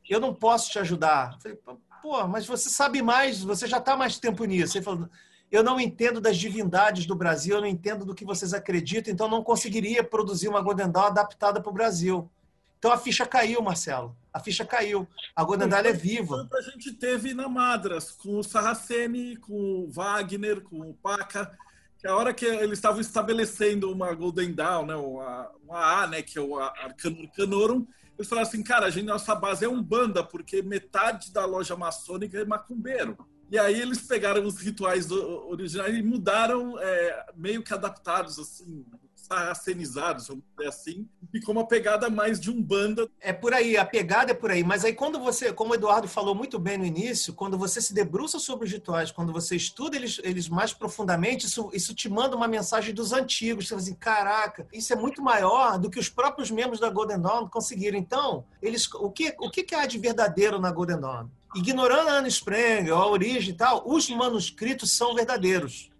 eu 0.08 0.20
não 0.20 0.34
posso 0.34 0.70
te 0.70 0.78
ajudar. 0.78 1.32
Eu 1.34 1.40
falei, 1.40 1.58
pô, 2.02 2.26
mas 2.28 2.46
você 2.46 2.68
sabe 2.68 3.02
mais, 3.02 3.42
você 3.42 3.66
já 3.66 3.78
está 3.78 3.96
mais 3.96 4.18
tempo 4.18 4.44
nisso. 4.44 4.76
Ele 4.76 4.84
falou, 4.84 5.08
eu 5.50 5.62
não 5.62 5.80
entendo 5.80 6.20
das 6.20 6.36
divindades 6.36 7.06
do 7.06 7.16
Brasil, 7.16 7.56
eu 7.56 7.60
não 7.60 7.68
entendo 7.68 8.04
do 8.04 8.14
que 8.14 8.24
vocês 8.24 8.52
acreditam, 8.52 9.12
então 9.12 9.28
não 9.28 9.42
conseguiria 9.42 10.04
produzir 10.04 10.48
uma 10.48 10.60
Golden 10.60 10.90
Dawn 10.90 11.06
adaptada 11.06 11.60
para 11.60 11.70
o 11.70 11.74
Brasil. 11.74 12.30
Então 12.78 12.92
a 12.92 12.98
ficha 12.98 13.26
caiu, 13.26 13.62
Marcelo. 13.62 14.16
A 14.34 14.40
ficha 14.40 14.64
caiu. 14.64 15.06
A 15.36 15.44
Godendal 15.44 15.84
é 15.84 15.92
viva. 15.92 16.48
A 16.52 16.60
gente 16.62 16.92
teve 16.92 17.32
na 17.32 17.48
Madras, 17.48 18.10
com 18.10 18.36
o 18.40 18.42
Sarraceni, 18.42 19.36
com 19.36 19.54
o 19.54 19.90
Wagner, 19.92 20.60
com 20.60 20.80
o 20.80 20.94
Paca, 20.94 21.56
que 21.96 22.08
a 22.08 22.16
hora 22.16 22.34
que 22.34 22.44
eles 22.44 22.78
estavam 22.78 23.00
estabelecendo 23.00 23.92
uma 23.92 24.12
Golden 24.12 24.52
Dawn, 24.52 24.86
né, 24.86 24.96
uma, 24.96 25.50
uma 25.62 26.02
A, 26.02 26.06
né, 26.08 26.20
que 26.20 26.36
é 26.36 26.42
o 26.42 26.58
Arcanor 26.58 27.30
Canorum, 27.30 27.86
eles 28.18 28.28
falaram 28.28 28.48
assim, 28.48 28.62
cara, 28.62 28.86
a 28.86 28.90
gente, 28.90 29.06
nossa 29.06 29.36
base 29.36 29.64
é 29.64 29.68
um 29.68 29.82
banda, 29.82 30.24
porque 30.24 30.62
metade 30.62 31.32
da 31.32 31.44
loja 31.44 31.76
maçônica 31.76 32.36
é 32.36 32.44
macumbeiro. 32.44 33.16
E 33.50 33.58
aí 33.58 33.80
eles 33.80 34.02
pegaram 34.02 34.44
os 34.44 34.58
rituais 34.58 35.10
originais 35.12 35.96
e 35.96 36.02
mudaram, 36.02 36.76
é, 36.80 37.26
meio 37.36 37.62
que 37.62 37.72
adaptados, 37.72 38.38
assim, 38.38 38.84
sarracenizados, 39.26 40.28
vamos 40.28 40.44
dizer 40.56 40.68
assim, 40.68 41.08
ficou 41.32 41.54
uma 41.54 41.66
pegada 41.66 42.10
mais 42.10 42.38
de 42.38 42.50
um 42.50 42.62
banda. 42.62 43.08
É 43.20 43.32
por 43.32 43.54
aí, 43.54 43.76
a 43.76 43.84
pegada 43.84 44.32
é 44.32 44.34
por 44.34 44.50
aí. 44.50 44.62
Mas 44.62 44.84
aí 44.84 44.92
quando 44.92 45.18
você, 45.18 45.52
como 45.52 45.72
o 45.72 45.74
Eduardo 45.74 46.06
falou 46.06 46.34
muito 46.34 46.58
bem 46.58 46.76
no 46.76 46.84
início, 46.84 47.32
quando 47.32 47.56
você 47.56 47.80
se 47.80 47.94
debruça 47.94 48.38
sobre 48.38 48.66
os 48.66 48.72
rituais, 48.72 49.10
quando 49.10 49.32
você 49.32 49.56
estuda 49.56 49.96
eles, 49.96 50.20
eles 50.22 50.48
mais 50.48 50.72
profundamente, 50.72 51.46
isso, 51.46 51.70
isso 51.72 51.94
te 51.94 52.08
manda 52.08 52.36
uma 52.36 52.46
mensagem 52.46 52.94
dos 52.94 53.12
antigos. 53.12 53.64
Você 53.64 53.70
fala 53.70 53.82
assim, 53.82 53.94
caraca, 53.94 54.66
isso 54.72 54.92
é 54.92 54.96
muito 54.96 55.22
maior 55.22 55.78
do 55.78 55.90
que 55.90 55.98
os 55.98 56.08
próprios 56.08 56.50
membros 56.50 56.80
da 56.80 56.90
Golden 56.90 57.20
Dawn 57.20 57.48
conseguiram. 57.48 57.98
Então, 57.98 58.44
eles, 58.60 58.92
o 58.94 59.10
que, 59.10 59.34
o 59.38 59.50
que 59.50 59.74
há 59.74 59.86
de 59.86 59.98
verdadeiro 59.98 60.60
na 60.60 60.70
Golden 60.70 61.00
Dawn? 61.00 61.28
Ignorando 61.54 62.08
a 62.08 62.18
Anne 62.18 62.28
Sprengel, 62.28 62.96
a 62.96 63.06
origem 63.06 63.54
e 63.54 63.56
tal, 63.56 63.84
os 63.86 64.10
manuscritos 64.10 64.92
são 64.92 65.14
verdadeiros. 65.14 65.90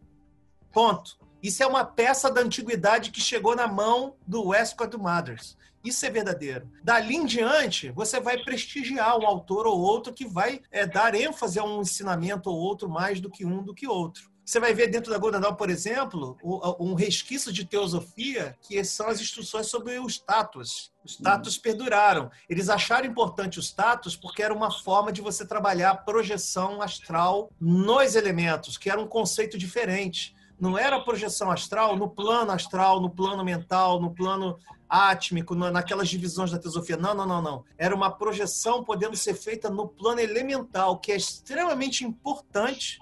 Ponto. 0.72 1.23
Isso 1.44 1.62
é 1.62 1.66
uma 1.66 1.84
peça 1.84 2.30
da 2.30 2.40
antiguidade 2.40 3.10
que 3.10 3.20
chegou 3.20 3.54
na 3.54 3.68
mão 3.68 4.16
do 4.26 4.46
Westcott 4.46 4.96
Mothers. 4.96 5.58
Isso 5.84 6.06
é 6.06 6.08
verdadeiro. 6.08 6.70
Dali 6.82 7.16
em 7.16 7.26
diante, 7.26 7.90
você 7.90 8.18
vai 8.18 8.42
prestigiar 8.42 9.18
um 9.18 9.26
autor 9.26 9.66
ou 9.66 9.78
outro 9.78 10.14
que 10.14 10.26
vai 10.26 10.62
é, 10.72 10.86
dar 10.86 11.14
ênfase 11.14 11.58
a 11.58 11.64
um 11.64 11.82
ensinamento 11.82 12.48
ou 12.48 12.56
outro 12.56 12.88
mais 12.88 13.20
do 13.20 13.28
que 13.28 13.44
um 13.44 13.62
do 13.62 13.74
que 13.74 13.86
outro. 13.86 14.32
Você 14.42 14.58
vai 14.58 14.72
ver 14.72 14.88
dentro 14.88 15.10
da 15.12 15.18
Golden 15.18 15.40
Dawn, 15.40 15.54
por 15.54 15.68
exemplo, 15.68 16.38
um 16.80 16.94
resquício 16.94 17.52
de 17.52 17.66
teosofia 17.66 18.56
que 18.62 18.82
são 18.82 19.08
as 19.08 19.20
instruções 19.20 19.66
sobre 19.66 19.98
os 19.98 20.14
status. 20.14 20.92
Os 21.04 21.12
status 21.12 21.56
uhum. 21.56 21.62
perduraram. 21.62 22.30
Eles 22.48 22.70
acharam 22.70 23.06
importante 23.06 23.58
os 23.58 23.66
status 23.66 24.16
porque 24.16 24.42
era 24.42 24.52
uma 24.52 24.70
forma 24.70 25.12
de 25.12 25.20
você 25.20 25.46
trabalhar 25.46 25.90
a 25.90 25.96
projeção 25.96 26.80
astral 26.80 27.50
nos 27.60 28.14
elementos, 28.14 28.78
que 28.78 28.88
era 28.88 29.00
um 29.00 29.06
conceito 29.06 29.58
diferente. 29.58 30.33
Não 30.58 30.78
era 30.78 31.00
projeção 31.00 31.50
astral 31.50 31.96
no 31.96 32.08
plano 32.08 32.52
astral, 32.52 33.00
no 33.00 33.10
plano 33.10 33.44
mental, 33.44 34.00
no 34.00 34.14
plano 34.14 34.58
átmico, 34.88 35.54
naquelas 35.54 36.08
divisões 36.08 36.50
da 36.50 36.58
teosofia. 36.58 36.96
Não, 36.96 37.14
não, 37.14 37.26
não, 37.26 37.42
não. 37.42 37.64
Era 37.76 37.94
uma 37.94 38.10
projeção 38.10 38.84
podendo 38.84 39.16
ser 39.16 39.34
feita 39.34 39.68
no 39.68 39.88
plano 39.88 40.20
elemental, 40.20 40.98
que 40.98 41.10
é 41.10 41.16
extremamente 41.16 42.04
importante 42.04 43.00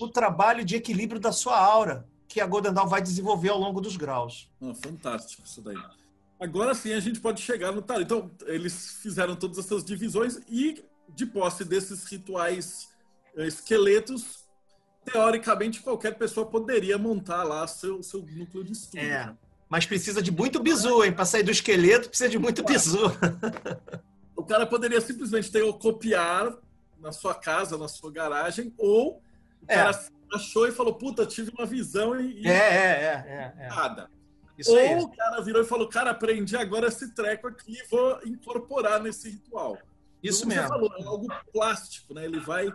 o 0.00 0.08
trabalho 0.08 0.64
de 0.64 0.76
equilíbrio 0.76 1.20
da 1.20 1.32
sua 1.32 1.58
aura, 1.58 2.06
que 2.26 2.40
a 2.40 2.46
Golden 2.46 2.72
Dawn 2.72 2.88
vai 2.88 3.00
desenvolver 3.00 3.50
ao 3.50 3.58
longo 3.58 3.80
dos 3.80 3.96
graus. 3.96 4.50
Fantástico 4.82 5.42
isso 5.44 5.60
daí. 5.60 5.76
Agora 6.40 6.74
sim 6.74 6.92
a 6.92 6.98
gente 6.98 7.20
pode 7.20 7.40
chegar 7.40 7.70
no 7.70 7.80
tal. 7.80 8.00
Então, 8.00 8.30
eles 8.46 8.98
fizeram 9.00 9.36
todas 9.36 9.58
essas 9.58 9.84
divisões 9.84 10.40
e, 10.48 10.84
de 11.08 11.24
posse 11.24 11.64
desses 11.64 12.04
rituais 12.04 12.88
eh, 13.36 13.46
esqueletos, 13.46 14.41
teoricamente 15.04 15.80
qualquer 15.80 16.16
pessoa 16.16 16.46
poderia 16.46 16.96
montar 16.98 17.42
lá 17.42 17.66
seu, 17.66 18.02
seu 18.02 18.20
núcleo 18.20 18.64
de 18.64 18.72
estudo. 18.72 19.00
É, 19.00 19.26
né? 19.26 19.36
mas 19.68 19.86
precisa 19.86 20.20
de 20.20 20.30
muito 20.30 20.60
bizu, 20.60 21.02
hein? 21.02 21.12
Para 21.12 21.24
sair 21.24 21.42
do 21.42 21.50
esqueleto 21.50 22.08
precisa 22.08 22.28
de 22.28 22.38
muito 22.38 22.62
bizu. 22.62 23.00
o 24.36 24.44
cara 24.44 24.66
poderia 24.66 25.00
simplesmente 25.00 25.50
ter 25.50 25.62
o 25.62 25.72
copiar 25.72 26.54
na 27.00 27.10
sua 27.10 27.34
casa, 27.34 27.78
na 27.78 27.88
sua 27.88 28.12
garagem, 28.12 28.74
ou 28.76 29.14
o 29.16 29.64
é. 29.66 29.74
cara 29.74 29.98
achou 30.34 30.68
e 30.68 30.72
falou, 30.72 30.94
puta, 30.94 31.24
tive 31.26 31.50
uma 31.56 31.66
visão 31.66 32.18
e... 32.20 32.46
É, 32.46 32.50
é, 32.50 33.54
é, 33.56 33.64
é. 33.64 33.68
Nada. 33.68 34.10
Isso 34.58 34.70
ou 34.70 35.04
o 35.04 35.08
cara 35.10 35.40
virou 35.40 35.62
e 35.62 35.66
falou, 35.66 35.88
cara, 35.88 36.10
aprendi 36.10 36.56
agora 36.56 36.88
esse 36.88 37.14
treco 37.14 37.48
aqui 37.48 37.72
e 37.72 37.88
vou 37.88 38.20
incorporar 38.24 39.02
nesse 39.02 39.30
ritual. 39.30 39.78
Isso 40.22 40.42
Como 40.42 40.54
mesmo. 40.54 40.68
Falou, 40.68 40.92
é 40.98 41.02
algo 41.04 41.26
plástico, 41.52 42.14
né? 42.14 42.24
Ele 42.24 42.38
vai 42.38 42.70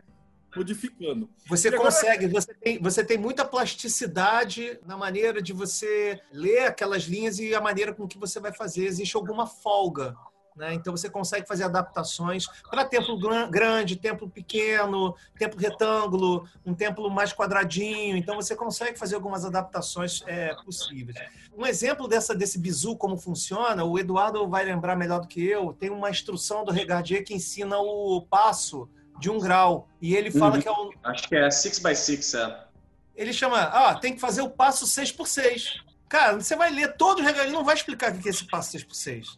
modificando. 0.58 1.30
Você 1.48 1.68
agora... 1.70 1.84
consegue, 1.84 2.28
você 2.28 2.54
tem, 2.54 2.80
você 2.80 3.04
tem 3.04 3.18
muita 3.18 3.46
plasticidade 3.46 4.80
na 4.86 4.98
maneira 4.98 5.42
de 5.42 5.54
você 5.54 6.20
ler 6.32 6.68
aquelas 6.68 7.04
linhas 7.04 7.40
e 7.40 7.56
a 7.56 7.62
maneira 7.62 7.94
com 7.94 8.08
que 8.08 8.18
você 8.18 8.40
vai 8.40 8.52
fazer. 8.52 8.86
Existe 8.86 9.16
alguma 9.16 9.48
folga 9.48 10.16
né? 10.58 10.74
Então 10.74 10.96
você 10.96 11.10
consegue 11.10 11.48
fazer 11.48 11.64
adaptações 11.64 12.48
para 12.70 12.84
templo 12.84 13.18
grande, 13.50 13.96
templo 13.96 14.28
pequeno, 14.28 15.16
templo 15.38 15.60
retângulo, 15.60 16.48
um 16.66 16.74
templo 16.74 17.10
mais 17.12 17.32
quadradinho. 17.32 18.18
Então 18.18 18.36
você 18.36 18.56
consegue 18.56 18.98
fazer 18.98 19.16
algumas 19.16 19.46
adaptações 19.46 20.24
é, 20.26 20.56
possíveis. 20.66 21.16
Um 21.56 21.66
exemplo 21.66 22.08
dessa 22.08 22.36
desse 22.36 22.58
bizu 22.58 22.98
como 22.98 23.18
funciona, 23.18 23.84
o 23.84 23.98
Eduardo 23.98 24.48
vai 24.48 24.66
lembrar 24.66 24.96
melhor 24.96 25.22
do 25.22 25.28
que 25.28 25.46
eu. 25.46 25.74
Tem 25.74 25.90
uma 25.92 26.10
instrução 26.10 26.66
do 26.66 26.72
Regardier 26.72 27.24
que 27.24 27.36
ensina 27.36 27.78
o 27.78 28.22
passo 28.24 28.90
de 29.20 29.30
um 29.30 29.40
grau 29.40 29.88
e 30.02 30.16
ele 30.16 30.32
fala 30.32 30.56
uhum. 30.56 30.62
que 30.62 30.68
é 30.68 30.72
um 30.72 30.92
acho 31.04 31.28
que 31.28 31.36
é 31.36 31.50
6 31.50 31.80
by 31.80 31.96
6 31.96 32.34
é. 32.36 32.68
Ele 33.16 33.34
chama, 33.34 33.62
ah, 33.64 33.96
tem 33.96 34.14
que 34.14 34.22
fazer 34.22 34.42
o 34.42 34.50
passo 34.50 34.86
6 34.86 35.12
por 35.12 35.28
6 35.28 35.82
Cara, 36.08 36.40
você 36.40 36.56
vai 36.56 36.70
ler 36.70 36.96
todo 36.96 37.20
o 37.20 37.24
regalinho, 37.24 37.56
não 37.56 37.66
vai 37.66 37.76
explicar 37.76 38.14
o 38.14 38.18
que 38.20 38.28
é 38.28 38.32
esse 38.32 38.46
passo 38.46 38.72
6 38.72 38.84
por 38.84 38.96
6 38.96 39.38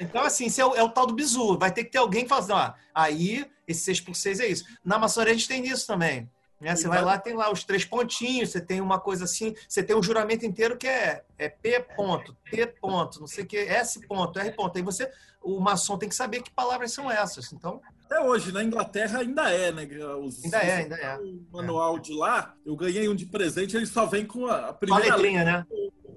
então, 0.00 0.22
assim, 0.22 0.46
é 0.58 0.64
o, 0.64 0.74
é 0.74 0.82
o, 0.82 0.88
tal 0.88 1.06
do 1.06 1.14
bizu. 1.14 1.58
Vai 1.58 1.72
ter 1.72 1.84
que 1.84 1.90
ter 1.90 1.98
alguém 1.98 2.22
que 2.22 2.28
fala 2.28 2.40
assim, 2.42 2.52
ó, 2.52 2.72
aí 2.94 3.46
esse 3.66 3.80
6 3.82 4.00
por 4.00 4.14
6 4.14 4.40
é 4.40 4.46
isso. 4.46 4.64
Na 4.84 4.98
maçonaria 4.98 5.34
a 5.34 5.36
gente 5.36 5.48
tem 5.48 5.66
isso 5.66 5.86
também. 5.86 6.30
Né? 6.62 6.76
Você 6.76 6.86
vai 6.86 7.02
lá, 7.02 7.18
tem 7.18 7.34
lá 7.34 7.50
os 7.50 7.64
três 7.64 7.84
pontinhos, 7.84 8.50
você 8.50 8.60
tem 8.60 8.80
uma 8.80 9.00
coisa 9.00 9.24
assim, 9.24 9.52
você 9.68 9.82
tem 9.82 9.96
um 9.96 10.02
juramento 10.02 10.46
inteiro 10.46 10.76
que 10.76 10.86
é, 10.86 11.24
é 11.36 11.48
P 11.48 11.80
ponto, 11.96 12.36
T 12.48 12.66
ponto, 12.80 13.18
não 13.18 13.26
sei 13.26 13.42
o 13.42 13.46
que, 13.48 13.56
S 13.56 14.00
ponto, 14.06 14.38
R 14.38 14.52
ponto. 14.52 14.76
Aí 14.76 14.82
você, 14.82 15.10
o 15.42 15.58
maçom 15.58 15.98
tem 15.98 16.08
que 16.08 16.14
saber 16.14 16.40
que 16.40 16.52
palavras 16.52 16.92
são 16.92 17.10
essas. 17.10 17.52
Então, 17.52 17.80
até 18.04 18.20
hoje, 18.20 18.52
na 18.52 18.62
Inglaterra 18.62 19.18
ainda 19.18 19.50
é, 19.50 19.72
né? 19.72 19.88
Os, 20.22 20.44
ainda 20.44 20.58
é, 20.58 20.76
ainda 20.76 20.96
é. 20.96 21.18
O 21.18 21.42
manual 21.50 21.96
é. 21.96 22.00
de 22.00 22.14
lá, 22.14 22.54
eu 22.64 22.76
ganhei 22.76 23.08
um 23.08 23.16
de 23.16 23.26
presente, 23.26 23.76
ele 23.76 23.86
só 23.86 24.06
vem 24.06 24.24
com 24.24 24.46
a, 24.46 24.72
primeira. 24.72 25.06
Só 25.06 25.12
a 25.12 25.16
letrinha, 25.16 25.44
né? 25.44 25.66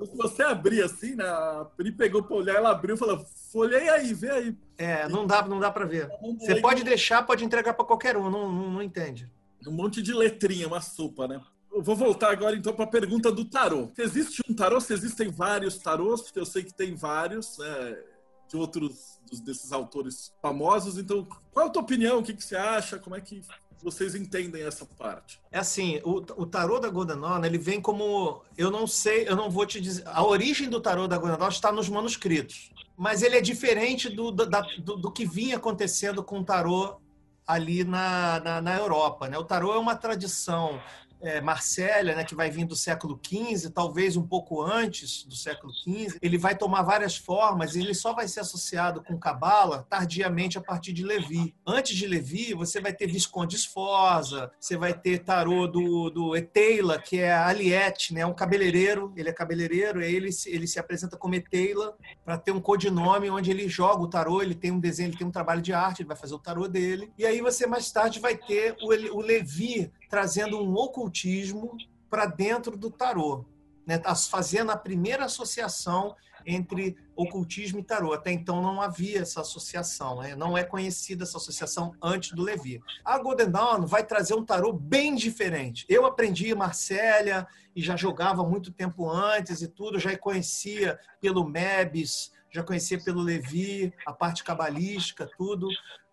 Se 0.05 0.15
você 0.15 0.43
abrir 0.43 0.83
assim, 0.83 1.15
né? 1.15 1.25
A 1.25 1.65
Pri 1.75 1.91
pegou 1.91 2.21
pra 2.21 2.35
olhar, 2.35 2.55
ela 2.55 2.69
abriu 2.69 2.93
e 2.93 2.99
falou: 2.99 3.25
folhei 3.51 3.89
aí, 3.89 4.13
vê 4.13 4.29
aí. 4.29 4.57
É, 4.77 5.07
não 5.07 5.25
dá, 5.25 5.41
não 5.47 5.59
dá 5.59 5.71
pra 5.71 5.85
ver. 5.85 6.07
Você 6.37 6.61
pode 6.61 6.83
deixar, 6.83 7.23
pode 7.23 7.43
entregar 7.43 7.73
para 7.73 7.85
qualquer 7.85 8.15
um, 8.15 8.29
não, 8.29 8.51
não, 8.51 8.69
não 8.69 8.81
entende. 8.83 9.27
Um 9.67 9.71
monte 9.71 10.01
de 10.01 10.13
letrinha, 10.13 10.67
uma 10.67 10.81
sopa, 10.81 11.27
né? 11.27 11.41
Eu 11.71 11.83
vou 11.83 11.95
voltar 11.95 12.31
agora 12.31 12.55
então 12.55 12.73
para 12.73 12.85
a 12.85 12.89
pergunta 12.89 13.31
do 13.31 13.43
tarô. 13.43 13.91
Se 13.95 14.01
existe 14.01 14.41
um 14.49 14.53
tarô, 14.53 14.79
se 14.79 14.93
existem 14.93 15.29
vários 15.29 15.77
tarôs, 15.77 16.31
eu 16.33 16.45
sei 16.45 16.63
que 16.63 16.73
tem 16.73 16.95
vários, 16.95 17.57
né, 17.57 17.97
de 18.47 18.55
outros 18.55 19.19
desses 19.43 19.73
autores 19.73 20.33
famosos. 20.41 20.97
Então, 20.97 21.27
qual 21.51 21.65
é 21.65 21.69
a 21.69 21.71
tua 21.71 21.81
opinião? 21.81 22.19
O 22.19 22.23
que, 22.23 22.33
que 22.33 22.43
você 22.43 22.55
acha? 22.55 22.97
Como 22.97 23.15
é 23.15 23.19
que 23.19 23.41
vocês 23.83 24.15
entendem 24.15 24.63
essa 24.63 24.85
parte? 24.85 25.39
É 25.51 25.59
assim, 25.59 25.99
o, 26.03 26.17
o 26.41 26.45
tarô 26.45 26.79
da 26.79 26.89
Goldenona, 26.89 27.45
ele 27.45 27.57
vem 27.57 27.81
como, 27.81 28.41
eu 28.57 28.71
não 28.71 28.87
sei, 28.87 29.27
eu 29.27 29.35
não 29.35 29.49
vou 29.49 29.65
te 29.65 29.79
dizer, 29.79 30.03
a 30.07 30.25
origem 30.25 30.69
do 30.69 30.81
tarô 30.81 31.07
da 31.07 31.17
Goldenona 31.17 31.49
está 31.49 31.71
nos 31.71 31.89
manuscritos, 31.89 32.71
mas 32.97 33.21
ele 33.21 33.35
é 33.35 33.41
diferente 33.41 34.09
do, 34.09 34.31
da, 34.31 34.61
do, 34.79 34.95
do, 34.95 35.11
que 35.11 35.25
vinha 35.25 35.57
acontecendo 35.57 36.23
com 36.23 36.39
o 36.39 36.43
tarô 36.43 36.95
ali 37.45 37.83
na, 37.83 38.39
na, 38.39 38.61
na 38.61 38.77
Europa. 38.77 39.27
Né? 39.27 39.37
O 39.37 39.43
tarô 39.43 39.73
é 39.73 39.77
uma 39.77 39.95
tradição 39.95 40.79
é, 41.25 41.41
Marsella, 41.41 42.15
né, 42.15 42.23
que 42.23 42.35
vai 42.35 42.49
vir 42.49 42.65
do 42.65 42.75
século 42.75 43.19
XV, 43.25 43.71
talvez 43.71 44.15
um 44.15 44.25
pouco 44.25 44.61
antes 44.61 45.23
do 45.25 45.35
século 45.35 45.73
XV, 45.73 46.19
ele 46.21 46.37
vai 46.37 46.55
tomar 46.55 46.83
várias 46.83 47.17
formas 47.17 47.75
e 47.75 47.79
ele 47.79 47.93
só 47.93 48.13
vai 48.13 48.27
ser 48.27 48.41
associado 48.41 49.03
com 49.03 49.17
Cabala 49.17 49.85
tardiamente 49.89 50.57
a 50.57 50.61
partir 50.61 50.93
de 50.93 51.03
Levi. 51.03 51.55
Antes 51.65 51.95
de 51.95 52.07
Levi, 52.07 52.53
você 52.53 52.79
vai 52.79 52.93
ter 52.93 53.07
Visconde 53.07 53.57
Sforza, 53.57 54.51
você 54.59 54.77
vai 54.77 54.93
ter 54.93 55.19
tarô 55.19 55.67
do, 55.67 56.09
do 56.09 56.35
Eteila, 56.35 56.99
que 56.99 57.19
é 57.19 57.33
Aliette, 57.33 58.13
né, 58.13 58.25
um 58.25 58.33
cabeleireiro, 58.33 59.11
ele 59.15 59.29
é 59.29 59.33
cabeleireiro, 59.33 60.01
ele, 60.01 60.29
ele 60.45 60.67
se 60.67 60.79
apresenta 60.79 61.17
como 61.17 61.35
Eteila 61.35 61.95
para 62.23 62.37
ter 62.37 62.51
um 62.51 62.61
codinome 62.61 63.29
onde 63.29 63.49
ele 63.49 63.67
joga 63.67 64.03
o 64.03 64.09
tarô, 64.09 64.41
ele 64.41 64.55
tem 64.55 64.71
um 64.71 64.79
desenho, 64.79 65.09
ele 65.09 65.17
tem 65.17 65.27
um 65.27 65.31
trabalho 65.31 65.61
de 65.61 65.73
arte, 65.73 66.01
ele 66.01 66.07
vai 66.07 66.17
fazer 66.17 66.35
o 66.35 66.39
tarô 66.39 66.67
dele. 66.67 67.11
E 67.17 67.25
aí 67.25 67.41
você 67.41 67.65
mais 67.65 67.91
tarde 67.91 68.19
vai 68.19 68.37
ter 68.37 68.75
o, 68.81 69.17
o 69.17 69.21
Levi 69.21 69.91
trazendo 70.15 70.63
um 70.63 70.73
ocultismo 70.75 71.75
para 72.09 72.25
dentro 72.25 72.77
do 72.77 72.89
tarô, 72.89 73.43
né? 73.85 73.97
Tá 73.97 74.15
fazendo 74.15 74.71
a 74.71 74.77
primeira 74.77 75.25
associação 75.25 76.15
entre 76.45 76.95
ocultismo 77.17 77.79
e 77.79 77.83
tarô. 77.83 78.13
Até 78.13 78.31
então 78.31 78.61
não 78.61 78.81
havia 78.81 79.19
essa 79.19 79.41
associação, 79.41 80.21
né? 80.21 80.33
não 80.33 80.57
é 80.57 80.63
conhecida 80.63 81.23
essa 81.23 81.35
associação 81.37 81.93
antes 82.01 82.31
do 82.31 82.43
Levi. 82.43 82.81
A 83.03 83.19
Golden 83.19 83.51
Dawn 83.51 83.85
vai 83.85 84.05
trazer 84.05 84.35
um 84.35 84.45
tarô 84.45 84.71
bem 84.71 85.15
diferente. 85.15 85.85
Eu 85.89 86.05
aprendi 86.05 86.55
Marcélia 86.55 87.45
e 87.75 87.81
já 87.81 87.97
jogava 87.97 88.41
muito 88.41 88.71
tempo 88.71 89.09
antes 89.09 89.61
e 89.61 89.67
tudo, 89.67 89.99
já 89.99 90.17
conhecia 90.17 90.97
pelo 91.19 91.43
Mebis, 91.45 92.31
já 92.49 92.63
conhecia 92.63 93.03
pelo 93.03 93.21
Levi, 93.21 93.93
a 94.05 94.13
parte 94.13 94.45
cabalística, 94.45 95.29
tudo, 95.37 95.67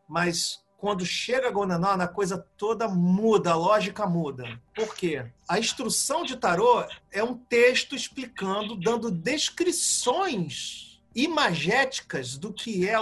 mas 0.08 0.61
quando 0.82 1.06
chega 1.06 1.46
a 1.46 1.50
Gondanon, 1.52 2.02
a 2.02 2.08
coisa 2.08 2.44
toda 2.56 2.88
muda, 2.88 3.52
a 3.52 3.54
lógica 3.54 4.04
muda. 4.04 4.60
Por 4.74 4.96
quê? 4.96 5.30
A 5.48 5.56
instrução 5.56 6.24
de 6.24 6.36
tarô 6.36 6.84
é 7.12 7.22
um 7.22 7.36
texto 7.36 7.94
explicando, 7.94 8.74
dando 8.74 9.08
descrições 9.08 11.00
imagéticas 11.14 12.36
do 12.36 12.52
que 12.52 12.88
é 12.88 12.96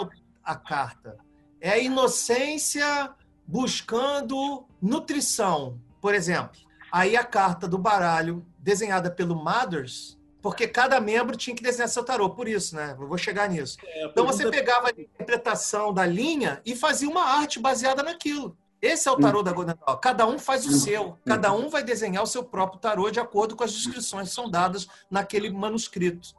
a 0.45 0.55
carta. 0.57 1.17
É 1.59 1.71
a 1.71 1.79
inocência 1.79 3.15
buscando 3.47 4.67
nutrição, 4.83 5.81
por 6.03 6.15
exemplo. 6.15 6.61
Aí 6.93 7.17
a 7.17 7.25
carta 7.25 7.67
do 7.67 7.79
baralho, 7.79 8.45
desenhada 8.59 9.11
pelo 9.11 9.35
Mothers, 9.35 10.19
porque 10.43 10.67
cada 10.67 11.01
membro 11.01 11.37
tinha 11.37 11.55
que 11.55 11.63
desenhar 11.63 11.89
seu 11.89 12.05
tarô, 12.05 12.31
por 12.31 12.49
isso, 12.49 12.75
né? 12.75 12.97
Eu 12.99 13.07
vou 13.07 13.19
chegar 13.19 13.49
nisso. 13.49 13.77
É, 13.85 14.07
então 14.07 14.27
você 14.27 14.49
pegava 14.51 14.89
a 14.89 14.91
interpretação 14.91 15.93
da 15.93 16.07
linha 16.07 16.61
e 16.65 16.75
fazia 16.75 17.09
uma 17.09 17.25
arte 17.25 17.59
baseada 17.59 18.03
naquilo. 18.03 18.57
Esse 18.81 19.09
é 19.09 19.13
o 19.13 19.17
tarô 19.17 19.43
da 19.43 19.53
Golden 19.53 19.75
Dawn. 19.87 19.99
Cada 19.99 20.27
um 20.27 20.39
faz 20.39 20.65
o 20.65 20.73
seu. 20.73 21.19
Cada 21.27 21.53
um 21.53 21.69
vai 21.69 21.83
desenhar 21.83 22.23
o 22.23 22.27
seu 22.27 22.43
próprio 22.43 22.81
tarô 22.81 23.11
de 23.11 23.21
acordo 23.21 23.55
com 23.55 23.63
as 23.63 23.73
descrições 23.73 24.31
que 24.31 24.35
são 24.35 24.51
dadas 24.51 24.89
naquele 25.11 25.51
manuscrito. 25.51 26.31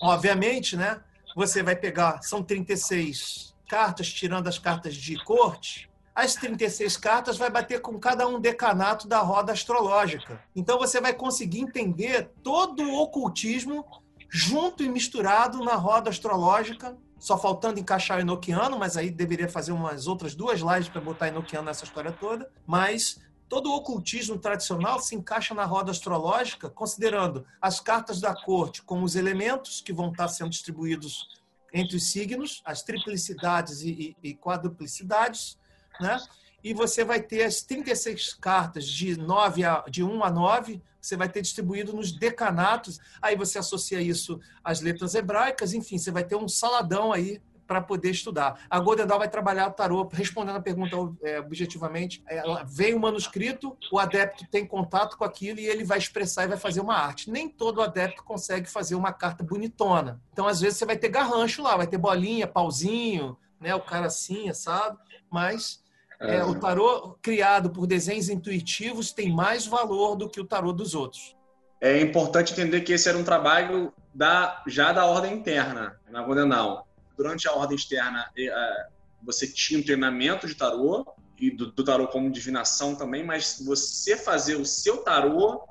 Obviamente, 0.00 0.76
né? 0.76 1.02
Você 1.36 1.62
vai 1.62 1.76
pegar, 1.76 2.22
são 2.22 2.42
36 2.42 3.54
cartas, 3.68 4.10
tirando 4.10 4.48
as 4.48 4.58
cartas 4.58 4.94
de 4.96 5.22
corte, 5.24 5.89
as 6.20 6.34
36 6.34 6.96
cartas 6.96 7.38
vai 7.38 7.50
bater 7.50 7.80
com 7.80 7.98
cada 7.98 8.26
um 8.28 8.38
decanato 8.38 9.08
da 9.08 9.20
roda 9.20 9.52
astrológica. 9.52 10.42
Então 10.54 10.78
você 10.78 11.00
vai 11.00 11.14
conseguir 11.14 11.60
entender 11.60 12.30
todo 12.42 12.82
o 12.82 13.00
ocultismo 13.00 13.84
junto 14.28 14.82
e 14.82 14.88
misturado 14.88 15.64
na 15.64 15.74
roda 15.74 16.10
astrológica. 16.10 16.96
Só 17.18 17.36
faltando 17.36 17.78
encaixar 17.78 18.18
o 18.18 18.20
Enochiano, 18.20 18.78
mas 18.78 18.96
aí 18.96 19.10
deveria 19.10 19.48
fazer 19.48 19.72
umas 19.72 20.06
outras 20.06 20.34
duas 20.34 20.60
lives 20.60 20.88
para 20.88 21.00
botar 21.00 21.28
Enochiano 21.28 21.66
nessa 21.66 21.84
história 21.84 22.12
toda. 22.12 22.50
Mas 22.66 23.20
todo 23.48 23.70
o 23.70 23.76
ocultismo 23.76 24.38
tradicional 24.38 25.00
se 25.00 25.14
encaixa 25.14 25.54
na 25.54 25.64
roda 25.64 25.90
astrológica, 25.90 26.70
considerando 26.70 27.44
as 27.60 27.80
cartas 27.80 28.20
da 28.20 28.34
corte 28.34 28.82
como 28.82 29.04
os 29.04 29.16
elementos 29.16 29.80
que 29.80 29.92
vão 29.92 30.10
estar 30.10 30.28
sendo 30.28 30.50
distribuídos 30.50 31.28
entre 31.72 31.96
os 31.96 32.10
signos, 32.10 32.62
as 32.64 32.82
triplicidades 32.82 33.82
e, 33.82 34.16
e, 34.22 34.30
e 34.30 34.34
quadruplicidades, 34.34 35.58
né? 36.00 36.18
E 36.62 36.74
você 36.74 37.04
vai 37.04 37.20
ter 37.20 37.44
as 37.44 37.62
36 37.62 38.34
cartas 38.34 38.86
de 38.86 39.16
9 39.16 39.64
a, 39.64 39.84
de 39.88 40.04
1 40.04 40.24
a 40.24 40.30
9, 40.30 40.82
você 41.00 41.16
vai 41.16 41.28
ter 41.28 41.40
distribuído 41.40 41.94
nos 41.94 42.12
decanatos. 42.12 42.98
Aí 43.22 43.34
você 43.34 43.58
associa 43.58 44.00
isso 44.00 44.38
às 44.62 44.80
letras 44.80 45.14
hebraicas, 45.14 45.72
enfim, 45.72 45.96
você 45.98 46.10
vai 46.10 46.24
ter 46.24 46.36
um 46.36 46.48
saladão 46.48 47.12
aí 47.12 47.40
para 47.70 47.80
poder 47.80 48.10
estudar. 48.10 48.66
A 48.68 48.80
Golden 48.80 49.06
Dawn 49.06 49.20
vai 49.20 49.30
trabalhar 49.30 49.68
o 49.68 49.70
tarô, 49.70 50.08
respondendo 50.12 50.56
a 50.56 50.60
pergunta 50.60 50.96
é, 51.22 51.38
objetivamente. 51.38 52.20
É, 52.26 52.42
vem 52.66 52.94
o 52.94 52.98
manuscrito, 52.98 53.78
o 53.92 53.98
adepto 54.00 54.44
tem 54.50 54.66
contato 54.66 55.16
com 55.16 55.22
aquilo 55.22 55.60
e 55.60 55.66
ele 55.66 55.84
vai 55.84 55.96
expressar 55.96 56.42
e 56.44 56.48
vai 56.48 56.58
fazer 56.58 56.80
uma 56.80 56.96
arte. 56.96 57.30
Nem 57.30 57.48
todo 57.48 57.80
adepto 57.80 58.24
consegue 58.24 58.68
fazer 58.68 58.96
uma 58.96 59.12
carta 59.12 59.44
bonitona. 59.44 60.20
Então, 60.32 60.48
às 60.48 60.60
vezes, 60.60 60.78
você 60.78 60.84
vai 60.84 60.96
ter 60.96 61.10
garrancho 61.10 61.62
lá, 61.62 61.76
vai 61.76 61.86
ter 61.86 61.96
bolinha, 61.96 62.44
pauzinho, 62.44 63.38
né, 63.60 63.72
o 63.72 63.80
cara 63.80 64.06
assim, 64.06 64.52
sabe? 64.52 64.98
Mas 65.30 65.80
é, 66.20 66.44
o 66.44 66.54
tarô 66.54 67.16
criado 67.22 67.70
por 67.70 67.86
desenhos 67.86 68.28
intuitivos 68.28 69.10
tem 69.12 69.32
mais 69.32 69.66
valor 69.66 70.16
do 70.16 70.28
que 70.28 70.40
o 70.40 70.44
tarô 70.44 70.72
dos 70.72 70.94
outros. 70.94 71.34
É 71.80 71.98
importante 72.00 72.52
entender 72.52 72.82
que 72.82 72.92
esse 72.92 73.08
era 73.08 73.16
um 73.16 73.24
trabalho 73.24 73.92
da, 74.14 74.62
já 74.66 74.92
da 74.92 75.06
ordem 75.06 75.34
interna, 75.34 75.98
na 76.10 76.22
Goldenal. 76.22 76.86
Durante 77.16 77.48
a 77.48 77.52
ordem 77.52 77.74
externa, 77.74 78.30
é, 78.36 78.86
você 79.22 79.46
tinha 79.46 79.80
um 79.80 79.82
treinamento 79.82 80.46
de 80.46 80.54
tarô, 80.54 81.06
e 81.38 81.50
do, 81.50 81.72
do 81.72 81.82
tarô 81.82 82.06
como 82.06 82.30
divinação 82.30 82.94
também, 82.94 83.24
mas 83.24 83.62
você 83.64 84.14
fazer 84.14 84.56
o 84.56 84.66
seu 84.66 84.98
tarô 84.98 85.66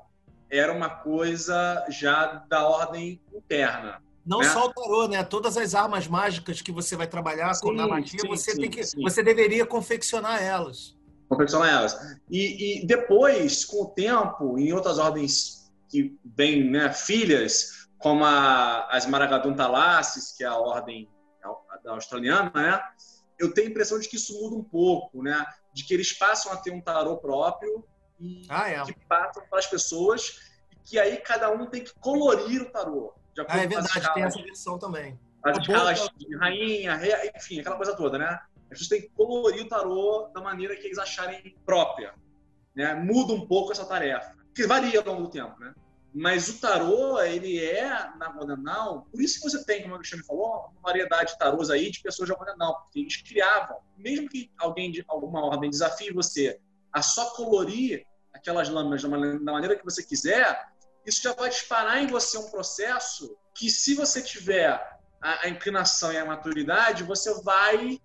era 0.50 0.72
uma 0.72 0.90
coisa 0.90 1.86
já 1.88 2.44
da 2.48 2.66
ordem 2.66 3.20
interna. 3.32 4.02
Não 4.24 4.40
né? 4.40 4.48
só 4.48 4.66
o 4.66 4.72
tarô, 4.72 5.08
né? 5.08 5.24
Todas 5.24 5.56
as 5.56 5.74
armas 5.74 6.06
mágicas 6.06 6.60
que 6.60 6.70
você 6.70 6.96
vai 6.96 7.06
trabalhar 7.06 7.54
sim, 7.54 7.74
na 7.74 7.86
magia, 7.86 8.20
sim, 8.20 8.28
você 8.28 8.52
sim, 8.52 8.60
tem 8.60 8.70
que, 8.70 8.82
você 9.02 9.22
deveria 9.22 9.64
confeccionar 9.64 10.42
elas. 10.42 10.96
confeccionar 11.28 11.70
elas. 11.70 11.96
E, 12.30 12.82
e, 12.82 12.86
depois, 12.86 13.64
com 13.64 13.84
o 13.84 13.86
tempo, 13.86 14.58
em 14.58 14.72
outras 14.72 14.98
ordens 14.98 15.70
que 15.88 16.16
vêm 16.24 16.70
né, 16.70 16.92
filhas, 16.92 17.88
como 17.98 18.24
a, 18.24 18.88
as 18.90 19.06
Maragadun 19.06 19.54
Talasses, 19.54 20.32
que 20.36 20.44
é 20.44 20.46
a 20.46 20.56
ordem 20.56 21.08
da 21.82 21.92
australiana, 21.92 22.50
né? 22.54 22.80
Eu 23.38 23.52
tenho 23.52 23.68
a 23.68 23.70
impressão 23.70 23.98
de 23.98 24.08
que 24.08 24.16
isso 24.16 24.38
muda 24.40 24.56
um 24.56 24.64
pouco, 24.64 25.22
né? 25.22 25.44
De 25.72 25.84
que 25.84 25.94
eles 25.94 26.12
passam 26.12 26.52
a 26.52 26.56
ter 26.56 26.70
um 26.72 26.80
tarô 26.80 27.16
próprio 27.16 27.84
e 28.18 28.42
ah, 28.48 28.68
é. 28.68 28.82
que 28.84 28.94
passam 29.08 29.42
para 29.48 29.58
as 29.58 29.66
pessoas 29.66 30.38
e 30.70 30.76
que 30.76 30.98
aí 30.98 31.16
cada 31.16 31.50
um 31.50 31.66
tem 31.66 31.82
que 31.82 31.94
colorir 31.94 32.62
o 32.62 32.70
tarô. 32.70 33.14
Ah, 33.48 33.58
é 33.58 33.66
verdade, 33.66 34.14
tem 34.14 34.22
essa 34.22 34.42
versão 34.42 34.78
também. 34.78 35.18
As 35.42 35.56
tá 35.56 35.62
escalas 35.62 36.10
de 36.16 36.36
rainha, 36.36 36.94
rei, 36.96 37.12
enfim, 37.34 37.60
aquela 37.60 37.76
coisa 37.76 37.96
toda, 37.96 38.18
né? 38.18 38.38
A 38.70 38.74
gente 38.74 38.88
tem 38.88 39.02
que 39.02 39.08
colorir 39.08 39.64
o 39.64 39.68
tarô 39.68 40.30
da 40.34 40.40
maneira 40.40 40.76
que 40.76 40.86
eles 40.86 40.98
acharem 40.98 41.56
própria. 41.64 42.14
Né? 42.74 42.94
Muda 42.94 43.32
um 43.32 43.46
pouco 43.46 43.72
essa 43.72 43.84
tarefa, 43.84 44.34
que 44.54 44.66
varia 44.66 45.00
ao 45.00 45.06
longo 45.06 45.22
do 45.22 45.30
tempo, 45.30 45.58
né? 45.58 45.74
Mas 46.12 46.48
o 46.48 46.60
tarô, 46.60 47.20
ele 47.20 47.64
é, 47.64 47.88
na 48.16 48.28
Rodanal, 48.28 49.06
por 49.10 49.20
isso 49.20 49.40
que 49.40 49.48
você 49.48 49.64
tem, 49.64 49.82
como 49.82 49.94
a 49.94 49.98
Cristiane 49.98 50.24
falou, 50.24 50.72
uma 50.72 50.82
variedade 50.82 51.32
de 51.32 51.38
tarôs 51.38 51.70
aí 51.70 51.90
de 51.90 52.02
pessoas 52.02 52.28
de 52.28 52.34
Rodanal, 52.34 52.82
porque 52.82 53.00
eles 53.00 53.16
criavam, 53.22 53.78
mesmo 53.96 54.28
que 54.28 54.50
alguém 54.58 54.90
de 54.90 55.04
alguma 55.06 55.44
ordem 55.44 55.70
desafie 55.70 56.12
você 56.12 56.60
a 56.92 57.00
só 57.00 57.30
colorir 57.30 58.04
aquelas 58.32 58.68
lâminas 58.68 59.02
da 59.02 59.52
maneira 59.52 59.76
que 59.76 59.84
você 59.84 60.02
quiser, 60.02 60.69
isso 61.04 61.22
já 61.22 61.32
vai 61.32 61.48
disparar 61.48 62.02
em 62.02 62.06
você 62.06 62.38
um 62.38 62.50
processo 62.50 63.36
que, 63.54 63.70
se 63.70 63.94
você 63.94 64.22
tiver 64.22 64.68
a, 65.20 65.46
a 65.46 65.48
inclinação 65.48 66.12
e 66.12 66.16
a 66.16 66.24
maturidade, 66.24 67.04
você 67.04 67.32
vai 67.42 68.00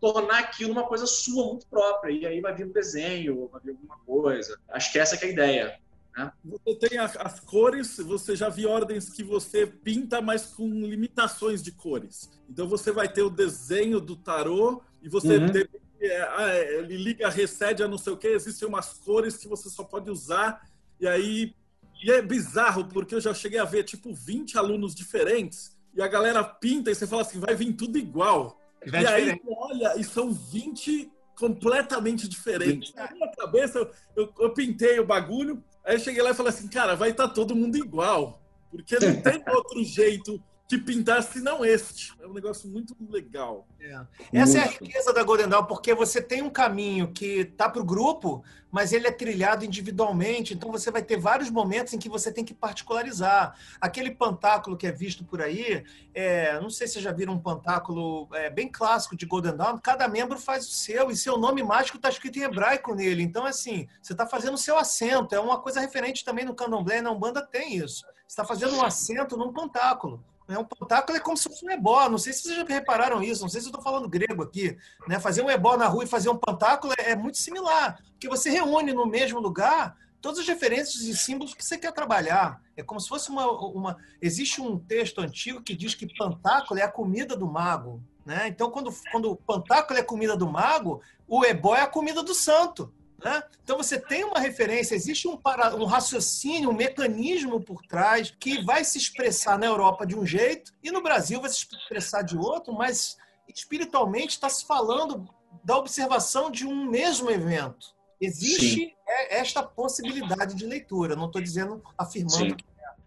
tornar 0.00 0.40
aquilo 0.40 0.72
uma 0.72 0.86
coisa 0.86 1.06
sua, 1.06 1.46
muito 1.46 1.66
própria. 1.66 2.12
E 2.12 2.26
aí 2.26 2.40
vai 2.40 2.54
vir 2.54 2.66
um 2.66 2.72
desenho, 2.72 3.48
vai 3.48 3.60
vir 3.60 3.70
alguma 3.70 3.98
coisa. 3.98 4.58
Acho 4.68 4.92
que 4.92 4.98
essa 4.98 5.16
que 5.16 5.24
é 5.24 5.28
a 5.28 5.32
ideia. 5.32 5.80
Né? 6.16 6.32
Você 6.44 6.88
tem 6.88 6.98
as 6.98 7.40
cores, 7.40 7.96
você 7.98 8.36
já 8.36 8.48
viu 8.48 8.68
ordens 8.68 9.08
que 9.08 9.22
você 9.22 9.66
pinta, 9.66 10.20
mas 10.20 10.46
com 10.46 10.68
limitações 10.68 11.62
de 11.62 11.72
cores. 11.72 12.30
Então 12.48 12.68
você 12.68 12.92
vai 12.92 13.08
ter 13.10 13.22
o 13.22 13.30
desenho 13.30 14.00
do 14.00 14.16
tarô 14.16 14.82
e 15.00 15.08
você 15.08 15.38
uhum. 15.38 15.52
é, 16.00 16.22
ah, 16.22 16.48
é, 16.50 16.78
ele 16.78 16.96
liga, 16.96 17.28
recede 17.28 17.82
a 17.82 17.88
não 17.88 17.98
sei 17.98 18.12
o 18.12 18.16
que, 18.16 18.28
existem 18.28 18.68
umas 18.68 18.94
cores 18.94 19.36
que 19.36 19.48
você 19.48 19.70
só 19.70 19.84
pode 19.84 20.10
usar, 20.10 20.68
e 21.00 21.06
aí. 21.06 21.54
E 22.02 22.10
é 22.10 22.20
bizarro, 22.20 22.86
porque 22.86 23.14
eu 23.14 23.20
já 23.20 23.32
cheguei 23.32 23.58
a 23.58 23.64
ver 23.64 23.84
tipo 23.84 24.12
20 24.12 24.58
alunos 24.58 24.94
diferentes, 24.94 25.76
e 25.94 26.02
a 26.02 26.08
galera 26.08 26.42
pinta 26.42 26.90
e 26.90 26.94
você 26.94 27.06
fala 27.06 27.22
assim, 27.22 27.38
vai 27.38 27.54
vir 27.54 27.72
tudo 27.74 27.98
igual. 27.98 28.60
E, 28.84 28.90
e 28.90 29.06
aí, 29.06 29.40
olha, 29.46 29.96
e 29.98 30.04
são 30.04 30.32
20 30.32 31.10
completamente 31.36 32.28
diferentes. 32.28 32.92
Na 32.94 33.10
minha 33.12 33.30
cabeça, 33.32 33.78
eu, 33.78 33.90
eu, 34.16 34.34
eu 34.40 34.50
pintei 34.54 34.98
o 34.98 35.06
bagulho, 35.06 35.62
Aí 35.84 35.96
eu 35.96 36.00
cheguei 36.00 36.22
lá 36.22 36.30
e 36.30 36.34
falei 36.34 36.50
assim, 36.50 36.68
cara, 36.68 36.94
vai 36.94 37.10
estar 37.10 37.28
tá 37.28 37.34
todo 37.34 37.56
mundo 37.56 37.76
igual. 37.76 38.40
Porque 38.70 38.98
não 38.98 39.20
tem 39.20 39.42
outro 39.48 39.82
jeito 39.84 40.42
de 40.72 40.78
pintar 40.78 41.22
senão 41.22 41.62
este. 41.62 42.14
É 42.18 42.26
um 42.26 42.32
negócio 42.32 42.66
muito 42.66 42.96
legal. 43.10 43.68
É. 43.78 44.00
Essa 44.32 44.58
é 44.58 44.62
a 44.62 44.66
riqueza 44.66 45.12
da 45.12 45.22
Golden 45.22 45.48
Dawn, 45.48 45.64
porque 45.64 45.94
você 45.94 46.22
tem 46.22 46.40
um 46.40 46.48
caminho 46.48 47.12
que 47.12 47.44
tá 47.44 47.68
para 47.68 47.82
o 47.82 47.84
grupo, 47.84 48.42
mas 48.70 48.90
ele 48.90 49.06
é 49.06 49.10
trilhado 49.10 49.66
individualmente, 49.66 50.54
então 50.54 50.72
você 50.72 50.90
vai 50.90 51.02
ter 51.02 51.18
vários 51.18 51.50
momentos 51.50 51.92
em 51.92 51.98
que 51.98 52.08
você 52.08 52.32
tem 52.32 52.42
que 52.42 52.54
particularizar. 52.54 53.54
Aquele 53.78 54.10
pantáculo 54.12 54.74
que 54.74 54.86
é 54.86 54.92
visto 54.92 55.26
por 55.26 55.42
aí, 55.42 55.84
é, 56.14 56.58
não 56.58 56.70
sei 56.70 56.86
se 56.86 56.94
vocês 56.94 57.04
já 57.04 57.12
viram 57.12 57.34
um 57.34 57.38
pantáculo 57.38 58.26
é, 58.32 58.48
bem 58.48 58.66
clássico 58.66 59.14
de 59.14 59.26
Golden 59.26 59.54
Dawn, 59.54 59.78
cada 59.78 60.08
membro 60.08 60.38
faz 60.38 60.66
o 60.66 60.70
seu, 60.70 61.10
e 61.10 61.16
seu 61.16 61.36
nome 61.36 61.62
mágico 61.62 61.98
está 61.98 62.08
escrito 62.08 62.38
em 62.38 62.44
hebraico 62.44 62.94
nele. 62.94 63.22
Então, 63.22 63.44
assim, 63.44 63.86
você 64.00 64.14
está 64.14 64.26
fazendo 64.26 64.54
o 64.54 64.58
seu 64.58 64.78
assento, 64.78 65.34
é 65.34 65.40
uma 65.40 65.60
coisa 65.60 65.80
referente 65.80 66.24
também 66.24 66.46
no 66.46 66.54
candomblé, 66.54 67.02
na 67.02 67.10
Umbanda 67.10 67.44
tem 67.44 67.76
isso. 67.76 68.06
Você 68.26 68.40
está 68.40 68.44
fazendo 68.46 68.74
um 68.76 68.82
assento 68.82 69.36
num 69.36 69.52
pantáculo. 69.52 70.24
Né? 70.52 70.58
Um 70.58 70.64
pantáculo 70.64 71.16
é 71.16 71.20
como 71.20 71.36
se 71.36 71.48
fosse 71.48 71.64
um 71.64 71.70
ebó. 71.70 72.08
Não 72.10 72.18
sei 72.18 72.32
se 72.32 72.42
vocês 72.42 72.56
já 72.56 72.64
repararam 72.64 73.22
isso, 73.22 73.40
não 73.40 73.48
sei 73.48 73.60
se 73.60 73.66
eu 73.66 73.70
estou 73.70 73.82
falando 73.82 74.08
grego 74.08 74.42
aqui. 74.42 74.76
Né? 75.08 75.18
Fazer 75.18 75.42
um 75.42 75.50
ebó 75.50 75.76
na 75.78 75.86
rua 75.86 76.04
e 76.04 76.06
fazer 76.06 76.28
um 76.28 76.36
pantáculo 76.36 76.92
é, 76.98 77.12
é 77.12 77.16
muito 77.16 77.38
similar, 77.38 77.98
porque 78.10 78.28
você 78.28 78.50
reúne 78.50 78.92
no 78.92 79.06
mesmo 79.06 79.40
lugar 79.40 79.96
todas 80.20 80.40
as 80.40 80.46
referências 80.46 81.02
e 81.02 81.16
símbolos 81.16 81.54
que 81.54 81.64
você 81.64 81.78
quer 81.78 81.92
trabalhar. 81.92 82.60
É 82.76 82.82
como 82.82 83.00
se 83.00 83.08
fosse 83.08 83.30
uma, 83.30 83.50
uma. 83.50 83.96
Existe 84.20 84.60
um 84.60 84.78
texto 84.78 85.20
antigo 85.20 85.62
que 85.62 85.74
diz 85.74 85.94
que 85.94 86.14
pantáculo 86.16 86.78
é 86.78 86.82
a 86.82 86.88
comida 86.88 87.34
do 87.34 87.46
mago. 87.46 88.02
Né? 88.24 88.46
Então, 88.48 88.70
quando, 88.70 88.94
quando 89.10 89.32
o 89.32 89.36
pantáculo 89.36 89.98
é 89.98 90.02
a 90.02 90.06
comida 90.06 90.36
do 90.36 90.48
mago, 90.48 91.00
o 91.26 91.44
ebó 91.44 91.74
é 91.74 91.80
a 91.80 91.88
comida 91.88 92.22
do 92.22 92.34
santo. 92.34 92.92
Né? 93.24 93.42
Então 93.62 93.76
você 93.76 94.00
tem 94.00 94.24
uma 94.24 94.40
referência, 94.40 94.94
existe 94.94 95.28
um, 95.28 95.36
para, 95.36 95.74
um 95.76 95.84
raciocínio, 95.84 96.70
um 96.70 96.74
mecanismo 96.74 97.60
por 97.60 97.80
trás 97.82 98.34
que 98.38 98.64
vai 98.64 98.84
se 98.84 98.98
expressar 98.98 99.58
na 99.58 99.66
Europa 99.66 100.04
de 100.04 100.16
um 100.16 100.26
jeito 100.26 100.72
e 100.82 100.90
no 100.90 101.00
Brasil 101.00 101.40
vai 101.40 101.48
se 101.48 101.66
expressar 101.66 102.22
de 102.22 102.36
outro, 102.36 102.72
mas 102.72 103.16
espiritualmente 103.48 104.30
está 104.30 104.48
se 104.48 104.66
falando 104.66 105.28
da 105.62 105.76
observação 105.76 106.50
de 106.50 106.66
um 106.66 106.90
mesmo 106.90 107.30
evento. 107.30 107.94
Existe 108.20 108.76
Sim. 108.76 108.92
esta 109.30 109.62
possibilidade 109.62 110.54
de 110.54 110.66
leitura, 110.66 111.14
não 111.14 111.26
estou 111.26 111.40
dizendo, 111.40 111.82
afirmando 111.96 112.56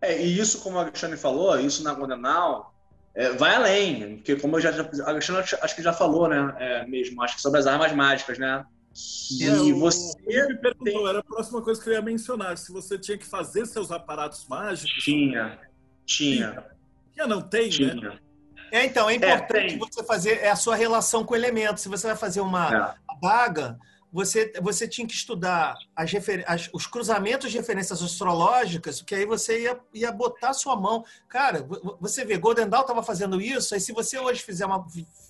é. 0.02 0.14
é. 0.14 0.26
E 0.26 0.40
isso, 0.40 0.62
como 0.62 0.78
a 0.78 0.82
Alexandre 0.82 1.18
falou, 1.18 1.60
isso 1.60 1.84
na 1.84 1.94
Gondanal 1.94 2.74
é, 3.14 3.32
vai 3.32 3.56
além, 3.56 4.18
porque 4.18 4.36
como 4.36 4.58
eu 4.58 4.62
já, 4.62 4.70
a 4.72 5.10
Alexandre 5.10 5.44
acho 5.62 5.76
que 5.76 5.82
já 5.82 5.94
falou, 5.94 6.28
né, 6.28 6.56
é, 6.60 6.86
mesmo, 6.86 7.22
acho 7.24 7.36
que 7.36 7.42
sobre 7.42 7.60
as 7.60 7.68
armas 7.68 7.94
mágicas, 7.94 8.38
né, 8.38 8.66
e 9.32 9.44
é, 9.44 9.74
você 9.74 10.48
me 10.48 10.56
perguntou, 10.56 11.08
era 11.08 11.20
a 11.20 11.24
próxima 11.24 11.62
coisa 11.62 11.82
que 11.82 11.90
eu 11.90 11.94
ia 11.94 12.02
mencionar, 12.02 12.58
se 12.58 12.72
você 12.72 12.98
tinha 12.98 13.18
que 13.18 13.26
fazer 13.26 13.66
seus 13.66 13.92
aparatos 13.92 14.48
mágicos. 14.48 15.04
Tinha, 15.04 15.60
tinha. 16.06 16.66
Tinha, 17.14 17.28
não 17.28 17.42
tem, 17.42 17.66
né? 17.66 17.70
tinha. 17.70 17.96
né? 17.96 18.20
É, 18.72 18.86
então, 18.86 19.10
é 19.10 19.16
importante 19.16 19.76
é, 19.76 19.78
você 19.78 20.04
fazer 20.04 20.40
é 20.42 20.50
a 20.50 20.56
sua 20.56 20.76
relação 20.76 21.24
com 21.24 21.36
elementos. 21.36 21.84
Se 21.84 21.90
você 21.90 22.08
vai 22.08 22.16
fazer 22.16 22.42
uma 22.42 22.96
é. 22.96 23.16
baga, 23.22 23.78
você, 24.12 24.54
você 24.62 24.88
tinha 24.88 25.06
que 25.06 25.14
estudar 25.14 25.76
as 25.94 26.12
refer... 26.12 26.46
as, 26.48 26.70
os 26.74 26.88
cruzamentos 26.88 27.52
de 27.52 27.58
referências 27.58 28.02
astrológicas, 28.02 29.02
que 29.02 29.14
aí 29.14 29.26
você 29.26 29.64
ia, 29.64 29.80
ia 29.94 30.12
botar 30.12 30.54
sua 30.54 30.76
mão. 30.76 31.04
Cara, 31.28 31.68
você 32.00 32.24
vê, 32.24 32.38
Golden 32.38 32.70
Dawn 32.70 32.82
estava 32.82 33.04
fazendo 33.04 33.42
isso, 33.42 33.74
aí 33.74 33.82
se 33.82 33.92
você 33.92 34.18
hoje 34.18 34.42
fizer 34.42 34.66
uma, 34.66 34.86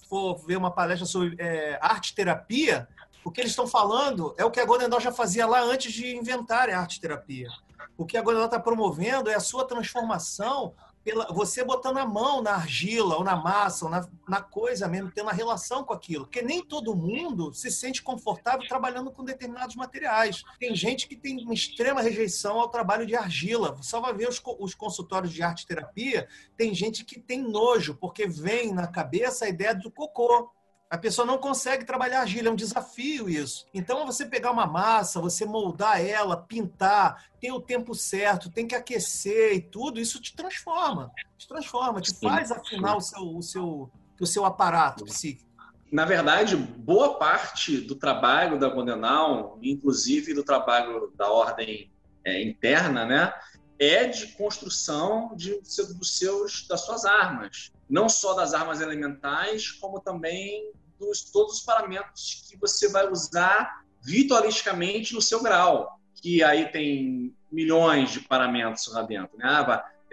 for 0.07 0.37
ver 0.45 0.57
uma 0.57 0.69
palestra 0.69 1.05
sobre 1.05 1.35
é, 1.39 1.79
arte 1.81 2.13
terapia, 2.13 2.87
o 3.25 3.31
que 3.31 3.41
eles 3.41 3.51
estão 3.51 3.67
falando 3.67 4.35
é 4.37 4.45
o 4.45 4.51
que 4.51 4.59
a 4.59 4.65
Golden 4.65 4.87
Dawn 4.87 5.01
já 5.01 5.11
fazia 5.11 5.47
lá 5.47 5.59
antes 5.61 5.91
de 5.91 6.15
inventar 6.15 6.69
a 6.69 6.79
arte 6.79 7.01
terapia. 7.01 7.49
O 7.97 8.05
que 8.05 8.17
a 8.17 8.21
Golden 8.21 8.41
Dawn 8.41 8.45
está 8.45 8.59
promovendo 8.59 9.31
é 9.31 9.33
a 9.33 9.39
sua 9.39 9.65
transformação 9.65 10.75
pela, 11.03 11.25
você 11.31 11.63
botando 11.63 11.97
a 11.97 12.05
mão 12.05 12.41
na 12.41 12.53
argila, 12.53 13.15
ou 13.15 13.23
na 13.23 13.35
massa, 13.35 13.85
ou 13.85 13.91
na, 13.91 14.07
na 14.27 14.41
coisa 14.41 14.87
mesmo, 14.87 15.11
tendo 15.11 15.25
uma 15.25 15.33
relação 15.33 15.83
com 15.83 15.93
aquilo. 15.93 16.25
Porque 16.25 16.43
nem 16.43 16.63
todo 16.63 16.95
mundo 16.95 17.51
se 17.51 17.71
sente 17.71 18.03
confortável 18.03 18.67
trabalhando 18.67 19.11
com 19.11 19.23
determinados 19.23 19.75
materiais. 19.75 20.43
Tem 20.59 20.75
gente 20.75 21.07
que 21.07 21.15
tem 21.15 21.43
uma 21.43 21.53
extrema 21.53 22.01
rejeição 22.01 22.59
ao 22.59 22.69
trabalho 22.69 23.05
de 23.05 23.15
argila. 23.15 23.75
Só 23.81 24.01
vai 24.01 24.13
ver 24.13 24.29
os, 24.29 24.41
os 24.59 24.75
consultórios 24.75 25.33
de 25.33 25.41
arte 25.41 25.65
terapia, 25.65 26.27
tem 26.55 26.75
gente 26.75 27.03
que 27.03 27.19
tem 27.19 27.41
nojo, 27.41 27.95
porque 27.95 28.27
vem 28.27 28.71
na 28.71 28.87
cabeça 28.87 29.45
a 29.45 29.49
ideia 29.49 29.73
do 29.73 29.89
cocô. 29.89 30.51
A 30.95 30.97
pessoa 30.97 31.25
não 31.25 31.37
consegue 31.37 31.83
trabalhar 31.83 32.21
argila, 32.21 32.47
é 32.47 32.51
um 32.53 32.55
desafio 32.55 33.27
isso. 33.27 33.67
Então, 33.73 34.05
você 34.05 34.25
pegar 34.25 34.49
uma 34.51 34.65
massa, 34.65 35.19
você 35.19 35.43
moldar 35.43 35.99
ela, 35.99 36.37
pintar, 36.37 37.25
tem 37.37 37.51
o 37.51 37.59
tempo 37.59 37.93
certo, 37.93 38.49
tem 38.49 38.65
que 38.65 38.73
aquecer 38.73 39.53
e 39.55 39.59
tudo, 39.59 39.99
isso 39.99 40.21
te 40.21 40.33
transforma. 40.33 41.11
Te 41.37 41.49
transforma, 41.49 41.99
te 41.99 42.11
sim, 42.11 42.25
faz 42.25 42.49
afinar 42.49 42.95
o 42.95 43.01
seu, 43.01 43.21
o, 43.21 43.41
seu, 43.41 43.91
o 44.21 44.25
seu 44.25 44.45
aparato 44.45 45.03
psíquico. 45.03 45.51
Na 45.91 46.05
verdade, 46.05 46.55
boa 46.55 47.19
parte 47.19 47.81
do 47.81 47.95
trabalho 47.95 48.57
da 48.57 48.69
Gondenal, 48.69 49.59
inclusive 49.61 50.33
do 50.33 50.45
trabalho 50.45 51.11
da 51.17 51.29
ordem 51.29 51.91
é, 52.23 52.41
interna, 52.41 53.05
né, 53.05 53.33
é 53.77 54.05
de 54.05 54.27
construção 54.27 55.35
de, 55.35 55.59
dos 55.59 56.17
seus, 56.17 56.65
das 56.69 56.85
suas 56.85 57.03
armas. 57.03 57.73
Não 57.89 58.07
só 58.07 58.33
das 58.33 58.53
armas 58.53 58.79
elementais, 58.79 59.73
como 59.73 59.99
também 59.99 60.71
dos 60.99 61.31
todos 61.31 61.55
os 61.55 61.61
parâmetros 61.61 62.47
que 62.49 62.57
você 62.57 62.89
vai 62.89 63.09
usar 63.09 63.83
ritualisticamente 64.05 65.13
no 65.13 65.21
seu 65.21 65.41
grau, 65.41 65.99
que 66.21 66.43
aí 66.43 66.71
tem 66.71 67.35
milhões 67.51 68.11
de 68.11 68.19
parâmetros 68.21 68.87
lá 68.93 69.01
dentro, 69.01 69.37
né? 69.37 69.47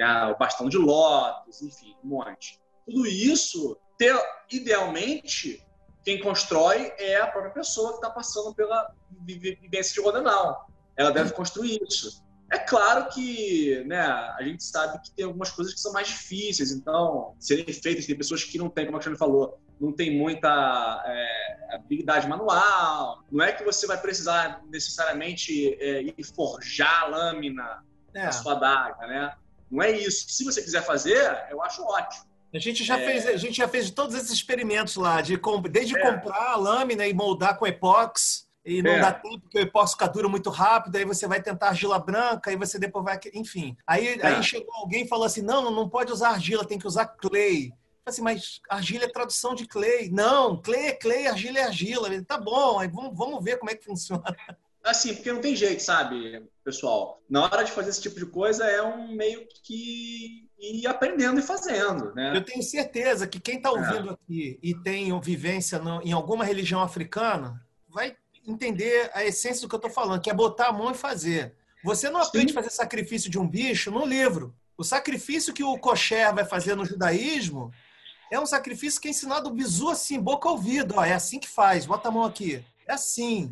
Ah, 0.00 0.30
o 0.30 0.38
bastão 0.38 0.68
de 0.68 0.78
lótus, 0.78 1.62
enfim, 1.62 1.94
um 2.02 2.08
monte. 2.08 2.58
Tudo 2.86 3.06
isso, 3.06 3.78
idealmente, 4.50 5.64
quem 6.02 6.20
constrói 6.20 6.92
é 6.98 7.16
a 7.16 7.26
própria 7.26 7.52
pessoa 7.52 7.90
que 7.90 7.96
está 7.96 8.10
passando 8.10 8.54
pela 8.54 8.92
vivência 9.20 9.94
de 9.94 10.00
Rodenal. 10.00 10.68
Ela 10.96 11.10
deve 11.10 11.32
construir 11.32 11.78
isso. 11.86 12.22
É 12.50 12.58
claro 12.58 13.08
que 13.08 13.82
né, 13.84 13.98
a 13.98 14.42
gente 14.42 14.62
sabe 14.62 15.00
que 15.02 15.10
tem 15.12 15.24
algumas 15.24 15.50
coisas 15.50 15.72
que 15.72 15.80
são 15.80 15.92
mais 15.92 16.08
difíceis, 16.08 16.70
então, 16.70 17.34
serem 17.38 17.64
feitas, 17.72 18.04
tem 18.04 18.16
pessoas 18.16 18.44
que 18.44 18.58
não 18.58 18.68
têm, 18.68 18.84
como 18.84 18.96
a 18.96 18.98
Alexandre 18.98 19.18
falou, 19.18 19.58
não 19.82 19.92
tem 19.92 20.16
muita 20.16 21.02
é, 21.04 21.74
habilidade 21.74 22.28
manual, 22.28 23.24
não 23.32 23.44
é 23.44 23.50
que 23.50 23.64
você 23.64 23.84
vai 23.84 24.00
precisar 24.00 24.62
necessariamente 24.70 25.74
é, 25.80 26.02
ir 26.02 26.24
forjar 26.36 27.02
a 27.02 27.08
lâmina 27.08 27.84
é. 28.14 28.26
da 28.26 28.30
sua 28.30 28.52
adaga, 28.52 29.08
né? 29.08 29.34
Não 29.68 29.82
é 29.82 29.90
isso. 29.90 30.26
Se 30.28 30.44
você 30.44 30.62
quiser 30.62 30.82
fazer, 30.82 31.46
eu 31.50 31.60
acho 31.60 31.82
ótimo. 31.82 32.30
A 32.54 32.58
gente 32.60 32.84
já, 32.84 32.96
é... 33.00 33.04
fez, 33.04 33.26
a 33.26 33.36
gente 33.36 33.56
já 33.56 33.66
fez 33.66 33.90
todos 33.90 34.14
esses 34.14 34.30
experimentos 34.30 34.94
lá, 34.94 35.20
de 35.20 35.40
desde 35.68 35.98
é. 35.98 36.00
comprar 36.00 36.52
a 36.52 36.56
lâmina 36.56 37.04
e 37.04 37.12
moldar 37.12 37.58
com 37.58 37.66
epox, 37.66 38.46
e 38.64 38.82
não 38.82 38.92
é. 38.92 39.00
dá 39.00 39.12
tempo, 39.12 39.40
porque 39.40 39.68
o 39.74 39.86
fica 39.88 40.06
duro 40.06 40.30
muito 40.30 40.48
rápido, 40.48 40.94
aí 40.94 41.04
você 41.04 41.26
vai 41.26 41.42
tentar 41.42 41.68
argila 41.68 41.98
branca, 41.98 42.50
aí 42.50 42.56
você 42.56 42.78
depois 42.78 43.04
vai. 43.04 43.18
Enfim. 43.34 43.76
Aí, 43.84 44.20
é. 44.20 44.26
aí 44.26 44.42
chegou 44.44 44.72
alguém 44.76 45.02
e 45.02 45.08
falou 45.08 45.24
assim: 45.24 45.42
não, 45.42 45.68
não 45.72 45.88
pode 45.88 46.12
usar 46.12 46.28
argila, 46.28 46.64
tem 46.64 46.78
que 46.78 46.86
usar 46.86 47.06
clay. 47.06 47.72
Assim, 48.04 48.22
mas 48.22 48.60
argila 48.68 49.04
é 49.04 49.08
tradução 49.08 49.54
de 49.54 49.66
clay. 49.66 50.10
Não, 50.10 50.60
clay 50.60 50.86
é 50.86 50.92
clay, 50.92 51.26
argila 51.26 51.58
é 51.58 51.64
argila. 51.64 52.22
Tá 52.24 52.36
bom, 52.36 52.78
aí 52.78 52.88
vamos, 52.88 53.16
vamos 53.16 53.42
ver 53.44 53.58
como 53.58 53.70
é 53.70 53.76
que 53.76 53.84
funciona. 53.84 54.24
Assim, 54.82 55.14
porque 55.14 55.32
não 55.32 55.40
tem 55.40 55.54
jeito, 55.54 55.80
sabe, 55.80 56.44
pessoal? 56.64 57.22
Na 57.30 57.44
hora 57.44 57.62
de 57.62 57.70
fazer 57.70 57.90
esse 57.90 58.02
tipo 58.02 58.18
de 58.18 58.26
coisa 58.26 58.66
é 58.66 58.82
um 58.82 59.14
meio 59.14 59.46
que 59.62 60.48
ir 60.58 60.86
aprendendo 60.88 61.38
e 61.38 61.42
fazendo, 61.42 62.12
né? 62.14 62.36
Eu 62.36 62.44
tenho 62.44 62.62
certeza 62.62 63.26
que 63.26 63.38
quem 63.38 63.56
está 63.56 63.70
ouvindo 63.70 64.10
é. 64.10 64.12
aqui 64.12 64.58
e 64.60 64.74
tem 64.74 65.18
vivência 65.20 65.78
no, 65.78 66.02
em 66.02 66.12
alguma 66.12 66.44
religião 66.44 66.82
africana 66.82 67.64
vai 67.88 68.16
entender 68.46 69.10
a 69.14 69.24
essência 69.24 69.62
do 69.62 69.68
que 69.68 69.74
eu 69.74 69.78
estou 69.78 69.90
falando, 69.90 70.20
que 70.20 70.30
é 70.30 70.34
botar 70.34 70.68
a 70.68 70.72
mão 70.72 70.90
e 70.90 70.94
fazer. 70.94 71.54
Você 71.84 72.10
não 72.10 72.20
aprende 72.20 72.52
a 72.52 72.54
fazer 72.54 72.70
sacrifício 72.70 73.30
de 73.30 73.38
um 73.38 73.48
bicho 73.48 73.90
no 73.90 74.04
livro. 74.04 74.54
O 74.76 74.84
sacrifício 74.84 75.52
que 75.52 75.62
o 75.62 75.78
kosher 75.78 76.34
vai 76.34 76.44
fazer 76.44 76.74
no 76.74 76.84
judaísmo 76.84 77.72
é 78.32 78.40
um 78.40 78.46
sacrifício 78.46 78.98
que 78.98 79.08
é 79.08 79.10
ensinado 79.10 79.50
o 79.50 79.52
bizu 79.52 79.90
assim, 79.90 80.18
boca 80.18 80.48
ao 80.48 80.54
ouvido. 80.54 80.94
Ó, 80.96 81.04
é 81.04 81.12
assim 81.12 81.38
que 81.38 81.48
faz, 81.48 81.84
bota 81.84 82.08
a 82.08 82.10
mão 82.10 82.24
aqui. 82.24 82.64
É 82.88 82.94
assim. 82.94 83.50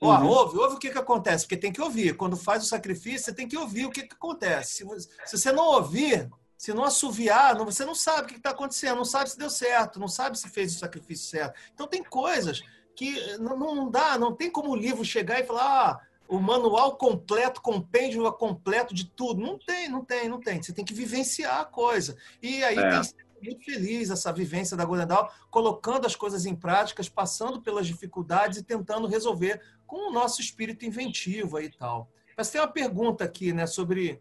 Ó, 0.00 0.18
uhum. 0.18 0.26
ouve, 0.26 0.58
ouve 0.58 0.74
o 0.74 0.78
que, 0.80 0.90
que 0.90 0.98
acontece, 0.98 1.44
porque 1.44 1.56
tem 1.56 1.72
que 1.72 1.80
ouvir. 1.80 2.16
Quando 2.16 2.36
faz 2.36 2.64
o 2.64 2.66
sacrifício, 2.66 3.26
você 3.26 3.32
tem 3.32 3.46
que 3.46 3.56
ouvir 3.56 3.86
o 3.86 3.90
que, 3.90 4.02
que 4.02 4.16
acontece. 4.16 4.84
Se, 4.84 5.08
se 5.26 5.38
você 5.38 5.52
não 5.52 5.64
ouvir, 5.64 6.28
se 6.58 6.74
não 6.74 6.82
assoviar, 6.82 7.56
você 7.56 7.84
não 7.84 7.94
sabe 7.94 8.22
o 8.22 8.26
que 8.26 8.36
está 8.36 8.50
acontecendo, 8.50 8.96
não 8.96 9.04
sabe 9.04 9.30
se 9.30 9.38
deu 9.38 9.48
certo, 9.48 10.00
não 10.00 10.08
sabe 10.08 10.36
se 10.36 10.48
fez 10.48 10.74
o 10.74 10.78
sacrifício 10.80 11.30
certo. 11.30 11.54
Então 11.72 11.86
tem 11.86 12.02
coisas 12.02 12.62
que 12.96 13.38
não, 13.38 13.56
não 13.56 13.88
dá, 13.88 14.18
não 14.18 14.34
tem 14.34 14.50
como 14.50 14.70
o 14.70 14.76
livro 14.76 15.04
chegar 15.04 15.38
e 15.38 15.46
falar 15.46 15.62
ah, 15.62 16.00
o 16.28 16.40
manual 16.40 16.96
completo, 16.96 17.62
compêndio 17.62 18.30
completo 18.32 18.92
de 18.92 19.04
tudo. 19.04 19.40
Não 19.40 19.56
tem, 19.56 19.88
não 19.88 20.04
tem, 20.04 20.28
não 20.28 20.40
tem. 20.40 20.60
Você 20.60 20.72
tem 20.72 20.84
que 20.84 20.94
vivenciar 20.94 21.60
a 21.60 21.64
coisa. 21.64 22.16
E 22.42 22.64
aí 22.64 22.76
é. 22.76 22.90
tem 22.90 23.25
muito 23.42 23.64
feliz 23.64 24.10
essa 24.10 24.32
vivência 24.32 24.76
da 24.76 24.84
Godendal, 24.84 25.32
colocando 25.50 26.06
as 26.06 26.16
coisas 26.16 26.46
em 26.46 26.54
práticas, 26.54 27.08
passando 27.08 27.60
pelas 27.60 27.86
dificuldades 27.86 28.58
e 28.58 28.64
tentando 28.64 29.06
resolver 29.06 29.60
com 29.86 30.10
o 30.10 30.12
nosso 30.12 30.40
espírito 30.40 30.84
inventivo 30.84 31.56
aí 31.56 31.66
e 31.66 31.76
tal. 31.76 32.10
Mas 32.36 32.50
tem 32.50 32.60
uma 32.60 32.68
pergunta 32.68 33.24
aqui, 33.24 33.52
né, 33.52 33.66
sobre 33.66 34.20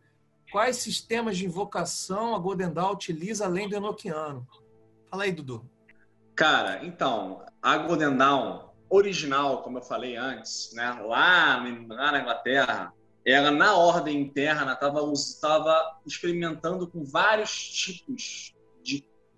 quais 0.52 0.78
sistemas 0.78 1.38
de 1.38 1.46
invocação 1.46 2.36
a 2.36 2.40
Godendal 2.40 2.94
utiliza 2.94 3.46
além 3.46 3.68
do 3.68 3.76
Enochiano. 3.76 4.48
Fala 5.10 5.24
aí, 5.24 5.32
Dudu. 5.32 5.70
Cara, 6.36 6.86
então, 6.86 7.46
a 7.62 7.78
Golden 7.78 8.16
Dawn 8.16 8.70
original, 8.90 9.62
como 9.64 9.80
eu 9.80 9.82
falei 9.82 10.16
antes, 10.16 10.72
né, 10.74 10.92
lá, 11.06 11.64
lá 11.90 12.12
na 12.12 12.22
Inglaterra, 12.22 12.94
ela 13.26 13.52
na 13.52 13.76
ordem 13.76 14.22
interna 14.22 14.74
estava 14.74 16.00
experimentando 16.06 16.88
com 16.88 17.04
vários 17.04 17.70
tipos 17.70 18.55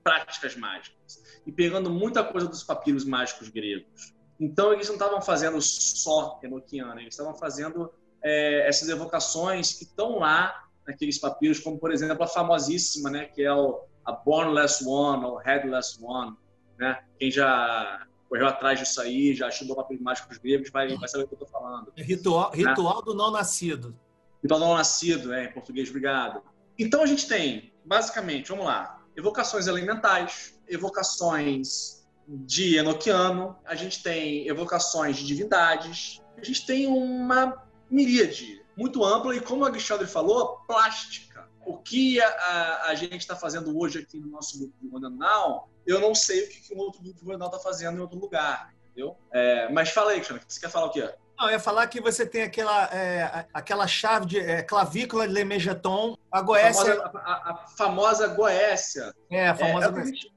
práticas 0.08 0.56
mágicas 0.56 1.22
e 1.46 1.52
pegando 1.52 1.90
muita 1.90 2.24
coisa 2.24 2.48
dos 2.48 2.64
papiros 2.64 3.04
mágicos 3.04 3.50
gregos. 3.50 4.16
Então 4.40 4.72
eles 4.72 4.88
não 4.88 4.96
estavam 4.96 5.22
fazendo 5.22 5.62
só 5.62 6.40
Enochiana, 6.42 7.02
eles 7.02 7.14
estavam 7.14 7.36
fazendo 7.36 7.92
é, 8.24 8.66
essas 8.70 8.88
evocações 8.88 9.74
que 9.74 9.84
estão 9.84 10.20
lá 10.20 10.64
naqueles 10.88 11.18
papiros, 11.20 11.60
como 11.60 11.78
por 11.78 11.92
exemplo 11.92 12.24
a 12.24 12.28
famosíssima, 12.28 13.10
né, 13.10 13.26
que 13.26 13.44
é 13.44 13.54
o, 13.54 13.82
a 14.06 14.14
Bornless 14.14 14.86
One 14.88 15.26
ou 15.26 15.36
Headless 15.36 16.00
One, 16.02 16.38
né? 16.80 17.04
Quem 17.20 17.30
já 17.30 18.08
correu 18.30 18.48
atrás 18.48 18.80
disso 18.80 19.02
aí, 19.02 19.36
já 19.36 19.50
estudou 19.50 19.76
papéis 19.76 20.00
mágicos 20.00 20.38
gregos, 20.38 20.70
vai, 20.70 20.96
vai 20.96 21.10
saber 21.10 21.26
o 21.26 21.28
que 21.28 21.34
eu 21.34 21.44
estou 21.44 21.50
falando. 21.50 21.92
É 21.98 22.02
ritual, 22.02 22.52
né? 22.52 22.58
ritual 22.58 23.02
do 23.02 23.14
não 23.14 23.32
nascido. 23.32 23.94
Ritual 24.42 24.60
do 24.62 24.66
não 24.68 24.76
nascido, 24.76 25.34
é, 25.34 25.46
em 25.46 25.52
português, 25.52 25.90
obrigado. 25.90 26.42
Então 26.80 27.02
a 27.02 27.06
gente 27.06 27.28
tem, 27.28 27.74
basicamente, 27.84 28.50
vamos 28.50 28.66
lá, 28.66 28.97
evocações 29.18 29.68
elementais, 29.68 30.58
evocações 30.68 32.06
de 32.28 32.78
Enochiano, 32.78 33.58
a 33.66 33.76
gente 33.76 34.04
tem 34.04 34.48
evocações 34.48 35.18
de 35.18 35.26
divindades, 35.26 36.22
a 36.38 36.44
gente 36.44 36.66
tem 36.66 36.88
uma 36.88 37.66
miríade 37.90 38.64
muito 38.78 39.04
ampla 39.04 39.36
e, 39.36 39.42
como 39.42 39.64
o 39.64 39.66
Alexandre 39.66 40.08
falou, 40.08 40.60
plástica. 40.68 41.50
O 41.66 41.78
que 41.78 42.22
a, 42.22 42.28
a, 42.28 42.90
a 42.90 42.96
gente 42.96 43.18
está 43.18 43.36
fazendo 43.36 43.78
hoje 43.78 44.00
aqui 44.00 44.20
no 44.20 44.28
nosso 44.28 44.60
grupo 44.60 44.74
de 44.80 44.88
Ronanal 44.88 45.70
eu 45.88 46.02
não 46.02 46.14
sei 46.14 46.44
o 46.44 46.50
que, 46.50 46.60
que 46.60 46.76
um 46.76 46.80
outro 46.80 47.02
grupo 47.02 47.26
jornal 47.26 47.48
está 47.48 47.60
fazendo 47.60 47.98
em 47.98 48.02
outro 48.02 48.20
lugar, 48.20 48.74
entendeu? 48.84 49.18
É, 49.32 49.72
mas 49.72 49.90
fala 49.90 50.12
aí, 50.12 50.18
Alexandre, 50.18 50.44
você 50.46 50.60
quer 50.60 50.70
falar 50.70 50.88
o 50.88 50.92
quê? 50.92 51.10
Não, 51.38 51.48
eu 51.48 51.52
ia 51.52 51.60
falar 51.60 51.86
que 51.88 52.02
você 52.02 52.26
tem 52.26 52.42
aquela, 52.42 52.86
é, 52.86 53.46
aquela 53.54 53.88
chave 53.88 54.26
de 54.26 54.40
é, 54.40 54.64
clavícula 54.64 55.28
de 55.28 55.34
Lemegeton, 55.34 56.18
a 56.32 56.42
Goécia. 56.42 56.94
A 56.94 56.96
famosa, 56.96 57.12
a, 57.16 57.52
a 57.52 57.68
famosa 57.78 58.28
Goécia. 58.28 59.14
É, 59.30 59.48
a 59.50 59.56
famosa 59.56 59.88
é, 59.88 59.92
Goécia 59.92 60.37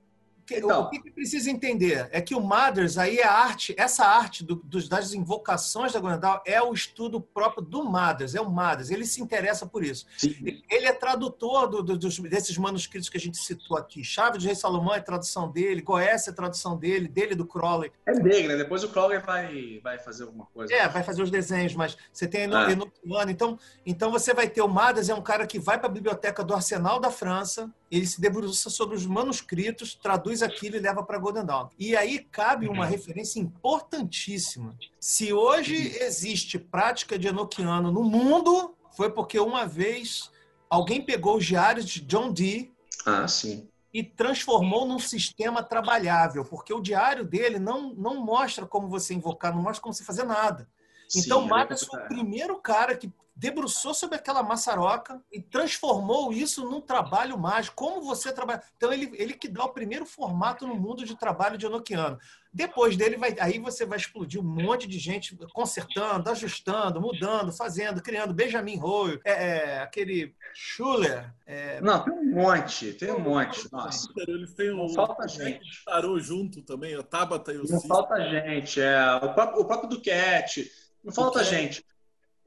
então, 0.59 0.83
o 0.83 0.91
que, 0.91 1.11
precisa 1.11 1.51
entender 1.51 2.09
é 2.13 2.21
que 2.21 2.35
o 2.35 2.41
Mothers, 2.41 2.99
aí 2.99 3.19
é 3.19 3.27
a 3.27 3.33
arte, 3.33 3.75
essa 3.77 4.05
arte 4.05 4.45
do, 4.45 4.57
dos, 4.57 4.89
das 4.89 5.13
invocações 5.13 5.93
da 5.93 6.01
Gwendal 6.01 6.43
é 6.47 6.61
o 6.63 6.73
estudo 6.73 7.21
próprio 7.21 7.63
do 7.63 7.85
Mothers, 7.85 8.35
é 8.35 8.41
o 8.41 8.51
Mothers, 8.51 8.91
ele 8.91 9.05
se 9.05 9.21
interessa 9.21 9.67
por 9.67 9.85
isso. 9.85 10.07
Sim. 10.17 10.63
Ele 10.71 10.87
é 10.87 10.93
tradutor 10.93 11.69
do, 11.69 11.83
do, 11.83 11.99
dos, 11.99 12.19
desses 12.19 12.57
manuscritos 12.59 13.09
que 13.09 13.17
a 13.17 13.21
gente 13.21 13.37
citou 13.39 13.77
aqui. 13.77 14.03
Chave 14.03 14.39
de 14.39 14.47
Rei 14.47 14.55
Salomão 14.55 14.95
é 14.95 15.01
tradução 15.01 15.51
dele, 15.51 15.83
Goécia 15.83 16.31
é 16.31 16.35
tradução 16.35 16.77
dele, 16.77 17.09
dele 17.09 17.35
do 17.35 17.47
Crowley. 17.47 17.93
É 18.07 18.13
dele, 18.13 18.49
né? 18.49 18.57
Depois 18.57 18.83
o 18.85 18.89
Crowley 18.89 19.19
vai, 19.19 19.81
vai 19.83 19.99
fazer 19.99 20.25
alguma 20.25 20.47
coisa. 20.47 20.73
É, 20.73 20.89
vai 20.89 21.03
fazer 21.03 21.23
os 21.23 21.31
desenhos, 21.31 21.75
mas 21.75 21.97
você 22.13 22.27
tem 22.27 22.47
no, 22.47 22.57
ah. 22.57 22.75
no, 22.75 22.91
então, 23.29 23.59
então 23.85 24.11
você 24.11 24.33
vai 24.33 24.49
ter 24.49 24.63
o 24.63 24.69
Mothers, 24.69 25.09
é 25.09 25.15
um 25.15 25.23
cara 25.23 25.47
que 25.47 25.59
vai 25.59 25.79
para 25.79 25.89
a 25.89 25.93
biblioteca 25.93 26.43
do 26.43 26.55
Arsenal 26.55 27.01
da 27.01 27.11
França, 27.11 27.73
ele 27.91 28.07
se 28.07 28.21
debruça 28.21 28.71
sobre 28.71 28.97
os 28.97 29.05
manuscritos, 29.05 29.95
traduz 29.95 30.43
aquilo 30.43 30.77
e 30.77 30.81
leva 30.81 31.03
para 31.03 31.19
Golden 31.19 31.45
Dawn. 31.45 31.69
E 31.79 31.97
aí 31.97 32.21
cabe 32.21 32.69
uma 32.69 32.85
uhum. 32.85 32.91
referência 32.91 33.41
importantíssima. 33.41 34.77
Se 35.01 35.33
hoje 35.33 35.75
existe 36.01 36.59
prática 36.59 37.19
de 37.19 37.27
Enochiano 37.27 37.91
no 37.91 38.05
mundo, 38.05 38.77
foi 38.97 39.11
porque 39.11 39.41
uma 39.41 39.67
vez 39.67 40.31
alguém 40.69 41.05
pegou 41.05 41.37
os 41.37 41.45
diários 41.45 41.85
de 41.87 42.01
John 42.03 42.33
Dee 42.33 42.73
ah, 43.05 43.27
sim. 43.27 43.69
e 43.93 44.05
transformou 44.05 44.87
num 44.87 45.01
sistema 45.01 45.61
trabalhável, 45.63 46.45
porque 46.45 46.73
o 46.73 46.81
diário 46.81 47.25
dele 47.25 47.59
não, 47.59 47.93
não 47.95 48.25
mostra 48.25 48.65
como 48.67 48.89
você 48.89 49.15
invocar, 49.15 49.53
não 49.53 49.63
mostra 49.63 49.83
como 49.83 49.93
você 49.93 50.05
fazer 50.05 50.25
nada. 50.25 50.69
Então, 51.17 51.43
Sim, 51.43 51.49
Matos 51.49 51.83
foi 51.83 52.01
o 52.01 52.07
primeiro 52.07 52.57
cara 52.61 52.97
que 52.97 53.13
debruçou 53.41 53.95
sobre 53.95 54.17
aquela 54.17 54.43
maçaroca 54.43 55.19
e 55.33 55.41
transformou 55.41 56.31
isso 56.31 56.63
num 56.69 56.81
trabalho 56.81 57.39
mágico. 57.39 57.75
Como 57.75 58.03
você 58.03 58.31
trabalha. 58.31 58.63
Então, 58.77 58.93
ele, 58.93 59.11
ele 59.15 59.33
que 59.33 59.49
dá 59.49 59.65
o 59.65 59.73
primeiro 59.73 60.05
formato 60.05 60.67
no 60.67 60.75
mundo 60.75 61.07
de 61.07 61.17
trabalho 61.17 61.57
de 61.57 61.65
Enochiano. 61.65 62.19
Depois 62.53 62.99
dele, 62.99 63.17
vai, 63.17 63.35
aí 63.41 63.59
você 63.59 63.87
vai 63.87 63.97
explodir 63.97 64.39
um 64.41 64.45
monte 64.45 64.87
de 64.87 64.99
gente 64.99 65.35
consertando, 65.55 66.29
ajustando, 66.29 67.01
mudando, 67.01 67.51
fazendo, 67.51 68.03
criando. 68.03 68.35
Benjamin 68.35 68.77
Royo, 68.77 69.19
é, 69.25 69.33
é, 69.33 69.79
aquele 69.81 70.35
Schuller. 70.53 71.33
É... 71.47 71.81
Não, 71.81 72.05
tem 72.05 72.13
um 72.13 72.35
monte, 72.35 72.93
tem 72.93 73.11
um 73.11 73.21
monte. 73.21 73.73
Nossa. 73.73 74.07
Ele 74.29 74.47
tem 74.49 74.71
um, 74.71 74.89
falta 74.91 75.27
gente. 75.27 75.83
Parou 75.87 76.21
junto 76.21 76.61
também, 76.61 76.95
a 76.95 77.03
Tabata 77.03 77.53
e 77.55 77.57
o 77.57 77.65
Não 77.67 77.81
falta 77.81 78.21
gente, 78.29 78.83
é. 78.83 79.15
O 79.23 79.33
próprio, 79.33 79.63
o 79.63 79.65
próprio 79.65 79.89
Duquette. 79.89 80.71
Não 81.03 81.13
falta 81.13 81.43
gente. 81.43 81.83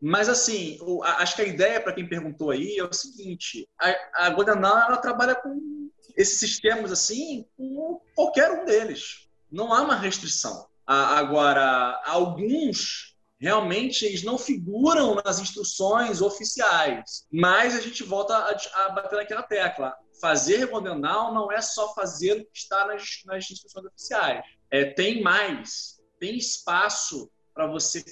Mas, 0.06 0.28
assim, 0.28 0.78
acho 1.18 1.38
que 1.38 1.44
a 1.44 1.48
ideia, 1.48 1.80
para 1.80 1.94
quem 1.94 2.06
perguntou 2.06 2.52
aí, 2.52 2.78
é 2.78 2.84
o 2.84 2.92
seguinte: 2.92 3.70
a, 3.80 4.26
a 4.26 4.30
Godanal, 4.32 4.80
ela 4.80 4.98
trabalha 4.98 5.34
com 5.34 5.90
esses 6.18 6.40
sistemas, 6.40 6.92
assim, 6.92 7.46
com 7.56 8.02
qualquer 8.14 8.52
um 8.52 8.66
deles. 8.66 9.30
Não 9.50 9.72
há 9.72 9.82
uma 9.82 9.96
restrição. 9.96 10.68
Agora, 10.86 12.02
alguns 12.06 13.16
realmente 13.40 14.06
eles 14.06 14.24
não 14.24 14.38
figuram 14.38 15.16
nas 15.24 15.40
instruções 15.40 16.22
oficiais. 16.22 17.26
Mas 17.32 17.74
a 17.74 17.80
gente 17.80 18.04
volta 18.04 18.36
a, 18.36 18.86
a 18.86 18.90
bater 18.90 19.16
naquela 19.16 19.44
tecla. 19.44 19.96
Fazer 20.20 20.66
Godanal 20.66 21.34
não 21.34 21.50
é 21.50 21.62
só 21.62 21.94
fazer 21.94 22.34
o 22.34 22.46
que 22.46 22.58
está 22.58 22.88
nas, 22.88 23.22
nas 23.26 23.50
instruções 23.50 23.86
oficiais. 23.86 24.44
É, 24.70 24.84
tem 24.84 25.22
mais, 25.22 26.02
tem 26.20 26.38
espaço 26.38 27.32
para 27.54 27.68
você 27.68 28.04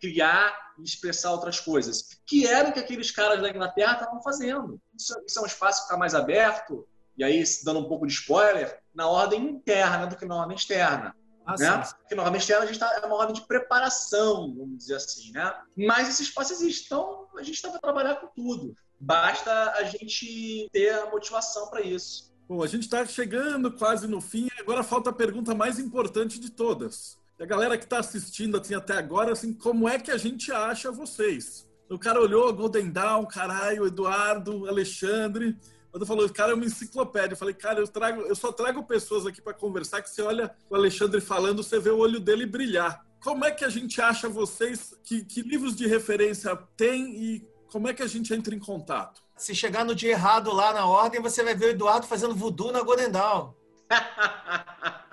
criar 0.00 0.63
expressar 0.82 1.32
outras 1.32 1.60
coisas, 1.60 2.18
que 2.26 2.46
era 2.46 2.68
o 2.68 2.72
que 2.72 2.80
aqueles 2.80 3.10
caras 3.10 3.40
da 3.40 3.50
Inglaterra 3.50 3.94
estavam 3.94 4.22
fazendo. 4.22 4.80
Isso, 4.98 5.14
isso 5.26 5.38
é 5.38 5.42
um 5.42 5.46
espaço 5.46 5.80
que 5.80 5.84
está 5.84 5.96
mais 5.96 6.14
aberto, 6.14 6.86
e 7.16 7.22
aí, 7.22 7.44
dando 7.62 7.80
um 7.80 7.88
pouco 7.88 8.06
de 8.06 8.12
spoiler, 8.12 8.80
na 8.94 9.08
ordem 9.08 9.48
interna 9.48 10.06
do 10.06 10.16
que 10.16 10.24
na 10.24 10.36
ordem 10.36 10.56
externa. 10.56 11.14
Ah, 11.46 11.54
né? 11.58 11.82
Porque 12.00 12.14
na 12.14 12.22
ordem 12.22 12.38
externa 12.38 12.64
a 12.64 12.66
gente 12.66 12.78
tá, 12.78 13.00
é 13.02 13.06
uma 13.06 13.16
ordem 13.16 13.34
de 13.34 13.46
preparação, 13.46 14.54
vamos 14.56 14.78
dizer 14.78 14.96
assim. 14.96 15.30
Né? 15.30 15.54
Mas 15.76 16.08
esse 16.08 16.22
espaço 16.24 16.52
existe, 16.52 16.86
então 16.86 17.28
a 17.36 17.42
gente 17.42 17.54
está 17.54 17.70
para 17.70 17.80
trabalhar 17.80 18.16
com 18.16 18.26
tudo. 18.28 18.74
Basta 18.98 19.72
a 19.72 19.84
gente 19.84 20.68
ter 20.72 20.90
a 20.94 21.10
motivação 21.10 21.68
para 21.68 21.82
isso. 21.82 22.32
Bom, 22.48 22.62
a 22.62 22.66
gente 22.66 22.82
está 22.82 23.04
chegando 23.06 23.70
quase 23.72 24.06
no 24.06 24.20
fim, 24.20 24.48
agora 24.58 24.82
falta 24.82 25.10
a 25.10 25.12
pergunta 25.12 25.54
mais 25.54 25.78
importante 25.78 26.38
de 26.38 26.50
todas. 26.50 27.18
E 27.38 27.42
a 27.42 27.46
galera 27.46 27.76
que 27.76 27.84
está 27.84 27.98
assistindo 27.98 28.56
assim, 28.56 28.74
até 28.74 28.96
agora, 28.96 29.32
assim, 29.32 29.52
como 29.52 29.88
é 29.88 29.98
que 29.98 30.10
a 30.10 30.16
gente 30.16 30.52
acha 30.52 30.92
vocês? 30.92 31.68
O 31.90 31.98
cara 31.98 32.20
olhou 32.20 32.52
Golden 32.52 32.90
Dawn, 32.90 33.26
caralho, 33.26 33.86
Eduardo, 33.86 34.68
Alexandre. 34.68 35.56
Quando 35.90 36.06
falou, 36.06 36.28
cara, 36.30 36.52
é 36.52 36.54
uma 36.54 36.64
enciclopédia. 36.64 37.34
Eu 37.34 37.36
falei, 37.36 37.54
cara, 37.54 37.80
eu, 37.80 37.86
trago, 37.88 38.22
eu 38.22 38.34
só 38.34 38.50
trago 38.50 38.82
pessoas 38.84 39.26
aqui 39.26 39.42
para 39.42 39.52
conversar 39.52 40.02
que 40.02 40.10
você 40.10 40.22
olha 40.22 40.54
o 40.70 40.74
Alexandre 40.74 41.20
falando, 41.20 41.62
você 41.62 41.78
vê 41.78 41.90
o 41.90 41.98
olho 41.98 42.20
dele 42.20 42.46
brilhar. 42.46 43.04
Como 43.22 43.44
é 43.44 43.50
que 43.50 43.64
a 43.64 43.68
gente 43.68 44.00
acha 44.00 44.28
vocês? 44.28 44.94
Que, 45.02 45.24
que 45.24 45.42
livros 45.42 45.74
de 45.74 45.86
referência 45.86 46.56
tem 46.76 47.14
e 47.14 47.48
como 47.70 47.88
é 47.88 47.94
que 47.94 48.02
a 48.02 48.06
gente 48.06 48.32
entra 48.32 48.54
em 48.54 48.58
contato? 48.58 49.22
Se 49.36 49.54
chegar 49.54 49.84
no 49.84 49.94
dia 49.94 50.12
errado 50.12 50.52
lá 50.52 50.72
na 50.72 50.86
ordem, 50.86 51.20
você 51.20 51.42
vai 51.42 51.54
ver 51.54 51.66
o 51.66 51.70
Eduardo 51.70 52.06
fazendo 52.06 52.34
voodoo 52.34 52.70
na 52.70 52.82
Golden 52.82 53.10
Dawn. 53.10 53.52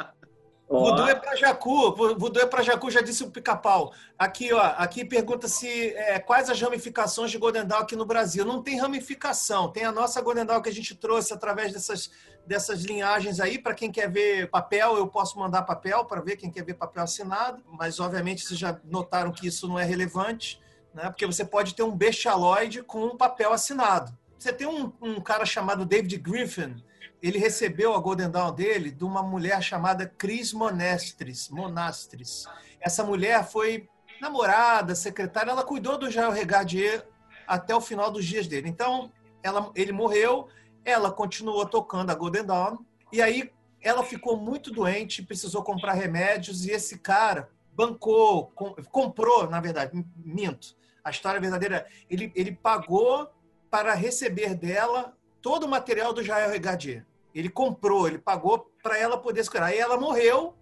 Voodoo 0.72 1.06
é 1.10 1.15
para 1.15 1.35
Jacu, 1.35 1.91
voodoo 1.93 2.41
é 2.41 2.45
para 2.45 2.64
Jacu, 2.64 2.89
já 2.89 3.02
disse 3.02 3.23
o 3.23 3.30
pica-pau. 3.30 3.91
Aqui, 4.18 4.53
ó, 4.53 4.61
aqui 4.77 5.03
pergunta 5.03 5.45
se 5.49 5.93
é, 5.95 6.18
quais 6.18 6.49
as 6.49 6.61
ramificações 6.61 7.30
de 7.30 7.38
Golden 7.38 7.65
Dawn 7.65 7.81
aqui 7.81 7.93
no 7.93 8.06
Brasil. 8.06 8.45
Não 8.45 8.64
tem 8.64 8.80
ramificação, 8.80 9.69
tem 9.69 9.84
a 9.84 9.91
nossa 9.91 10.22
Golden 10.22 10.45
Dawn 10.45 10.61
que 10.61 10.69
a 10.69 10.73
gente 10.73 10.95
trouxe 10.95 11.34
através 11.34 11.73
dessas, 11.73 12.10
dessas 12.48 12.84
linhagens 12.84 13.41
aí. 13.41 13.60
Para 13.60 13.73
quem 13.73 13.91
quer 13.91 14.10
ver 14.10 14.49
papel, 14.49 14.95
eu 14.95 15.07
posso 15.07 15.38
mandar 15.38 15.64
papel 15.64 16.06
para 16.06 16.22
ver 16.22 16.38
quem 16.38 16.49
quer 16.49 16.64
ver 16.64 16.76
papel 16.76 17.03
assinado, 17.03 17.61
mas 17.68 17.99
obviamente 17.99 18.45
vocês 18.45 18.57
já 18.57 18.80
notaram 18.85 19.34
que 19.34 19.48
isso 19.48 19.68
não 19.68 19.77
é 19.77 19.84
relevante, 19.84 20.57
né? 20.93 21.10
Porque 21.10 21.26
você 21.26 21.43
pode 21.43 21.76
ter 21.76 21.84
um 21.84 21.93
bestialoide 21.93 22.81
com 22.81 23.03
um 23.03 23.18
papel 23.18 23.52
assinado. 23.52 24.18
Você 24.39 24.53
tem 24.53 24.68
um, 24.68 24.93
um 25.02 25.19
cara 25.19 25.45
chamado 25.45 25.85
David 25.85 26.18
Griffin, 26.18 26.81
ele 27.22 27.38
recebeu 27.38 27.94
a 27.94 27.99
Golden 27.99 28.30
Dawn 28.30 28.53
dele 28.53 28.91
de 28.91 29.03
uma 29.03 29.22
mulher 29.22 29.61
chamada 29.61 30.06
Cris 30.06 30.53
Monastres. 30.53 31.49
Monastres. 31.49 32.45
Essa 32.80 33.03
mulher 33.03 33.45
foi 33.45 33.88
namorada, 34.19 34.94
secretária, 34.95 35.52
ela 35.52 35.64
cuidou 35.64 35.98
do 35.98 36.10
Jair 36.10 36.32
Regadier 36.32 37.07
até 37.48 37.76
o 37.76 37.82
final 37.82 38.11
dos 38.11 38.26
dias 38.26 38.48
dele. 38.48 38.69
Então, 38.69 39.11
ela, 39.44 39.72
ele 39.76 39.91
morreu, 39.91 40.48
ela 40.86 41.11
continuou 41.11 41.65
tocando 41.65 42.11
a 42.11 42.15
Golden 42.15 42.45
Dawn, 42.45 42.78
e 43.11 43.22
aí 43.22 43.52
ela 43.82 44.03
ficou 44.03 44.38
muito 44.38 44.72
doente, 44.72 45.23
precisou 45.23 45.64
comprar 45.64 45.94
remédios, 45.94 46.65
e 46.65 46.72
esse 46.72 46.99
cara 46.99 47.49
bancou, 47.73 48.52
com, 48.53 48.76
comprou, 48.91 49.49
na 49.49 49.60
verdade, 49.60 50.06
minto. 50.15 50.76
A 51.03 51.10
história 51.10 51.41
verdadeira, 51.41 51.88
ele, 52.10 52.32
ele 52.36 52.52
pagou 52.52 53.28
para 53.72 53.94
receber 53.95 54.53
dela 54.53 55.18
todo 55.41 55.65
o 55.65 55.69
material 55.69 56.13
do 56.13 56.23
Jair 56.23 56.49
Regadier. 56.49 57.05
Ele 57.34 57.49
comprou, 57.49 58.07
ele 58.07 58.18
pagou 58.18 58.72
para 58.84 58.97
ela 58.97 59.18
poder 59.18 59.41
escolher. 59.41 59.63
Aí 59.63 59.77
ela 59.77 59.97
morreu 59.97 60.53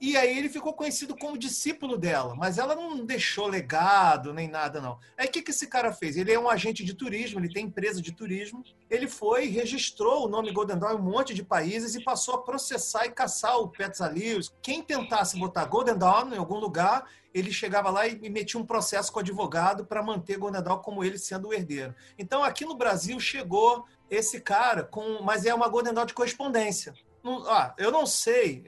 e 0.00 0.16
aí 0.16 0.38
ele 0.38 0.48
ficou 0.48 0.72
conhecido 0.72 1.16
como 1.16 1.36
discípulo 1.36 1.98
dela, 1.98 2.34
mas 2.36 2.56
ela 2.56 2.74
não 2.76 3.04
deixou 3.04 3.48
legado 3.48 4.32
nem 4.32 4.46
nada, 4.48 4.80
não. 4.80 4.98
Aí 5.16 5.26
o 5.26 5.30
que, 5.30 5.42
que 5.42 5.50
esse 5.50 5.66
cara 5.66 5.92
fez? 5.92 6.16
Ele 6.16 6.32
é 6.32 6.38
um 6.38 6.48
agente 6.48 6.84
de 6.84 6.94
turismo, 6.94 7.40
ele 7.40 7.52
tem 7.52 7.66
empresa 7.66 8.00
de 8.00 8.12
turismo. 8.12 8.62
Ele 8.88 9.08
foi, 9.08 9.46
registrou 9.46 10.24
o 10.24 10.28
nome 10.28 10.52
Golden 10.52 10.78
Dawn 10.78 10.92
em 10.92 10.96
um 10.96 11.02
monte 11.02 11.34
de 11.34 11.42
países 11.42 11.94
e 11.94 12.04
passou 12.04 12.34
a 12.34 12.42
processar 12.42 13.06
e 13.06 13.10
caçar 13.10 13.58
o 13.58 13.68
Pets 13.68 14.00
Alios. 14.00 14.52
Quem 14.62 14.82
tentasse 14.82 15.38
botar 15.38 15.64
Golden 15.64 15.98
Dawn 15.98 16.32
em 16.32 16.38
algum 16.38 16.58
lugar, 16.58 17.04
ele 17.34 17.52
chegava 17.52 17.90
lá 17.90 18.06
e 18.06 18.30
metia 18.30 18.60
um 18.60 18.66
processo 18.66 19.12
com 19.12 19.18
o 19.18 19.22
advogado 19.22 19.84
para 19.84 20.02
manter 20.02 20.38
Golden 20.38 20.62
Dawn 20.62 20.78
como 20.78 21.02
ele 21.02 21.18
sendo 21.18 21.48
o 21.48 21.52
herdeiro. 21.52 21.94
Então 22.16 22.44
aqui 22.44 22.64
no 22.64 22.76
Brasil 22.76 23.18
chegou 23.18 23.84
esse 24.08 24.40
cara 24.40 24.84
com, 24.84 25.22
mas 25.22 25.44
é 25.44 25.52
uma 25.52 25.68
Golden 25.68 25.92
Dawn 25.92 26.06
de 26.06 26.14
correspondência. 26.14 26.94
Não, 27.28 27.74
eu 27.76 27.92
não 27.92 28.06
sei, 28.06 28.64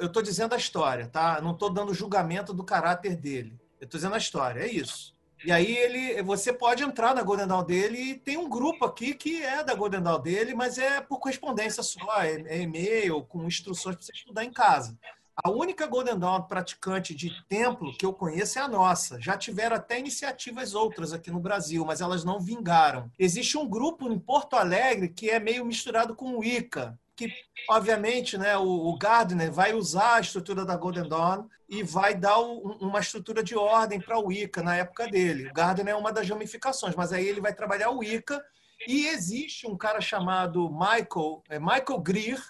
eu 0.00 0.06
estou 0.06 0.22
dizendo 0.22 0.54
a 0.54 0.58
história, 0.58 1.06
tá? 1.06 1.40
Não 1.40 1.52
estou 1.52 1.68
dando 1.68 1.92
julgamento 1.92 2.54
do 2.54 2.64
caráter 2.64 3.14
dele. 3.16 3.58
Eu 3.80 3.84
estou 3.84 3.98
dizendo 3.98 4.14
a 4.14 4.18
história, 4.18 4.60
é 4.60 4.68
isso. 4.68 5.14
E 5.44 5.52
aí 5.52 5.76
ele, 5.76 6.22
você 6.22 6.54
pode 6.54 6.82
entrar 6.82 7.14
na 7.14 7.22
Golden 7.22 7.46
Dawn 7.46 7.62
dele 7.62 7.98
e 7.98 8.14
tem 8.14 8.38
um 8.38 8.48
grupo 8.48 8.86
aqui 8.86 9.12
que 9.12 9.42
é 9.42 9.62
da 9.62 9.74
Golden 9.74 10.00
Dawn 10.00 10.18
dele, 10.18 10.54
mas 10.54 10.78
é 10.78 11.02
por 11.02 11.18
correspondência 11.18 11.82
só, 11.82 12.22
é, 12.22 12.40
é 12.46 12.62
e-mail 12.62 13.22
com 13.24 13.44
instruções 13.44 13.96
para 13.96 14.04
você 14.06 14.12
estudar 14.12 14.42
em 14.42 14.50
casa. 14.50 14.96
A 15.36 15.50
única 15.50 15.86
Golden 15.86 16.18
Dawn 16.18 16.42
praticante 16.42 17.14
de 17.14 17.30
templo 17.46 17.94
que 17.98 18.06
eu 18.06 18.14
conheço 18.14 18.58
é 18.58 18.62
a 18.62 18.68
nossa. 18.68 19.20
Já 19.20 19.36
tiveram 19.36 19.76
até 19.76 19.98
iniciativas 19.98 20.74
outras 20.74 21.12
aqui 21.12 21.30
no 21.30 21.40
Brasil, 21.40 21.84
mas 21.84 22.00
elas 22.00 22.24
não 22.24 22.40
vingaram. 22.40 23.10
Existe 23.18 23.58
um 23.58 23.68
grupo 23.68 24.10
em 24.10 24.18
Porto 24.18 24.54
Alegre 24.54 25.08
que 25.08 25.28
é 25.28 25.40
meio 25.40 25.66
misturado 25.66 26.14
com 26.14 26.38
o 26.38 26.44
Ica, 26.44 26.98
que 27.16 27.32
obviamente 27.68 28.36
né, 28.36 28.56
o, 28.56 28.66
o, 28.66 28.98
Gardner 28.98 29.52
vai 29.52 29.72
usar 29.72 30.14
a 30.14 30.20
estrutura 30.20 30.64
da 30.64 30.76
Golden 30.76 31.08
Dawn 31.08 31.48
e 31.68 31.82
vai 31.82 32.14
dar 32.14 32.40
um, 32.40 32.76
uma 32.80 33.00
estrutura 33.00 33.42
de 33.42 33.56
ordem 33.56 34.00
para 34.00 34.18
o 34.18 34.32
Ica 34.32 34.62
na 34.62 34.76
época 34.76 35.06
dele. 35.06 35.48
O 35.48 35.52
Gardner 35.52 35.94
é 35.94 35.96
uma 35.96 36.12
das 36.12 36.28
ramificações, 36.28 36.94
mas 36.94 37.12
aí 37.12 37.26
ele 37.26 37.40
vai 37.40 37.54
trabalhar 37.54 37.90
o 37.90 38.02
Ica 38.02 38.44
e 38.86 39.06
existe 39.06 39.66
um 39.66 39.76
cara 39.76 40.00
chamado 40.00 40.68
Michael, 40.70 41.42
é 41.48 41.58
Michael 41.58 42.00
Greer, 42.00 42.42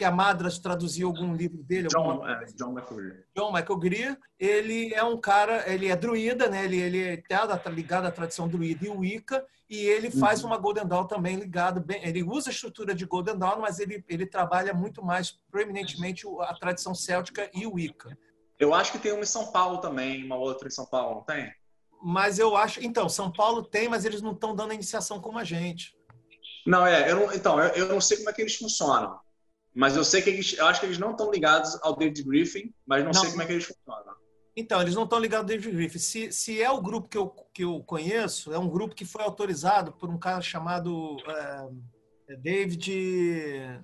que 0.00 0.04
a 0.06 0.10
Madras 0.10 0.58
traduziu 0.58 1.08
algum 1.08 1.34
livro 1.34 1.62
dele. 1.62 1.86
John, 1.88 2.26
é, 2.26 2.46
John 2.56 2.72
McGreer. 2.72 3.26
John 3.36 3.52
Michael 3.52 3.78
Greer. 3.78 4.18
Ele 4.38 4.94
é 4.94 5.04
um 5.04 5.20
cara, 5.20 5.70
ele 5.70 5.88
é 5.88 5.94
druida, 5.94 6.48
né? 6.48 6.64
Ele, 6.64 6.80
ele 6.80 7.02
é 7.02 7.16
tá 7.18 7.68
ligado 7.68 8.06
à 8.06 8.10
tradição 8.10 8.48
druida 8.48 8.86
e 8.86 8.88
Wicca, 8.88 9.44
e 9.68 9.76
ele 9.76 10.10
faz 10.10 10.40
uhum. 10.42 10.46
uma 10.48 10.56
Golden 10.56 10.86
Dawn 10.86 11.06
também 11.06 11.36
ligado 11.36 11.82
bem. 11.82 12.02
Ele 12.02 12.22
usa 12.22 12.48
a 12.48 12.50
estrutura 12.50 12.94
de 12.94 13.04
Golden 13.04 13.36
Dawn, 13.36 13.60
mas 13.60 13.78
ele, 13.78 14.02
ele 14.08 14.24
trabalha 14.24 14.72
muito 14.72 15.04
mais 15.04 15.32
proeminentemente 15.50 16.26
a 16.40 16.54
tradição 16.54 16.94
céltica 16.94 17.50
e 17.52 17.66
Wicca. 17.66 18.16
Eu 18.58 18.72
acho 18.72 18.92
que 18.92 18.98
tem 18.98 19.12
uma 19.12 19.20
em 19.20 19.26
São 19.26 19.52
Paulo 19.52 19.82
também, 19.82 20.24
uma 20.24 20.36
outra 20.36 20.66
em 20.66 20.70
São 20.70 20.86
Paulo, 20.86 21.16
não 21.16 21.22
tem? 21.24 21.52
Mas 22.02 22.38
eu 22.38 22.56
acho. 22.56 22.82
Então, 22.82 23.06
São 23.06 23.30
Paulo 23.30 23.62
tem, 23.62 23.86
mas 23.86 24.06
eles 24.06 24.22
não 24.22 24.32
estão 24.32 24.56
dando 24.56 24.70
a 24.70 24.74
iniciação 24.74 25.20
como 25.20 25.38
a 25.38 25.44
gente. 25.44 25.94
Não, 26.66 26.86
é. 26.86 27.10
Eu 27.10 27.16
não, 27.16 27.34
então, 27.34 27.60
eu, 27.60 27.84
eu 27.84 27.88
não 27.88 28.00
sei 28.00 28.16
como 28.16 28.30
é 28.30 28.32
que 28.32 28.40
eles 28.40 28.56
funcionam. 28.56 29.20
Mas 29.74 29.96
eu 29.96 30.04
sei 30.04 30.20
que 30.20 30.30
eles, 30.30 30.56
eu 30.58 30.66
acho 30.66 30.80
que 30.80 30.86
eles 30.86 30.98
não 30.98 31.12
estão 31.12 31.30
ligados 31.30 31.78
ao 31.82 31.96
David 31.96 32.22
Griffin, 32.24 32.74
mas 32.86 33.04
não, 33.04 33.12
não. 33.12 33.20
sei 33.20 33.30
como 33.30 33.42
é 33.42 33.46
que 33.46 33.52
eles 33.52 33.64
funcionam. 33.64 34.14
Então, 34.56 34.82
eles 34.82 34.94
não 34.94 35.04
estão 35.04 35.18
ligados 35.18 35.44
ao 35.44 35.56
David 35.56 35.76
Griffin. 35.76 35.98
Se, 35.98 36.32
se 36.32 36.60
é 36.60 36.70
o 36.70 36.82
grupo 36.82 37.08
que 37.08 37.16
eu, 37.16 37.28
que 37.54 37.64
eu 37.64 37.80
conheço, 37.84 38.52
é 38.52 38.58
um 38.58 38.68
grupo 38.68 38.94
que 38.94 39.04
foi 39.04 39.22
autorizado 39.22 39.92
por 39.92 40.10
um 40.10 40.18
cara 40.18 40.40
chamado 40.40 41.16
é, 42.28 42.36
David. 42.36 43.80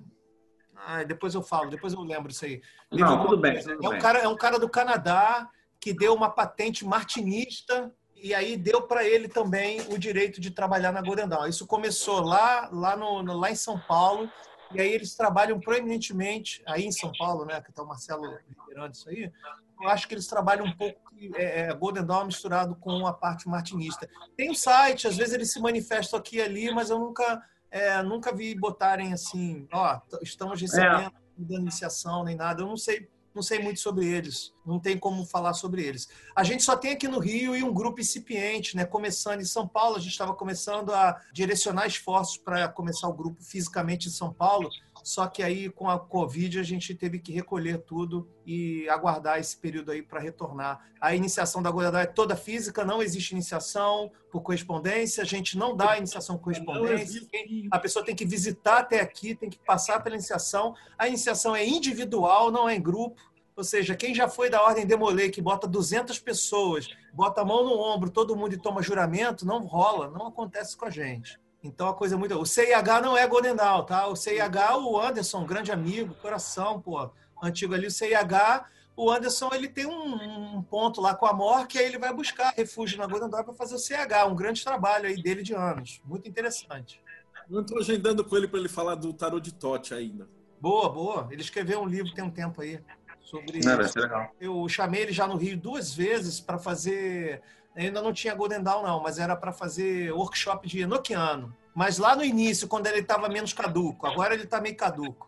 Ah, 0.75 1.05
depois 1.05 1.35
eu 1.35 1.43
falo, 1.43 1.71
depois 1.71 1.93
eu 1.93 2.01
lembro 2.01 2.31
isso 2.31 2.45
aí. 2.45 2.61
Não, 2.91 3.25
tudo 3.25 3.39
bem. 3.39 3.61
Tudo 3.61 3.85
é, 3.85 3.89
um 3.89 3.93
bem. 3.93 4.01
Cara, 4.01 4.19
é 4.19 4.29
um 4.29 4.37
cara 4.37 4.59
do 4.59 4.69
Canadá 4.69 5.49
que 5.81 5.93
deu 5.93 6.15
uma 6.15 6.31
patente 6.31 6.85
martinista 6.85 7.93
e 8.15 8.35
aí 8.35 8.57
deu 8.57 8.83
para 8.83 9.05
ele 9.05 9.29
também 9.29 9.81
o 9.93 9.99
direito 9.99 10.41
de 10.41 10.51
trabalhar 10.51 10.91
na 10.91 11.01
Golden 11.01 11.29
Dawn. 11.29 11.47
Isso 11.47 11.67
começou 11.67 12.21
lá, 12.21 12.69
lá, 12.73 12.97
no, 12.97 13.23
lá 13.23 13.51
em 13.51 13.55
São 13.55 13.79
Paulo, 13.79 14.29
e 14.72 14.80
aí 14.80 14.93
eles 14.93 15.14
trabalham 15.14 15.60
proeminentemente, 15.60 16.62
aí 16.66 16.84
em 16.84 16.93
São 16.93 17.12
Paulo, 17.16 17.44
né, 17.44 17.60
que 17.60 17.70
está 17.70 17.82
o 17.82 17.86
Marcelo 17.86 18.22
liderando 18.48 18.94
isso 18.94 19.09
aí, 19.09 19.32
eu 19.80 19.88
acho 19.88 20.09
que 20.09 20.14
eles 20.14 20.26
trabalham 20.26 20.64
um 20.64 20.72
pouco 20.72 21.01
é, 21.34 21.60
é, 21.60 21.74
Golden 21.74 22.05
Dawn 22.05 22.26
misturado 22.26 22.74
com 22.76 23.06
a 23.06 23.12
parte 23.12 23.48
martinista. 23.48 24.09
Tem 24.36 24.51
um 24.51 24.55
site, 24.55 25.06
às 25.06 25.16
vezes 25.16 25.34
eles 25.34 25.52
se 25.52 25.60
manifestam 25.60 26.18
aqui 26.18 26.36
e 26.36 26.43
ali, 26.43 26.72
mas 26.72 26.90
eu 26.90 26.98
nunca, 26.98 27.43
é, 27.70 28.02
nunca 28.02 28.34
vi 28.34 28.55
botarem 28.55 29.12
assim, 29.12 29.68
ó, 29.72 30.01
estamos 30.22 30.60
recebendo 30.60 31.12
é. 31.51 31.55
iniciação 31.55 32.24
nem 32.24 32.36
nada. 32.36 32.62
Eu 32.62 32.66
não 32.66 32.76
sei 32.76 33.09
não 33.37 33.43
sei 33.43 33.59
muito 33.59 33.81
sobre 33.81 34.07
eles, 34.07 34.55
não 34.65 34.81
tem 34.81 34.99
como 34.99 35.27
falar 35.27 35.53
sobre 35.53 35.85
eles. 35.85 36.09
A 36.35 36.43
gente 36.43 36.63
só 36.63 36.75
tem 36.75 36.93
aqui 36.93 37.07
no 37.07 37.19
Rio 37.19 37.55
e 37.55 37.63
um 37.63 37.73
grupo 37.73 38.01
incipiente, 38.01 38.75
né? 38.75 38.87
Começando 38.87 39.43
em 39.43 39.45
São 39.45 39.69
Paulo, 39.69 39.97
a 39.97 40.01
gente 40.01 40.13
estava 40.13 40.35
começando 40.35 40.93
a 40.95 41.21
direcionar 41.35 41.87
esforços 41.87 42.39
para 42.39 42.67
começar 42.67 43.07
o 43.09 43.13
grupo 43.13 43.43
fisicamente 43.43 44.09
em 44.09 44.11
São 44.11 44.33
Paulo, 44.33 44.71
só 45.07 45.28
que 45.28 45.41
aí 45.41 45.70
com 45.70 45.89
a 45.89 46.01
Covid 46.01 46.59
a 46.59 46.65
gente 46.65 46.93
teve 46.93 47.20
que 47.20 47.31
recolher 47.31 47.78
tudo 47.78 48.28
e 48.45 48.89
aguardar 48.89 49.39
esse 49.39 49.57
período 49.57 49.93
aí 49.93 50.03
para 50.03 50.19
retornar. 50.19 50.85
A 51.01 51.15
iniciação 51.15 51.62
da 51.62 51.70
goleadora 51.70 52.03
é 52.03 52.07
toda 52.07 52.35
física, 52.35 52.85
não 52.85 53.01
existe 53.01 53.31
iniciação 53.31 54.11
por 54.33 54.41
correspondência, 54.43 55.23
a 55.23 55.24
gente 55.24 55.57
não 55.57 55.77
dá 55.77 55.97
iniciação 55.97 56.37
por 56.37 56.47
correspondência. 56.47 57.24
A 57.70 57.78
pessoa 57.78 58.05
tem 58.05 58.16
que 58.16 58.27
visitar 58.27 58.78
até 58.78 59.01
aqui, 59.01 59.37
tem 59.37 59.49
que 59.49 59.61
passar 59.61 60.03
pela 60.03 60.16
iniciação. 60.16 60.74
A 60.99 61.07
iniciação 61.07 61.55
é 61.55 61.65
individual, 61.65 62.51
não 62.51 62.69
é 62.69 62.74
em 62.74 62.83
grupo. 62.83 63.23
Ou 63.55 63.62
seja, 63.62 63.95
quem 63.95 64.12
já 64.12 64.28
foi 64.28 64.51
da 64.51 64.61
Ordem 64.61 64.85
Demolê, 64.85 65.31
que 65.31 65.41
bota 65.41 65.69
200 65.69 66.19
pessoas, 66.19 66.89
bota 67.15 67.43
a 67.43 67.45
mão 67.45 67.62
no 67.62 67.78
ombro, 67.78 68.11
todo 68.11 68.35
mundo 68.35 68.55
e 68.55 68.61
toma 68.61 68.83
juramento, 68.83 69.47
não 69.47 69.65
rola, 69.65 70.11
não 70.11 70.27
acontece 70.27 70.77
com 70.77 70.85
a 70.85 70.91
gente. 70.91 71.39
Então 71.66 71.88
a 71.88 71.94
coisa 71.94 72.14
é 72.14 72.18
muito. 72.18 72.38
O 72.38 72.47
CIH 72.47 73.01
não 73.02 73.16
é 73.16 73.26
Golden 73.26 73.55
Dawn, 73.55 73.84
tá? 73.84 74.06
O 74.06 74.16
CIH, 74.16 74.78
o 74.78 75.01
Anderson, 75.01 75.44
grande 75.44 75.72
amigo, 75.72 76.14
coração, 76.14 76.80
pô, 76.80 77.10
antigo 77.43 77.74
ali, 77.74 77.86
o 77.86 77.90
CIH, 77.90 78.64
o 78.97 79.10
Anderson 79.10 79.51
ele 79.52 79.68
tem 79.68 79.86
um, 79.86 80.56
um 80.56 80.62
ponto 80.62 81.01
lá 81.01 81.14
com 81.14 81.26
a 81.26 81.32
MOR 81.32 81.66
que 81.66 81.78
aí 81.78 81.86
ele 81.86 81.98
vai 81.98 82.12
buscar 82.14 82.55
refúgio 82.56 82.98
na 82.98 83.06
Golden 83.06 83.28
Dawn 83.28 83.44
para 83.44 83.55
fazer 83.55 83.74
o 83.74 83.78
CIH, 83.78 84.26
um 84.26 84.34
grande 84.34 84.64
trabalho 84.64 85.06
aí 85.06 85.22
dele 85.22 85.43
de 85.43 85.55
anos, 85.55 86.01
muito 86.05 86.28
interessante. 86.28 87.02
Eu 87.51 87.60
estou 87.60 87.78
agendando 87.78 88.24
com 88.24 88.36
ele 88.36 88.48
para 88.48 88.59
ele 88.59 88.68
falar 88.68 88.94
do 88.94 89.12
tarot 89.12 89.40
de 89.40 89.55
Tote 89.55 89.94
ainda. 89.94 90.28
Boa, 90.60 90.88
boa. 90.88 91.28
Ele 91.30 91.43
escreveu 91.43 91.80
um 91.80 91.86
livro 91.86 92.12
tem 92.12 92.24
um 92.24 92.30
tempo 92.30 92.60
aí 92.60 92.80
sobre. 93.20 93.60
Não, 93.64 93.84
ser 93.84 94.01
legal. 94.01 94.30
Eu 94.40 94.68
chamei 94.68 95.02
ele 95.02 95.12
já 95.12 95.26
no 95.26 95.36
Rio 95.36 95.56
duas 95.56 95.94
vezes 95.94 96.40
para 96.40 96.59
fazer 96.59 97.43
ainda 97.85 98.01
não 98.01 98.12
tinha 98.12 98.35
Golden 98.35 98.62
Dawn, 98.62 98.82
não, 98.82 99.03
mas 99.03 99.19
era 99.19 99.36
para 99.36 99.53
fazer 99.53 100.12
workshop 100.12 100.66
de 100.66 100.81
Enochiano. 100.81 101.55
Mas 101.74 101.98
lá 101.98 102.16
no 102.16 102.24
início, 102.24 102.66
quando 102.66 102.86
ele 102.86 103.01
estava 103.01 103.28
menos 103.28 103.53
caduco, 103.53 104.07
agora 104.07 104.35
ele 104.35 104.44
está 104.44 104.61
meio 104.61 104.77
caduco. 104.77 105.27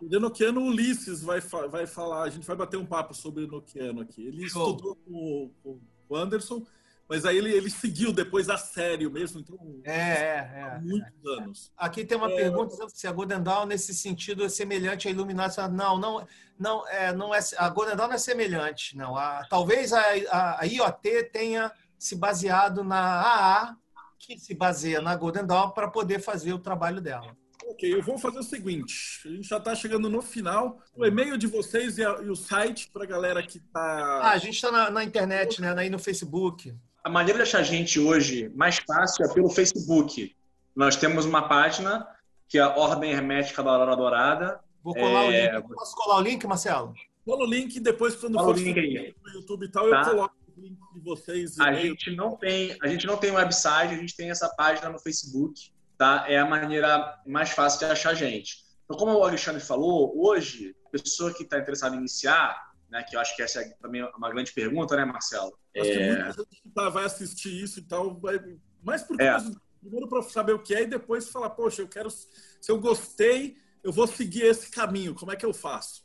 O 0.00 0.14
Enochiano, 0.14 0.60
o 0.60 0.66
Ulisses 0.68 1.22
vai, 1.22 1.40
vai 1.40 1.86
falar, 1.86 2.22
a 2.22 2.30
gente 2.30 2.46
vai 2.46 2.54
bater 2.54 2.76
um 2.76 2.86
papo 2.86 3.12
sobre 3.12 3.44
Enochiano 3.44 4.00
aqui. 4.00 4.24
Ele 4.26 4.48
Show. 4.48 4.70
estudou 4.70 4.96
com, 4.96 5.50
com 5.62 5.80
o 6.08 6.16
Anderson, 6.16 6.64
mas 7.08 7.24
aí 7.24 7.38
ele, 7.38 7.50
ele 7.50 7.70
seguiu 7.70 8.12
depois 8.12 8.50
a 8.50 8.58
sério 8.58 9.10
mesmo, 9.10 9.40
então. 9.40 9.58
É, 9.82 9.92
é, 9.92 10.52
é. 10.54 10.62
Há 10.62 10.80
muitos 10.80 11.10
é. 11.26 11.42
anos. 11.42 11.72
Aqui 11.76 12.04
tem 12.04 12.18
uma 12.18 12.30
é... 12.30 12.36
pergunta 12.36 12.76
se 12.90 13.06
a 13.06 13.12
Golden 13.12 13.42
Dawn, 13.42 13.66
nesse 13.66 13.94
sentido, 13.94 14.44
é 14.44 14.48
semelhante 14.48 15.08
à 15.08 15.10
iluminação. 15.10 15.68
Não, 15.68 15.98
não, 15.98 16.26
não, 16.58 16.86
é, 16.86 17.12
não 17.12 17.34
é. 17.34 17.40
A 17.56 17.68
Golden 17.70 17.96
Dawn 17.96 18.08
não 18.08 18.14
é 18.14 18.18
semelhante, 18.18 18.96
não. 18.96 19.16
A, 19.16 19.44
talvez 19.48 19.92
a, 19.92 20.00
a, 20.30 20.60
a 20.60 20.66
IoT 20.66 21.24
tenha 21.32 21.72
se 21.98 22.14
baseado 22.16 22.84
na 22.84 23.20
AA, 23.20 23.76
que 24.18 24.38
se 24.38 24.54
baseia 24.54 25.00
na 25.00 25.14
Golden 25.16 25.46
Dawn, 25.46 25.70
para 25.70 25.88
poder 25.88 26.20
fazer 26.20 26.52
o 26.52 26.58
trabalho 26.58 27.00
dela. 27.00 27.36
Ok, 27.66 27.92
eu 27.92 28.02
vou 28.02 28.18
fazer 28.18 28.38
o 28.38 28.42
seguinte: 28.42 29.20
a 29.26 29.28
gente 29.28 29.48
já 29.48 29.58
está 29.58 29.74
chegando 29.74 30.08
no 30.08 30.22
final. 30.22 30.78
O 30.96 31.04
e-mail 31.04 31.36
de 31.36 31.46
vocês 31.46 31.98
e, 31.98 32.04
a, 32.04 32.18
e 32.22 32.30
o 32.30 32.36
site 32.36 32.90
para 32.90 33.04
a 33.04 33.06
galera 33.06 33.42
que 33.42 33.58
está. 33.58 33.80
Ah, 34.22 34.30
a 34.30 34.38
gente 34.38 34.54
está 34.54 34.70
na, 34.70 34.90
na, 34.90 35.04
internet, 35.04 35.60
né? 35.60 35.74
Aí 35.76 35.90
no 35.90 35.98
Facebook. 35.98 36.74
A 37.04 37.10
maneira 37.10 37.38
de 37.38 37.42
achar 37.42 37.60
a 37.60 37.62
gente 37.62 38.00
hoje 38.00 38.50
mais 38.54 38.78
fácil 38.78 39.24
é 39.24 39.34
pelo 39.34 39.50
Facebook. 39.50 40.34
Nós 40.74 40.96
temos 40.96 41.24
uma 41.24 41.46
página 41.46 42.06
que 42.48 42.58
é 42.58 42.62
a 42.62 42.74
Ordem 42.74 43.12
Hermética 43.12 43.62
da 43.62 43.70
Aurora 43.70 43.96
Dourada. 43.96 44.60
Vou 44.82 44.94
colar 44.94 45.24
é... 45.24 45.58
o 45.58 45.60
link. 45.60 45.74
Posso 45.74 45.94
colar 45.94 46.16
o 46.16 46.22
link, 46.22 46.46
Marcelo? 46.46 46.94
Cola 47.28 47.44
o 47.44 47.46
link 47.46 47.78
depois, 47.78 48.16
quando 48.16 48.38
Cola 48.38 48.54
for 48.54 48.64
no 48.64 49.34
YouTube 49.34 49.66
e 49.66 49.68
tal, 49.68 49.90
tá. 49.90 50.00
eu 50.00 50.10
coloco 50.10 50.34
link 50.58 50.78
de 50.92 51.00
vocês. 51.00 51.58
A 51.58 51.72
gente 51.72 52.14
não 52.14 52.36
tem, 52.36 52.76
a 52.82 52.88
gente 52.88 53.06
não 53.06 53.16
tem 53.16 53.30
website, 53.30 53.94
a 53.94 53.96
gente 53.96 54.16
tem 54.16 54.30
essa 54.30 54.48
página 54.48 54.88
no 54.88 54.98
Facebook, 54.98 55.72
tá? 55.96 56.24
É 56.28 56.38
a 56.38 56.44
maneira 56.44 57.20
mais 57.26 57.50
fácil 57.50 57.80
de 57.80 57.84
achar 57.86 58.10
a 58.10 58.14
gente. 58.14 58.64
Então, 58.84 58.96
como 58.96 59.12
o 59.12 59.22
Alexandre 59.22 59.60
falou, 59.60 60.12
hoje, 60.16 60.74
pessoa 60.90 61.32
que 61.32 61.42
está 61.42 61.58
interessada 61.58 61.94
em 61.94 61.98
iniciar, 61.98 62.72
né, 62.90 63.02
que 63.02 63.16
eu 63.16 63.20
acho 63.20 63.36
que 63.36 63.42
essa 63.42 63.60
é 63.60 63.68
também 63.80 64.02
uma 64.16 64.30
grande 64.30 64.52
pergunta, 64.52 64.96
né, 64.96 65.04
Marcelo? 65.04 65.58
Acho 65.76 65.90
é... 65.90 65.92
que 65.92 66.06
muita 66.06 66.32
gente 66.32 66.62
que 66.62 66.70
tá, 66.70 66.88
vai 66.88 67.04
assistir 67.04 67.62
isso 67.62 67.80
e 67.80 67.82
tal, 67.82 68.18
vai... 68.18 68.38
mais 68.82 69.02
por 69.02 69.20
é. 69.20 69.36
primeiro 69.80 70.08
para 70.08 70.22
saber 70.22 70.54
o 70.54 70.62
que 70.62 70.74
é 70.74 70.82
e 70.82 70.86
depois 70.86 71.28
falar, 71.28 71.50
poxa, 71.50 71.82
eu 71.82 71.88
quero, 71.88 72.10
se 72.10 72.26
eu 72.68 72.80
gostei, 72.80 73.58
eu 73.84 73.92
vou 73.92 74.06
seguir 74.06 74.44
esse 74.44 74.70
caminho, 74.70 75.14
como 75.14 75.32
é 75.32 75.36
que 75.36 75.44
eu 75.44 75.52
faço? 75.52 76.02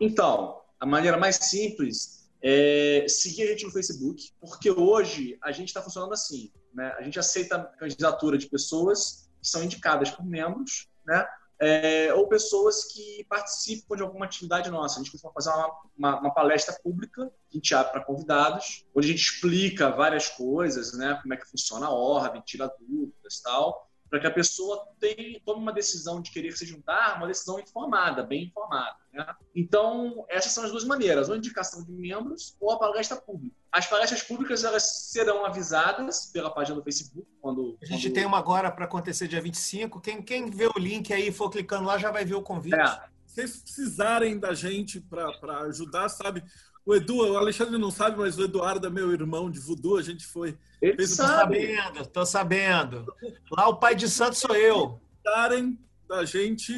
Então, 0.00 0.60
a 0.80 0.86
maneira 0.86 1.16
mais 1.16 1.36
simples 1.36 2.23
é, 2.46 3.06
seguir 3.08 3.44
a 3.44 3.46
gente 3.46 3.64
no 3.64 3.72
Facebook, 3.72 4.30
porque 4.38 4.70
hoje 4.70 5.38
a 5.42 5.50
gente 5.50 5.68
está 5.68 5.80
funcionando 5.80 6.12
assim. 6.12 6.52
Né? 6.74 6.94
A 6.98 7.02
gente 7.02 7.18
aceita 7.18 7.56
a 7.56 7.64
candidatura 7.64 8.36
de 8.36 8.46
pessoas 8.46 9.30
que 9.40 9.48
são 9.48 9.64
indicadas 9.64 10.10
por 10.10 10.26
membros, 10.26 10.86
né? 11.06 11.26
É, 11.58 12.12
ou 12.12 12.28
pessoas 12.28 12.92
que 12.92 13.24
participam 13.28 13.96
de 13.96 14.02
alguma 14.02 14.26
atividade 14.26 14.68
nossa. 14.70 14.96
A 14.96 15.02
gente 15.02 15.12
costuma 15.12 15.32
fazer 15.32 15.50
uma, 15.50 15.80
uma, 15.96 16.20
uma 16.20 16.34
palestra 16.34 16.78
pública, 16.82 17.32
que 17.48 17.56
a 17.56 17.58
gente 17.58 17.74
abre 17.74 17.92
para 17.92 18.04
convidados, 18.04 18.84
onde 18.94 19.06
a 19.06 19.10
gente 19.10 19.22
explica 19.22 19.88
várias 19.88 20.28
coisas, 20.28 20.92
né? 20.92 21.18
como 21.22 21.32
é 21.32 21.36
que 21.38 21.48
funciona 21.48 21.86
a 21.86 21.90
ordem, 21.90 22.42
tira 22.44 22.70
dúvidas 22.78 23.36
e 23.36 23.42
tal 23.42 23.88
para 24.08 24.20
que 24.20 24.26
a 24.26 24.30
pessoa 24.30 24.86
tenha, 25.00 25.40
tome 25.44 25.60
uma 25.60 25.72
decisão 25.72 26.20
de 26.20 26.30
querer 26.30 26.52
se 26.56 26.66
juntar, 26.66 27.16
uma 27.16 27.26
decisão 27.26 27.58
informada, 27.58 28.22
bem 28.22 28.44
informada. 28.44 28.96
Né? 29.12 29.26
Então, 29.54 30.24
essas 30.28 30.52
são 30.52 30.64
as 30.64 30.70
duas 30.70 30.84
maneiras, 30.84 31.28
ou 31.28 31.36
indicação 31.36 31.82
de 31.82 31.92
membros 31.92 32.56
ou 32.60 32.70
a 32.72 32.78
palestra 32.78 33.16
pública. 33.16 33.56
As 33.72 33.86
palestras 33.86 34.22
públicas 34.22 34.62
elas 34.62 35.10
serão 35.10 35.44
avisadas 35.44 36.26
pela 36.26 36.50
página 36.50 36.76
do 36.76 36.84
Facebook. 36.84 37.26
quando 37.40 37.76
A 37.82 37.86
gente 37.86 38.08
quando... 38.08 38.14
tem 38.14 38.26
uma 38.26 38.38
agora 38.38 38.70
para 38.70 38.84
acontecer 38.84 39.26
dia 39.26 39.40
25. 39.40 40.00
Quem, 40.00 40.22
quem 40.22 40.50
vê 40.50 40.66
o 40.66 40.78
link 40.78 41.12
aí 41.12 41.28
e 41.28 41.32
for 41.32 41.50
clicando 41.50 41.84
lá 41.84 41.98
já 41.98 42.10
vai 42.10 42.24
ver 42.24 42.34
o 42.34 42.42
convite. 42.42 42.76
É. 42.76 43.14
Se 43.26 43.34
vocês 43.34 43.56
precisarem 43.62 44.38
da 44.38 44.54
gente 44.54 45.00
para 45.00 45.58
ajudar, 45.62 46.08
sabe? 46.08 46.44
O 46.86 46.94
Edu, 46.94 47.16
o 47.16 47.38
Alexandre 47.38 47.78
não 47.78 47.90
sabe, 47.90 48.18
mas 48.18 48.38
o 48.38 48.44
Eduardo 48.44 48.86
é 48.86 48.90
meu 48.90 49.10
irmão 49.10 49.50
de 49.50 49.58
voodoo, 49.58 49.96
a 49.96 50.02
gente 50.02 50.26
foi. 50.26 50.58
Ele 50.82 50.96
fez 50.96 51.10
sabe. 51.10 51.56
Tô 51.56 51.66
sabendo, 51.66 52.06
tô 52.06 52.26
sabendo. 52.26 53.14
Lá 53.50 53.68
o 53.68 53.76
pai 53.76 53.94
de 53.94 54.08
santo 54.08 54.36
sou 54.36 54.54
eu. 54.54 55.00
Darem 55.24 55.78
da 56.06 56.26
gente, 56.26 56.72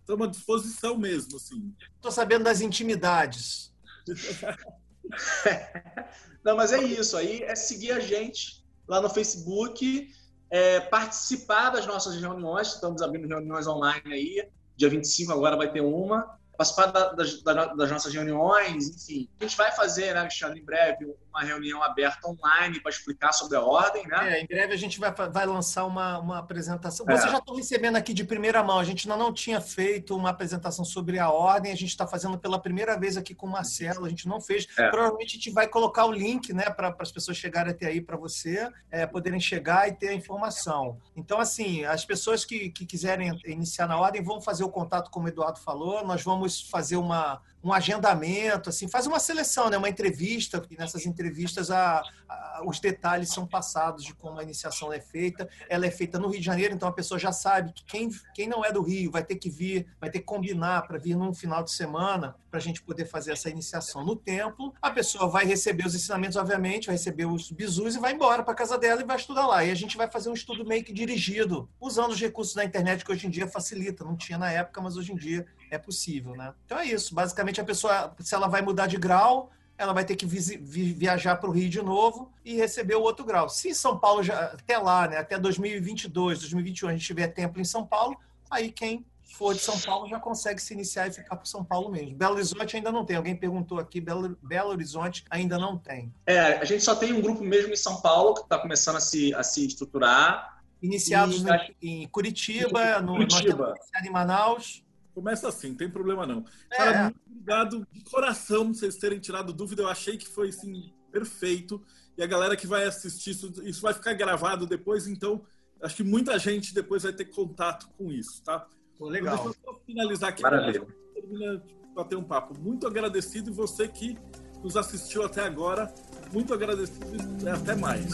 estamos 0.00 0.26
é, 0.26 0.28
à 0.28 0.30
disposição 0.30 0.96
mesmo, 0.96 1.36
assim. 1.36 1.74
Tô 2.00 2.10
sabendo 2.10 2.44
das 2.44 2.62
intimidades. 2.62 3.70
não, 6.42 6.56
mas 6.56 6.72
é 6.72 6.82
isso. 6.82 7.18
Aí 7.18 7.42
é 7.42 7.54
seguir 7.54 7.92
a 7.92 8.00
gente 8.00 8.64
lá 8.88 9.02
no 9.02 9.10
Facebook, 9.10 10.10
é, 10.50 10.80
participar 10.80 11.68
das 11.68 11.84
nossas 11.84 12.18
reuniões. 12.18 12.68
Estamos 12.68 13.02
abrindo 13.02 13.28
reuniões 13.28 13.66
online 13.66 14.10
aí. 14.10 14.48
Dia 14.74 14.88
25 14.88 15.32
agora 15.32 15.54
vai 15.54 15.70
ter 15.70 15.82
uma 15.82 16.40
participar 16.62 16.86
da, 16.86 17.12
das, 17.12 17.42
das, 17.42 17.90
nossas 17.90 18.14
reuniões, 18.14 18.88
enfim. 18.88 19.28
A 19.40 19.44
gente 19.44 19.56
vai 19.56 19.72
fazer, 19.72 20.14
né, 20.14 20.20
Alexandre, 20.20 20.60
em 20.60 20.64
breve, 20.64 21.12
uma 21.32 21.42
reunião 21.42 21.82
aberta 21.82 22.28
online 22.28 22.78
para 22.80 22.90
explicar 22.90 23.32
sobre 23.32 23.56
a 23.56 23.62
ordem, 23.62 24.06
né? 24.06 24.38
É, 24.38 24.42
em 24.42 24.46
breve 24.46 24.74
a 24.74 24.76
gente 24.76 25.00
vai, 25.00 25.10
vai 25.10 25.46
lançar 25.46 25.84
uma, 25.84 26.18
uma 26.18 26.38
apresentação. 26.38 27.06
É. 27.08 27.16
Você 27.16 27.28
já 27.28 27.38
está 27.38 27.54
recebendo 27.54 27.96
aqui 27.96 28.12
de 28.12 28.24
primeira 28.24 28.62
mão, 28.62 28.78
a 28.78 28.84
gente 28.84 29.10
ainda 29.10 29.22
não 29.22 29.32
tinha 29.32 29.60
feito 29.60 30.14
uma 30.14 30.30
apresentação 30.30 30.84
sobre 30.84 31.18
a 31.18 31.30
ordem, 31.30 31.72
a 31.72 31.76
gente 31.76 31.88
está 31.88 32.06
fazendo 32.06 32.38
pela 32.38 32.60
primeira 32.60 32.98
vez 32.98 33.16
aqui 33.16 33.34
com 33.34 33.46
o 33.46 33.50
Marcelo, 33.50 34.04
a 34.04 34.08
gente 34.08 34.28
não 34.28 34.40
fez. 34.40 34.66
É. 34.78 34.90
Provavelmente 34.90 35.30
a 35.30 35.38
gente 35.38 35.50
vai 35.50 35.66
colocar 35.66 36.04
o 36.04 36.12
link, 36.12 36.52
né, 36.52 36.68
para 36.70 36.94
as 36.98 37.10
pessoas 37.10 37.36
chegarem 37.36 37.72
até 37.72 37.86
aí 37.86 38.00
para 38.00 38.16
você, 38.16 38.70
é, 38.90 39.06
poderem 39.06 39.40
chegar 39.40 39.88
e 39.88 39.92
ter 39.92 40.08
a 40.08 40.14
informação. 40.14 40.98
Então, 41.16 41.40
assim, 41.40 41.84
as 41.84 42.04
pessoas 42.04 42.44
que, 42.44 42.70
que 42.70 42.84
quiserem 42.84 43.38
iniciar 43.46 43.86
na 43.86 43.98
ordem 43.98 44.22
vão 44.22 44.40
fazer 44.40 44.64
o 44.64 44.68
contato, 44.68 45.10
como 45.10 45.26
o 45.26 45.28
Eduardo 45.28 45.58
falou, 45.58 46.04
nós 46.04 46.22
vamos 46.22 46.60
fazer 46.68 46.96
uma, 46.96 47.40
um 47.62 47.72
agendamento, 47.72 48.70
assim, 48.70 48.88
faz 48.88 49.06
uma 49.06 49.20
seleção, 49.20 49.70
né? 49.70 49.76
uma 49.76 49.88
entrevista, 49.88 50.62
e 50.70 50.76
nessas 50.76 51.06
entrevistas 51.06 51.70
a, 51.70 52.02
a, 52.28 52.62
os 52.66 52.80
detalhes 52.80 53.30
são 53.30 53.46
passados 53.46 54.04
de 54.04 54.14
como 54.14 54.38
a 54.38 54.42
iniciação 54.42 54.92
é 54.92 55.00
feita. 55.00 55.48
Ela 55.68 55.86
é 55.86 55.90
feita 55.90 56.18
no 56.18 56.28
Rio 56.28 56.40
de 56.40 56.46
Janeiro, 56.46 56.74
então 56.74 56.88
a 56.88 56.92
pessoa 56.92 57.18
já 57.18 57.32
sabe 57.32 57.72
que 57.72 57.84
quem, 57.84 58.10
quem 58.34 58.48
não 58.48 58.64
é 58.64 58.72
do 58.72 58.82
Rio 58.82 59.10
vai 59.10 59.24
ter 59.24 59.36
que 59.36 59.48
vir, 59.48 59.86
vai 60.00 60.10
ter 60.10 60.18
que 60.18 60.24
combinar 60.24 60.82
para 60.82 60.98
vir 60.98 61.16
num 61.16 61.32
final 61.32 61.62
de 61.62 61.70
semana 61.70 62.34
para 62.50 62.58
a 62.58 62.62
gente 62.62 62.82
poder 62.82 63.06
fazer 63.06 63.32
essa 63.32 63.48
iniciação 63.48 64.04
no 64.04 64.14
templo. 64.14 64.74
A 64.82 64.90
pessoa 64.90 65.28
vai 65.28 65.46
receber 65.46 65.86
os 65.86 65.94
ensinamentos, 65.94 66.36
obviamente, 66.36 66.86
vai 66.86 66.96
receber 66.96 67.24
os 67.24 67.50
bisus 67.50 67.94
e 67.94 67.98
vai 67.98 68.12
embora 68.12 68.42
para 68.42 68.54
casa 68.54 68.76
dela 68.76 69.00
e 69.00 69.04
vai 69.04 69.16
estudar 69.16 69.46
lá. 69.46 69.64
E 69.64 69.70
a 69.70 69.74
gente 69.74 69.96
vai 69.96 70.10
fazer 70.10 70.28
um 70.28 70.34
estudo 70.34 70.64
meio 70.64 70.84
que 70.84 70.92
dirigido, 70.92 71.68
usando 71.80 72.10
os 72.10 72.20
recursos 72.20 72.54
da 72.54 72.64
internet 72.64 73.04
que 73.04 73.10
hoje 73.10 73.26
em 73.26 73.30
dia 73.30 73.46
facilita. 73.46 74.04
Não 74.04 74.16
tinha 74.16 74.36
na 74.36 74.50
época, 74.50 74.80
mas 74.82 74.96
hoje 74.96 75.12
em 75.12 75.16
dia 75.16 75.46
é 75.72 75.78
possível, 75.78 76.36
né? 76.36 76.52
Então 76.66 76.78
é 76.78 76.84
isso. 76.84 77.14
Basicamente, 77.14 77.60
a 77.60 77.64
pessoa, 77.64 78.14
se 78.20 78.34
ela 78.34 78.46
vai 78.46 78.60
mudar 78.60 78.86
de 78.86 78.98
grau, 78.98 79.50
ela 79.78 79.94
vai 79.94 80.04
ter 80.04 80.16
que 80.16 80.26
viajar 80.26 81.36
para 81.36 81.48
o 81.48 81.52
Rio 81.52 81.68
de 81.68 81.80
novo 81.80 82.30
e 82.44 82.54
receber 82.54 82.94
o 82.94 83.00
outro 83.00 83.24
grau. 83.24 83.48
Se 83.48 83.74
São 83.74 83.98
Paulo, 83.98 84.22
já, 84.22 84.38
até 84.38 84.76
lá, 84.76 85.08
né, 85.08 85.16
até 85.16 85.38
2022, 85.38 86.40
2021, 86.40 86.88
a 86.88 86.92
gente 86.92 87.06
tiver 87.06 87.28
templo 87.28 87.60
em 87.60 87.64
São 87.64 87.86
Paulo, 87.86 88.16
aí 88.50 88.70
quem 88.70 89.04
for 89.22 89.54
de 89.54 89.60
São 89.60 89.78
Paulo 89.80 90.06
já 90.06 90.20
consegue 90.20 90.60
se 90.60 90.74
iniciar 90.74 91.08
e 91.08 91.12
ficar 91.12 91.36
para 91.36 91.46
São 91.46 91.64
Paulo 91.64 91.90
mesmo. 91.90 92.14
Belo 92.14 92.34
Horizonte 92.34 92.76
ainda 92.76 92.92
não 92.92 93.04
tem. 93.04 93.16
Alguém 93.16 93.34
perguntou 93.34 93.78
aqui, 93.78 93.98
Belo, 93.98 94.36
Belo 94.42 94.70
Horizonte 94.70 95.24
ainda 95.30 95.58
não 95.58 95.78
tem. 95.78 96.12
É, 96.26 96.58
a 96.58 96.64
gente 96.66 96.84
só 96.84 96.94
tem 96.94 97.14
um 97.14 97.22
grupo 97.22 97.42
mesmo 97.42 97.72
em 97.72 97.76
São 97.76 98.00
Paulo 98.02 98.34
que 98.34 98.42
está 98.42 98.58
começando 98.58 98.96
a 98.96 99.00
se, 99.00 99.34
a 99.34 99.42
se 99.42 99.66
estruturar. 99.66 100.62
Iniciados 100.82 101.42
e... 101.80 102.02
em 102.02 102.08
Curitiba, 102.08 103.00
no 103.00 103.16
Curitiba. 103.16 103.74
em 104.04 104.10
Manaus. 104.10 104.84
Começa 105.14 105.48
assim, 105.48 105.70
não 105.70 105.76
tem 105.76 105.90
problema 105.90 106.26
não. 106.26 106.44
É. 106.72 106.76
Cara, 106.76 107.02
muito 107.04 107.20
obrigado 107.26 107.86
de 107.92 108.00
coração 108.04 108.72
vocês 108.72 108.96
terem 108.96 109.18
tirado 109.18 109.52
dúvida. 109.52 109.82
Eu 109.82 109.88
achei 109.88 110.16
que 110.16 110.26
foi 110.26 110.48
assim, 110.48 110.92
perfeito. 111.10 111.82
E 112.16 112.22
a 112.22 112.26
galera 112.26 112.56
que 112.56 112.66
vai 112.66 112.84
assistir 112.84 113.30
isso, 113.30 113.52
isso 113.64 113.82
vai 113.82 113.94
ficar 113.94 114.14
gravado 114.14 114.66
depois, 114.66 115.06
então 115.06 115.42
acho 115.82 115.96
que 115.96 116.04
muita 116.04 116.38
gente 116.38 116.74
depois 116.74 117.02
vai 117.02 117.12
ter 117.12 117.26
contato 117.26 117.88
com 117.96 118.10
isso, 118.10 118.42
tá? 118.42 118.66
Pô, 118.98 119.08
legal. 119.08 119.34
Então, 119.34 119.44
deixa 119.46 119.60
eu 119.66 119.72
só 119.72 119.80
finalizar 119.86 120.28
aqui. 120.30 120.42
Maravilha. 120.42 120.86
Termina 121.14 121.62
bater 121.94 122.16
um 122.16 122.24
papo. 122.24 122.58
Muito 122.58 122.86
agradecido 122.86 123.50
e 123.50 123.52
você 123.52 123.88
que 123.88 124.18
nos 124.62 124.76
assistiu 124.76 125.24
até 125.24 125.42
agora, 125.42 125.92
muito 126.32 126.54
agradecido 126.54 127.06
e 127.42 127.48
até 127.48 127.74
mais. 127.74 128.12